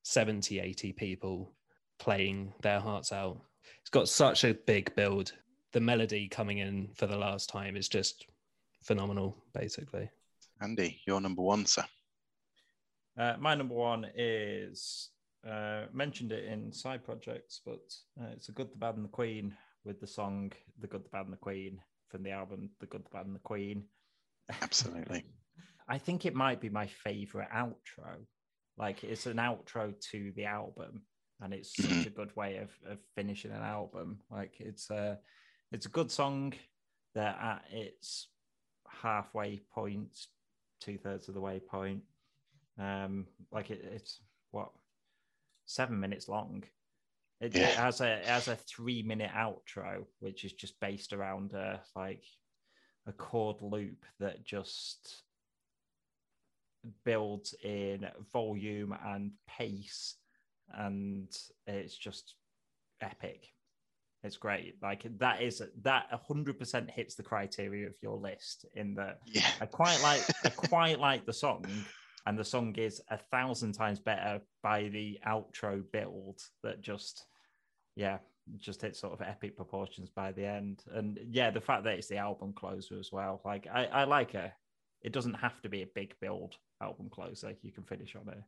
70, 0.04 0.60
80 0.60 0.92
people 0.92 1.54
playing 2.00 2.54
their 2.62 2.80
hearts 2.80 3.14
out. 3.14 3.40
It's 3.82 3.90
got 3.90 4.10
such 4.10 4.44
a 4.44 4.54
big 4.54 4.94
build. 4.96 5.32
The 5.72 5.80
melody 5.80 6.28
coming 6.28 6.58
in 6.60 6.90
for 6.96 7.08
the 7.08 7.18
last 7.18 7.48
time 7.50 7.78
is 7.78 7.88
just 7.88 8.26
phenomenal, 8.82 9.38
basically. 9.54 10.10
Andy, 10.62 11.00
your 11.08 11.22
number 11.22 11.42
one, 11.42 11.66
sir. 11.66 11.86
Uh, 13.18 13.36
my 13.40 13.56
number 13.56 13.76
one 13.76 14.06
is 14.16 15.12
uh, 15.48 15.86
mentioned 15.92 16.32
it 16.32 16.46
in 16.46 16.72
side 16.72 17.04
projects, 17.04 17.62
but 17.66 17.82
uh, 18.22 18.28
it's 18.34 18.48
the 18.48 18.54
Good, 18.54 18.72
the 18.72 18.78
Bad, 18.78 18.96
and 18.96 19.06
the 19.06 19.10
Queen 19.10 19.56
with 19.84 20.00
the 20.00 20.08
song 20.08 20.52
"The 20.80 20.88
Good, 20.88 21.04
the 21.06 21.10
Bad, 21.10 21.26
and 21.26 21.34
the 21.34 21.38
Queen" 21.38 21.82
from 22.10 22.24
the 22.24 22.32
album 22.32 22.70
"The 22.80 22.86
Good, 22.88 23.06
the 23.06 23.10
Bad, 23.10 23.26
and 23.26 23.36
the 23.36 23.40
Queen." 23.40 23.86
Absolutely. 24.62 25.26
I 25.88 25.98
think 25.98 26.26
it 26.26 26.34
might 26.36 26.62
be 26.62 26.70
my 26.70 26.88
favorite 26.88 27.50
outro. 27.54 28.26
Like 28.78 29.04
it's 29.04 29.26
an 29.26 29.38
outro 29.38 29.94
to 30.12 30.32
the 30.36 30.46
album, 30.46 31.04
and 31.42 31.54
it's 31.54 31.76
such 31.76 31.90
Mhm. 31.90 32.08
a 32.08 32.10
good 32.10 32.36
way 32.36 32.58
of, 32.58 32.72
of 32.90 33.00
finishing 33.16 33.52
an 33.52 33.62
album. 33.62 34.22
Like 34.30 34.60
it's 34.60 34.90
a 34.90 35.20
it's 35.72 35.86
a 35.86 35.90
good 35.90 36.10
song 36.12 36.54
that 37.16 37.38
at 37.42 37.66
its 37.72 38.30
halfway 38.88 39.60
point, 39.74 40.18
two 40.80 40.98
thirds 40.98 41.28
of 41.28 41.34
the 41.34 41.42
way 41.42 41.60
point, 41.60 42.04
um, 42.80 43.28
like 43.52 43.70
it, 43.72 43.84
it's 43.92 44.22
what 44.52 44.72
seven 45.74 46.00
minutes 46.00 46.28
long. 46.28 46.64
It, 47.42 47.56
it 47.56 47.76
has 47.76 48.00
a 48.00 48.20
it 48.20 48.26
has 48.26 48.48
a 48.48 48.56
three 48.56 49.04
minute 49.04 49.32
outro, 49.36 50.06
which 50.20 50.46
is 50.46 50.54
just 50.54 50.80
based 50.80 51.14
around 51.14 51.54
a 51.54 51.82
like 51.96 52.24
a 53.08 53.12
chord 53.12 53.58
loop 53.62 54.06
that 54.20 54.46
just 54.46 55.24
builds 57.04 57.54
in 57.64 58.08
volume 58.32 58.96
and 59.06 59.32
pace, 59.48 60.16
and 60.74 61.28
it's 61.68 61.98
just 61.98 62.36
epic. 63.02 63.48
It's 64.24 64.38
great. 64.38 64.76
Like 64.82 65.06
that 65.18 65.42
is 65.42 65.62
that 65.82 66.06
hundred 66.28 66.58
percent 66.58 66.90
hits 66.90 67.16
the 67.16 67.24
criteria 67.24 67.88
of 67.88 67.96
your 68.02 68.18
list 68.18 68.66
in 68.74 68.96
that 68.96 69.20
Yeah. 69.26 69.48
I 69.60 69.66
quite 69.66 70.02
like 70.02 70.22
I 70.46 70.50
quite 70.50 71.00
like 71.00 71.26
the 71.26 71.34
song, 71.34 71.66
and 72.26 72.38
the 72.38 72.46
song 72.46 72.74
is 72.76 73.02
a 73.10 73.18
thousand 73.18 73.74
times 73.74 74.00
better 74.00 74.42
by 74.62 74.90
the 74.90 75.20
outro 75.28 75.84
build 75.92 76.40
that 76.64 76.82
just 76.82 77.26
yeah 77.96 78.20
just 78.58 78.82
hits 78.82 79.00
sort 79.00 79.14
of 79.14 79.22
epic 79.22 79.56
proportions 79.56 80.10
by 80.10 80.32
the 80.32 80.46
end. 80.46 80.84
And 80.94 81.20
yeah, 81.30 81.50
the 81.50 81.62
fact 81.62 81.84
that 81.86 81.96
it's 81.98 82.08
the 82.08 82.18
album 82.18 82.54
closer 82.54 83.00
as 83.00 83.12
well. 83.12 83.42
Like 83.46 83.68
I, 83.74 83.86
I 83.86 84.04
like 84.04 84.36
it. 84.36 84.52
It 85.02 85.14
doesn't 85.14 85.36
have 85.36 85.62
to 85.62 85.70
be 85.70 85.82
a 85.82 85.90
big 85.96 86.14
build 86.20 86.56
album 86.82 87.10
closer. 87.10 87.54
You 87.62 87.72
can 87.72 87.84
finish 87.84 88.16
on 88.16 88.28
a 88.28 88.44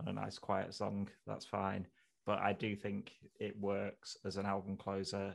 on 0.00 0.08
a 0.08 0.12
nice 0.12 0.38
quiet 0.38 0.74
song. 0.74 1.08
That's 1.26 1.46
fine. 1.46 1.86
But 2.26 2.38
I 2.38 2.52
do 2.52 2.76
think 2.76 3.12
it 3.38 3.58
works 3.58 4.16
as 4.24 4.36
an 4.36 4.46
album 4.46 4.76
closer 4.76 5.34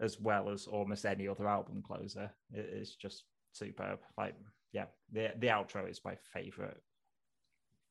as 0.00 0.20
well 0.20 0.50
as 0.50 0.66
almost 0.66 1.06
any 1.06 1.26
other 1.26 1.48
album 1.48 1.82
closer. 1.82 2.30
It 2.52 2.68
is 2.72 2.94
just 2.94 3.24
superb. 3.52 4.00
Like, 4.16 4.34
yeah, 4.72 4.86
the 5.12 5.32
the 5.38 5.48
outro 5.48 5.90
is 5.90 6.00
my 6.04 6.16
favorite 6.32 6.80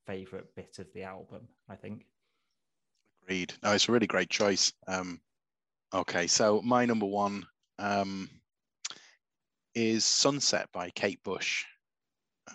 favorite 0.06 0.56
bit 0.56 0.78
of 0.80 0.88
the 0.94 1.04
album. 1.04 1.48
I 1.70 1.76
think. 1.76 2.06
Agreed. 3.24 3.54
No, 3.64 3.72
it's 3.72 3.90
a 3.90 3.92
really 3.92 4.08
great 4.08 4.30
choice. 4.30 4.72
Um, 4.88 5.20
okay, 5.94 6.28
so 6.28 6.62
my 6.62 6.86
number 6.86 7.08
one 7.08 7.46
um, 7.80 8.30
is 9.74 10.06
Sunset 10.06 10.70
by 10.72 10.92
Kate 10.92 11.22
Bush, 11.24 11.66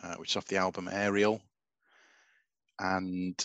uh, 0.02 0.14
which 0.16 0.30
is 0.30 0.36
off 0.36 0.46
the 0.46 0.56
album 0.56 0.88
Aerial. 0.90 1.40
And 2.78 3.44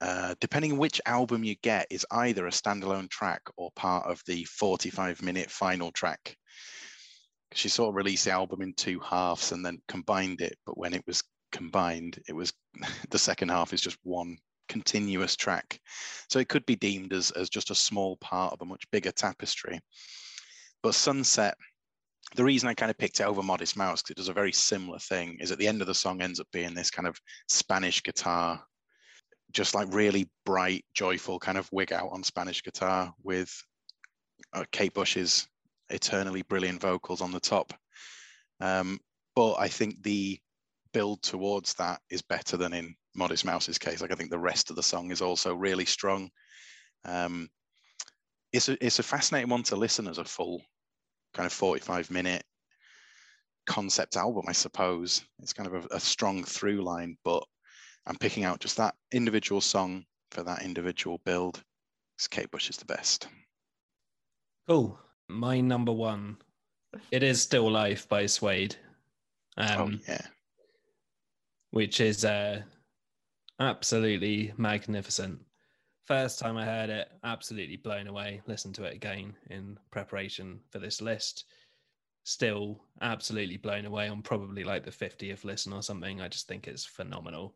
uh, 0.00 0.34
depending 0.40 0.72
on 0.72 0.78
which 0.78 1.00
album 1.06 1.44
you 1.44 1.56
get, 1.62 1.86
is 1.90 2.06
either 2.10 2.46
a 2.46 2.50
standalone 2.50 3.10
track 3.10 3.42
or 3.56 3.70
part 3.72 4.06
of 4.06 4.22
the 4.26 4.44
45 4.44 5.22
minute 5.22 5.50
final 5.50 5.90
track. 5.90 6.36
She 7.52 7.68
sort 7.68 7.88
of 7.88 7.94
released 7.96 8.26
the 8.26 8.30
album 8.30 8.62
in 8.62 8.74
two 8.74 9.00
halves 9.00 9.52
and 9.52 9.64
then 9.64 9.80
combined 9.88 10.40
it. 10.40 10.56
But 10.66 10.78
when 10.78 10.94
it 10.94 11.02
was 11.06 11.22
combined, 11.52 12.20
it 12.28 12.34
was 12.34 12.52
the 13.10 13.18
second 13.18 13.50
half 13.50 13.72
is 13.72 13.80
just 13.80 13.98
one 14.02 14.38
continuous 14.68 15.34
track. 15.34 15.80
So 16.28 16.38
it 16.38 16.48
could 16.48 16.66
be 16.66 16.76
deemed 16.76 17.12
as, 17.12 17.30
as 17.32 17.48
just 17.48 17.70
a 17.70 17.74
small 17.74 18.16
part 18.18 18.52
of 18.52 18.60
a 18.62 18.66
much 18.66 18.84
bigger 18.90 19.10
tapestry. 19.10 19.80
But 20.82 20.94
Sunset, 20.94 21.56
the 22.36 22.44
reason 22.44 22.68
I 22.68 22.74
kind 22.74 22.90
of 22.90 22.98
picked 22.98 23.20
it 23.20 23.24
over 23.24 23.42
Modest 23.42 23.76
Mouse, 23.76 24.02
because 24.02 24.10
it 24.10 24.16
does 24.18 24.28
a 24.28 24.34
very 24.34 24.52
similar 24.52 24.98
thing, 24.98 25.38
is 25.40 25.50
at 25.50 25.58
the 25.58 25.66
end 25.66 25.80
of 25.80 25.86
the 25.86 25.94
song 25.94 26.20
ends 26.20 26.40
up 26.40 26.46
being 26.52 26.74
this 26.74 26.90
kind 26.90 27.08
of 27.08 27.18
Spanish 27.48 28.02
guitar, 28.02 28.62
just 29.52 29.74
like 29.74 29.92
really 29.92 30.30
bright, 30.44 30.84
joyful 30.94 31.38
kind 31.38 31.58
of 31.58 31.68
wig 31.72 31.92
out 31.92 32.10
on 32.12 32.22
Spanish 32.22 32.62
guitar 32.62 33.12
with 33.22 33.50
uh, 34.52 34.64
Kate 34.70 34.94
Bush's 34.94 35.48
eternally 35.90 36.42
brilliant 36.42 36.80
vocals 36.80 37.22
on 37.22 37.32
the 37.32 37.40
top. 37.40 37.72
Um, 38.60 38.98
but 39.34 39.54
I 39.54 39.68
think 39.68 40.02
the 40.02 40.38
build 40.98 41.22
towards 41.22 41.74
that 41.74 42.00
is 42.10 42.22
better 42.22 42.56
than 42.56 42.72
in 42.72 42.92
Modest 43.14 43.44
Mouse's 43.44 43.78
case. 43.78 44.00
Like 44.00 44.10
I 44.10 44.16
think 44.16 44.30
the 44.30 44.38
rest 44.52 44.68
of 44.68 44.74
the 44.74 44.82
song 44.82 45.12
is 45.12 45.22
also 45.22 45.54
really 45.54 45.84
strong. 45.84 46.28
Um, 47.04 47.48
it's 48.52 48.68
a 48.68 48.84
it's 48.84 48.98
a 48.98 49.04
fascinating 49.04 49.48
one 49.48 49.62
to 49.64 49.76
listen 49.76 50.08
as 50.08 50.18
a 50.18 50.24
full 50.24 50.60
kind 51.34 51.46
of 51.46 51.52
45 51.52 52.10
minute 52.10 52.42
concept 53.64 54.16
album, 54.16 54.46
I 54.48 54.52
suppose. 54.52 55.22
It's 55.40 55.52
kind 55.52 55.72
of 55.72 55.84
a, 55.84 55.94
a 55.94 56.00
strong 56.00 56.42
through 56.42 56.82
line, 56.82 57.16
but 57.24 57.44
I'm 58.04 58.18
picking 58.18 58.42
out 58.42 58.58
just 58.58 58.76
that 58.78 58.96
individual 59.12 59.60
song 59.60 60.04
for 60.32 60.42
that 60.42 60.64
individual 60.64 61.20
build. 61.24 61.62
Kate 62.28 62.50
Bush 62.50 62.70
is 62.70 62.76
the 62.76 62.92
best. 62.92 63.28
Cool. 64.66 64.98
My 65.28 65.60
number 65.60 65.92
one, 65.92 66.38
it 67.12 67.22
is 67.22 67.40
Still 67.40 67.70
Life 67.70 68.08
by 68.08 68.26
Suede, 68.26 68.74
um, 69.58 70.00
oh 70.08 70.12
yeah, 70.12 70.26
which 71.70 72.00
is 72.00 72.24
uh, 72.24 72.62
absolutely 73.60 74.52
magnificent. 74.56 75.40
First 76.06 76.38
time 76.38 76.56
I 76.56 76.64
heard 76.64 76.88
it, 76.88 77.08
absolutely 77.22 77.76
blown 77.76 78.06
away. 78.06 78.40
Listen 78.46 78.72
to 78.74 78.84
it 78.84 78.94
again 78.94 79.34
in 79.50 79.78
preparation 79.90 80.60
for 80.70 80.78
this 80.78 81.02
list. 81.02 81.44
Still 82.24 82.80
absolutely 83.02 83.58
blown 83.58 83.84
away 83.84 84.08
on 84.08 84.22
probably 84.22 84.64
like 84.64 84.84
the 84.84 84.90
50th 84.90 85.44
listen 85.44 85.72
or 85.72 85.82
something. 85.82 86.20
I 86.20 86.28
just 86.28 86.48
think 86.48 86.66
it's 86.66 86.86
phenomenal. 86.86 87.54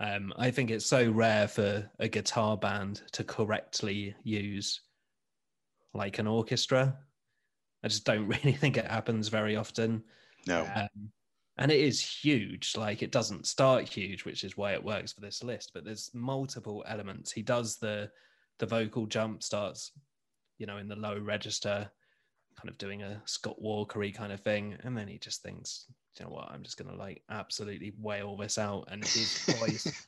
Um, 0.00 0.32
I 0.36 0.50
think 0.50 0.70
it's 0.70 0.84
so 0.84 1.10
rare 1.10 1.48
for 1.48 1.88
a 2.00 2.08
guitar 2.08 2.56
band 2.56 3.02
to 3.12 3.24
correctly 3.24 4.14
use 4.24 4.80
like 5.94 6.18
an 6.18 6.26
orchestra. 6.26 6.96
I 7.82 7.88
just 7.88 8.04
don't 8.04 8.26
really 8.44 8.52
think 8.52 8.76
it 8.76 8.90
happens 8.90 9.28
very 9.28 9.56
often. 9.56 10.02
no, 10.46 10.68
Um, 10.74 11.10
and 11.58 11.72
it 11.72 11.80
is 11.80 12.00
huge. 12.00 12.76
Like 12.76 13.02
it 13.02 13.12
doesn't 13.12 13.46
start 13.46 13.88
huge, 13.88 14.24
which 14.24 14.44
is 14.44 14.56
why 14.56 14.72
it 14.72 14.84
works 14.84 15.12
for 15.12 15.20
this 15.20 15.42
list. 15.42 15.70
But 15.72 15.84
there's 15.84 16.10
multiple 16.12 16.84
elements. 16.86 17.32
He 17.32 17.42
does 17.42 17.76
the 17.76 18.10
the 18.58 18.66
vocal 18.66 19.06
jump 19.06 19.42
starts, 19.42 19.92
you 20.58 20.66
know, 20.66 20.78
in 20.78 20.88
the 20.88 20.96
low 20.96 21.18
register, 21.18 21.90
kind 22.56 22.68
of 22.68 22.78
doing 22.78 23.02
a 23.02 23.20
Scott 23.24 23.56
Walkery 23.62 24.14
kind 24.14 24.32
of 24.32 24.40
thing, 24.40 24.76
and 24.82 24.96
then 24.96 25.08
he 25.08 25.18
just 25.18 25.42
thinks, 25.42 25.86
you 26.18 26.24
know 26.24 26.32
what, 26.32 26.50
I'm 26.50 26.62
just 26.62 26.76
gonna 26.76 26.96
like 26.96 27.22
absolutely 27.30 27.94
wail 27.98 28.36
this 28.36 28.58
out, 28.58 28.88
and 28.90 29.04
his 29.04 29.38
voice 29.58 30.06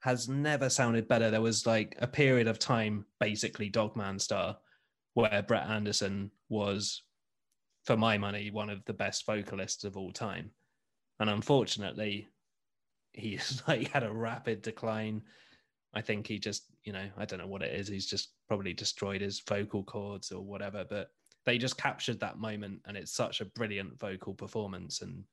has 0.00 0.28
never 0.28 0.70
sounded 0.70 1.08
better. 1.08 1.30
There 1.30 1.40
was 1.40 1.66
like 1.66 1.96
a 2.00 2.06
period 2.06 2.46
of 2.46 2.58
time, 2.58 3.04
basically 3.20 3.68
Dog 3.68 3.96
Man 3.96 4.18
Star, 4.18 4.56
where 5.14 5.42
Brett 5.46 5.68
Anderson 5.68 6.30
was 6.48 7.02
for 7.84 7.96
my 7.96 8.18
money, 8.18 8.50
one 8.50 8.70
of 8.70 8.84
the 8.84 8.92
best 8.92 9.26
vocalists 9.26 9.84
of 9.84 9.96
all 9.96 10.12
time. 10.12 10.50
And 11.20 11.30
unfortunately, 11.30 12.28
he's 13.12 13.62
like 13.68 13.88
had 13.90 14.04
a 14.04 14.12
rapid 14.12 14.62
decline. 14.62 15.22
I 15.94 16.00
think 16.00 16.26
he 16.26 16.38
just, 16.38 16.64
you 16.84 16.92
know, 16.92 17.08
I 17.16 17.24
don't 17.24 17.38
know 17.38 17.46
what 17.46 17.62
it 17.62 17.74
is. 17.74 17.88
He's 17.88 18.06
just 18.06 18.32
probably 18.46 18.74
destroyed 18.74 19.20
his 19.20 19.40
vocal 19.40 19.82
cords 19.82 20.30
or 20.32 20.42
whatever. 20.42 20.84
But 20.88 21.10
they 21.44 21.58
just 21.58 21.78
captured 21.78 22.20
that 22.20 22.38
moment, 22.38 22.80
and 22.86 22.96
it's 22.96 23.12
such 23.12 23.40
a 23.40 23.46
brilliant 23.46 23.98
vocal 23.98 24.34
performance. 24.34 25.00
And 25.00 25.24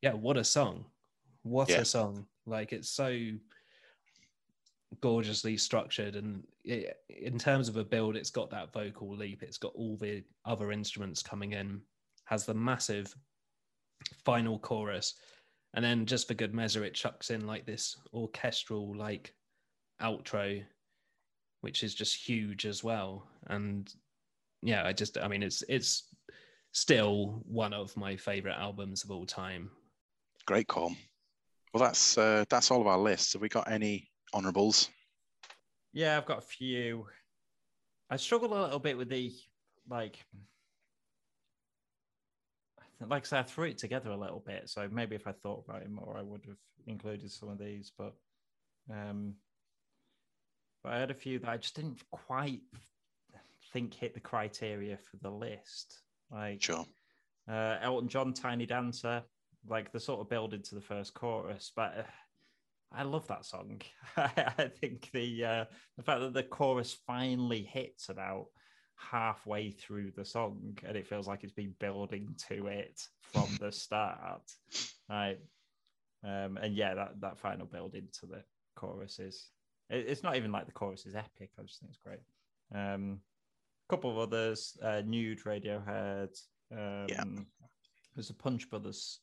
yeah, 0.00 0.14
what 0.14 0.36
a 0.36 0.44
song! 0.44 0.86
What 1.42 1.68
Yeah. 1.68 1.80
a 1.80 1.84
song! 1.84 2.26
Like 2.46 2.72
it's 2.72 2.88
so 2.88 3.18
gorgeously 5.00 5.56
structured, 5.58 6.16
and 6.16 6.46
it, 6.64 6.96
in 7.08 7.38
terms 7.38 7.68
of 7.68 7.76
a 7.76 7.84
build, 7.84 8.16
it's 8.16 8.30
got 8.30 8.50
that 8.50 8.72
vocal 8.72 9.14
leap. 9.14 9.42
It's 9.42 9.58
got 9.58 9.74
all 9.74 9.96
the 9.96 10.24
other 10.46 10.72
instruments 10.72 11.22
coming 11.22 11.52
in. 11.52 11.82
Has 12.24 12.46
the 12.46 12.54
massive 12.54 13.14
final 14.24 14.58
chorus 14.58 15.14
and 15.74 15.84
then 15.84 16.06
just 16.06 16.28
for 16.28 16.34
good 16.34 16.54
measure 16.54 16.84
it 16.84 16.94
chucks 16.94 17.30
in 17.30 17.46
like 17.46 17.66
this 17.66 17.96
orchestral 18.14 18.96
like 18.96 19.34
outro 20.02 20.62
which 21.60 21.82
is 21.82 21.94
just 21.94 22.14
huge 22.14 22.66
as 22.66 22.84
well 22.84 23.26
and 23.48 23.94
yeah 24.62 24.86
i 24.86 24.92
just 24.92 25.18
i 25.18 25.28
mean 25.28 25.42
it's 25.42 25.62
it's 25.68 26.14
still 26.72 27.42
one 27.46 27.72
of 27.72 27.96
my 27.96 28.16
favorite 28.16 28.56
albums 28.56 29.02
of 29.04 29.10
all 29.10 29.26
time 29.26 29.70
Great 30.48 30.66
call. 30.66 30.96
Well, 31.74 31.84
that's 31.84 32.16
uh, 32.16 32.46
that's 32.48 32.70
all 32.70 32.80
of 32.80 32.86
our 32.86 32.96
lists. 32.96 33.34
Have 33.34 33.42
we 33.42 33.50
got 33.50 33.70
any 33.70 34.08
honourables? 34.32 34.88
Yeah, 35.92 36.16
I've 36.16 36.24
got 36.24 36.38
a 36.38 36.40
few. 36.40 37.04
I 38.08 38.16
struggled 38.16 38.52
a 38.52 38.62
little 38.62 38.78
bit 38.78 38.96
with 38.96 39.10
the 39.10 39.30
like 39.90 40.24
like 43.06 43.24
I 43.24 43.26
said, 43.26 43.38
I 43.40 43.42
threw 43.42 43.64
it 43.66 43.78
together 43.78 44.10
a 44.10 44.16
little 44.16 44.42
bit. 44.44 44.68
So 44.68 44.88
maybe 44.90 45.14
if 45.14 45.26
I 45.26 45.32
thought 45.32 45.64
about 45.68 45.82
it 45.82 45.90
more, 45.90 46.16
I 46.18 46.22
would 46.22 46.44
have 46.46 46.56
included 46.86 47.30
some 47.30 47.48
of 47.48 47.58
these. 47.58 47.92
But 47.96 48.14
um 48.92 49.34
but 50.82 50.92
I 50.92 50.98
had 50.98 51.10
a 51.10 51.14
few 51.14 51.38
that 51.40 51.48
I 51.48 51.56
just 51.56 51.76
didn't 51.76 52.02
quite 52.10 52.60
think 53.72 53.94
hit 53.94 54.14
the 54.14 54.20
criteria 54.20 54.96
for 54.96 55.16
the 55.18 55.30
list. 55.30 56.02
Like 56.30 56.62
Sure. 56.62 56.86
uh, 57.48 57.78
Elton 57.80 58.08
John, 58.08 58.32
Tiny 58.32 58.66
Dancer, 58.66 59.22
like 59.66 59.92
the 59.92 60.00
sort 60.00 60.20
of 60.20 60.28
build 60.28 60.54
into 60.54 60.74
the 60.74 60.80
first 60.80 61.14
chorus. 61.14 61.72
But 61.74 61.98
uh, 61.98 62.02
I 62.92 63.02
love 63.02 63.26
that 63.28 63.44
song. 63.44 63.80
I 64.16 64.70
think 64.80 65.10
the 65.12 65.44
uh, 65.44 65.64
the 65.96 66.02
fact 66.02 66.20
that 66.20 66.32
the 66.32 66.42
chorus 66.42 66.96
finally 67.06 67.62
hits 67.62 68.08
about 68.08 68.46
halfway 68.98 69.70
through 69.70 70.10
the 70.16 70.24
song 70.24 70.76
and 70.84 70.96
it 70.96 71.06
feels 71.06 71.26
like 71.28 71.44
it's 71.44 71.52
been 71.52 71.74
building 71.78 72.34
to 72.48 72.66
it 72.66 73.00
from 73.22 73.48
the 73.60 73.72
start. 73.72 74.42
Right. 75.10 75.38
Um, 76.22 76.58
and 76.60 76.74
yeah, 76.76 76.92
that, 76.94 77.20
that 77.22 77.38
final 77.38 77.64
build 77.64 77.94
into 77.94 78.26
the 78.26 78.42
chorus 78.74 79.18
is 79.18 79.48
it- 79.88 80.06
it's 80.06 80.22
not 80.22 80.36
even 80.36 80.52
like 80.52 80.66
the 80.66 80.72
chorus 80.72 81.06
is 81.06 81.14
epic. 81.14 81.50
I 81.58 81.62
just 81.62 81.80
think 81.80 81.90
it's 81.90 81.98
great. 82.04 82.20
Um, 82.74 83.20
a 83.88 83.92
couple 83.94 84.10
of 84.10 84.18
others, 84.18 84.76
uh, 84.82 85.00
Nude 85.06 85.42
Radiohead. 85.44 86.38
Um, 86.70 87.06
Yeah. 87.08 87.24
There's 88.14 88.28
a 88.30 88.34
Punch 88.34 88.68
Brothers 88.68 89.20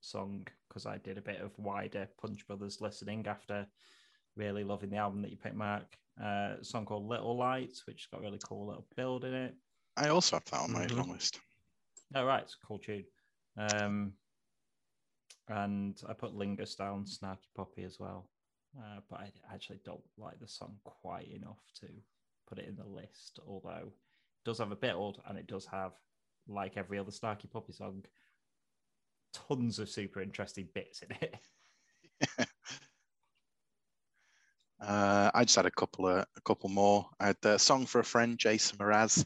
song 0.00 0.44
because 0.68 0.86
I 0.86 0.98
did 0.98 1.18
a 1.18 1.22
bit 1.22 1.40
of 1.40 1.56
wider 1.58 2.08
Punch 2.20 2.44
Brothers 2.48 2.80
listening 2.80 3.26
after 3.28 3.66
really 4.36 4.64
loving 4.64 4.90
the 4.90 4.96
album 4.96 5.22
that 5.22 5.30
you 5.30 5.36
picked, 5.36 5.54
Mark. 5.54 5.96
Uh, 6.20 6.56
a 6.60 6.64
song 6.64 6.84
called 6.84 7.06
Little 7.06 7.36
Lights, 7.36 7.86
which 7.86 8.02
has 8.02 8.06
got 8.10 8.18
a 8.20 8.22
really 8.22 8.40
cool 8.42 8.66
little 8.66 8.86
build 8.96 9.24
in 9.24 9.34
it. 9.34 9.54
I 9.96 10.08
also 10.08 10.36
have 10.36 10.44
that 10.46 10.60
on 10.60 10.72
my 10.72 10.86
Mhm. 10.86 10.96
long 10.96 11.10
list. 11.10 11.40
Oh, 12.14 12.24
right, 12.24 12.42
it's 12.42 12.54
a 12.54 12.66
cool 12.66 12.78
tune. 12.78 13.06
Um, 13.56 14.18
and 15.48 16.00
I 16.08 16.12
put 16.14 16.32
Lingus 16.32 16.76
down, 16.76 17.04
Snarky 17.04 17.52
Puppy 17.54 17.84
as 17.84 17.98
well. 17.98 18.30
Uh, 18.78 19.00
but 19.08 19.20
I 19.20 19.32
actually 19.52 19.78
don't 19.84 20.04
like 20.16 20.38
the 20.40 20.48
song 20.48 20.78
quite 20.84 21.28
enough 21.28 21.72
to 21.80 21.88
put 22.46 22.58
it 22.58 22.68
in 22.68 22.76
the 22.76 22.84
list, 22.84 23.38
although 23.46 23.92
it 23.92 24.44
does 24.44 24.58
have 24.58 24.72
a 24.72 24.76
build 24.76 25.22
and 25.26 25.38
it 25.38 25.46
does 25.46 25.66
have, 25.66 25.92
like 26.46 26.76
every 26.76 26.98
other 26.98 27.10
Snarky 27.10 27.50
Puppy 27.50 27.72
song, 27.72 28.04
tons 29.32 29.78
of 29.78 29.88
super 29.88 30.20
interesting 30.20 30.68
bits 30.74 31.02
in 31.02 31.12
it. 31.12 31.38
Uh, 34.80 35.30
I 35.34 35.44
just 35.44 35.56
had 35.56 35.66
a 35.66 35.70
couple 35.70 36.06
of 36.06 36.24
a 36.36 36.40
couple 36.44 36.68
more. 36.68 37.08
I 37.18 37.28
had 37.28 37.36
a 37.44 37.58
song 37.58 37.86
for 37.86 38.00
a 38.00 38.04
friend, 38.04 38.38
Jason 38.38 38.78
Mraz, 38.78 39.24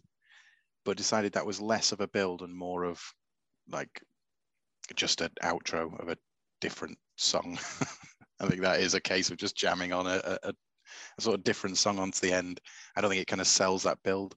but 0.84 0.96
decided 0.96 1.32
that 1.32 1.46
was 1.46 1.60
less 1.60 1.92
of 1.92 2.00
a 2.00 2.08
build 2.08 2.42
and 2.42 2.54
more 2.54 2.84
of 2.84 3.02
like 3.68 4.02
just 4.94 5.20
an 5.20 5.30
outro 5.42 5.98
of 6.00 6.08
a 6.08 6.16
different 6.60 6.98
song. 7.16 7.58
I 8.40 8.48
think 8.48 8.62
that 8.62 8.80
is 8.80 8.94
a 8.94 9.00
case 9.00 9.30
of 9.30 9.36
just 9.36 9.56
jamming 9.56 9.92
on 9.92 10.06
a, 10.06 10.38
a, 10.42 10.52
a 11.18 11.20
sort 11.20 11.36
of 11.36 11.44
different 11.44 11.78
song 11.78 11.98
onto 11.98 12.20
the 12.20 12.32
end. 12.32 12.60
I 12.96 13.00
don't 13.00 13.10
think 13.10 13.22
it 13.22 13.28
kind 13.28 13.40
of 13.40 13.46
sells 13.46 13.84
that 13.84 14.02
build. 14.02 14.34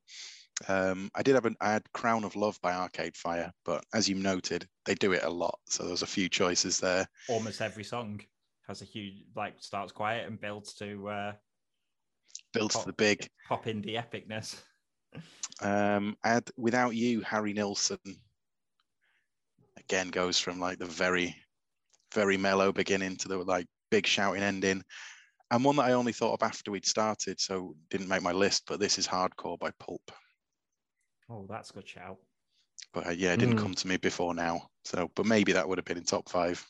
Um, 0.68 1.10
I 1.16 1.24
did 1.24 1.36
have 1.36 1.46
an 1.46 1.56
I 1.60 1.74
had 1.74 1.92
Crown 1.94 2.24
of 2.24 2.36
Love 2.36 2.60
by 2.62 2.74
Arcade 2.74 3.16
Fire, 3.18 3.52
but 3.66 3.84
as 3.94 4.08
you 4.08 4.16
noted, 4.16 4.68
they 4.86 4.96
do 4.96 5.12
it 5.14 5.24
a 5.24 5.30
lot. 5.30 5.60
So 5.68 5.86
there's 5.86 6.02
a 6.02 6.08
few 6.08 6.30
choices 6.30 6.80
there. 6.80 7.08
Almost 7.30 7.62
every 7.62 7.84
song 7.84 8.22
has 8.68 8.82
a 8.82 8.86
huge, 8.86 9.26
like, 9.36 9.56
starts 9.60 9.92
quiet 9.92 10.28
and 10.28 10.40
builds 10.40 10.74
to 10.76 11.08
uh, 11.08 11.34
Builds 12.54 12.80
to 12.80 12.86
the 12.86 12.94
big. 12.94 13.28
pop 13.48 13.66
indie 13.66 14.02
epicness. 14.02 14.62
Um, 15.62 16.18
I 16.24 16.30
had 16.30 16.50
Without 16.58 16.96
You, 16.96 17.22
Harry 17.22 17.54
Nilsson. 17.54 18.00
Again, 19.78 20.10
goes 20.10 20.40
from 20.40 20.60
like 20.60 20.80
the 20.80 20.86
very, 20.86 21.36
very 22.14 22.38
mellow 22.38 22.72
beginning 22.72 23.18
to 23.18 23.28
the 23.28 23.38
like 23.38 23.68
big 23.92 24.08
shouting 24.08 24.42
ending. 24.44 24.82
And 25.52 25.64
one 25.64 25.76
that 25.76 25.86
I 25.86 25.92
only 25.94 26.12
thought 26.12 26.34
of 26.34 26.44
after 26.44 26.72
we'd 26.72 26.86
started, 26.88 27.40
so 27.40 27.76
didn't 27.90 28.08
make 28.08 28.24
my 28.24 28.32
list, 28.32 28.64
but 28.68 28.80
this 28.80 28.98
is 28.98 29.08
Hardcore 29.08 29.60
by 29.60 29.72
Pulp. 29.80 30.12
Oh, 31.30 31.46
that's 31.48 31.70
a 31.70 31.74
good 31.74 31.88
shout. 31.88 32.18
But 32.94 33.08
uh, 33.08 33.12
yeah, 33.12 33.34
it 33.34 33.40
didn't 33.40 33.58
Mm. 33.58 33.62
come 33.64 33.74
to 33.76 33.88
me 33.88 33.98
before 33.98 34.34
now. 34.34 34.70
So, 34.86 35.12
but 35.16 35.26
maybe 35.26 35.52
that 35.52 35.68
would 35.68 35.78
have 35.78 35.86
been 35.86 35.98
in 35.98 36.04
top 36.04 36.30
five. 36.30 36.66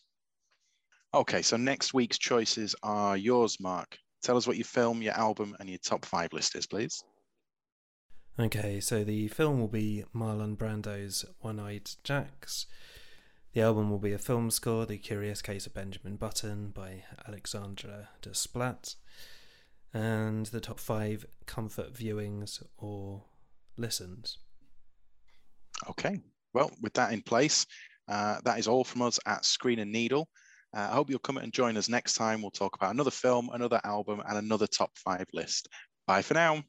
Okay, 1.15 1.41
so 1.41 1.55
next 1.55 1.93
week's 1.93 2.17
choices 2.17 2.75
are 2.83 3.15
yours, 3.15 3.57
Mark. 3.61 3.97
Tell 4.21 4.35
us 4.35 4.45
what 4.45 4.57
your 4.57 4.65
film, 4.65 5.01
your 5.01 5.13
album, 5.13 5.55
and 5.61 5.69
your 5.69 5.77
top 5.77 6.03
five 6.03 6.33
list 6.33 6.57
is, 6.57 6.65
please. 6.65 7.05
Okay, 8.37 8.81
so 8.81 9.05
the 9.05 9.29
film 9.29 9.61
will 9.61 9.69
be 9.69 10.03
Marlon 10.13 10.57
Brando's 10.57 11.23
One 11.39 11.57
Eyed 11.57 11.89
Jacks. 12.03 12.65
The 13.53 13.61
album 13.61 13.89
will 13.89 13.99
be 13.99 14.11
a 14.11 14.17
film 14.17 14.51
score, 14.51 14.85
The 14.85 14.97
Curious 14.97 15.41
Case 15.41 15.65
of 15.65 15.73
Benjamin 15.73 16.17
Button 16.17 16.71
by 16.71 17.05
Alexandre 17.25 18.09
Desplat. 18.21 18.95
And 19.93 20.47
the 20.47 20.59
top 20.59 20.81
five 20.81 21.25
comfort 21.45 21.93
viewings 21.93 22.61
or 22.77 23.23
listens. 23.77 24.39
Okay. 25.91 26.19
Well, 26.53 26.71
with 26.81 26.91
that 26.95 27.13
in 27.13 27.21
place, 27.21 27.65
uh, 28.09 28.39
that 28.43 28.59
is 28.59 28.67
all 28.67 28.83
from 28.83 29.01
us 29.03 29.17
at 29.25 29.45
Screen 29.45 29.79
and 29.79 29.93
Needle. 29.93 30.27
Uh, 30.75 30.89
I 30.91 30.93
hope 30.93 31.09
you'll 31.09 31.19
come 31.19 31.37
and 31.37 31.53
join 31.53 31.77
us 31.77 31.87
next 31.87 32.15
time. 32.15 32.41
We'll 32.41 32.51
talk 32.51 32.75
about 32.75 32.93
another 32.93 33.11
film, 33.11 33.49
another 33.53 33.79
album, 33.85 34.21
and 34.27 34.37
another 34.37 34.67
top 34.67 34.91
five 34.97 35.25
list. 35.33 35.69
Bye 36.05 36.21
for 36.21 36.33
now. 36.33 36.63